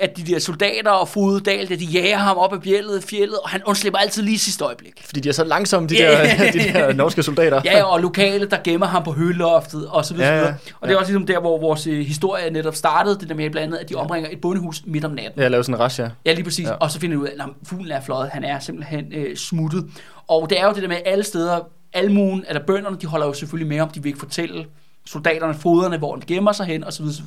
at 0.00 0.16
de 0.16 0.22
der 0.22 0.38
soldater 0.38 0.90
og 0.90 1.08
Frode 1.08 1.40
Dahl, 1.40 1.68
de 1.68 1.84
jager 1.84 2.16
ham 2.16 2.36
op 2.36 2.52
ad 2.52 2.58
bjældet, 2.58 3.04
fjellet, 3.04 3.38
og 3.38 3.48
han 3.48 3.62
undslipper 3.66 3.98
altid 3.98 4.22
lige 4.22 4.38
sidste 4.38 4.64
øjeblik. 4.64 5.02
Fordi 5.04 5.20
de 5.20 5.28
er 5.28 5.32
så 5.32 5.44
langsomme, 5.44 5.88
de, 5.88 5.94
Ja, 5.96 6.10
der, 6.10 6.18
ja, 6.18 6.44
ja. 6.44 6.50
de 6.52 6.58
der 6.58 6.92
norske 6.92 7.22
soldater. 7.22 7.60
Ja, 7.64 7.82
og 7.84 8.00
lokale, 8.00 8.46
der 8.46 8.56
gemmer 8.64 8.86
ham 8.86 9.04
på 9.04 9.12
høloftet, 9.12 9.86
og 9.88 10.04
så 10.04 10.14
videre. 10.14 10.28
Ja, 10.28 10.34
Ja, 10.36 10.40
ja. 10.42 10.48
ja. 10.48 10.54
Og 10.80 10.88
det 10.88 10.94
er 10.94 10.98
også 10.98 11.12
ligesom 11.12 11.26
der, 11.26 11.40
hvor 11.40 11.58
vores 11.60 11.86
øh, 11.86 12.06
historie 12.06 12.50
netop 12.50 12.74
startede, 12.74 13.18
det 13.20 13.28
der 13.28 13.34
med 13.34 13.50
blandt 13.50 13.66
andet, 13.66 13.78
at 13.78 13.88
de 13.88 13.94
omringer 13.94 14.30
et 14.32 14.40
bondehus 14.40 14.82
midt 14.86 15.04
om 15.04 15.10
natten. 15.10 15.40
Ja, 15.42 15.48
lave 15.48 15.64
sådan 15.64 15.80
en 15.80 15.84
rush, 15.84 16.00
ja. 16.00 16.08
Ja, 16.26 16.32
lige 16.32 16.44
præcis. 16.44 16.64
Ja. 16.64 16.70
Ja. 16.70 16.76
Og 16.76 16.90
så 16.90 17.00
finder 17.00 17.16
de 17.16 17.22
ud 17.22 17.26
af, 17.26 17.32
at 17.40 17.48
fuglen 17.66 17.92
er 17.92 18.00
fløjet, 18.00 18.30
han 18.30 18.44
er 18.44 18.58
simpelthen 18.58 19.04
øh, 19.14 19.36
smuttet. 19.36 19.86
Og 20.28 20.50
det 20.50 20.60
er 20.60 20.66
jo 20.66 20.72
det 20.72 20.82
der 20.82 20.88
med 20.88 20.96
alle 21.06 21.24
steder, 21.24 21.60
almuen, 21.92 22.44
eller 22.48 22.62
bønderne, 22.66 22.96
de 23.00 23.06
holder 23.06 23.26
jo 23.26 23.32
selvfølgelig 23.32 23.68
med 23.68 23.80
om, 23.80 23.88
de 23.88 24.02
vil 24.02 24.08
ikke 24.08 24.18
fortælle 24.18 24.66
soldaterne, 25.06 25.54
foderne, 25.54 25.98
hvor 25.98 26.16
de 26.16 26.26
gemmer 26.26 26.52
sig 26.52 26.66
hen, 26.66 26.84
osv. 26.84 27.04
osv. 27.04 27.26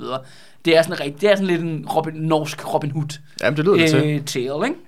Det 0.66 0.78
er 0.78 0.82
sådan, 0.82 1.00
rigtig, 1.00 1.22
det 1.22 1.32
er 1.32 1.36
sådan 1.36 1.48
lidt 1.48 1.62
en 1.62 1.86
Robin, 1.90 2.14
norsk 2.14 2.74
Robin 2.74 2.92
Hood 2.92 3.20
Jamen, 3.42 3.58
det 3.58 3.66
lyder 3.66 3.76
det 3.78 3.90
til. 3.90 4.04
øh, 4.06 4.26
tale, 4.26 4.68
ikke? 4.68 4.80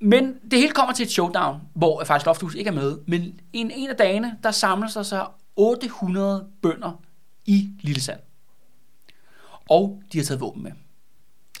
Men 0.00 0.34
det 0.50 0.58
hele 0.58 0.72
kommer 0.72 0.94
til 0.94 1.04
et 1.04 1.10
showdown, 1.10 1.60
hvor 1.74 2.04
faktisk 2.04 2.26
Lofthus 2.26 2.54
ikke 2.54 2.68
er 2.68 2.74
med. 2.74 2.98
Men 3.06 3.34
en, 3.52 3.70
en 3.74 3.90
af 3.90 3.96
dagene, 3.96 4.34
der 4.42 4.50
samler 4.50 4.88
sig 4.88 5.06
så 5.06 5.26
800 5.56 6.44
bønder 6.62 7.00
i 7.46 7.68
Lille 7.80 8.00
Sand. 8.00 8.20
Og 9.70 10.02
de 10.12 10.18
har 10.18 10.24
taget 10.24 10.40
våben 10.40 10.62
med. 10.62 10.70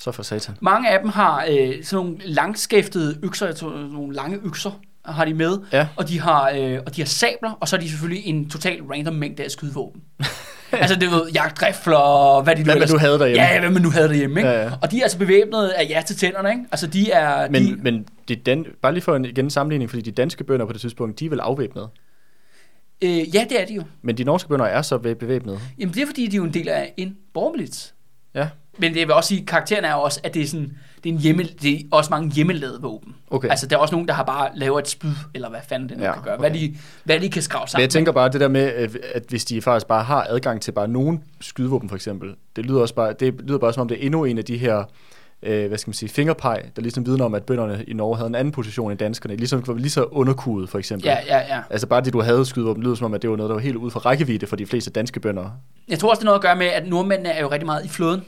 Så 0.00 0.12
for 0.12 0.22
satan. 0.22 0.54
Mange 0.60 0.90
af 0.90 1.00
dem 1.00 1.08
har 1.08 1.46
øh, 1.50 1.84
sådan 1.84 2.06
nogle 2.06 2.18
langskæftede 2.24 3.18
økser, 3.22 3.46
jeg 3.46 3.56
tror, 3.56 3.70
nogle 3.92 4.14
lange 4.14 4.38
økser 4.42 4.70
har 5.04 5.24
de 5.24 5.34
med, 5.34 5.58
Ja. 5.72 5.88
og, 5.96 6.08
de 6.08 6.20
har, 6.20 6.50
øh, 6.50 6.80
og 6.86 6.96
de 6.96 7.00
har 7.00 7.06
sabler, 7.06 7.50
og 7.60 7.68
så 7.68 7.76
er 7.76 7.80
de 7.80 7.88
selvfølgelig 7.90 8.26
en 8.26 8.50
total 8.50 8.82
random 8.82 9.14
mængde 9.14 9.44
af 9.44 9.50
skydevåben. 9.50 10.02
altså 10.82 10.94
det 11.00 11.10
ved, 11.10 11.30
jagtrifler, 11.34 11.96
og 11.96 12.42
hvad 12.42 12.56
de 12.56 12.60
nu 12.60 12.64
Hvad 12.64 12.76
man 12.78 12.88
nu 12.92 12.98
havde 12.98 13.18
derhjemme. 13.18 13.42
Ja, 13.42 13.54
ja, 13.54 13.60
hvad 13.60 13.70
man 13.70 13.82
nu 13.82 13.90
havde 13.90 14.08
derhjemme, 14.08 14.40
ikke? 14.40 14.50
Ja, 14.50 14.62
ja. 14.62 14.70
Og 14.82 14.90
de 14.90 14.98
er 14.98 15.02
altså 15.02 15.18
bevæbnet 15.18 15.68
af 15.68 15.86
ja 15.88 16.02
til 16.06 16.16
tænderne, 16.16 16.50
ikke? 16.50 16.62
Altså 16.72 16.86
de 16.86 17.10
er... 17.10 17.50
Men, 17.50 17.62
de, 17.66 17.76
men 17.82 18.06
de 18.28 18.36
dan- 18.36 18.66
bare 18.82 18.92
lige 18.92 19.02
for 19.02 19.16
en 19.16 19.24
igen 19.24 19.50
sammenligning, 19.50 19.90
fordi 19.90 20.02
de 20.02 20.10
danske 20.12 20.44
bønder 20.44 20.66
på 20.66 20.72
det 20.72 20.80
tidspunkt, 20.80 21.20
de 21.20 21.26
er 21.26 21.30
vel 21.30 21.40
afvæbnet. 21.40 21.88
øh, 23.04 23.34
ja, 23.34 23.46
det 23.48 23.60
er 23.60 23.66
de 23.66 23.74
jo. 23.74 23.82
Men 24.02 24.18
de 24.18 24.24
norske 24.24 24.48
bønder 24.48 24.66
er 24.66 24.82
så 24.82 24.98
be- 24.98 25.14
bevæbnet. 25.14 25.60
Jamen 25.78 25.94
det 25.94 26.02
er 26.02 26.06
fordi, 26.06 26.26
de 26.26 26.36
er 26.36 26.38
jo 26.38 26.44
en 26.44 26.54
del 26.54 26.68
af 26.68 26.92
en 26.96 27.16
borgermilits. 27.34 27.94
Ja, 28.34 28.48
Men 28.78 28.94
det 28.94 29.06
vil 29.06 29.12
også 29.12 29.28
sige, 29.28 29.40
at 29.40 29.46
karakteren 29.46 29.84
er 29.84 29.94
også, 29.94 30.20
at 30.24 30.34
det 30.34 30.42
er, 30.42 30.46
sådan, 30.46 30.72
det 31.04 31.10
er, 31.10 31.14
en 31.14 31.20
hjemme, 31.20 31.42
det 31.62 31.72
er 31.74 31.80
også 31.90 32.10
mange 32.10 32.30
hjemmelavede 32.30 32.80
våben. 32.82 33.14
okay. 33.30 33.48
Altså, 33.48 33.66
der 33.66 33.76
er 33.76 33.80
også 33.80 33.94
nogen, 33.94 34.08
der 34.08 34.14
har 34.14 34.22
bare 34.24 34.48
lavet 34.54 34.82
et 34.82 34.88
spyd, 34.88 35.10
eller 35.34 35.50
hvad 35.50 35.60
fanden 35.68 35.88
det 35.88 35.98
nu 35.98 36.04
Ja, 36.04 36.12
kan 36.12 36.22
gøre. 36.22 36.36
Hvad, 36.36 36.50
okay. 36.50 36.60
de, 36.60 36.76
hvad 37.04 37.20
de 37.20 37.30
kan 37.30 37.42
skrave 37.42 37.62
Men 37.62 37.68
sammen. 37.68 37.82
jeg 37.82 37.90
tænker 37.90 38.12
bare, 38.12 38.28
det 38.28 38.40
der 38.40 38.48
med, 38.48 38.62
at- 38.62 38.96
at 39.14 39.22
hvis 39.28 39.44
de 39.44 39.62
faktisk 39.62 39.86
bare 39.86 40.04
har 40.04 40.26
adgang 40.28 40.60
til 40.62 40.72
bare 40.72 40.88
nogen 40.88 41.22
skydevåben 41.40 41.88
for 41.88 41.96
eksempel, 41.96 42.34
det 42.56 42.66
lyder 42.66 42.80
også 42.80 42.94
bare, 42.94 43.12
det 43.20 43.34
lyder 43.40 43.58
bare 43.58 43.72
som 43.72 43.80
om, 43.80 43.88
det 43.88 43.98
er 44.02 44.06
endnu 44.06 44.24
en 44.24 44.38
af 44.38 44.44
de 44.44 44.58
her, 44.58 44.84
øh, 45.42 45.68
hvad 45.68 45.78
skal 45.78 45.88
man 45.88 45.94
sige, 45.94 46.08
fingerpeg, 46.08 46.62
der 46.76 46.82
ligesom 46.82 47.06
vidner 47.06 47.24
om, 47.24 47.34
at 47.34 47.42
bønderne 47.42 47.84
i 47.88 47.92
Norge 47.92 48.16
havde 48.16 48.26
en 48.28 48.34
anden 48.34 48.52
position 48.52 48.90
end 48.90 48.98
danskerne, 48.98 49.36
ligesom 49.36 49.62
var 49.66 49.74
lige 49.74 49.90
så 49.90 50.04
underkudet 50.04 50.68
for 50.68 50.78
eksempel. 50.78 51.06
Ja, 51.06 51.16
ja, 51.26 51.38
ja. 51.56 51.60
Altså 51.70 51.86
bare 51.86 52.00
det, 52.00 52.12
du 52.12 52.20
havde 52.22 52.44
skydevåben, 52.46 52.82
lyder 52.82 52.94
som 52.94 53.04
om, 53.04 53.14
at 53.14 53.22
det 53.22 53.30
var 53.30 53.36
noget, 53.36 53.48
der 53.50 53.54
var 53.54 53.62
helt 53.62 53.76
ude 53.76 53.90
for 53.90 54.00
rækkevidde 54.00 54.46
for 54.46 54.56
de 54.56 54.66
fleste 54.66 54.90
danske 54.90 55.20
bønder. 55.20 55.44
Jeg 55.88 55.98
tror 55.98 56.10
også, 56.10 56.20
det 56.20 56.24
er 56.24 56.26
noget 56.26 56.38
at 56.38 56.42
gøre 56.42 56.56
med, 56.56 56.66
at 56.66 56.86
nordmændene 56.88 57.28
er 57.30 57.40
jo 57.40 57.50
rigtig 57.50 57.66
meget 57.66 57.84
i 57.84 57.88
flåden. 57.88 58.20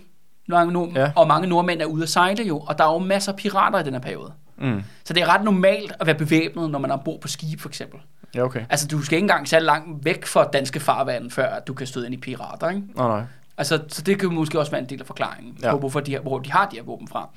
Mange 0.48 0.72
nord- 0.72 0.92
Ja. 0.94 1.10
Og 1.16 1.28
mange 1.28 1.48
nordmænd 1.48 1.80
er 1.82 1.86
ude 1.86 2.02
at 2.02 2.08
sejle 2.08 2.44
jo, 2.44 2.58
og 2.58 2.78
der 2.78 2.84
er 2.84 2.92
jo 2.92 2.98
masser 2.98 3.32
af 3.32 3.38
pirater 3.38 3.78
i 3.78 3.82
den 3.82 3.92
her 3.92 4.00
periode. 4.00 4.32
Mm. 4.58 4.82
Så 5.04 5.14
det 5.14 5.22
er 5.22 5.26
ret 5.34 5.44
normalt 5.44 5.92
at 6.00 6.06
være 6.06 6.14
bevæbnet, 6.18 6.70
når 6.70 6.78
man 6.78 6.90
er 6.90 6.94
ombord 6.94 7.20
på 7.20 7.28
skib, 7.28 7.60
for 7.60 7.68
eksempel. 7.68 8.00
Ja, 8.34 8.42
okay. 8.42 8.64
Altså, 8.70 8.86
du 8.88 9.02
skal 9.02 9.16
ikke 9.16 9.24
engang 9.24 9.48
særlig 9.48 9.66
langt 9.66 10.04
væk 10.04 10.26
fra 10.26 10.44
danske 10.52 10.80
farvand, 10.80 11.30
før 11.30 11.58
du 11.66 11.74
kan 11.74 11.86
støde 11.86 12.06
ind 12.06 12.14
i 12.14 12.18
pirater, 12.18 12.68
ikke? 12.68 12.82
Nå, 12.94 13.08
nej. 13.08 13.22
Altså, 13.58 13.82
så 13.88 14.02
det 14.02 14.20
kan 14.20 14.32
måske 14.34 14.58
også 14.58 14.70
være 14.72 14.80
en 14.80 14.88
del 14.88 15.00
af 15.00 15.06
forklaringen 15.06 15.58
ja. 15.62 15.70
På, 15.70 15.78
hvorfor 15.78 16.00
de 16.00 16.12
har, 16.12 16.20
hvor 16.20 16.38
de 16.38 16.52
har 16.52 16.66
de 16.68 16.76
her 16.76 16.82
våben 16.82 17.08
fra. 17.08 17.28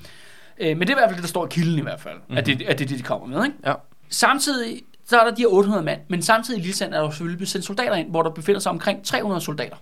Øh, 0.58 0.68
men 0.76 0.80
det 0.80 0.90
er 0.90 0.96
i 0.96 0.98
hvert 1.00 1.08
fald 1.08 1.16
det, 1.16 1.22
der 1.22 1.28
står 1.28 1.46
i 1.46 1.48
kilden 1.50 1.78
i 1.78 1.82
hvert 1.82 2.00
fald, 2.00 2.14
mm-hmm. 2.16 2.36
at, 2.36 2.46
det, 2.46 2.52
at 2.62 2.78
det 2.78 2.84
er 2.84 2.88
det, 2.88 2.98
de 2.98 3.02
kommer 3.02 3.26
med. 3.26 3.44
Ikke? 3.44 3.56
Ja. 3.66 3.74
Samtidig 4.10 4.82
så 5.08 5.18
er 5.20 5.24
der 5.24 5.34
de 5.34 5.42
her 5.42 5.48
800 5.48 5.84
mand, 5.84 6.00
men 6.08 6.22
samtidig 6.22 6.58
i 6.58 6.62
Lillesand 6.62 6.94
er 6.94 7.00
der 7.00 7.10
selvfølgelig 7.10 7.38
blevet 7.38 7.48
sendt 7.48 7.66
soldater 7.66 7.94
ind, 7.94 8.10
hvor 8.10 8.22
der 8.22 8.30
befinder 8.30 8.60
sig 8.60 8.70
omkring 8.72 9.04
300 9.04 9.40
soldater, 9.40 9.76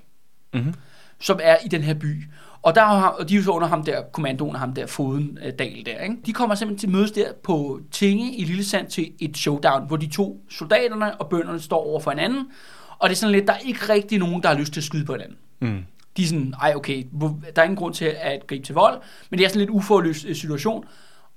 Mm-hmm. 0.55 0.75
som 1.21 1.41
er 1.43 1.57
i 1.65 1.69
den 1.69 1.83
her 1.83 1.95
by. 1.95 2.25
Og, 2.63 2.75
der 2.75 2.83
er, 2.83 2.87
ham- 2.87 3.15
og 3.19 3.29
de 3.29 3.35
er 3.35 3.39
jo 3.39 3.45
så 3.45 3.51
under 3.51 3.69
ham 3.69 3.85
der, 3.85 4.03
kommandoen 4.13 4.55
af 4.55 4.61
ham 4.61 4.75
der, 4.75 4.87
Foden 4.87 5.39
øh, 5.45 5.53
Dal 5.59 5.83
der. 5.87 6.03
Ikke? 6.03 6.17
De 6.27 6.33
kommer 6.33 6.55
simpelthen 6.55 6.79
til 6.79 6.97
mødes 6.97 7.13
der 7.13 7.33
på 7.43 7.81
Tinge 7.91 8.37
i 8.37 8.45
Lillesand 8.45 8.89
til 8.89 9.13
et 9.19 9.37
showdown, 9.37 9.87
hvor 9.87 9.97
de 9.97 10.07
to 10.07 10.41
soldaterne 10.51 11.21
og 11.21 11.29
bønderne 11.29 11.61
står 11.61 11.87
over 11.87 12.01
for 12.01 12.11
hinanden. 12.11 12.51
Og 12.99 13.09
det 13.09 13.15
er 13.15 13.19
sådan 13.19 13.33
lidt, 13.33 13.47
der 13.47 13.53
er 13.53 13.59
ikke 13.59 13.81
rigtig 13.89 14.19
nogen, 14.19 14.43
der 14.43 14.49
har 14.49 14.59
lyst 14.59 14.73
til 14.73 14.81
at 14.81 14.85
skyde 14.85 15.05
på 15.05 15.13
hinanden. 15.13 15.37
Mm. 15.61 15.85
De 16.17 16.23
er 16.23 16.27
sådan, 16.27 16.55
ej 16.63 16.73
okay, 16.77 17.07
der 17.57 17.63
er 17.63 17.63
ingen 17.63 17.77
grund 17.77 17.95
til 17.95 18.05
at 18.05 18.47
gribe 18.47 18.67
til 18.67 18.75
vold, 18.75 19.01
men 19.31 19.39
det 19.39 19.45
er 19.45 19.49
sådan 19.49 19.61
lidt 19.61 19.71
uforløst 19.71 20.25
øh, 20.25 20.37
situation. 20.37 20.85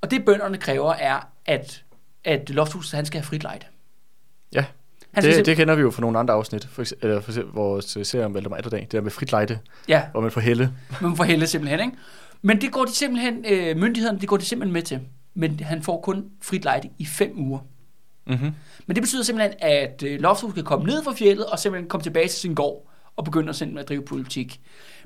Og 0.02 0.12
det 0.12 0.26
bønderne 0.26 0.58
kræver 0.58 0.94
er, 0.94 1.20
at, 1.46 1.84
at 2.24 2.50
Lofthus, 2.50 2.92
han 2.92 3.06
skal 3.06 3.20
have 3.20 3.26
frit 3.26 3.44
lejde. 3.44 3.66
Ja, 4.54 4.66
Skal 5.20 5.36
det, 5.38 5.46
det 5.46 5.58
kender 5.58 5.76
vi 5.76 5.82
jo 5.82 5.92
fra 5.92 6.02
nogle 6.02 6.20
andre 6.20 6.34
afsnit, 6.34 6.68
for 6.72 6.82
eksempel, 6.82 7.10
eller 7.10 7.22
for 7.22 7.32
eksempel 7.32 7.54
vores 7.54 7.98
serie 8.04 8.26
om 8.26 8.34
Valdemar 8.34 8.58
Atterdag, 8.58 8.80
det 8.82 8.92
der 8.92 9.02
med 9.02 9.12
frit 9.12 9.32
lejde, 9.32 9.60
Ja, 9.88 10.04
hvor 10.12 10.22
man 10.22 10.32
får 10.32 10.42
helle. 10.42 10.72
man 11.02 11.16
får 11.16 11.24
hælde 11.24 11.48
simpelthen, 11.48 11.80
ikke? 11.80 11.92
Men 12.42 12.62
det 12.62 12.72
går 12.72 12.86
de 12.86 12.96
simpelthen, 12.96 13.46
øh, 13.50 13.78
myndighederne, 13.78 14.20
det 14.20 14.30
går 14.30 14.38
de 14.38 14.46
simpelthen 14.46 14.74
med 14.74 14.82
til. 14.82 15.00
Men 15.34 15.60
han 15.60 15.82
får 15.84 16.02
kun 16.02 16.24
frit 16.42 16.64
lejde 16.64 16.90
i 17.00 17.06
fem 17.06 17.34
uger. 17.38 17.60
Mm-hmm. 18.28 18.52
Men 18.88 18.96
det 18.96 19.04
betyder 19.04 19.24
simpelthen, 19.24 19.54
at 19.60 20.04
øh, 20.06 20.20
Lofthus 20.20 20.54
kan 20.54 20.64
komme 20.64 20.86
ned 20.86 21.04
fra 21.04 21.14
fjellet 21.14 21.46
og 21.46 21.60
simpelthen 21.60 21.90
komme 21.90 22.04
tilbage 22.04 22.28
til 22.28 22.40
sin 22.40 22.54
gård 22.56 22.88
og 23.16 23.26
begynde 23.26 23.50
at 23.50 23.56
simpelthen 23.56 23.80
at 23.84 23.90
drive 23.90 24.02
politik. 24.02 24.60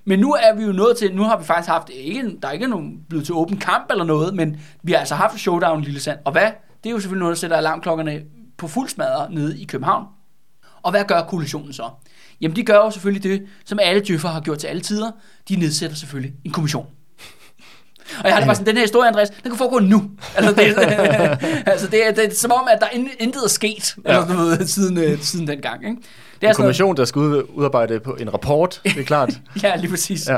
Men 0.05 0.19
nu 0.19 0.31
er 0.33 0.55
vi 0.55 0.63
jo 0.63 0.71
nået 0.71 0.97
til, 0.97 1.15
nu 1.15 1.23
har 1.23 1.37
vi 1.37 1.43
faktisk 1.43 1.69
haft, 1.69 1.89
ikke, 1.93 2.37
der 2.41 2.47
er 2.47 2.51
ikke 2.51 2.67
nogen 2.67 2.99
blevet 3.09 3.25
til 3.25 3.35
åben 3.35 3.57
kamp 3.57 3.85
eller 3.91 4.03
noget, 4.03 4.35
men 4.35 4.57
vi 4.83 4.91
har 4.91 4.99
altså 4.99 5.15
haft 5.15 5.39
showdown 5.39 5.81
Lille 5.81 5.99
Sand. 5.99 6.19
Og 6.25 6.31
hvad? 6.31 6.47
Det 6.83 6.89
er 6.89 6.93
jo 6.93 6.99
selvfølgelig 6.99 7.19
noget, 7.19 7.35
der 7.35 7.39
sætter 7.39 7.57
alarmklokkerne 7.57 8.21
på 8.57 8.67
fuld 8.67 8.89
smadre 8.89 9.31
nede 9.31 9.59
i 9.61 9.65
København. 9.65 10.05
Og 10.83 10.91
hvad 10.91 11.03
gør 11.07 11.21
koalitionen 11.21 11.73
så? 11.73 11.89
Jamen 12.41 12.55
de 12.55 12.63
gør 12.63 12.75
jo 12.75 12.91
selvfølgelig 12.91 13.23
det, 13.23 13.45
som 13.65 13.79
alle 13.81 14.01
djøffer 14.07 14.29
har 14.29 14.41
gjort 14.41 14.57
til 14.59 14.67
alle 14.67 14.81
tider. 14.81 15.11
De 15.49 15.55
nedsætter 15.55 15.95
selvfølgelig 15.95 16.33
en 16.45 16.51
kommission. 16.51 16.85
Og 18.19 18.25
jeg 18.25 18.33
har 18.33 18.39
det 18.39 18.47
bare 18.47 18.55
sådan, 18.55 18.67
den 18.67 18.75
her 18.75 18.83
historie, 18.83 19.07
Andreas, 19.07 19.29
den 19.29 19.51
kan 19.51 19.57
foregå 19.57 19.79
nu. 19.79 20.09
Altså, 20.35 20.51
det, 20.53 20.61
altså 21.71 21.87
det, 21.87 22.07
er, 22.07 22.11
det 22.11 22.25
er 22.31 22.35
som 22.35 22.51
om, 22.51 22.67
at 22.71 22.79
der 22.81 22.87
in- 22.87 23.09
intet 23.19 23.43
er 23.43 23.47
sket 23.49 23.95
ja. 24.05 24.09
eller, 24.09 24.27
du 24.27 24.33
ved, 24.33 24.65
siden, 24.67 24.97
øh, 24.97 25.19
siden 25.21 25.47
den 25.47 25.61
gang. 25.61 25.85
Ikke? 25.85 25.95
Det 25.95 26.01
En 26.01 26.03
er 26.03 26.07
sådan 26.39 26.47
noget, 26.47 26.55
kommission, 26.57 26.97
der 26.97 27.05
skal 27.05 27.19
ud, 27.19 27.43
udarbejde 27.53 27.99
på 27.99 28.11
en 28.19 28.33
rapport, 28.33 28.81
det 28.83 28.97
er 28.99 29.03
klart, 29.03 29.39
ja, 29.63 29.75
lige 29.75 29.89
præcis. 29.89 30.27
Ja. 30.27 30.37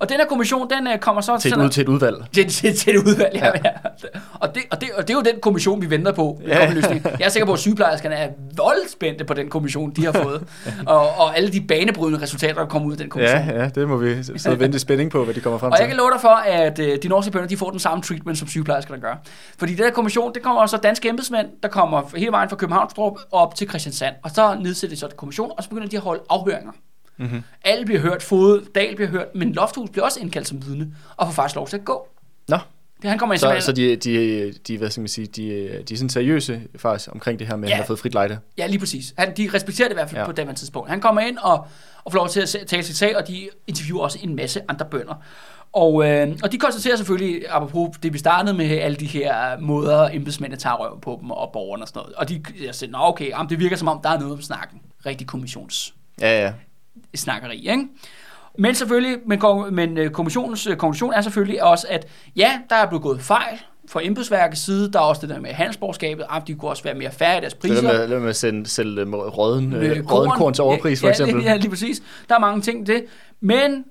Og 0.00 0.08
den 0.08 0.16
her 0.16 0.26
kommission, 0.26 0.70
den 0.70 0.86
øh, 0.86 0.98
kommer 0.98 1.20
så 1.22 1.38
til 1.38 1.48
et, 1.48 1.52
sådan- 1.52 1.64
ud, 1.64 1.70
til 1.70 1.80
et 1.82 1.88
udvalg. 1.88 2.16
til, 2.34 2.48
til, 2.48 2.76
til 2.76 2.96
et 2.96 3.02
udvalg, 3.06 3.34
ja. 3.34 3.46
ja. 3.46 3.70
Og, 4.40 4.54
det, 4.54 4.62
og, 4.70 4.80
det, 4.80 4.88
og 4.96 5.08
det 5.08 5.14
er 5.14 5.18
jo 5.18 5.22
den 5.32 5.40
kommission, 5.42 5.82
vi 5.82 5.90
venter 5.90 6.12
på. 6.12 6.40
Ja. 6.46 6.58
Jeg 6.58 7.20
er 7.20 7.28
sikker 7.28 7.46
på, 7.46 7.52
at 7.52 7.58
sygeplejerskerne 7.58 8.14
er 8.14 8.28
voldspændte 8.56 9.24
på 9.24 9.34
den 9.34 9.48
kommission, 9.50 9.90
de 9.90 10.04
har 10.04 10.12
fået. 10.22 10.42
og, 10.86 11.00
og 11.00 11.36
alle 11.36 11.52
de 11.52 11.60
banebrydende 11.60 12.22
resultater, 12.22 12.54
der 12.54 12.66
kommer 12.66 12.88
ud 12.88 12.92
af 12.92 12.98
den 12.98 13.08
kommission. 13.08 13.40
Ja, 13.40 13.62
ja, 13.62 13.68
det 13.68 13.88
må 13.88 13.96
vi 13.96 14.22
så 14.22 14.54
vente 14.54 14.76
i 14.76 14.78
spænding 14.78 15.10
på, 15.10 15.24
hvad 15.24 15.34
de 15.34 15.40
kommer 15.40 15.58
frem 15.58 15.70
Og 15.72 15.76
til. 15.78 15.82
jeg 15.82 15.88
kan 15.88 15.96
love 15.96 16.10
dig 16.10 16.20
for, 16.20 16.28
at 16.46 16.78
øh, 16.78 16.98
de 17.02 17.08
norske 17.08 17.30
bønder 17.30 17.48
de 17.48 17.56
får 17.56 17.70
den 17.70 17.78
samme 17.78 18.02
treatment, 18.02 18.38
som 18.38 18.48
sygeplejerskerne 18.48 19.00
gør. 19.00 19.14
Fordi 19.58 19.74
den 19.74 19.84
her 19.84 19.90
kommission, 19.92 20.34
det 20.34 20.42
kommer 20.42 20.60
også 20.62 20.76
danske 20.76 21.08
embedsmænd, 21.08 21.46
der 21.62 21.68
kommer 21.68 22.02
hele 22.16 22.32
vejen 22.32 22.48
fra 22.48 22.56
Københavnstrup 22.56 23.18
op 23.32 23.54
til 23.54 23.68
Christiansand. 23.68 24.14
Og 24.24 24.30
så 24.30 24.56
nedsætter 24.60 24.96
de 24.96 25.00
så 25.00 25.06
en 25.06 25.12
kommission, 25.16 25.50
og 25.58 25.62
så 25.62 25.68
begynder 25.68 25.88
de 25.88 25.96
at 25.96 26.02
holde 26.02 26.22
afhøringer. 26.30 26.72
Mm-hmm. 27.18 27.42
Alle 27.64 27.84
bliver 27.84 28.00
hørt, 28.00 28.22
Fod, 28.22 28.66
Dal 28.74 28.96
bliver 28.96 29.08
hørt, 29.10 29.26
men 29.34 29.52
Lofthus 29.52 29.90
bliver 29.90 30.04
også 30.04 30.20
indkaldt 30.20 30.48
som 30.48 30.66
vidne, 30.66 30.94
og 31.16 31.26
får 31.26 31.32
faktisk 31.32 31.56
lov 31.56 31.68
til 31.68 31.76
at 31.76 31.84
gå. 31.84 32.08
Nå, 32.48 32.58
Det, 33.02 33.10
han 33.10 33.18
kommer 33.18 33.32
ind 33.34 33.40
så, 33.40 33.56
så 33.60 33.72
de, 33.72 33.96
de, 33.96 34.52
de, 34.68 34.78
hvad 34.78 34.90
skal 34.90 35.00
man 35.00 35.08
sige, 35.08 35.26
de, 35.26 35.82
de 35.88 35.94
er 35.94 35.98
sådan 35.98 36.08
seriøse 36.08 36.60
faktisk 36.76 37.10
omkring 37.12 37.38
det 37.38 37.46
her 37.46 37.56
med, 37.56 37.64
at 37.64 37.70
Ja. 37.70 37.74
han 37.74 37.82
har 37.82 37.86
fået 37.86 37.98
frit 37.98 38.12
lejde. 38.12 38.38
Ja, 38.58 38.66
lige 38.66 38.78
præcis. 38.78 39.14
Han, 39.18 39.36
de 39.36 39.50
respekterer 39.54 39.88
det 39.88 39.94
i 39.94 39.96
hvert 39.98 40.10
fald 40.10 40.20
ja. 40.20 40.26
På 40.26 40.32
det 40.32 40.56
tidspunkt. 40.56 40.90
Han 40.90 41.00
kommer 41.00 41.20
ind 41.20 41.38
og, 41.38 41.66
og 42.04 42.12
får 42.12 42.18
lov 42.18 42.28
til 42.28 42.40
at 42.40 42.56
tale 42.66 42.82
sit 42.82 42.96
sag, 42.96 43.16
og 43.16 43.28
de 43.28 43.48
interviewer 43.66 44.02
også 44.02 44.18
en 44.22 44.36
masse 44.36 44.60
andre 44.68 44.86
bønder. 44.90 45.14
Og, 45.72 46.10
øh, 46.10 46.36
og 46.42 46.52
de 46.52 46.58
konstaterer 46.58 46.96
selvfølgelig, 46.96 47.42
apropos 47.48 47.96
det 48.02 48.12
vi 48.12 48.18
startede 48.18 48.54
med, 48.56 48.66
alle 48.70 48.96
de 48.96 49.06
her 49.06 49.58
måder, 49.60 50.08
embedsmændene 50.12 50.60
tager 50.60 50.76
røv 50.76 51.00
på 51.00 51.18
dem 51.20 51.30
og 51.30 51.50
borgerne 51.52 51.84
og 51.84 51.88
sådan 51.88 52.00
noget. 52.00 52.14
Og 52.14 52.28
de 52.28 52.42
jeg 52.64 52.74
siger, 52.74 52.90
nå 52.90 52.98
okay, 53.00 53.28
jamen, 53.28 53.50
det 53.50 53.58
virker 53.58 53.76
som 53.76 53.88
om, 53.88 54.00
der 54.02 54.08
er 54.10 54.18
noget 54.18 54.34
om 54.34 54.42
snakken. 54.42 54.80
Rigtig 55.06 55.26
kommissions 55.26 55.94
Ja, 56.20 56.44
ja. 56.44 56.52
Snakkeri, 57.14 57.56
ikke? 57.56 57.88
Men 58.58 58.74
selvfølgelig, 58.74 59.16
men, 59.26 59.40
men 59.70 59.98
øh, 59.98 60.10
kommissionens 60.10 60.66
øh, 60.66 60.76
konklusion 60.76 61.12
er 61.12 61.20
selvfølgelig 61.20 61.62
også, 61.62 61.86
at 61.90 62.06
ja, 62.36 62.58
der 62.70 62.76
er 62.76 62.86
blevet 62.86 63.02
gået 63.02 63.20
fejl 63.20 63.58
fra 63.88 64.00
embedsværkets 64.04 64.60
side. 64.60 64.92
Der 64.92 64.98
er 64.98 65.02
også 65.02 65.20
det 65.20 65.28
der 65.28 65.40
med 65.40 65.50
handelsborgerskabet. 65.50 66.26
Ah, 66.28 66.42
de 66.46 66.54
kunne 66.54 66.70
også 66.70 66.82
være 66.82 66.94
mere 66.94 67.10
færre 67.10 67.38
i 67.38 67.40
deres 67.40 67.52
Så 67.52 67.58
priser. 67.58 67.82
lad 67.82 68.08
med, 68.08 68.20
med 68.20 68.28
at 68.28 68.36
sende, 68.36 68.66
sælge 68.66 69.00
øh, 69.00 69.12
råden, 69.12 69.72
øh, 69.72 70.12
råden 70.12 70.30
korn 70.30 70.54
til 70.54 70.64
overpris, 70.64 71.00
for 71.00 71.06
ja, 71.06 71.10
eksempel. 71.12 71.44
Ja, 71.44 71.56
lige 71.56 71.70
præcis. 71.70 72.02
Der 72.28 72.34
er 72.34 72.38
mange 72.38 72.60
ting 72.60 72.86
det. 72.86 73.04
Men 73.40 73.84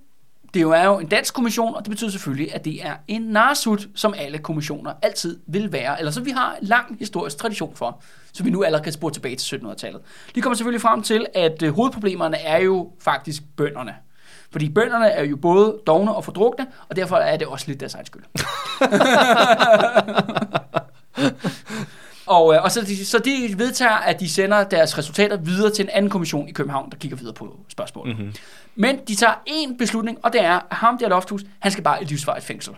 det 0.55 0.61
jo 0.61 0.71
er 0.71 0.83
jo 0.83 0.99
en 0.99 1.07
dansk 1.07 1.33
kommission, 1.33 1.75
og 1.75 1.85
det 1.85 1.89
betyder 1.89 2.11
selvfølgelig, 2.11 2.55
at 2.55 2.65
det 2.65 2.85
er 2.85 2.95
en 3.07 3.21
narsut, 3.21 3.87
som 3.95 4.13
alle 4.17 4.37
kommissioner 4.37 4.93
altid 5.01 5.39
vil 5.47 5.71
være, 5.71 5.99
eller 5.99 6.11
som 6.11 6.25
vi 6.25 6.31
har 6.31 6.55
en 6.61 6.67
lang 6.67 6.97
historisk 6.99 7.37
tradition 7.37 7.75
for, 7.75 8.01
så 8.33 8.43
vi 8.43 8.49
nu 8.49 8.63
allerede 8.63 8.83
kan 8.83 8.93
spore 8.93 9.11
tilbage 9.11 9.35
til 9.35 9.55
1700-tallet. 9.55 10.01
De 10.35 10.41
kommer 10.41 10.55
selvfølgelig 10.55 10.81
frem 10.81 11.01
til, 11.01 11.25
at 11.33 11.63
øh, 11.63 11.75
hovedproblemerne 11.75 12.37
er 12.37 12.57
jo 12.57 12.91
faktisk 13.01 13.43
bønderne. 13.57 13.95
Fordi 14.51 14.69
bønderne 14.69 15.07
er 15.07 15.23
jo 15.23 15.35
både 15.35 15.77
dogne 15.87 16.15
og 16.15 16.25
fordrukne, 16.25 16.67
og 16.89 16.95
derfor 16.95 17.15
er 17.15 17.37
det 17.37 17.47
også 17.47 17.65
lidt 17.67 17.79
deres 17.79 17.93
egen 17.93 18.05
skyld. 18.05 18.23
Og, 22.25 22.53
øh, 22.55 22.63
og 22.63 22.71
så, 22.71 22.81
de, 22.81 23.05
så 23.05 23.19
de 23.19 23.53
vedtager, 23.57 23.91
at 23.91 24.19
de 24.19 24.29
sender 24.29 24.63
deres 24.63 24.97
resultater 24.97 25.37
videre 25.37 25.71
til 25.71 25.83
en 25.83 25.89
anden 25.89 26.11
kommission 26.11 26.49
i 26.49 26.51
København, 26.51 26.91
der 26.91 26.97
kigger 26.97 27.17
videre 27.17 27.33
på 27.33 27.59
spørgsmålet. 27.69 28.17
Mm-hmm. 28.17 28.33
Men 28.75 28.99
de 29.07 29.15
tager 29.15 29.33
én 29.49 29.77
beslutning, 29.77 30.17
og 30.23 30.33
det 30.33 30.41
er, 30.43 30.53
at 30.53 30.77
ham 30.77 30.97
der 30.97 31.09
Lofthus, 31.09 31.41
han 31.59 31.71
skal 31.71 31.83
bare 31.83 32.01
i 32.01 32.05
livsvarigt 32.05 32.45
fængsel. 32.45 32.73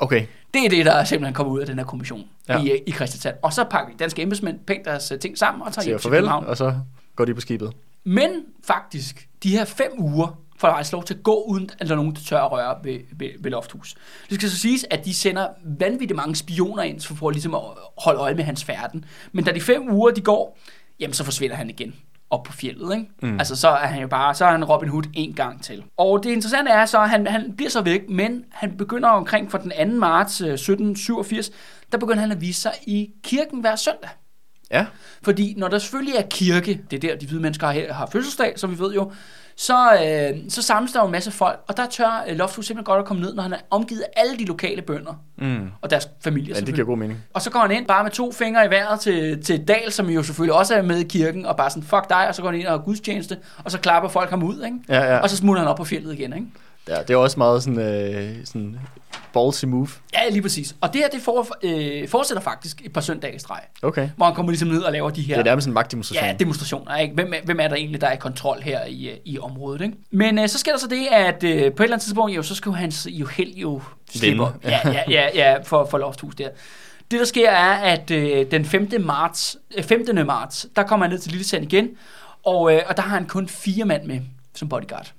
Okay, 0.00 0.26
Det 0.54 0.64
er 0.64 0.68
det, 0.68 0.86
der 0.86 1.04
simpelthen 1.04 1.34
kommer 1.34 1.52
ud 1.52 1.60
af 1.60 1.66
den 1.66 1.78
her 1.78 1.84
kommission 1.84 2.24
ja. 2.48 2.62
I, 2.62 2.82
i 2.86 2.92
Christiansand. 2.92 3.36
Og 3.42 3.52
så 3.52 3.64
pakker 3.64 3.92
de 3.92 3.98
danske 3.98 4.22
embedsmænd 4.22 4.58
pænt 4.66 4.84
deres 4.84 5.12
øh, 5.12 5.18
ting 5.18 5.38
sammen 5.38 5.62
og 5.62 5.72
tager 5.72 5.84
hjem 5.84 5.98
til 5.98 6.02
farvel, 6.02 6.18
København. 6.18 6.44
og 6.46 6.56
så 6.56 6.74
går 7.16 7.24
de 7.24 7.34
på 7.34 7.40
skibet. 7.40 7.72
Men 8.04 8.30
faktisk, 8.66 9.28
de 9.42 9.50
her 9.50 9.64
fem 9.64 9.90
uger, 9.98 10.38
får 10.58 10.68
faktisk 10.68 10.92
lov 10.92 11.04
til 11.04 11.14
at 11.14 11.22
gå, 11.22 11.44
uden 11.48 11.70
at 11.78 11.86
der 11.86 11.92
er 11.92 11.96
nogen, 11.96 12.14
der 12.14 12.20
tør 12.20 12.40
at 12.40 12.52
røre 12.52 12.76
ved, 12.84 12.98
ved, 13.12 13.28
ved 13.40 13.50
Lofthus. 13.50 13.94
Det 14.30 14.34
skal 14.34 14.50
så 14.50 14.58
siges, 14.58 14.86
at 14.90 15.04
de 15.04 15.14
sender 15.14 15.48
vanvittigt 15.64 16.16
mange 16.16 16.36
spioner 16.36 16.82
ind, 16.82 17.00
for 17.00 17.28
at 17.28 17.34
ligesom 17.34 17.54
at 17.54 17.60
holde 17.98 18.20
øje 18.20 18.34
med 18.34 18.44
hans 18.44 18.64
færden. 18.64 19.04
Men 19.32 19.44
da 19.44 19.52
de 19.52 19.60
fem 19.60 19.90
uger, 19.90 20.10
de 20.10 20.20
går, 20.20 20.58
jamen 21.00 21.14
så 21.14 21.24
forsvinder 21.24 21.56
han 21.56 21.70
igen 21.70 21.94
op 22.30 22.42
på 22.42 22.52
fjellet. 22.52 22.94
Ikke? 22.96 23.10
Mm. 23.22 23.38
Altså 23.38 23.56
så 23.56 23.68
er 23.68 23.86
han 23.86 24.00
jo 24.00 24.08
bare, 24.08 24.34
så 24.34 24.44
er 24.44 24.50
han 24.50 24.64
Robin 24.64 24.88
Hood 24.88 25.04
en 25.14 25.32
gang 25.34 25.62
til. 25.62 25.84
Og 25.96 26.22
det 26.22 26.30
interessante 26.30 26.70
er 26.70 26.86
så, 26.86 27.02
at 27.02 27.10
han, 27.10 27.26
han 27.26 27.52
bliver 27.56 27.70
så 27.70 27.82
væk, 27.82 28.08
men 28.08 28.44
han 28.50 28.76
begynder 28.76 29.08
omkring 29.08 29.50
for 29.50 29.58
den 29.58 29.90
2. 29.90 29.98
marts 29.98 30.40
1787, 30.40 31.50
der 31.92 31.98
begynder 31.98 32.20
han 32.20 32.32
at 32.32 32.40
vise 32.40 32.60
sig 32.60 32.72
i 32.86 33.10
kirken 33.22 33.60
hver 33.60 33.76
søndag. 33.76 34.10
Ja. 34.70 34.86
Fordi 35.22 35.54
når 35.56 35.68
der 35.68 35.78
selvfølgelig 35.78 36.14
er 36.14 36.22
kirke, 36.30 36.80
det 36.90 37.04
er 37.04 37.08
der, 37.10 37.16
de 37.18 37.26
hvide 37.26 37.40
mennesker 37.42 37.66
har, 37.66 37.92
har 37.92 38.06
fødselsdag, 38.06 38.52
som 38.56 38.70
vi 38.70 38.78
ved 38.78 38.94
jo, 38.94 39.12
så, 39.58 39.92
øh, 39.94 40.38
så 40.48 40.62
samles 40.62 40.92
der 40.92 41.00
jo 41.00 41.06
en 41.06 41.12
masse 41.12 41.30
folk, 41.30 41.60
og 41.68 41.76
der 41.76 41.86
tør 41.86 42.24
øh, 42.28 42.36
Lofthus 42.36 42.66
simpelthen 42.66 42.84
godt 42.84 42.98
at 42.98 43.04
komme 43.04 43.22
ned, 43.22 43.34
når 43.34 43.42
han 43.42 43.52
er 43.52 43.56
omgivet 43.70 44.00
af 44.00 44.20
alle 44.20 44.38
de 44.38 44.44
lokale 44.44 44.82
bønder 44.82 45.12
Mm. 45.38 45.68
og 45.82 45.90
deres 45.90 46.08
familier. 46.24 46.54
Ja, 46.54 46.60
det 46.60 46.74
giver 46.74 46.86
god 46.86 46.96
mening. 46.98 47.18
Og 47.34 47.42
så 47.42 47.50
går 47.50 47.60
han 47.60 47.70
ind 47.70 47.86
bare 47.86 48.02
med 48.04 48.10
to 48.12 48.32
fingre 48.32 48.66
i 48.66 48.70
vejret 48.70 49.00
til, 49.00 49.42
til 49.44 49.68
Dal, 49.68 49.92
som 49.92 50.10
jo 50.10 50.22
selvfølgelig 50.22 50.54
også 50.54 50.74
er 50.74 50.82
med 50.82 50.98
i 50.98 51.04
kirken, 51.04 51.46
og 51.46 51.56
bare 51.56 51.70
sådan, 51.70 51.82
fuck 51.82 52.08
dig, 52.08 52.28
og 52.28 52.34
så 52.34 52.42
går 52.42 52.50
han 52.50 52.58
ind 52.60 52.66
og 52.66 52.72
har 52.72 52.84
gudstjeneste, 52.84 53.36
og 53.64 53.70
så 53.70 53.78
klapper 53.78 54.08
folk 54.08 54.30
ham 54.30 54.42
ud, 54.42 54.64
ikke? 54.64 54.76
Ja, 54.88 55.14
ja. 55.14 55.18
Og 55.18 55.30
så 55.30 55.36
smutter 55.36 55.62
han 55.62 55.70
op 55.70 55.76
på 55.76 55.84
fjellet 55.84 56.12
igen, 56.12 56.32
ikke? 56.32 56.46
Ja 56.88 57.02
det 57.02 57.10
er 57.10 57.16
også 57.16 57.38
meget 57.38 57.62
sådan, 57.62 57.78
øh, 57.78 58.36
sådan 58.46 58.78
ballsy 59.32 59.64
move. 59.64 59.88
Ja, 60.14 60.28
lige 60.30 60.42
præcis. 60.42 60.74
Og 60.80 60.92
det 60.92 61.00
her, 61.00 61.08
det 61.08 61.20
for, 61.22 61.46
øh, 61.62 62.08
fortsætter 62.08 62.42
faktisk 62.42 62.82
et 62.84 62.92
par 62.92 63.00
søndage 63.00 63.34
i 63.34 63.38
streg, 63.38 63.60
Okay. 63.82 64.10
hvor 64.16 64.26
han 64.26 64.34
kommer 64.34 64.52
ligesom 64.52 64.68
ned 64.68 64.82
og 64.82 64.92
laver 64.92 65.10
de 65.10 65.22
her... 65.22 65.34
Det 65.34 65.40
er 65.40 65.44
nærmest 65.44 65.66
en 65.68 65.72
magtdemonstration. 65.74 66.26
Ja, 66.28 66.34
demonstrationer. 66.34 66.96
Ikke? 66.96 67.14
Hvem, 67.14 67.32
er- 67.32 67.44
hvem 67.44 67.60
er 67.60 67.68
der 67.68 67.74
egentlig, 67.76 68.00
der 68.00 68.06
er 68.06 68.12
i 68.12 68.16
kontrol 68.16 68.60
her 68.62 68.84
i, 68.84 69.08
øh, 69.08 69.16
i 69.24 69.38
området? 69.38 69.80
Ikke? 69.80 69.96
Men 70.10 70.38
øh, 70.38 70.48
så 70.48 70.58
sker 70.58 70.72
der 70.72 70.78
så 70.78 70.86
det, 70.88 71.06
at 71.12 71.44
øh, 71.44 71.58
på 71.60 71.64
et 71.64 71.64
eller 71.66 71.82
andet 71.84 72.00
tidspunkt, 72.02 72.36
jo, 72.36 72.42
så 72.42 72.54
skal 72.54 72.72
hans 72.72 73.08
jo 73.10 73.26
held 73.26 73.54
jo 73.54 73.82
slippe 74.14 74.42
op. 74.44 74.54
Ja, 74.64 74.80
ja, 74.84 75.02
ja, 75.10 75.28
ja 75.34 75.56
for, 75.64 75.86
for 75.90 75.98
Lofthus 75.98 76.34
der. 76.34 76.48
Det, 77.10 77.18
der 77.20 77.26
sker, 77.26 77.50
er, 77.50 77.72
at 77.94 78.10
øh, 78.10 78.50
den 78.50 78.64
5. 78.64 78.88
Marts, 79.00 79.56
øh, 79.78 79.84
15. 79.84 80.26
marts, 80.26 80.66
der 80.76 80.82
kommer 80.82 81.06
han 81.06 81.12
ned 81.12 81.18
til 81.20 81.30
Lille 81.32 81.46
Sand 81.46 81.64
igen, 81.64 81.88
og, 82.44 82.72
øh, 82.74 82.80
og 82.86 82.96
der 82.96 83.02
har 83.02 83.14
han 83.16 83.26
kun 83.26 83.48
fire 83.48 83.84
mand 83.84 84.04
med 84.06 84.20
som 84.54 84.68
bodyguard. 84.68 85.12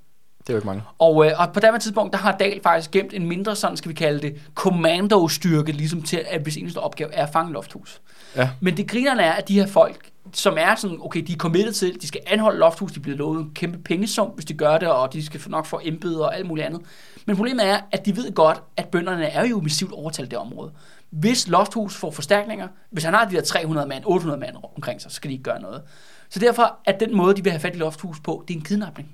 Det 0.48 0.54
er 0.54 0.56
jo 0.56 0.58
ikke 0.58 0.68
mange. 0.68 0.84
Og, 1.00 1.26
øh, 1.26 1.32
og 1.38 1.54
på 1.54 1.60
det 1.60 1.82
tidspunkt, 1.82 2.14
der 2.14 2.20
har 2.20 2.38
Dahl 2.38 2.62
faktisk 2.64 2.91
gemt 2.91 3.14
en 3.14 3.28
mindre, 3.28 3.56
sådan 3.56 3.78
skal 3.78 3.89
vi 3.89 3.93
kalde 3.93 4.22
det, 4.22 4.41
kommandostyrke, 4.54 5.72
ligesom 5.72 6.02
til, 6.02 6.26
at 6.30 6.41
hvis 6.41 6.58
eneste 6.58 6.78
opgave 6.78 7.14
er 7.14 7.24
at 7.24 7.34
fange 7.34 7.54
Lofthus. 7.54 8.02
Ja. 8.36 8.50
Men 8.60 8.78
det 8.78 8.88
grinerne 8.88 9.22
er, 9.22 9.32
at 9.32 9.48
de 9.48 9.60
her 9.60 9.68
folk, 9.68 10.10
som 10.34 10.58
er 10.60 10.76
sådan, 10.76 10.98
okay, 11.02 11.22
de 11.22 11.34
er 11.34 11.38
committed 11.38 11.74
til, 11.74 12.02
de 12.02 12.08
skal 12.08 12.22
anholde 12.28 12.60
Lofthus, 12.60 12.91
de 12.91 13.00
er 13.00 13.02
blevet 13.02 13.18
lovet 13.18 13.39
en 13.39 13.52
kæmpe 13.56 13.78
pengesum, 13.78 14.28
hvis 14.28 14.45
de 14.45 14.54
gør 14.54 14.78
det, 14.78 14.88
og 14.88 15.14
de 15.14 15.26
skal 15.26 15.41
nok 15.48 15.66
få 15.66 15.80
embeder 15.84 16.26
og 16.26 16.38
alt 16.38 16.48
muligt 16.48 16.68
andet. 16.68 16.82
Men 17.26 17.36
problemet 17.36 17.68
er, 17.68 17.80
at 17.91 18.06
de 18.06 18.16
ved 18.16 18.34
godt, 18.34 18.64
at 18.78 18.88
bønderne 18.88 19.26
er 19.26 19.48
jo 19.48 19.62
massivt 19.62 19.91
overtalt 19.91 20.32
det 20.32 20.39
område. 20.39 20.72
Hvis 21.10 21.48
Lofthus 21.48 21.95
får 21.95 22.12
forstærkninger, 22.12 22.68
hvis 22.91 23.04
han 23.04 23.14
har 23.14 23.26
de 23.26 23.36
der 23.36 23.41
300 23.41 23.88
mand, 23.88 24.04
800 24.06 24.39
mand 24.39 24.56
omkring 24.76 25.02
sig, 25.02 25.12
så 25.12 25.16
skal 25.16 25.30
de 25.30 25.34
ikke 25.34 25.43
gøre 25.43 25.62
noget. 25.62 25.82
Så 26.30 26.39
derfor 26.39 26.78
er 26.86 26.98
den 26.98 27.18
måde, 27.18 27.36
de 27.36 27.43
vil 27.43 27.52
have 27.52 27.60
fat 27.60 27.76
i 27.76 27.78
Lofthus 27.78 28.20
på, 28.20 28.43
det 28.48 28.54
er 28.54 28.58
en 28.58 28.64
kidnapning. 28.66 29.10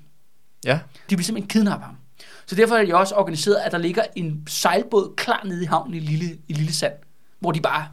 Ja. 0.64 0.78
De 1.10 1.16
vil 1.16 1.24
simpelthen 1.24 1.48
kidnappe 1.48 1.84
ham. 1.84 1.94
Så 2.46 2.54
derfor 2.54 2.74
er 2.76 2.84
de 2.84 2.94
også 2.94 3.14
organiseret, 3.14 3.56
at 3.56 3.72
der 3.72 3.78
ligger 3.78 4.02
en 4.16 4.42
sejlbåd 4.48 5.14
klar 5.16 5.40
nede 5.44 5.62
i 5.62 5.66
havnen 5.66 5.94
i 5.94 5.98
Lille, 5.98 6.36
i 6.48 6.52
Lille 6.52 6.72
Sand, 6.72 6.92
hvor 7.40 7.52
de 7.52 7.60
bare 7.60 7.86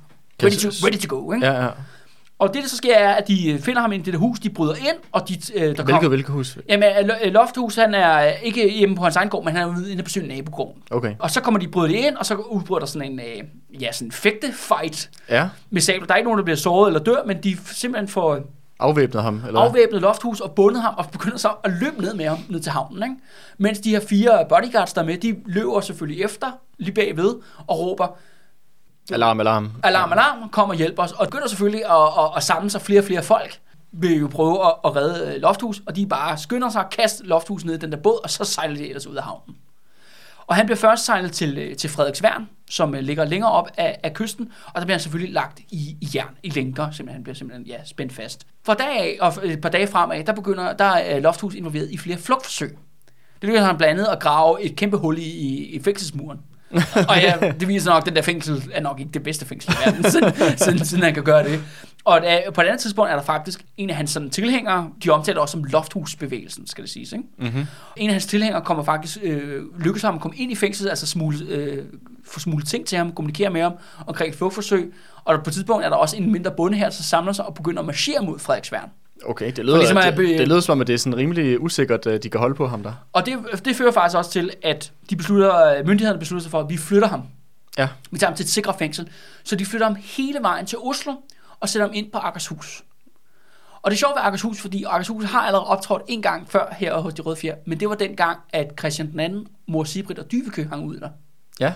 ready 0.44 0.54
to, 0.54 0.70
ready 0.88 0.98
to 1.00 1.16
go. 1.18 1.32
Ikke? 1.34 1.46
Ja, 1.48 1.64
ja. 1.64 1.70
Og 2.40 2.54
det, 2.54 2.64
der 2.64 2.70
så 2.70 2.78
sker, 2.78 2.96
er, 2.96 3.14
at 3.14 3.28
de 3.28 3.52
øh, 3.52 3.60
finder 3.60 3.82
ham 3.82 3.92
i 3.92 3.98
det 3.98 4.14
der 4.14 4.20
hus, 4.20 4.40
de 4.40 4.50
bryder 4.50 4.76
ind, 4.76 4.98
og 5.12 5.30
de, 5.30 5.34
øh, 5.56 5.62
der 5.62 5.66
Hvilket, 5.66 5.86
kommer... 5.86 6.10
hvilket 6.10 6.30
hus? 6.32 6.58
Jamen, 6.70 6.90
øh, 7.10 7.10
øh, 7.24 7.34
Lofthus, 7.34 7.76
han 7.76 7.94
er 7.94 8.20
ikke 8.22 8.70
hjemme 8.72 8.96
på 8.96 9.04
hans 9.04 9.16
egen 9.16 9.30
gård, 9.30 9.46
men 9.46 9.56
han 9.56 9.70
er 9.70 9.72
ude 9.78 9.92
inde 9.92 10.04
på 10.04 10.10
sin 10.10 10.24
nabogård. 10.24 10.76
Okay. 10.92 11.16
Og 11.20 11.32
så 11.32 11.42
kommer 11.42 11.60
de 11.60 11.68
bryder 11.68 11.88
det 11.88 11.96
ind, 11.96 12.16
og 12.16 12.26
så 12.26 12.36
udbryder 12.36 12.80
der 12.80 12.86
sådan 12.86 13.12
en, 13.12 13.20
øh, 13.20 13.82
ja, 13.82 13.92
sådan 13.92 14.08
en 14.08 14.12
fægte-fight 14.12 15.10
Ja. 15.30 15.50
med 15.70 15.82
sabler. 15.82 16.06
Der 16.06 16.14
er 16.14 16.18
ikke 16.18 16.26
nogen, 16.28 16.38
der 16.38 16.44
bliver 16.44 16.58
såret 16.58 16.90
eller 16.90 17.04
dør, 17.04 17.24
men 17.26 17.44
de 17.44 17.58
simpelthen 17.72 18.08
får 18.08 18.40
Afvæbnet 18.82 19.24
ham, 19.24 19.42
eller 19.48 19.60
afvæbnet 19.60 20.02
Lofthus 20.02 20.40
og 20.40 20.52
bundet 20.52 20.82
ham, 20.82 20.94
og 20.98 21.06
begynder 21.12 21.38
så 21.38 21.50
at 21.64 21.72
løbe 21.72 22.02
ned 22.02 22.14
med 22.14 22.26
ham 22.26 22.38
ned 22.50 22.60
til 22.60 22.72
havnen. 22.72 23.04
Ikke? 23.04 23.16
Mens 23.58 23.80
de 23.80 23.90
her 23.90 24.00
fire 24.10 24.46
bodyguards, 24.50 24.94
der 24.94 25.02
er 25.02 25.06
med, 25.06 25.18
de 25.18 25.36
løber 25.46 25.82
selvfølgelig 25.82 26.24
efter, 26.24 26.52
lige 26.78 26.94
bagved, 26.94 27.36
og 27.68 27.80
råber, 27.80 28.08
Alarm, 29.12 29.40
alarm. 29.40 29.72
alarm, 29.84 30.12
alarm, 30.12 30.50
kom 30.50 30.70
og 30.70 30.76
hjælp 30.76 31.00
os. 31.00 31.12
Og 31.12 31.26
begynder 31.26 31.48
selvfølgelig 31.48 31.86
at, 31.86 32.08
at, 32.20 32.32
at 32.36 32.44
samle 32.44 32.70
sig 32.70 32.82
flere 32.82 33.00
og 33.00 33.04
flere 33.06 33.24
folk, 33.24 33.60
vil 33.92 34.20
jo 34.20 34.28
prøve 34.28 34.66
at, 34.66 34.74
at 34.86 34.96
redde 34.96 35.36
øh, 35.36 35.42
Lofthus, 35.42 35.82
og 35.88 35.96
de 35.96 36.06
bare 36.06 36.38
skynder 36.38 36.70
sig 36.70 36.82
at 36.82 36.90
kaste 36.90 37.24
Lofthus 37.24 37.66
ned 37.66 37.74
i 37.74 37.78
den 37.78 37.92
der 37.92 37.98
båd, 37.98 38.20
og 38.24 38.30
så 38.30 38.46
sejler 38.46 38.76
de 38.76 38.88
ellers 38.88 39.08
ud 39.08 39.16
af 39.16 39.24
havnen. 39.24 39.56
Og 40.48 40.56
han 40.56 40.66
bliver 40.66 40.78
først 40.78 41.06
sejlet 41.06 41.32
til, 41.32 41.58
øh, 41.58 41.76
til 41.76 41.90
Frederiksværn, 41.90 42.50
som 42.70 42.96
øh, 42.96 43.02
ligger 43.02 43.26
længere 43.26 43.52
op 43.52 43.70
af, 43.78 44.00
af 44.04 44.14
kysten, 44.14 44.52
og 44.68 44.74
der 44.76 44.86
bliver 44.86 44.96
han 44.96 45.02
selvfølgelig 45.02 45.34
lagt 45.34 45.60
i, 45.60 45.98
i 46.02 46.10
jern, 46.16 46.38
i 46.44 46.50
lænker, 46.50 46.92
simpelthen. 46.92 47.14
Han 47.14 47.24
bliver 47.24 47.36
simpelthen 47.36 47.68
ja, 47.68 47.78
spændt 47.86 48.14
fast. 48.14 48.48
Fra 48.66 48.74
dag 48.74 49.00
af, 49.00 49.18
og 49.22 49.34
et 49.44 49.62
par 49.62 49.70
dage 49.70 49.88
fremad, 49.88 50.24
der 50.24 50.34
begynder 50.34 50.74
der 50.74 50.86
er 50.86 51.18
øh, 51.18 51.24
Lofthus 51.24 51.56
involveret 51.56 51.92
i 51.92 51.98
flere 51.98 52.18
flugtforsøg. 52.18 52.78
Det 53.42 53.48
lykkedes 53.48 53.66
han 53.66 53.78
blandt 53.78 54.00
andet 54.00 54.12
at 54.12 54.20
grave 54.20 54.62
et 54.62 54.76
kæmpe 54.76 54.98
hul 54.98 55.18
i, 55.18 55.22
i, 55.22 55.66
i 55.66 55.84
fængselsmuren. 55.84 56.40
og 57.10 57.18
ja, 57.22 57.52
det 57.60 57.68
viser 57.68 57.92
nok, 57.92 58.02
at 58.02 58.06
den 58.06 58.16
der 58.16 58.22
fængsel 58.22 58.72
er 58.74 58.82
nok 58.82 59.00
ikke 59.00 59.12
det 59.12 59.24
bedste 59.24 59.46
fængsel 59.46 59.74
i 59.74 59.76
verden, 59.86 60.04
siden, 60.12 60.58
siden, 60.58 60.86
siden 60.86 61.04
han 61.04 61.14
kan 61.14 61.24
gøre 61.24 61.44
det. 61.44 61.62
Og 62.04 62.22
da, 62.22 62.42
på 62.54 62.62
et 62.62 62.66
andet 62.66 62.80
tidspunkt 62.80 63.12
er 63.12 63.16
der 63.16 63.24
faktisk 63.24 63.66
en 63.78 63.90
af 63.90 63.96
hans 63.96 64.10
sådan, 64.12 64.30
tilhængere, 64.30 64.90
de 65.04 65.10
omtaler 65.10 65.42
også 65.42 65.52
som 65.52 65.64
Lofthusbevægelsen, 65.64 66.68
skal 66.68 66.84
det 66.84 66.92
siges. 66.92 67.12
Ikke? 67.12 67.26
Mm-hmm. 67.38 67.66
En 67.98 68.10
af 68.10 68.14
hans 68.14 68.26
tilhængere 68.26 68.62
kommer 68.62 68.84
faktisk, 68.84 69.18
øh, 69.24 69.64
lykkes 69.80 70.02
ham 70.02 70.16
at 70.16 70.22
komme 70.22 70.38
ind 70.38 70.52
i 70.52 70.56
fængslet, 70.56 70.90
altså 70.90 71.08
smule, 71.08 71.38
øh, 71.48 71.86
få 72.26 72.40
smule 72.40 72.64
ting 72.64 72.86
til 72.86 72.98
ham, 72.98 73.12
kommunikere 73.12 73.50
med 73.50 73.62
ham 73.62 73.74
omkring 74.08 74.36
flugtforsøg. 74.36 74.94
Og 75.24 75.44
på 75.44 75.50
et 75.50 75.54
tidspunkt 75.54 75.86
er 75.86 75.90
der 75.90 75.96
også 75.96 76.18
en 76.18 76.32
mindre 76.32 76.52
bonde 76.52 76.78
her, 76.78 76.86
der 76.86 76.92
samler 76.92 77.34
sig 77.34 77.46
og 77.46 77.54
begynder 77.54 77.80
at 77.80 77.86
marchere 77.86 78.26
mod 78.26 78.40
Frederiksværn. 78.40 78.90
Okay, 79.26 79.52
det 79.56 79.66
lyder, 79.66 79.78
ligesom 79.78 79.98
det, 79.98 80.04
at 80.04 80.18
det 80.18 80.48
lyder 80.48 80.60
som 80.60 80.74
om, 80.74 80.82
at 80.82 80.88
det 80.88 80.94
er 80.94 80.98
sådan 80.98 81.18
rimelig 81.18 81.62
usikkert, 81.62 82.08
at 82.08 82.24
de 82.24 82.30
kan 82.30 82.40
holde 82.40 82.56
på 82.56 82.68
ham 82.68 82.84
der. 82.84 82.94
Og 83.14 83.26
det, 83.26 83.38
det 83.66 83.76
fører 83.76 83.92
faktisk 83.92 84.18
også 84.18 84.32
til, 84.32 84.52
at 84.64 84.92
de 85.10 85.16
beslutter, 85.16 85.84
myndighederne 85.86 86.20
beslutter 86.20 86.42
sig 86.42 86.52
for, 86.52 86.60
at 86.60 86.70
vi 86.70 86.78
flytter 86.78 87.08
ham. 87.08 87.22
Ja. 87.78 87.88
Vi 88.12 88.20
tager 88.20 88.30
ham 88.30 88.38
til 88.38 88.44
et 88.44 88.50
sikkert 88.50 88.76
fængsel. 88.80 89.10
Så 89.44 89.56
de 89.56 89.66
flytter 89.66 89.88
ham 89.88 89.96
hele 90.00 90.40
vejen 90.42 90.66
til 90.66 90.78
Oslo 90.78 91.14
og 91.62 91.70
sætter 91.70 91.88
ham 91.88 91.96
ind 91.96 92.12
på 92.12 92.18
Akershus. 92.18 92.84
Og 93.82 93.92
det 93.92 93.96
er 93.96 94.00
sjovt 94.00 94.16
ved 94.16 94.22
Akershus, 94.26 94.62
fordi 94.62 94.84
Akershus 94.88 95.24
har 95.26 95.40
allerede 95.42 95.68
optrådt 95.68 96.02
en 96.08 96.22
gang 96.22 96.50
før 96.52 96.74
her 96.78 96.98
hos 96.98 97.14
de 97.14 97.22
Røde 97.22 97.36
Fjer, 97.36 97.56
men 97.66 97.80
det 97.80 97.90
var 97.90 97.96
den 97.96 98.16
gang, 98.16 98.40
at 98.50 98.74
Christian 98.80 99.12
den 99.12 99.20
anden, 99.20 99.48
mor 99.68 99.84
Sibrit 99.84 100.20
og 100.20 100.32
Dyvekø 100.32 100.66
hang 100.70 100.86
ud 100.86 100.98
der. 101.00 101.10
Ja. 101.60 101.74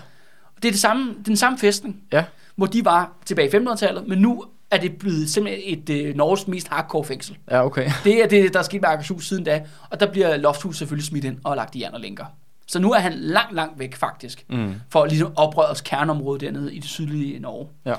Og 0.56 0.62
det 0.62 0.68
er 0.68 0.72
det 0.72 0.80
samme, 0.80 1.08
det 1.12 1.18
er 1.18 1.22
den 1.24 1.36
samme 1.36 1.58
festning, 1.58 2.02
Ja. 2.12 2.24
hvor 2.56 2.66
de 2.66 2.84
var 2.84 3.12
tilbage 3.24 3.48
i 3.48 3.50
1500-tallet, 3.66 4.08
men 4.08 4.18
nu 4.18 4.44
er 4.70 4.76
det 4.78 4.98
blevet 4.98 5.30
simpelthen 5.30 5.78
et 5.78 5.90
øh, 5.90 6.14
Norges 6.16 6.48
mest 6.48 6.68
hardcore 6.68 7.04
fængsel. 7.04 7.38
Ja, 7.50 7.64
okay. 7.66 7.90
Det 8.04 8.22
er 8.22 8.28
det, 8.28 8.52
der 8.52 8.58
er 8.58 8.62
sket 8.62 8.80
med 8.80 8.88
Akershus 8.88 9.28
siden 9.28 9.44
da, 9.44 9.64
og 9.90 10.00
der 10.00 10.10
bliver 10.12 10.36
Lofthus 10.36 10.78
selvfølgelig 10.78 11.06
smidt 11.06 11.24
ind 11.24 11.38
og 11.44 11.56
lagt 11.56 11.74
i 11.74 11.80
jern 11.82 11.94
og 11.94 12.00
lænker. 12.00 12.24
Så 12.66 12.78
nu 12.78 12.92
er 12.92 12.98
han 12.98 13.12
langt, 13.12 13.54
langt 13.54 13.78
væk 13.78 13.94
faktisk, 13.96 14.44
Mm. 14.48 14.74
for 14.90 15.06
ligesom 15.06 15.32
oprørets 15.36 15.80
kerneområde 15.80 16.40
dernede 16.46 16.74
i 16.74 16.78
det 16.78 16.88
sydlige 16.88 17.38
Norge. 17.38 17.68
Ja. 17.84 17.94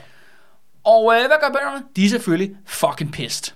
Og 0.87 1.13
øh, 1.13 1.19
hvad 1.19 1.37
gør 1.41 1.47
bønderne? 1.59 1.83
De 1.95 2.05
er 2.05 2.09
selvfølgelig 2.09 2.55
fucking 2.65 3.11
pissed. 3.11 3.53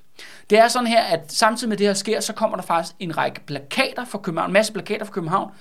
Det 0.50 0.60
er 0.60 0.68
sådan 0.68 0.88
her, 0.88 1.02
at 1.02 1.20
samtidig 1.32 1.70
med 1.70 1.78
det 1.78 1.88
her 1.88 1.94
sker, 1.94 2.20
så 2.20 2.34
kommer 2.34 2.58
der 2.58 2.64
faktisk 2.64 2.96
en 3.00 3.18
række 3.18 3.42
plakater 3.46 4.06
fra 4.06 4.18
København, 4.18 4.50
en 4.50 4.54
masse 4.54 4.74
plakater 4.74 5.06
fra 5.06 5.14
København, 5.14 5.52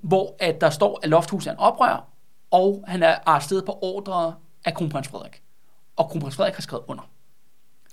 hvor 0.00 0.36
at 0.38 0.60
der 0.60 0.70
står, 0.70 1.00
at 1.02 1.08
Lofthus 1.08 1.46
er 1.46 1.50
en 1.52 1.58
oprør, 1.58 2.08
og 2.50 2.84
han 2.86 3.02
er 3.02 3.14
arresteret 3.26 3.64
på 3.64 3.78
ordre 3.82 4.34
af 4.64 4.74
kronprins 4.74 5.08
Frederik. 5.08 5.42
Og 5.96 6.08
kronprins 6.08 6.36
Frederik 6.36 6.54
har 6.54 6.62
skrevet 6.62 6.84
under. 6.88 7.02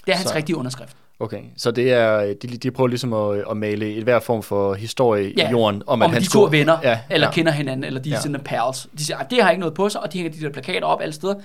Det 0.05 0.11
er 0.11 0.15
hans 0.17 0.29
Så- 0.29 0.35
rigtige 0.35 0.57
underskrift. 0.57 0.97
Okay, 1.19 1.43
så 1.57 1.71
det 1.71 1.93
er, 1.93 2.19
de, 2.41 2.47
de 2.47 2.71
prøver 2.71 2.88
ligesom 2.88 3.13
at, 3.13 3.43
at 3.51 3.57
male 3.57 3.93
et 3.95 4.03
hver 4.03 4.19
form 4.19 4.43
for 4.43 4.73
historie 4.73 5.33
Ja, 5.38 5.47
i 5.47 5.51
jorden. 5.51 5.83
Om, 5.88 6.01
at 6.01 6.05
om 6.05 6.11
han 6.11 6.21
de 6.21 6.25
to 6.25 6.29
skulle- 6.29 6.45
er 6.45 6.49
venner, 6.49 6.77
ja, 6.83 6.99
eller 7.09 7.27
ja. 7.27 7.33
kender 7.33 7.51
hinanden, 7.51 7.83
eller 7.83 7.99
de 8.01 8.09
er 8.09 8.13
Ja. 8.13 8.21
sådan 8.21 8.41
pals. 8.45 8.88
De 8.97 9.05
siger, 9.05 9.17
at 9.17 9.31
det 9.31 9.43
har 9.43 9.49
ikke 9.49 9.59
noget 9.59 9.73
på 9.73 9.89
sig, 9.89 10.01
og 10.01 10.13
de 10.13 10.17
hænger 10.17 10.38
de 10.39 10.45
der 10.45 10.49
plakater 10.51 10.88
op 10.88 11.01
alle 11.01 11.13
steder. 11.13 11.35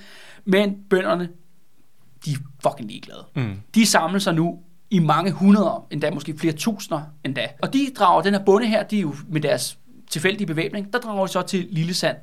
Men 0.45 0.75
bønderne, 0.89 1.29
de 2.25 2.31
er 2.31 2.37
fucking 2.63 2.89
ligeglade. 2.89 3.25
Mm. 3.35 3.61
De 3.75 3.85
samler 3.85 4.19
sig 4.19 4.33
nu 4.33 4.59
i 4.89 4.99
mange 4.99 5.31
hundreder, 5.31 5.87
endda 5.91 6.11
måske 6.11 6.37
flere 6.37 6.53
tusinder 6.53 7.01
endda. 7.23 7.47
Og 7.61 7.73
de 7.73 7.91
drager 7.95 8.21
den 8.21 8.33
her 8.33 8.43
bonde 8.45 8.67
her, 8.67 8.83
de 8.83 8.97
er 8.97 9.01
jo 9.01 9.15
med 9.29 9.41
deres 9.41 9.77
tilfældige 10.09 10.47
bevæbning, 10.47 10.93
der 10.93 10.99
drager 10.99 11.25
de 11.25 11.31
så 11.31 11.41
til 11.41 11.67
Lille 11.71 11.93
Sand. 11.93 12.17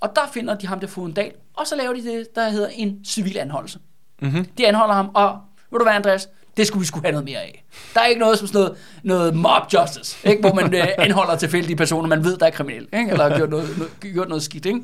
Og 0.00 0.10
der 0.16 0.22
finder 0.32 0.54
de 0.54 0.66
ham 0.66 0.80
der 0.80 0.86
fået 0.86 1.08
en 1.08 1.12
dag, 1.12 1.34
og 1.56 1.66
så 1.66 1.76
laver 1.76 1.92
de 1.92 2.04
det, 2.04 2.34
der 2.34 2.48
hedder 2.48 2.68
en 2.68 3.04
civil 3.04 3.38
anholdelse. 3.38 3.78
Mm-hmm. 4.22 4.44
De 4.58 4.66
anholder 4.66 4.94
ham, 4.94 5.10
og 5.14 5.38
ved 5.70 5.78
du 5.78 5.84
hvad, 5.84 5.94
Andreas? 5.94 6.28
Det 6.56 6.66
skulle 6.66 6.80
vi 6.80 6.86
skulle 6.86 7.04
have 7.04 7.12
noget 7.12 7.24
mere 7.24 7.38
af. 7.38 7.64
Der 7.94 8.00
er 8.00 8.06
ikke 8.06 8.20
noget 8.20 8.38
som 8.38 8.48
sådan 8.48 8.60
noget, 8.60 8.76
noget 9.02 9.34
mob 9.34 9.62
justice, 9.72 10.28
ikke? 10.28 10.40
hvor 10.40 10.54
man 10.54 10.74
øh, 10.80 10.86
anholder 10.98 11.36
tilfældige 11.36 11.76
personer, 11.76 12.08
man 12.08 12.24
ved, 12.24 12.36
der 12.36 12.46
er 12.46 12.50
kriminelle, 12.50 12.88
ikke? 12.92 13.10
eller 13.10 13.28
har 13.28 13.36
gjort 13.36 13.50
noget, 13.50 13.78
noget, 13.78 13.92
gjort 14.00 14.28
noget 14.28 14.42
skidt. 14.42 14.66
Ikke? 14.66 14.80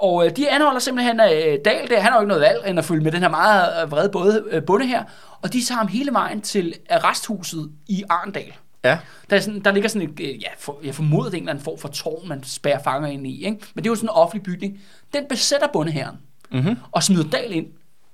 Og 0.00 0.26
øh, 0.26 0.36
de 0.36 0.50
anholder 0.50 0.80
simpelthen 0.80 1.20
øh, 1.20 1.58
Dal, 1.64 1.90
der, 1.90 2.00
han 2.00 2.12
har 2.12 2.14
jo 2.14 2.20
ikke 2.20 2.28
noget 2.28 2.40
valg, 2.40 2.62
end 2.66 2.78
at 2.78 2.84
følge 2.84 3.02
med 3.04 3.12
den 3.12 3.20
her 3.22 3.28
meget 3.28 3.82
øh, 3.84 3.90
vrede 3.90 4.08
både, 4.08 4.44
øh, 4.50 4.62
bonde 4.62 4.86
her, 4.86 5.04
og 5.42 5.52
de 5.52 5.64
tager 5.64 5.78
ham 5.78 5.88
hele 5.88 6.12
vejen 6.12 6.40
til 6.40 6.74
arresthuset 6.90 7.70
i 7.88 8.04
Arndal. 8.10 8.52
Ja. 8.84 8.98
Der, 9.30 9.36
er 9.36 9.40
sådan, 9.40 9.60
der 9.60 9.72
ligger 9.72 9.88
sådan 9.88 10.08
et, 10.08 10.20
øh, 10.20 10.42
ja, 10.42 10.48
for, 10.58 10.78
jeg 10.84 10.94
formoder, 10.94 11.24
det 11.24 11.32
er 11.34 11.36
en 11.36 11.42
eller 11.42 11.50
anden 11.52 11.64
form 11.64 11.78
for 11.78 11.88
tårn, 11.88 12.28
man 12.28 12.42
spærrer 12.44 12.82
fanger 12.82 13.08
ind 13.08 13.26
i. 13.26 13.44
Ikke? 13.44 13.58
Men 13.74 13.84
det 13.84 13.88
er 13.88 13.92
jo 13.92 13.94
sådan 13.96 14.06
en 14.06 14.14
offentlig 14.14 14.42
bygning. 14.42 14.80
Den 15.14 15.24
besætter 15.28 15.66
bondehæren 15.72 16.16
Mm-hmm. 16.52 16.76
og 16.92 17.02
smider 17.02 17.30
Dal 17.30 17.52
ind 17.52 17.66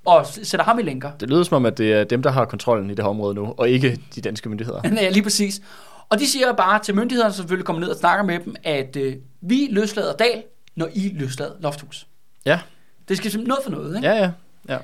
og 0.07 0.27
sætter 0.27 0.65
ham 0.65 0.79
i 0.79 0.83
lænker. 0.83 1.11
Det 1.21 1.29
lyder 1.31 1.43
som 1.43 1.57
om, 1.57 1.67
at 1.67 1.79
det 1.79 1.93
er 1.93 2.05
dem, 2.05 2.23
der 2.23 2.31
har 2.31 2.45
kontrollen 2.45 2.91
i 2.91 2.95
det 2.95 3.05
her 3.05 3.11
område 3.11 3.35
nu, 3.35 3.55
og 3.57 3.69
ikke 3.69 4.01
de 4.15 4.21
danske 4.21 4.49
myndigheder. 4.49 4.81
Ja, 5.03 5.09
lige 5.09 5.23
præcis. 5.23 5.61
Og 6.09 6.19
de 6.19 6.27
siger 6.27 6.53
bare 6.53 6.79
til 6.79 6.95
myndighederne, 6.95 7.33
som 7.33 7.43
selvfølgelig 7.43 7.67
kommer 7.67 7.81
ned 7.81 7.89
og 7.89 7.97
snakker 7.97 8.25
med 8.25 8.39
dem, 8.45 8.55
at 8.65 8.97
øh, 8.97 9.17
vi 9.41 9.69
løslader 9.71 10.13
Dal, 10.13 10.43
når 10.77 10.89
I 10.95 11.13
løslader 11.15 11.53
Lofthus. 11.61 12.07
Ja, 12.47 12.61
Det 13.09 13.17
skal 13.17 13.31
simpelthen 13.31 13.49
noget 13.49 13.65
for 13.65 13.71
noget, 13.71 13.97
ikke? 13.97 14.09
ja, 14.09 14.15
ja. 14.17 14.31
ja. 14.69 14.79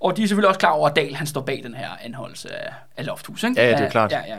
Og 0.00 0.16
de 0.16 0.22
er 0.22 0.26
selvfølgelig 0.26 0.48
også 0.48 0.58
klar 0.60 0.70
over, 0.70 0.88
at 0.88 0.96
Dahl 0.96 1.14
han 1.14 1.26
står 1.26 1.40
bag 1.40 1.60
den 1.64 1.74
her 1.74 1.88
anholdelse 2.02 2.54
af, 2.54 2.72
af 2.96 3.06
Lofthus. 3.06 3.44
Ikke? 3.44 3.60
Ja, 3.60 3.66
ja, 3.66 3.72
det 3.72 3.80
er 3.80 3.84
jo 3.84 3.90
klart. 3.90 4.12
Ja, 4.12 4.20
ja. 4.26 4.36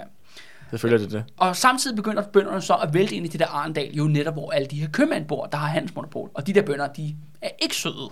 Selvfølgelig 0.69 1.05
er 1.05 1.09
det 1.09 1.17
det. 1.17 1.33
Og 1.37 1.55
samtidig 1.55 1.95
begynder 1.95 2.23
bønderne 2.23 2.61
så 2.61 2.73
at 2.73 2.93
vælte 2.93 3.15
ind 3.15 3.25
i 3.25 3.29
det 3.29 3.39
der 3.39 3.47
Arendal, 3.47 3.95
jo 3.95 4.03
netop 4.03 4.33
hvor 4.33 4.51
alle 4.51 4.67
de 4.67 4.75
her 4.79 4.87
købmænd 4.89 5.25
bor, 5.25 5.45
der 5.45 5.57
har 5.57 5.67
handelsmonopol. 5.67 6.29
Og 6.33 6.47
de 6.47 6.53
der 6.53 6.61
bønder, 6.61 6.87
de 6.87 7.15
er 7.41 7.49
ikke 7.61 7.75
søde. 7.75 8.09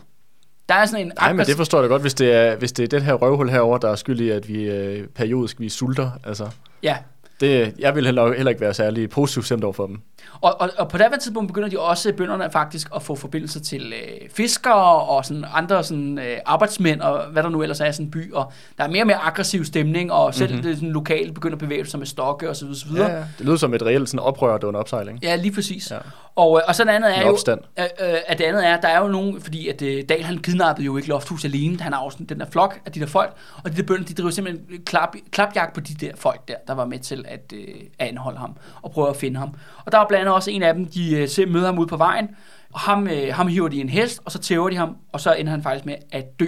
Der 0.69 0.75
er 0.75 0.86
sådan 0.86 1.05
en... 1.05 1.11
Nej, 1.19 1.33
men 1.33 1.45
det 1.45 1.55
forstår 1.55 1.79
jeg 1.79 1.89
godt, 1.89 2.01
hvis 2.01 2.13
det 2.13 2.33
er, 2.33 2.55
hvis 2.55 2.71
det 2.71 2.83
er 2.83 2.88
den 2.88 3.01
her 3.01 3.13
røvhul 3.13 3.49
herover 3.49 3.77
der 3.77 3.89
er 3.89 3.95
skyld 3.95 4.19
i, 4.19 4.29
at 4.29 4.47
vi 4.47 4.63
øh, 4.63 5.07
periodisk 5.07 5.59
vi 5.59 5.69
sulter. 5.69 6.11
Altså, 6.23 6.49
Ja, 6.83 6.97
det, 7.39 7.73
jeg 7.79 7.95
vil 7.95 8.05
heller, 8.05 8.33
heller 8.33 8.49
ikke 8.49 8.61
være 8.61 8.73
særlig 8.73 9.09
positiv 9.09 9.43
stemt 9.43 9.63
over 9.63 9.73
for 9.73 9.88
dem. 9.88 10.01
Og, 10.41 10.61
og, 10.61 10.69
og 10.78 10.89
på 10.89 10.97
det 10.97 11.07
tidspunkt 11.21 11.47
begynder 11.47 11.69
de 11.69 11.80
også, 11.80 12.13
bønderne 12.13 12.51
faktisk, 12.51 12.88
at 12.95 13.03
få 13.03 13.15
forbindelser 13.15 13.59
til 13.59 13.93
øh, 13.93 14.30
fiskere 14.34 15.01
og 15.01 15.26
sådan 15.26 15.45
andre 15.53 15.84
sådan, 15.84 16.19
øh, 16.19 16.38
arbejdsmænd 16.45 17.01
og 17.01 17.26
hvad 17.32 17.43
der 17.43 17.49
nu 17.49 17.61
ellers 17.61 17.80
er 17.80 17.86
i 17.86 17.93
sådan 17.93 18.05
en 18.05 18.11
by. 18.11 18.34
Og 18.34 18.51
der 18.78 18.84
er 18.84 18.88
mere 18.88 19.03
og 19.03 19.07
mere 19.07 19.17
aggressiv 19.17 19.65
stemning, 19.65 20.11
og 20.11 20.34
selv 20.34 20.45
Mhm. 20.49 20.55
mm-hmm. 20.55 20.69
det 20.69 20.78
sådan, 20.78 20.91
lokale 20.91 21.32
begynder 21.32 21.55
at 21.55 21.59
bevæge 21.59 21.86
sig 21.86 21.99
med 21.99 22.07
stokke 22.07 22.49
osv. 22.49 22.65
osv. 22.71 22.97
Ja, 22.97 23.07
ja. 23.07 23.17
Det 23.38 23.45
lyder 23.45 23.55
som 23.55 23.73
et 23.73 23.84
reelt 23.84 24.09
sådan 24.09 24.19
oprør, 24.19 24.57
der 24.57 24.63
er 24.63 24.67
under 24.67 24.80
opsejling. 24.80 25.19
Ja, 25.23 25.36
lige 25.36 25.51
præcis. 25.55 25.91
Ja. 25.91 25.97
Og, 26.36 26.57
øh, 26.57 26.63
og 26.67 26.76
så 26.76 26.84
det 26.84 26.89
andet 26.89 27.17
er 27.17 27.21
jo, 27.28 27.38
øh, 27.49 27.57
øh, 27.80 28.17
at 28.28 28.38
det 28.38 28.43
andet 28.43 28.67
er, 28.67 28.82
der 28.82 28.88
er 28.88 28.99
jo 29.01 29.07
nogen, 29.07 29.41
fordi 29.41 29.67
at 29.67 29.82
øh, 29.82 30.03
Dahl 30.09 30.23
han 30.23 30.38
kidnappede 30.38 30.86
jo 30.86 30.97
ikke 30.97 31.09
Lofthus 31.09 31.45
alene, 31.45 31.80
han 31.80 31.93
har 31.93 31.99
også 31.99 32.17
den 32.30 32.39
der 32.39 32.45
flok 32.51 32.80
af 32.86 32.91
de 32.91 32.99
der 32.99 33.05
folk, 33.05 33.34
og 33.63 33.71
de 33.71 33.78
der 33.78 33.84
bønder, 33.84 34.05
de 34.05 34.13
driver 34.13 34.30
simpelthen 34.30 34.82
klap, 34.86 35.15
klapjagt 35.32 35.73
på 35.73 35.80
de 35.80 35.93
der 35.93 36.11
folk 36.15 36.47
der, 36.47 36.55
der 36.67 36.73
var 36.73 36.86
med 36.86 36.99
til 36.99 37.26
at, 37.28 37.53
øh, 37.55 37.76
anholde 37.99 38.39
ham 38.39 38.57
og 38.82 38.91
prøve 38.91 39.09
at 39.09 39.15
finde 39.15 39.39
ham. 39.39 39.49
Og 39.86 39.91
der 39.91 39.97
var 39.97 40.05
blandt 40.16 40.28
andet 40.28 40.36
også 40.36 40.51
en 40.51 40.63
af 40.63 40.74
dem, 40.74 40.86
de 40.86 41.16
øh, 41.16 41.30
ser- 41.30 41.45
møder 41.45 41.66
ham 41.66 41.80
ude 41.80 41.88
på 41.88 41.97
vejen, 41.97 42.28
og 42.74 42.80
ham, 42.80 43.07
øh, 43.07 43.34
ham 43.34 43.47
hiver 43.47 43.68
de 43.68 43.82
en 43.82 43.89
hest, 43.89 44.22
og 44.26 44.32
så 44.32 44.39
tæver 44.39 44.70
de 44.70 44.76
ham, 44.76 44.97
og 45.13 45.22
så 45.22 45.34
ender 45.34 45.51
han 45.51 45.63
faktisk 45.63 45.86
med 45.86 45.95
at 46.11 46.39
dø 46.39 46.45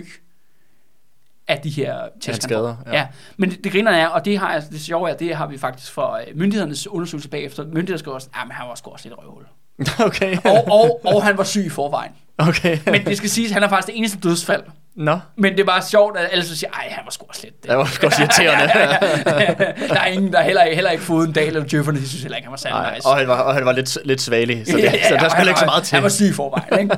af 1.48 1.60
de 1.60 1.70
her 1.70 1.96
tæsk, 2.22 2.42
skader, 2.42 2.76
ja. 2.86 2.92
Ja. 2.98 3.08
Men 3.38 3.50
det, 3.50 3.64
det 3.64 3.72
griner 3.72 3.92
er, 3.92 4.08
og 4.08 4.26
det 4.26 4.38
har 4.40 4.54
jeg, 4.54 4.64
det 4.72 4.82
sjove 4.82 5.10
er, 5.10 5.14
det 5.14 5.36
har 5.36 5.48
vi 5.48 5.58
faktisk 5.58 5.92
for 5.92 6.12
øh, 6.12 6.38
myndighedernes 6.38 6.88
undersøgelse 6.88 7.30
bagefter. 7.30 7.64
Myndighederne 7.64 7.98
skal 8.00 8.12
også, 8.12 8.30
ja, 8.40 8.46
men 8.46 8.52
han 8.52 8.68
var 8.70 8.76
sgu 8.76 8.92
også 8.92 9.10
lidt 9.10 9.20
røvhul. 9.20 9.44
okay. 10.08 10.38
Og, 10.46 10.68
og, 10.72 11.02
og 11.16 11.24
han 11.24 11.38
var 11.38 11.44
syg 11.44 11.66
i 11.66 11.70
forvejen. 11.70 12.12
okay. 12.38 12.78
Men 12.86 13.06
det 13.06 13.18
skal 13.18 13.30
siges, 13.30 13.52
at 13.52 13.54
han 13.54 13.64
er 13.64 13.68
faktisk 13.68 13.88
det 13.88 13.98
eneste 13.98 14.20
dødsfald. 14.20 14.64
Nå, 14.98 15.20
Men 15.38 15.58
det 15.58 15.68
var 15.68 15.86
sjovt, 15.92 16.18
at 16.18 16.30
alle 16.32 16.46
så 16.46 16.58
siger, 16.58 16.72
ej, 16.72 16.88
han 16.90 17.02
var 17.06 17.12
sgu 17.12 17.26
også 17.30 17.42
lidt... 17.44 17.64
det 17.64 17.78
var 17.78 17.86
sgu 17.86 18.06
også 18.06 18.22
irriterende. 18.22 18.74
der 19.94 20.00
er 20.00 20.06
ingen, 20.06 20.34
der 20.34 20.42
heller, 20.42 20.62
heller 20.74 20.92
ikke 20.92 21.04
fået 21.04 21.28
en 21.28 21.34
dag, 21.34 21.48
eller 21.48 21.64
djøfferne, 21.64 22.00
de 22.00 22.08
synes 22.10 22.22
heller 22.22 22.38
ikke, 22.38 22.46
han 22.46 22.52
var 22.52 22.58
særlig 22.58 22.94
nice. 22.96 23.08
og 23.08 23.18
han 23.18 23.28
var, 23.28 23.36
og 23.36 23.54
han 23.54 23.66
var 23.66 23.72
lidt, 23.72 23.98
lidt 24.06 24.22
svagelig, 24.22 24.64
så, 24.68 24.78
det, 24.78 24.92
så 25.08 25.14
der 25.16 25.26
og 25.26 25.32
skal 25.32 25.40
han 25.40 25.48
ikke 25.48 25.60
så 25.60 25.66
meget 25.66 25.84
til. 25.84 25.96
Han 25.96 26.04
var 26.04 26.10
syg 26.10 26.26
i 26.30 26.34
forvejen, 26.34 26.80
ikke? 26.80 26.98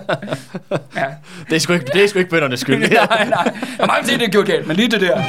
ja. 1.01 1.05
Det 1.49 1.55
er 1.55 1.59
sgu 1.59 1.73
ikke, 1.73 1.85
det 1.93 2.03
er 2.03 2.07
sgu 2.07 2.19
ikke 2.19 2.31
bøndernes 2.31 2.59
skyld. 2.59 2.79
nej, 2.79 3.25
nej. 3.25 3.43
Der 3.77 3.83
er 3.83 3.87
mange 3.87 4.07
ting, 4.07 4.19
det 4.19 4.27
er 4.27 4.31
gjort 4.31 4.45
galt, 4.45 4.67
men 4.67 4.75
lige 4.75 4.91
det 4.91 5.01
der. 5.01 5.23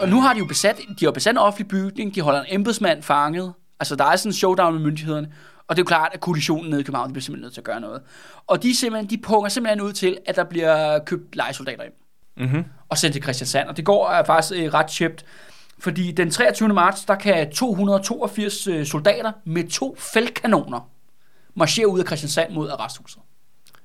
Og 0.00 0.08
nu 0.08 0.20
har 0.20 0.32
de 0.32 0.38
jo 0.38 0.44
besat, 0.44 0.80
de 1.00 1.04
har 1.04 1.12
besat 1.12 1.30
en 1.30 1.38
offentlig 1.38 1.68
bygning, 1.68 2.14
de 2.14 2.20
holder 2.20 2.40
en 2.40 2.46
embedsmand 2.48 3.02
fanget. 3.02 3.52
Altså, 3.80 3.96
der 3.96 4.04
er 4.04 4.16
sådan 4.16 4.28
en 4.28 4.34
showdown 4.34 4.74
med 4.74 4.82
myndighederne. 4.82 5.32
Og 5.68 5.76
det 5.76 5.80
er 5.80 5.84
jo 5.84 5.86
klart, 5.86 6.10
at 6.14 6.20
koalitionen 6.20 6.70
nede 6.70 6.80
i 6.80 6.84
København, 6.84 7.08
de 7.08 7.12
bliver 7.12 7.22
simpelthen 7.22 7.44
nødt 7.44 7.54
til 7.54 7.60
at 7.60 7.64
gøre 7.64 7.80
noget. 7.80 8.02
Og 8.46 8.62
de, 8.62 8.76
simpelthen, 8.76 9.10
de 9.10 9.22
punger 9.22 9.48
simpelthen 9.48 9.80
ud 9.80 9.92
til, 9.92 10.18
at 10.26 10.36
der 10.36 10.44
bliver 10.44 10.98
købt 10.98 11.36
lejesoldater 11.36 11.82
ind 11.84 11.92
mm-hmm. 12.36 12.64
og 12.88 12.98
sendt 12.98 13.12
til 13.12 13.22
Christiansand. 13.22 13.68
Og 13.68 13.76
det 13.76 13.84
går 13.84 14.10
er 14.10 14.24
faktisk 14.24 14.60
øh, 14.60 14.74
ret 14.74 14.86
tjept, 14.86 15.24
fordi 15.78 16.12
den 16.12 16.30
23. 16.30 16.68
marts, 16.68 17.04
der 17.04 17.14
kan 17.14 17.52
282 17.52 18.66
øh, 18.66 18.86
soldater 18.86 19.32
med 19.44 19.68
to 19.68 19.96
feltkanoner 19.98 20.90
marchere 21.54 21.88
ud 21.88 22.00
af 22.00 22.06
Christiansand 22.06 22.52
mod 22.52 22.70
arresthuset. 22.70 23.22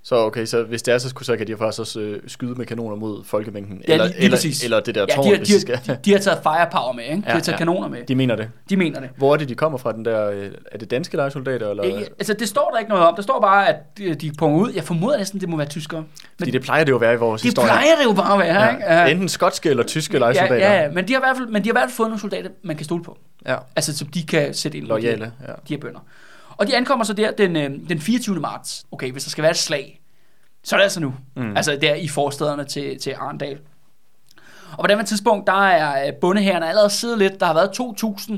Så 0.06 0.16
okay, 0.16 0.46
så 0.46 0.64
hvis 0.64 0.82
det 0.84 0.94
er, 0.94 0.98
så, 0.98 1.10
skulle- 1.10 1.26
så 1.26 1.38
kan 1.38 1.48
de 1.48 1.58
faktisk 1.58 1.80
også 1.80 2.00
øh, 2.00 2.20
skyde 2.28 2.56
med 2.56 2.66
kanoner 2.66 2.96
mod 2.96 3.24
folkemængden. 3.26 3.82
Ja, 3.88 3.94
eller, 3.94 4.06
lige- 4.06 4.16
lige 4.16 4.26
eller, 4.26 4.38
præcis. 4.38 4.64
eller 4.64 4.80
det 4.80 4.96
der 4.96 5.06
Ja, 5.10 5.16
tårn, 5.16 5.26
de, 5.26 5.30
har, 5.30 5.38
hvis 5.38 5.48
de, 5.48 5.62
skal. 5.62 5.80
de, 5.88 5.98
de 6.06 6.12
har 6.12 6.20
taget 6.20 6.40
firepower 6.44 6.94
med, 6.94 7.04
ikke? 7.04 7.16
De 7.16 7.24
Ja, 7.28 7.34
har 7.34 7.40
taget 7.40 7.54
ja. 7.54 7.58
kanoner 7.58 7.88
med. 7.88 8.00
De 8.08 8.16
mener 8.16 8.36
det. 8.36 8.50
De 8.70 8.78
mener 8.78 9.00
det. 9.00 9.10
Hvor 9.18 9.34
er 9.34 9.38
det, 9.38 9.50
de 9.50 9.56
kommer 9.56 9.78
fra, 9.78 9.92
den 9.92 10.06
der... 10.06 10.30
øh, 10.30 10.52
Er 10.72 10.78
det 10.78 10.92
danske 10.92 11.18
lejesoldater, 11.18 11.70
eller... 11.70 11.84
Ikke, 11.84 11.98
altså, 12.00 12.34
det 12.34 12.48
står 12.48 12.70
der 12.74 12.80
ikke 12.80 12.90
noget 12.90 13.06
om. 13.08 13.16
Der 13.16 13.22
står 13.22 13.42
bare, 13.42 13.70
at 13.70 13.76
de, 13.98 14.16
de 14.16 14.32
punger 14.38 14.60
ud. 14.60 14.72
Jeg 14.76 14.84
formoder 14.84 15.18
næsten, 15.18 15.40
det 15.42 15.50
må 15.50 15.58
være 15.58 15.68
tyskere. 15.68 16.04
Fordi 16.38 16.52
det 16.52 16.62
plejer 16.62 16.84
det 16.84 16.92
jo 16.92 16.96
at 16.96 17.02
være 17.02 17.14
i 17.14 17.18
vores 17.18 17.42
Det 17.42 17.48
historie. 17.48 17.68
plejer 17.68 17.96
det 18.00 18.04
jo 18.06 18.14
bare 18.14 18.34
at 18.34 18.40
være, 18.40 18.64
Ja. 18.64 18.72
ikke? 18.72 18.84
Ja. 18.86 19.06
Enten 19.08 19.30
skotske 19.30 19.70
eller 19.70 19.84
tyske 19.84 20.14
ja, 20.14 20.20
lejesoldater. 20.20 20.56
ja, 20.74 20.82
ja, 20.84 20.92
men 20.92 21.08
de 21.08 21.14
har 21.14 21.20
i 21.20 21.24
hvert 21.26 21.38
fald, 21.38 21.48
men 21.48 21.64
de 21.64 21.68
har 21.68 21.74
i 21.74 21.78
hvert 21.80 21.90
fald 21.90 21.96
fået 21.96 22.10
nogle 22.10 22.22
soldater, 22.22 22.50
man 22.64 22.76
kan 22.76 22.86
stole 22.86 23.04
på. 23.04 23.18
ja. 23.48 23.56
Altså, 23.76 23.98
som 23.98 24.08
de 24.08 24.24
kan 24.24 24.54
sætte 24.54 24.78
ind. 24.78 24.88
Loyale, 24.88 25.32
ja. 25.48 25.54
de 25.68 25.74
her 25.74 25.78
bønder. 25.78 26.00
Og 26.58 26.68
de 26.68 26.78
ankommer 26.78 27.06
så 27.06 27.14
der 27.14 27.32
den, 27.32 27.56
øh, 27.56 27.90
den 27.90 28.00
24. 28.00 28.40
marts. 28.40 28.86
Okay, 28.92 29.12
hvis 29.12 29.24
der 29.24 29.30
skal 29.30 29.42
være 29.42 29.52
et 29.52 29.58
slag, 29.58 30.02
så 30.64 30.76
er 30.76 30.78
det 30.78 30.84
altså 30.84 31.00
nu. 31.00 31.14
Mm. 31.36 31.58
Altså 31.58 31.78
der 31.82 31.96
i 31.96 32.08
forstederne 32.08 32.64
til, 32.66 33.00
til 33.00 33.12
Arendal. 33.12 33.60
Og 34.78 34.84
på 34.84 34.88
det 34.88 35.08
tidspunkt, 35.08 35.48
der 35.48 35.68
er 35.68 36.08
øh, 36.08 36.14
bondehæren 36.14 36.64
allerede 36.64 36.90
siddet 36.90 37.18
lidt. 37.18 37.40
Der 37.40 37.46
har 37.46 37.54
været 37.54 37.70
2.000 38.20 38.34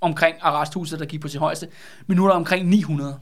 omkring 0.00 0.36
arresthuset, 0.40 0.98
der 0.98 1.06
gik 1.06 1.20
på 1.20 1.28
sit 1.28 1.40
højeste. 1.40 1.68
Men 2.06 2.16
nu 2.16 2.24
er 2.24 2.28
der 2.28 2.36
omkring 2.36 2.68
900 2.68 3.18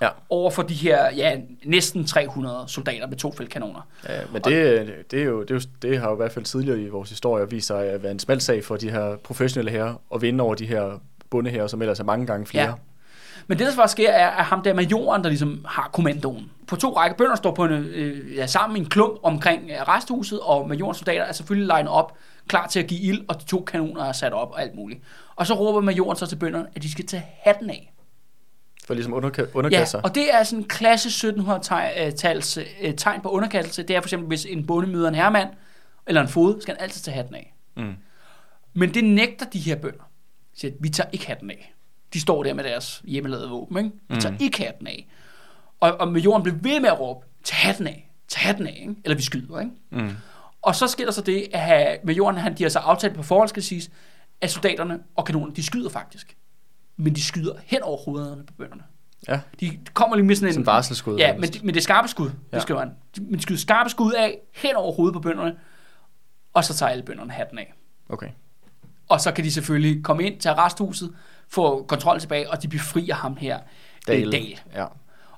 Ja. 0.00 0.08
over 0.30 0.50
for 0.50 0.62
de 0.62 0.74
her 0.74 1.10
ja, 1.16 1.36
næsten 1.64 2.04
300 2.06 2.64
soldater 2.66 3.06
med 3.06 3.16
to 3.16 3.32
feltkanoner. 3.32 3.80
Ja, 4.08 4.20
men 4.32 4.42
det, 4.42 4.94
det, 5.10 5.20
er 5.20 5.24
jo, 5.24 5.42
det, 5.42 5.50
er 5.50 5.54
jo, 5.54 5.60
det 5.82 5.98
har 6.00 6.08
jo 6.08 6.14
i 6.14 6.16
hvert 6.16 6.32
fald 6.32 6.44
tidligere 6.44 6.80
i 6.80 6.88
vores 6.88 7.08
historie 7.10 7.50
vist 7.50 7.66
sig 7.66 7.86
at 7.86 8.02
være 8.02 8.12
en 8.12 8.18
smal 8.18 8.40
sag 8.40 8.64
for 8.64 8.76
de 8.76 8.90
her 8.90 9.16
professionelle 9.16 9.70
herrer 9.70 9.94
at 10.14 10.22
vinde 10.22 10.44
over 10.44 10.54
de 10.54 10.66
her 10.66 11.00
bondeherrer, 11.30 11.66
som 11.66 11.82
ellers 11.82 12.00
er 12.00 12.04
mange 12.04 12.26
gange 12.26 12.46
flere. 12.46 12.64
Ja. 12.64 12.72
Men 13.50 13.58
det, 13.58 13.64
der 13.66 13.70
så 13.72 13.76
faktisk 13.76 13.92
sker, 13.92 14.10
er, 14.10 14.28
at 14.30 14.44
ham 14.44 14.62
der 14.62 14.74
majoren, 14.74 15.22
der 15.22 15.28
ligesom 15.28 15.64
har 15.68 15.90
kommandoen. 15.92 16.50
På 16.66 16.76
to 16.76 16.96
rækker 16.96 17.16
bønder 17.16 17.36
står 17.36 17.54
på 17.54 17.64
en, 17.64 17.70
øh, 17.72 18.36
ja, 18.36 18.46
sammen 18.46 18.76
i 18.76 18.80
en 18.80 18.86
klump 18.88 19.18
omkring 19.22 19.72
arresthuset, 19.72 20.40
og 20.40 20.68
majorens 20.68 20.98
soldater 20.98 21.22
er 21.24 21.32
selvfølgelig 21.32 21.66
legnet 21.66 21.92
op, 21.92 22.16
klar 22.48 22.66
til 22.66 22.80
at 22.80 22.86
give 22.86 23.00
ild, 23.00 23.24
og 23.28 23.40
de 23.40 23.44
to 23.44 23.60
kanoner 23.60 24.04
er 24.04 24.12
sat 24.12 24.32
op 24.32 24.50
og 24.50 24.62
alt 24.62 24.74
muligt. 24.74 25.00
Og 25.36 25.46
så 25.46 25.54
råber 25.54 25.80
majoren 25.80 26.16
så 26.16 26.26
til 26.26 26.36
bønderne, 26.36 26.66
at 26.76 26.82
de 26.82 26.92
skal 26.92 27.06
tage 27.06 27.24
hatten 27.42 27.70
af. 27.70 27.92
For 28.86 28.94
ligesom 28.94 29.12
underka- 29.14 29.40
Ja, 29.42 29.46
underkaste 29.54 29.90
sig. 29.90 30.04
og 30.04 30.14
det 30.14 30.34
er 30.34 30.42
sådan 30.42 30.58
en 30.58 30.68
klasse 30.68 31.28
1700-tals 31.28 32.58
øh, 32.82 32.94
tegn 32.96 33.20
på 33.20 33.28
underkastelse. 33.28 33.82
Det 33.82 33.96
er 33.96 34.00
for 34.00 34.06
eksempel, 34.06 34.28
hvis 34.28 34.44
en 34.50 34.66
bonde 34.66 34.88
møder 34.90 35.08
en 35.08 35.14
herremand, 35.14 35.48
eller 36.06 36.20
en 36.22 36.28
fod, 36.28 36.60
skal 36.60 36.74
han 36.74 36.82
altid 36.82 37.00
tage 37.00 37.14
hatten 37.14 37.34
af. 37.34 37.54
Mm. 37.76 37.92
Men 38.74 38.94
det 38.94 39.04
nægter 39.04 39.46
de 39.46 39.58
her 39.58 39.76
bønder. 39.76 40.10
De 40.54 40.60
siger, 40.60 40.72
vi 40.80 40.88
tager 40.88 41.10
ikke 41.12 41.26
hatten 41.26 41.50
af. 41.50 41.74
De 42.12 42.20
står 42.20 42.42
der 42.42 42.54
med 42.54 42.64
deres 42.64 43.02
hjemmelavede 43.04 43.48
våben, 43.48 43.76
ikke? 43.78 43.90
Vi 44.08 44.20
tager 44.20 44.32
Mm. 44.32 44.38
ikke 44.40 44.62
hatten 44.64 44.86
af. 44.86 45.06
Og, 45.80 46.00
og 46.00 46.08
med 46.12 46.20
jorden 46.20 46.42
blev 46.42 46.54
ved 46.62 46.80
med 46.80 46.88
at 46.88 47.00
råbe, 47.00 47.26
tag 47.44 47.56
hatten 47.58 47.86
af, 47.86 48.10
tag 48.28 48.42
hatten 48.42 48.66
af, 48.66 48.78
ikke? 48.80 48.94
Eller 49.04 49.16
vi 49.16 49.22
skyder, 49.22 49.60
ikke? 49.60 49.72
Mm. 49.90 50.10
Og 50.62 50.74
så 50.74 50.86
sker 50.86 51.04
der 51.04 51.12
så 51.12 51.20
det, 51.22 51.46
at 51.52 51.98
jorden, 52.16 52.40
han, 52.40 52.54
de 52.58 52.62
har 52.62 52.70
så 52.70 52.78
aftalt 52.78 53.14
på 53.14 53.22
forhånd, 53.22 53.48
skal 53.48 53.62
siges, 53.62 53.90
at 54.40 54.50
soldaterne 54.50 55.00
og 55.16 55.24
kanonerne, 55.24 55.54
de 55.54 55.62
skyder 55.62 55.90
faktisk. 55.90 56.36
Men 56.96 57.14
de 57.14 57.22
skyder 57.24 57.52
hen 57.64 57.82
over 57.82 57.96
hovederne 58.04 58.46
på 58.46 58.52
bønderne. 58.58 58.82
Ja, 59.28 59.40
De 59.60 59.78
kommer 59.94 60.16
lige 60.16 60.26
med 60.26 60.36
sådan 60.36 60.48
en... 60.48 60.52
sådan 60.52 60.66
varselsskud. 60.66 61.16
Ja, 61.18 61.32
men, 61.32 61.50
men 61.62 61.74
det 61.74 61.76
er 61.76 61.82
skarpe 61.82 62.08
skud, 62.08 62.30
Ja. 62.52 62.56
det 62.56 62.62
skriver 62.62 62.80
han. 62.80 62.90
De, 63.16 63.20
men 63.24 63.34
de 63.34 63.42
skyder 63.42 63.58
skarpe 63.60 63.90
skud 63.90 64.12
af, 64.12 64.38
hen 64.54 64.76
over 64.76 64.92
hovedet 64.92 65.12
på 65.14 65.20
bønderne, 65.20 65.56
og 66.52 66.64
så 66.64 66.74
tager 66.74 66.90
alle 66.90 67.02
bønderne 67.02 67.32
hatten 67.32 67.58
af. 67.58 67.74
Okay. 68.08 68.28
Og 69.08 69.20
så 69.20 69.32
kan 69.32 69.44
de 69.44 69.52
selvfølgelig 69.52 70.04
komme 70.04 70.24
ind 70.24 70.40
til 70.40 70.48
arresthuset, 70.48 71.14
få 71.50 71.82
kontrol 71.82 72.20
tilbage, 72.20 72.50
og 72.50 72.62
de 72.62 72.68
befrier 72.68 73.14
ham 73.14 73.36
her, 73.36 73.58
Dale. 74.06 74.20
Dale. 74.20 74.32
Dale. 74.32 74.56
Ja. 74.74 74.84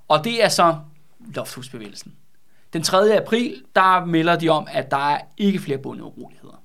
Og 0.09 0.25
det 0.25 0.45
er 0.45 0.49
så 0.49 0.77
lofthusbevægelsen. 1.35 2.13
Den 2.73 2.83
3. 2.83 3.17
april, 3.17 3.63
der 3.77 4.05
melder 4.05 4.37
de 4.37 4.49
om, 4.49 4.67
at 4.71 4.91
der 4.91 5.11
er 5.11 5.21
ikke 5.37 5.59
flere 5.59 5.79
bundeuroligheder. 5.79 6.63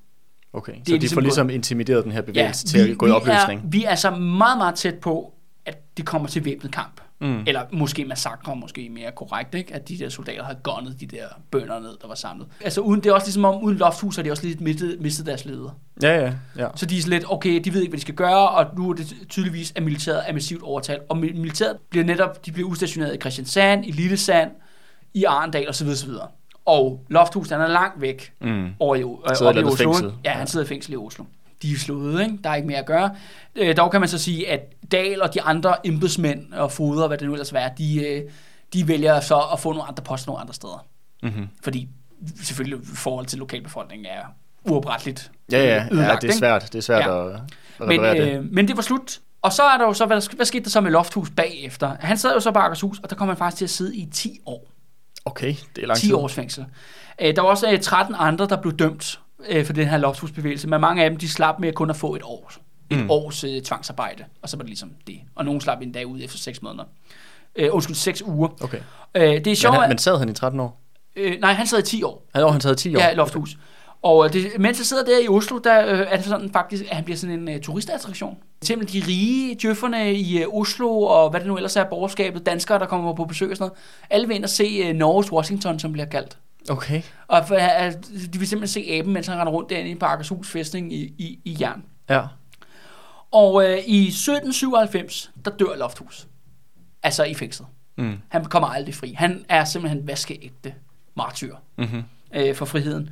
Okay, 0.53 0.73
så 0.73 0.77
er 0.77 0.81
de 0.81 0.89
får 0.89 0.99
ligesom 0.99 1.23
ligesom 1.23 1.49
intimideret 1.49 2.03
den 2.03 2.11
her 2.11 2.21
bevægelse 2.21 2.67
til 2.67 2.91
at 2.91 2.97
gå 2.97 3.07
i 3.07 3.09
opløsning. 3.09 3.61
Er, 3.61 3.67
vi 3.67 3.83
er 3.83 3.95
så 3.95 4.11
meget, 4.11 4.57
meget 4.57 4.75
tæt 4.75 4.95
på, 4.95 5.33
at 5.65 5.97
det 5.97 6.05
kommer 6.05 6.27
til 6.27 6.45
væbnet 6.45 6.71
kamp. 6.71 7.01
Mm. 7.21 7.43
Eller 7.47 7.61
måske 7.71 8.05
massakre, 8.05 8.55
måske 8.55 8.89
mere 8.89 9.11
korrekt, 9.15 9.55
ikke? 9.55 9.73
at 9.73 9.89
de 9.89 9.97
der 9.99 10.09
soldater 10.09 10.43
havde 10.43 10.57
gunnet 10.63 10.99
de 10.99 11.05
der 11.05 11.25
bønder 11.51 11.79
ned, 11.79 11.97
der 12.01 12.07
var 12.07 12.15
samlet. 12.15 12.47
Altså 12.61 12.81
uden, 12.81 13.03
det 13.03 13.09
er 13.09 13.13
også 13.13 13.27
ligesom 13.27 13.45
om, 13.45 13.63
uden 13.63 13.77
lofthus 13.77 14.15
har 14.15 14.23
de 14.23 14.31
også 14.31 14.45
lidt 14.47 14.61
mistet, 14.61 14.97
mistet 15.01 15.25
deres 15.25 15.45
leder. 15.45 15.79
Ja, 16.01 16.25
ja, 16.25 16.33
ja. 16.57 16.67
Så 16.75 16.85
de 16.85 16.97
er 16.97 17.01
lidt, 17.07 17.23
okay, 17.29 17.59
de 17.63 17.73
ved 17.73 17.81
ikke, 17.81 17.91
hvad 17.91 17.97
de 17.97 18.01
skal 18.01 18.15
gøre, 18.15 18.49
og 18.49 18.65
nu 18.77 18.89
er 18.89 18.93
det 18.93 19.13
tydeligvis, 19.29 19.73
at 19.75 19.83
militæret 19.83 20.23
er 20.27 20.33
massivt 20.33 20.63
overtalt. 20.63 21.01
Og 21.09 21.17
militæret 21.17 21.77
bliver 21.89 22.05
netop, 22.05 22.45
de 22.45 22.51
bliver 22.51 22.69
udstationeret 22.69 23.15
i 23.15 23.17
Christiansand, 23.19 23.85
i 23.85 23.91
Lillesand, 23.91 24.51
i 25.13 25.23
Arendal 25.23 25.69
osv. 25.69 25.87
osv. 25.87 26.09
Og 26.65 27.05
Lofthus, 27.09 27.49
han 27.49 27.61
er 27.61 27.67
langt 27.67 28.01
væk 28.01 28.33
Mm. 28.41 28.69
over 28.79 28.95
i, 28.95 28.99
øh, 29.01 29.35
Sidder 29.35 29.51
i 29.51 29.63
Oslo. 29.63 29.75
fængsel. 29.93 30.11
Ja, 30.25 30.31
han 30.31 30.47
sidder 30.47 30.65
i 30.65 30.67
fængsel 30.69 30.93
i 30.93 30.95
Oslo. 30.95 31.25
De 31.61 31.71
er 31.71 31.77
slået, 31.77 32.21
ikke? 32.21 32.37
Der 32.43 32.49
er 32.49 32.55
ikke 32.55 32.67
mere 32.67 32.77
at 32.77 32.85
gøre. 32.85 33.11
Øh, 33.55 33.77
dog 33.77 33.91
kan 33.91 33.99
man 33.99 34.09
så 34.09 34.17
sige, 34.17 34.49
at 34.49 34.59
Dahl 34.91 35.21
og 35.21 35.33
de 35.33 35.41
andre 35.41 35.87
embedsmænd 35.87 36.53
og 36.53 36.71
foder, 36.71 37.07
hvad 37.07 37.17
det 37.17 37.27
nu 37.27 37.33
ellers 37.33 37.51
er, 37.51 37.69
de, 37.69 38.07
øh, 38.07 38.21
de 38.73 38.87
vælger 38.87 39.19
så 39.19 39.37
at 39.53 39.59
få 39.59 39.69
nogle 39.71 39.87
andre 39.87 40.03
poster 40.03 40.27
nogle 40.27 40.41
andre 40.41 40.53
steder. 40.53 40.85
Mm-hmm. 41.23 41.47
Fordi 41.63 41.89
selvfølgelig 42.43 42.79
forhold 42.95 43.25
til 43.25 43.39
lokalbefolkningen 43.39 44.05
er 44.05 44.21
uopretteligt 44.63 45.31
Ja, 45.51 45.57
ja, 45.57 45.75
ja, 45.75 45.87
ødelagt, 45.91 46.21
det 46.21 46.29
er 46.29 46.33
svært, 46.33 46.61
det 46.61 46.75
er 46.75 46.81
svært 46.81 47.01
Ja. 47.01 47.27
at, 47.29 47.35
at 47.79 47.87
Men, 47.87 47.99
det. 48.03 48.33
øh, 48.37 48.53
men 48.53 48.67
det 48.67 48.75
var 48.75 48.81
slut. 48.83 49.19
Og 49.41 49.53
så 49.53 49.63
er 49.63 49.77
der 49.77 49.85
jo 49.85 49.93
så, 49.93 50.05
hvad, 50.05 50.35
hvad 50.35 50.45
skete 50.45 50.63
der 50.63 50.69
så 50.69 50.81
med 50.81 50.91
Lofthus 50.91 51.29
bagefter? 51.29 51.95
Han 51.99 52.17
sad 52.17 52.33
jo 52.33 52.39
så 52.39 52.51
på 52.51 52.59
Akershus, 52.59 52.99
og 52.99 53.09
der 53.09 53.15
kom 53.15 53.27
han 53.27 53.37
faktisk 53.37 53.57
til 53.57 53.65
at 53.65 53.69
sidde 53.69 53.95
i 53.95 54.05
10 54.13 54.39
år. 54.45 54.67
Okay, 55.25 55.55
det 55.75 55.83
er 55.83 55.87
lang 55.87 55.99
10 55.99 56.05
tid. 56.05 56.13
års 56.15 56.33
fængsel. 56.33 56.65
Øh, 57.21 57.35
der 57.35 57.41
var 57.41 57.49
også 57.49 57.71
øh, 57.71 57.79
13 57.79 58.15
andre, 58.19 58.47
der 58.47 58.61
blev 58.61 58.73
dømt 58.73 59.19
øh, 59.47 59.65
for 59.65 59.73
den 59.73 59.87
her 59.87 59.97
lofthusbevægelse, 59.97 60.67
men 60.67 60.81
mange 60.81 61.03
af 61.03 61.09
dem, 61.09 61.19
de 61.19 61.29
slap 61.29 61.59
med 61.59 61.73
kun 61.73 61.89
at 61.89 61.95
få 61.95 62.15
et 62.15 62.21
år. 62.23 62.51
Et 62.89 62.97
Mm. 62.97 63.09
års 63.11 63.43
øh, 63.43 63.61
tvangsarbejde, 63.61 64.23
og 64.41 64.49
så 64.49 64.57
var 64.57 64.61
det 64.61 64.69
ligesom 64.69 64.91
det. 65.07 65.19
Og 65.35 65.45
nogen 65.45 65.61
slap 65.61 65.81
en 65.81 65.91
dag 65.91 66.07
ud 66.07 66.19
efter 66.23 66.37
6 66.37 66.61
måneder. 66.61 66.83
Øh, 67.55 67.69
undskyld, 67.71 67.95
6 67.95 68.21
uger. 68.21 68.49
Okay. 68.63 68.79
Øh, 69.15 69.21
det 69.23 69.37
er 69.37 69.41
Men, 69.45 69.55
sjovt, 69.55 69.73
han, 69.75 69.83
at- 69.83 69.89
men 69.89 69.97
sad 69.97 70.17
han 70.19 70.29
i 70.29 70.33
13 70.33 70.59
år? 70.59 70.81
øh, 71.15 71.39
nej, 71.41 71.53
han 71.53 71.67
sad 71.67 71.79
i 71.79 71.81
10 71.81 72.03
år. 72.03 72.25
Han, 72.35 72.43
år, 72.43 72.51
han 72.51 72.61
sad 72.61 72.71
i 72.73 72.75
10 72.75 72.95
år? 72.95 72.99
Ja, 72.99 73.13
Lofthus. 73.13 73.57
Og 74.01 74.25
øh, 74.25 74.33
det, 74.33 74.47
mens 74.59 74.77
jeg 74.79 74.85
sidder 74.85 75.03
der 75.05 75.19
i 75.23 75.27
Oslo, 75.27 75.57
der 75.57 75.85
øh, 75.93 75.99
er 76.09 76.15
det 76.15 76.25
sådan 76.25 76.49
faktisk, 76.53 76.83
at 76.89 76.95
han 76.95 77.03
bliver 77.05 77.17
sådan 77.17 77.47
en 77.49 77.55
uh, 77.55 77.61
turistattraktion. 77.61 78.37
Simpelthen 78.63 79.01
de 79.01 79.07
rige 79.07 79.55
djøfferne 79.61 80.13
i 80.13 80.45
uh, 80.45 80.53
Oslo, 80.61 81.01
og 81.01 81.29
hvad 81.29 81.39
det 81.39 81.47
nu 81.47 81.55
ellers 81.55 81.75
er, 81.75 81.83
borgerskabet, 81.83 82.45
danskere, 82.45 82.79
der 82.79 82.85
kommer 82.85 83.13
på 83.13 83.25
besøg 83.25 83.51
og 83.51 83.57
sådan 83.57 83.69
noget. 83.69 83.79
Alle 84.09 84.27
vil 84.27 84.35
ind 84.35 84.43
og 84.43 84.49
se 84.49 84.89
uh, 84.89 84.95
Norges 84.95 85.31
Washington, 85.31 85.79
som 85.79 85.91
bliver 85.91 86.05
kaldt. 86.05 86.37
Okay. 86.69 87.01
Og 87.27 87.47
for, 87.47 87.55
uh, 87.55 87.91
de 88.33 88.39
vil 88.39 88.47
simpelthen 88.47 88.83
se 88.83 88.91
aben, 88.91 89.13
mens 89.13 89.27
han 89.27 89.37
render 89.37 89.53
rundt 89.53 89.69
derinde 89.69 89.95
på 89.99 90.05
Akershus 90.05 90.49
fæstning 90.49 90.93
i, 90.93 91.01
i, 91.17 91.39
i 91.45 91.57
jern. 91.61 91.83
Ja. 92.09 92.21
Og 93.35 93.53
uh, 93.53 93.63
i 93.63 94.07
1797, 94.07 95.31
der 95.45 95.51
dør 95.51 95.75
Lofthus. 95.75 96.27
Altså 97.03 97.23
i 97.23 97.33
fængslet. 97.33 97.67
Mm. 97.97 98.17
Han 98.29 98.45
kommer 98.45 98.67
aldrig 98.67 98.95
fri. 98.95 99.13
Han 99.17 99.45
er 99.49 99.65
simpelthen 99.65 100.07
vaskeægte 100.07 100.73
martyr 101.15 101.55
Mm-hmm. 101.77 102.03
øh, 102.35 102.55
for 102.55 102.65
friheden. 102.65 103.09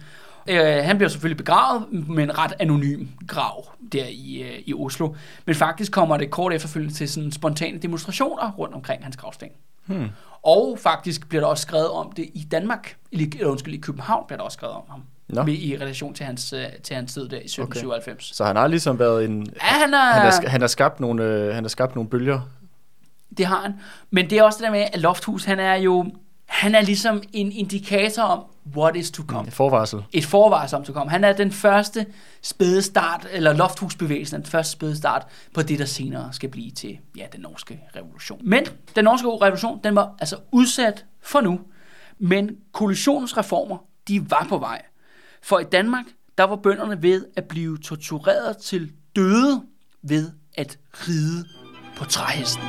Øh, 0.48 0.84
han 0.84 0.98
bliver 0.98 1.10
selvfølgelig 1.10 1.38
begravet 1.38 1.92
med 1.92 2.24
en 2.24 2.38
ret 2.38 2.54
anonym 2.60 3.08
grav 3.28 3.68
der 3.92 4.06
i, 4.06 4.42
øh, 4.42 4.60
i 4.66 4.74
Oslo. 4.74 5.16
Men 5.46 5.56
faktisk 5.56 5.92
kommer 5.92 6.18
det 6.18 6.32
kort 6.32 6.54
efterfølgende 6.54 6.94
til 6.94 7.10
sådan 7.10 7.32
spontane 7.32 7.78
demonstrationer 7.78 8.52
rundt 8.52 8.76
omkring 8.76 9.04
hans 9.04 9.18
gravsten. 9.18 9.50
Hmm. 9.86 10.10
Og 10.42 10.80
faktisk 10.80 11.30
bliver 11.30 11.42
der 11.42 11.48
også 11.48 11.62
skrevet 11.62 11.90
om 11.90 12.12
det 12.12 12.30
i 12.34 12.48
Danmark. 12.52 12.98
Eller 13.12 13.48
undskyld, 13.48 13.74
i 13.74 13.78
København 13.78 14.24
bliver 14.28 14.38
der 14.38 14.44
også 14.44 14.56
skrevet 14.56 14.76
om 14.76 14.84
ham. 14.90 15.04
Nå. 15.34 15.44
Med, 15.44 15.54
I 15.54 15.78
relation 15.78 16.14
til 16.14 16.26
hans, 16.26 16.54
øh, 16.54 16.66
til 16.84 16.96
hans 16.96 17.14
død 17.14 17.30
der 17.30 17.38
i 17.38 17.46
1797. 17.46 18.32
Okay. 18.32 18.36
Så 18.36 18.46
han 18.46 18.56
har 18.56 18.68
ligesom 18.68 19.00
været 19.00 19.26
en... 19.26 19.48
Ja, 19.56 19.60
han 19.62 19.94
er, 19.94 19.98
Han 19.98 20.22
har, 20.22 20.50
han 20.50 20.62
har 20.62 20.68
skabt 20.68 21.00
nogle, 21.00 21.24
øh, 21.24 21.56
han 21.56 21.64
har 21.64 21.70
skabt 21.70 21.96
nogle 21.96 22.10
bølger. 22.10 22.40
det 23.38 23.46
har 23.46 23.62
han. 23.62 23.74
Men 24.12 24.30
det 24.30 24.38
er 24.38 24.44
også 24.44 24.58
det 24.58 24.66
der 24.66 24.72
med, 24.72 24.86
at 24.94 25.00
Lofthus, 25.00 25.44
han 25.44 25.60
er 25.60 25.76
jo, 25.76 26.06
han 26.46 26.76
er 26.76 26.82
ligesom 26.82 27.22
en 27.34 27.52
indikator 27.52 28.24
om, 28.24 28.44
what 28.76 28.96
is 28.96 29.12
to 29.12 29.24
come. 29.28 29.44
Mm. 29.44 29.52
Forvarsel. 29.52 30.04
et 30.12 30.26
forvarsel 30.26 30.78
om 30.78 30.84
til 30.84 30.94
komme. 30.94 31.12
Han 31.12 31.24
er 31.24 31.34
den 31.34 31.52
første 31.52 32.06
spæde 32.42 32.82
start, 32.82 33.28
eller 33.32 33.54
lofthusbevægelsen, 33.54 34.36
er 34.36 34.40
den 34.40 34.52
første 34.52 34.72
spæde 34.72 34.98
start 34.98 35.28
på 35.54 35.62
det, 35.62 35.80
der 35.80 35.86
senere 35.86 36.34
skal 36.34 36.50
blive 36.50 36.72
til 36.72 36.98
ja, 37.18 37.26
den 37.32 37.42
norske 37.42 37.80
revolution. 37.96 38.40
Men 38.44 38.66
den 38.96 39.04
norske 39.04 39.28
revolution, 39.28 39.80
den 39.84 39.96
var 39.96 40.16
altså 40.20 40.38
udsat 40.52 41.06
for 41.22 41.42
nu, 41.42 41.60
men 42.20 42.50
koalitionens 42.72 43.38
reformer, 43.38 43.78
de 44.08 44.32
var 44.32 44.46
på 44.50 44.58
vej. 44.58 44.82
For 45.44 45.60
i 45.60 45.64
Danmark, 45.64 46.06
der 46.38 46.44
var 46.44 46.56
bønderne 46.56 47.02
ved 47.02 47.26
at 47.36 47.44
blive 47.44 47.78
tortureret 47.78 48.58
til 48.58 48.92
døde 49.16 49.64
ved 50.02 50.32
at 50.56 50.80
ride 50.94 51.46
på 51.98 52.06
træhesten. 52.06 52.64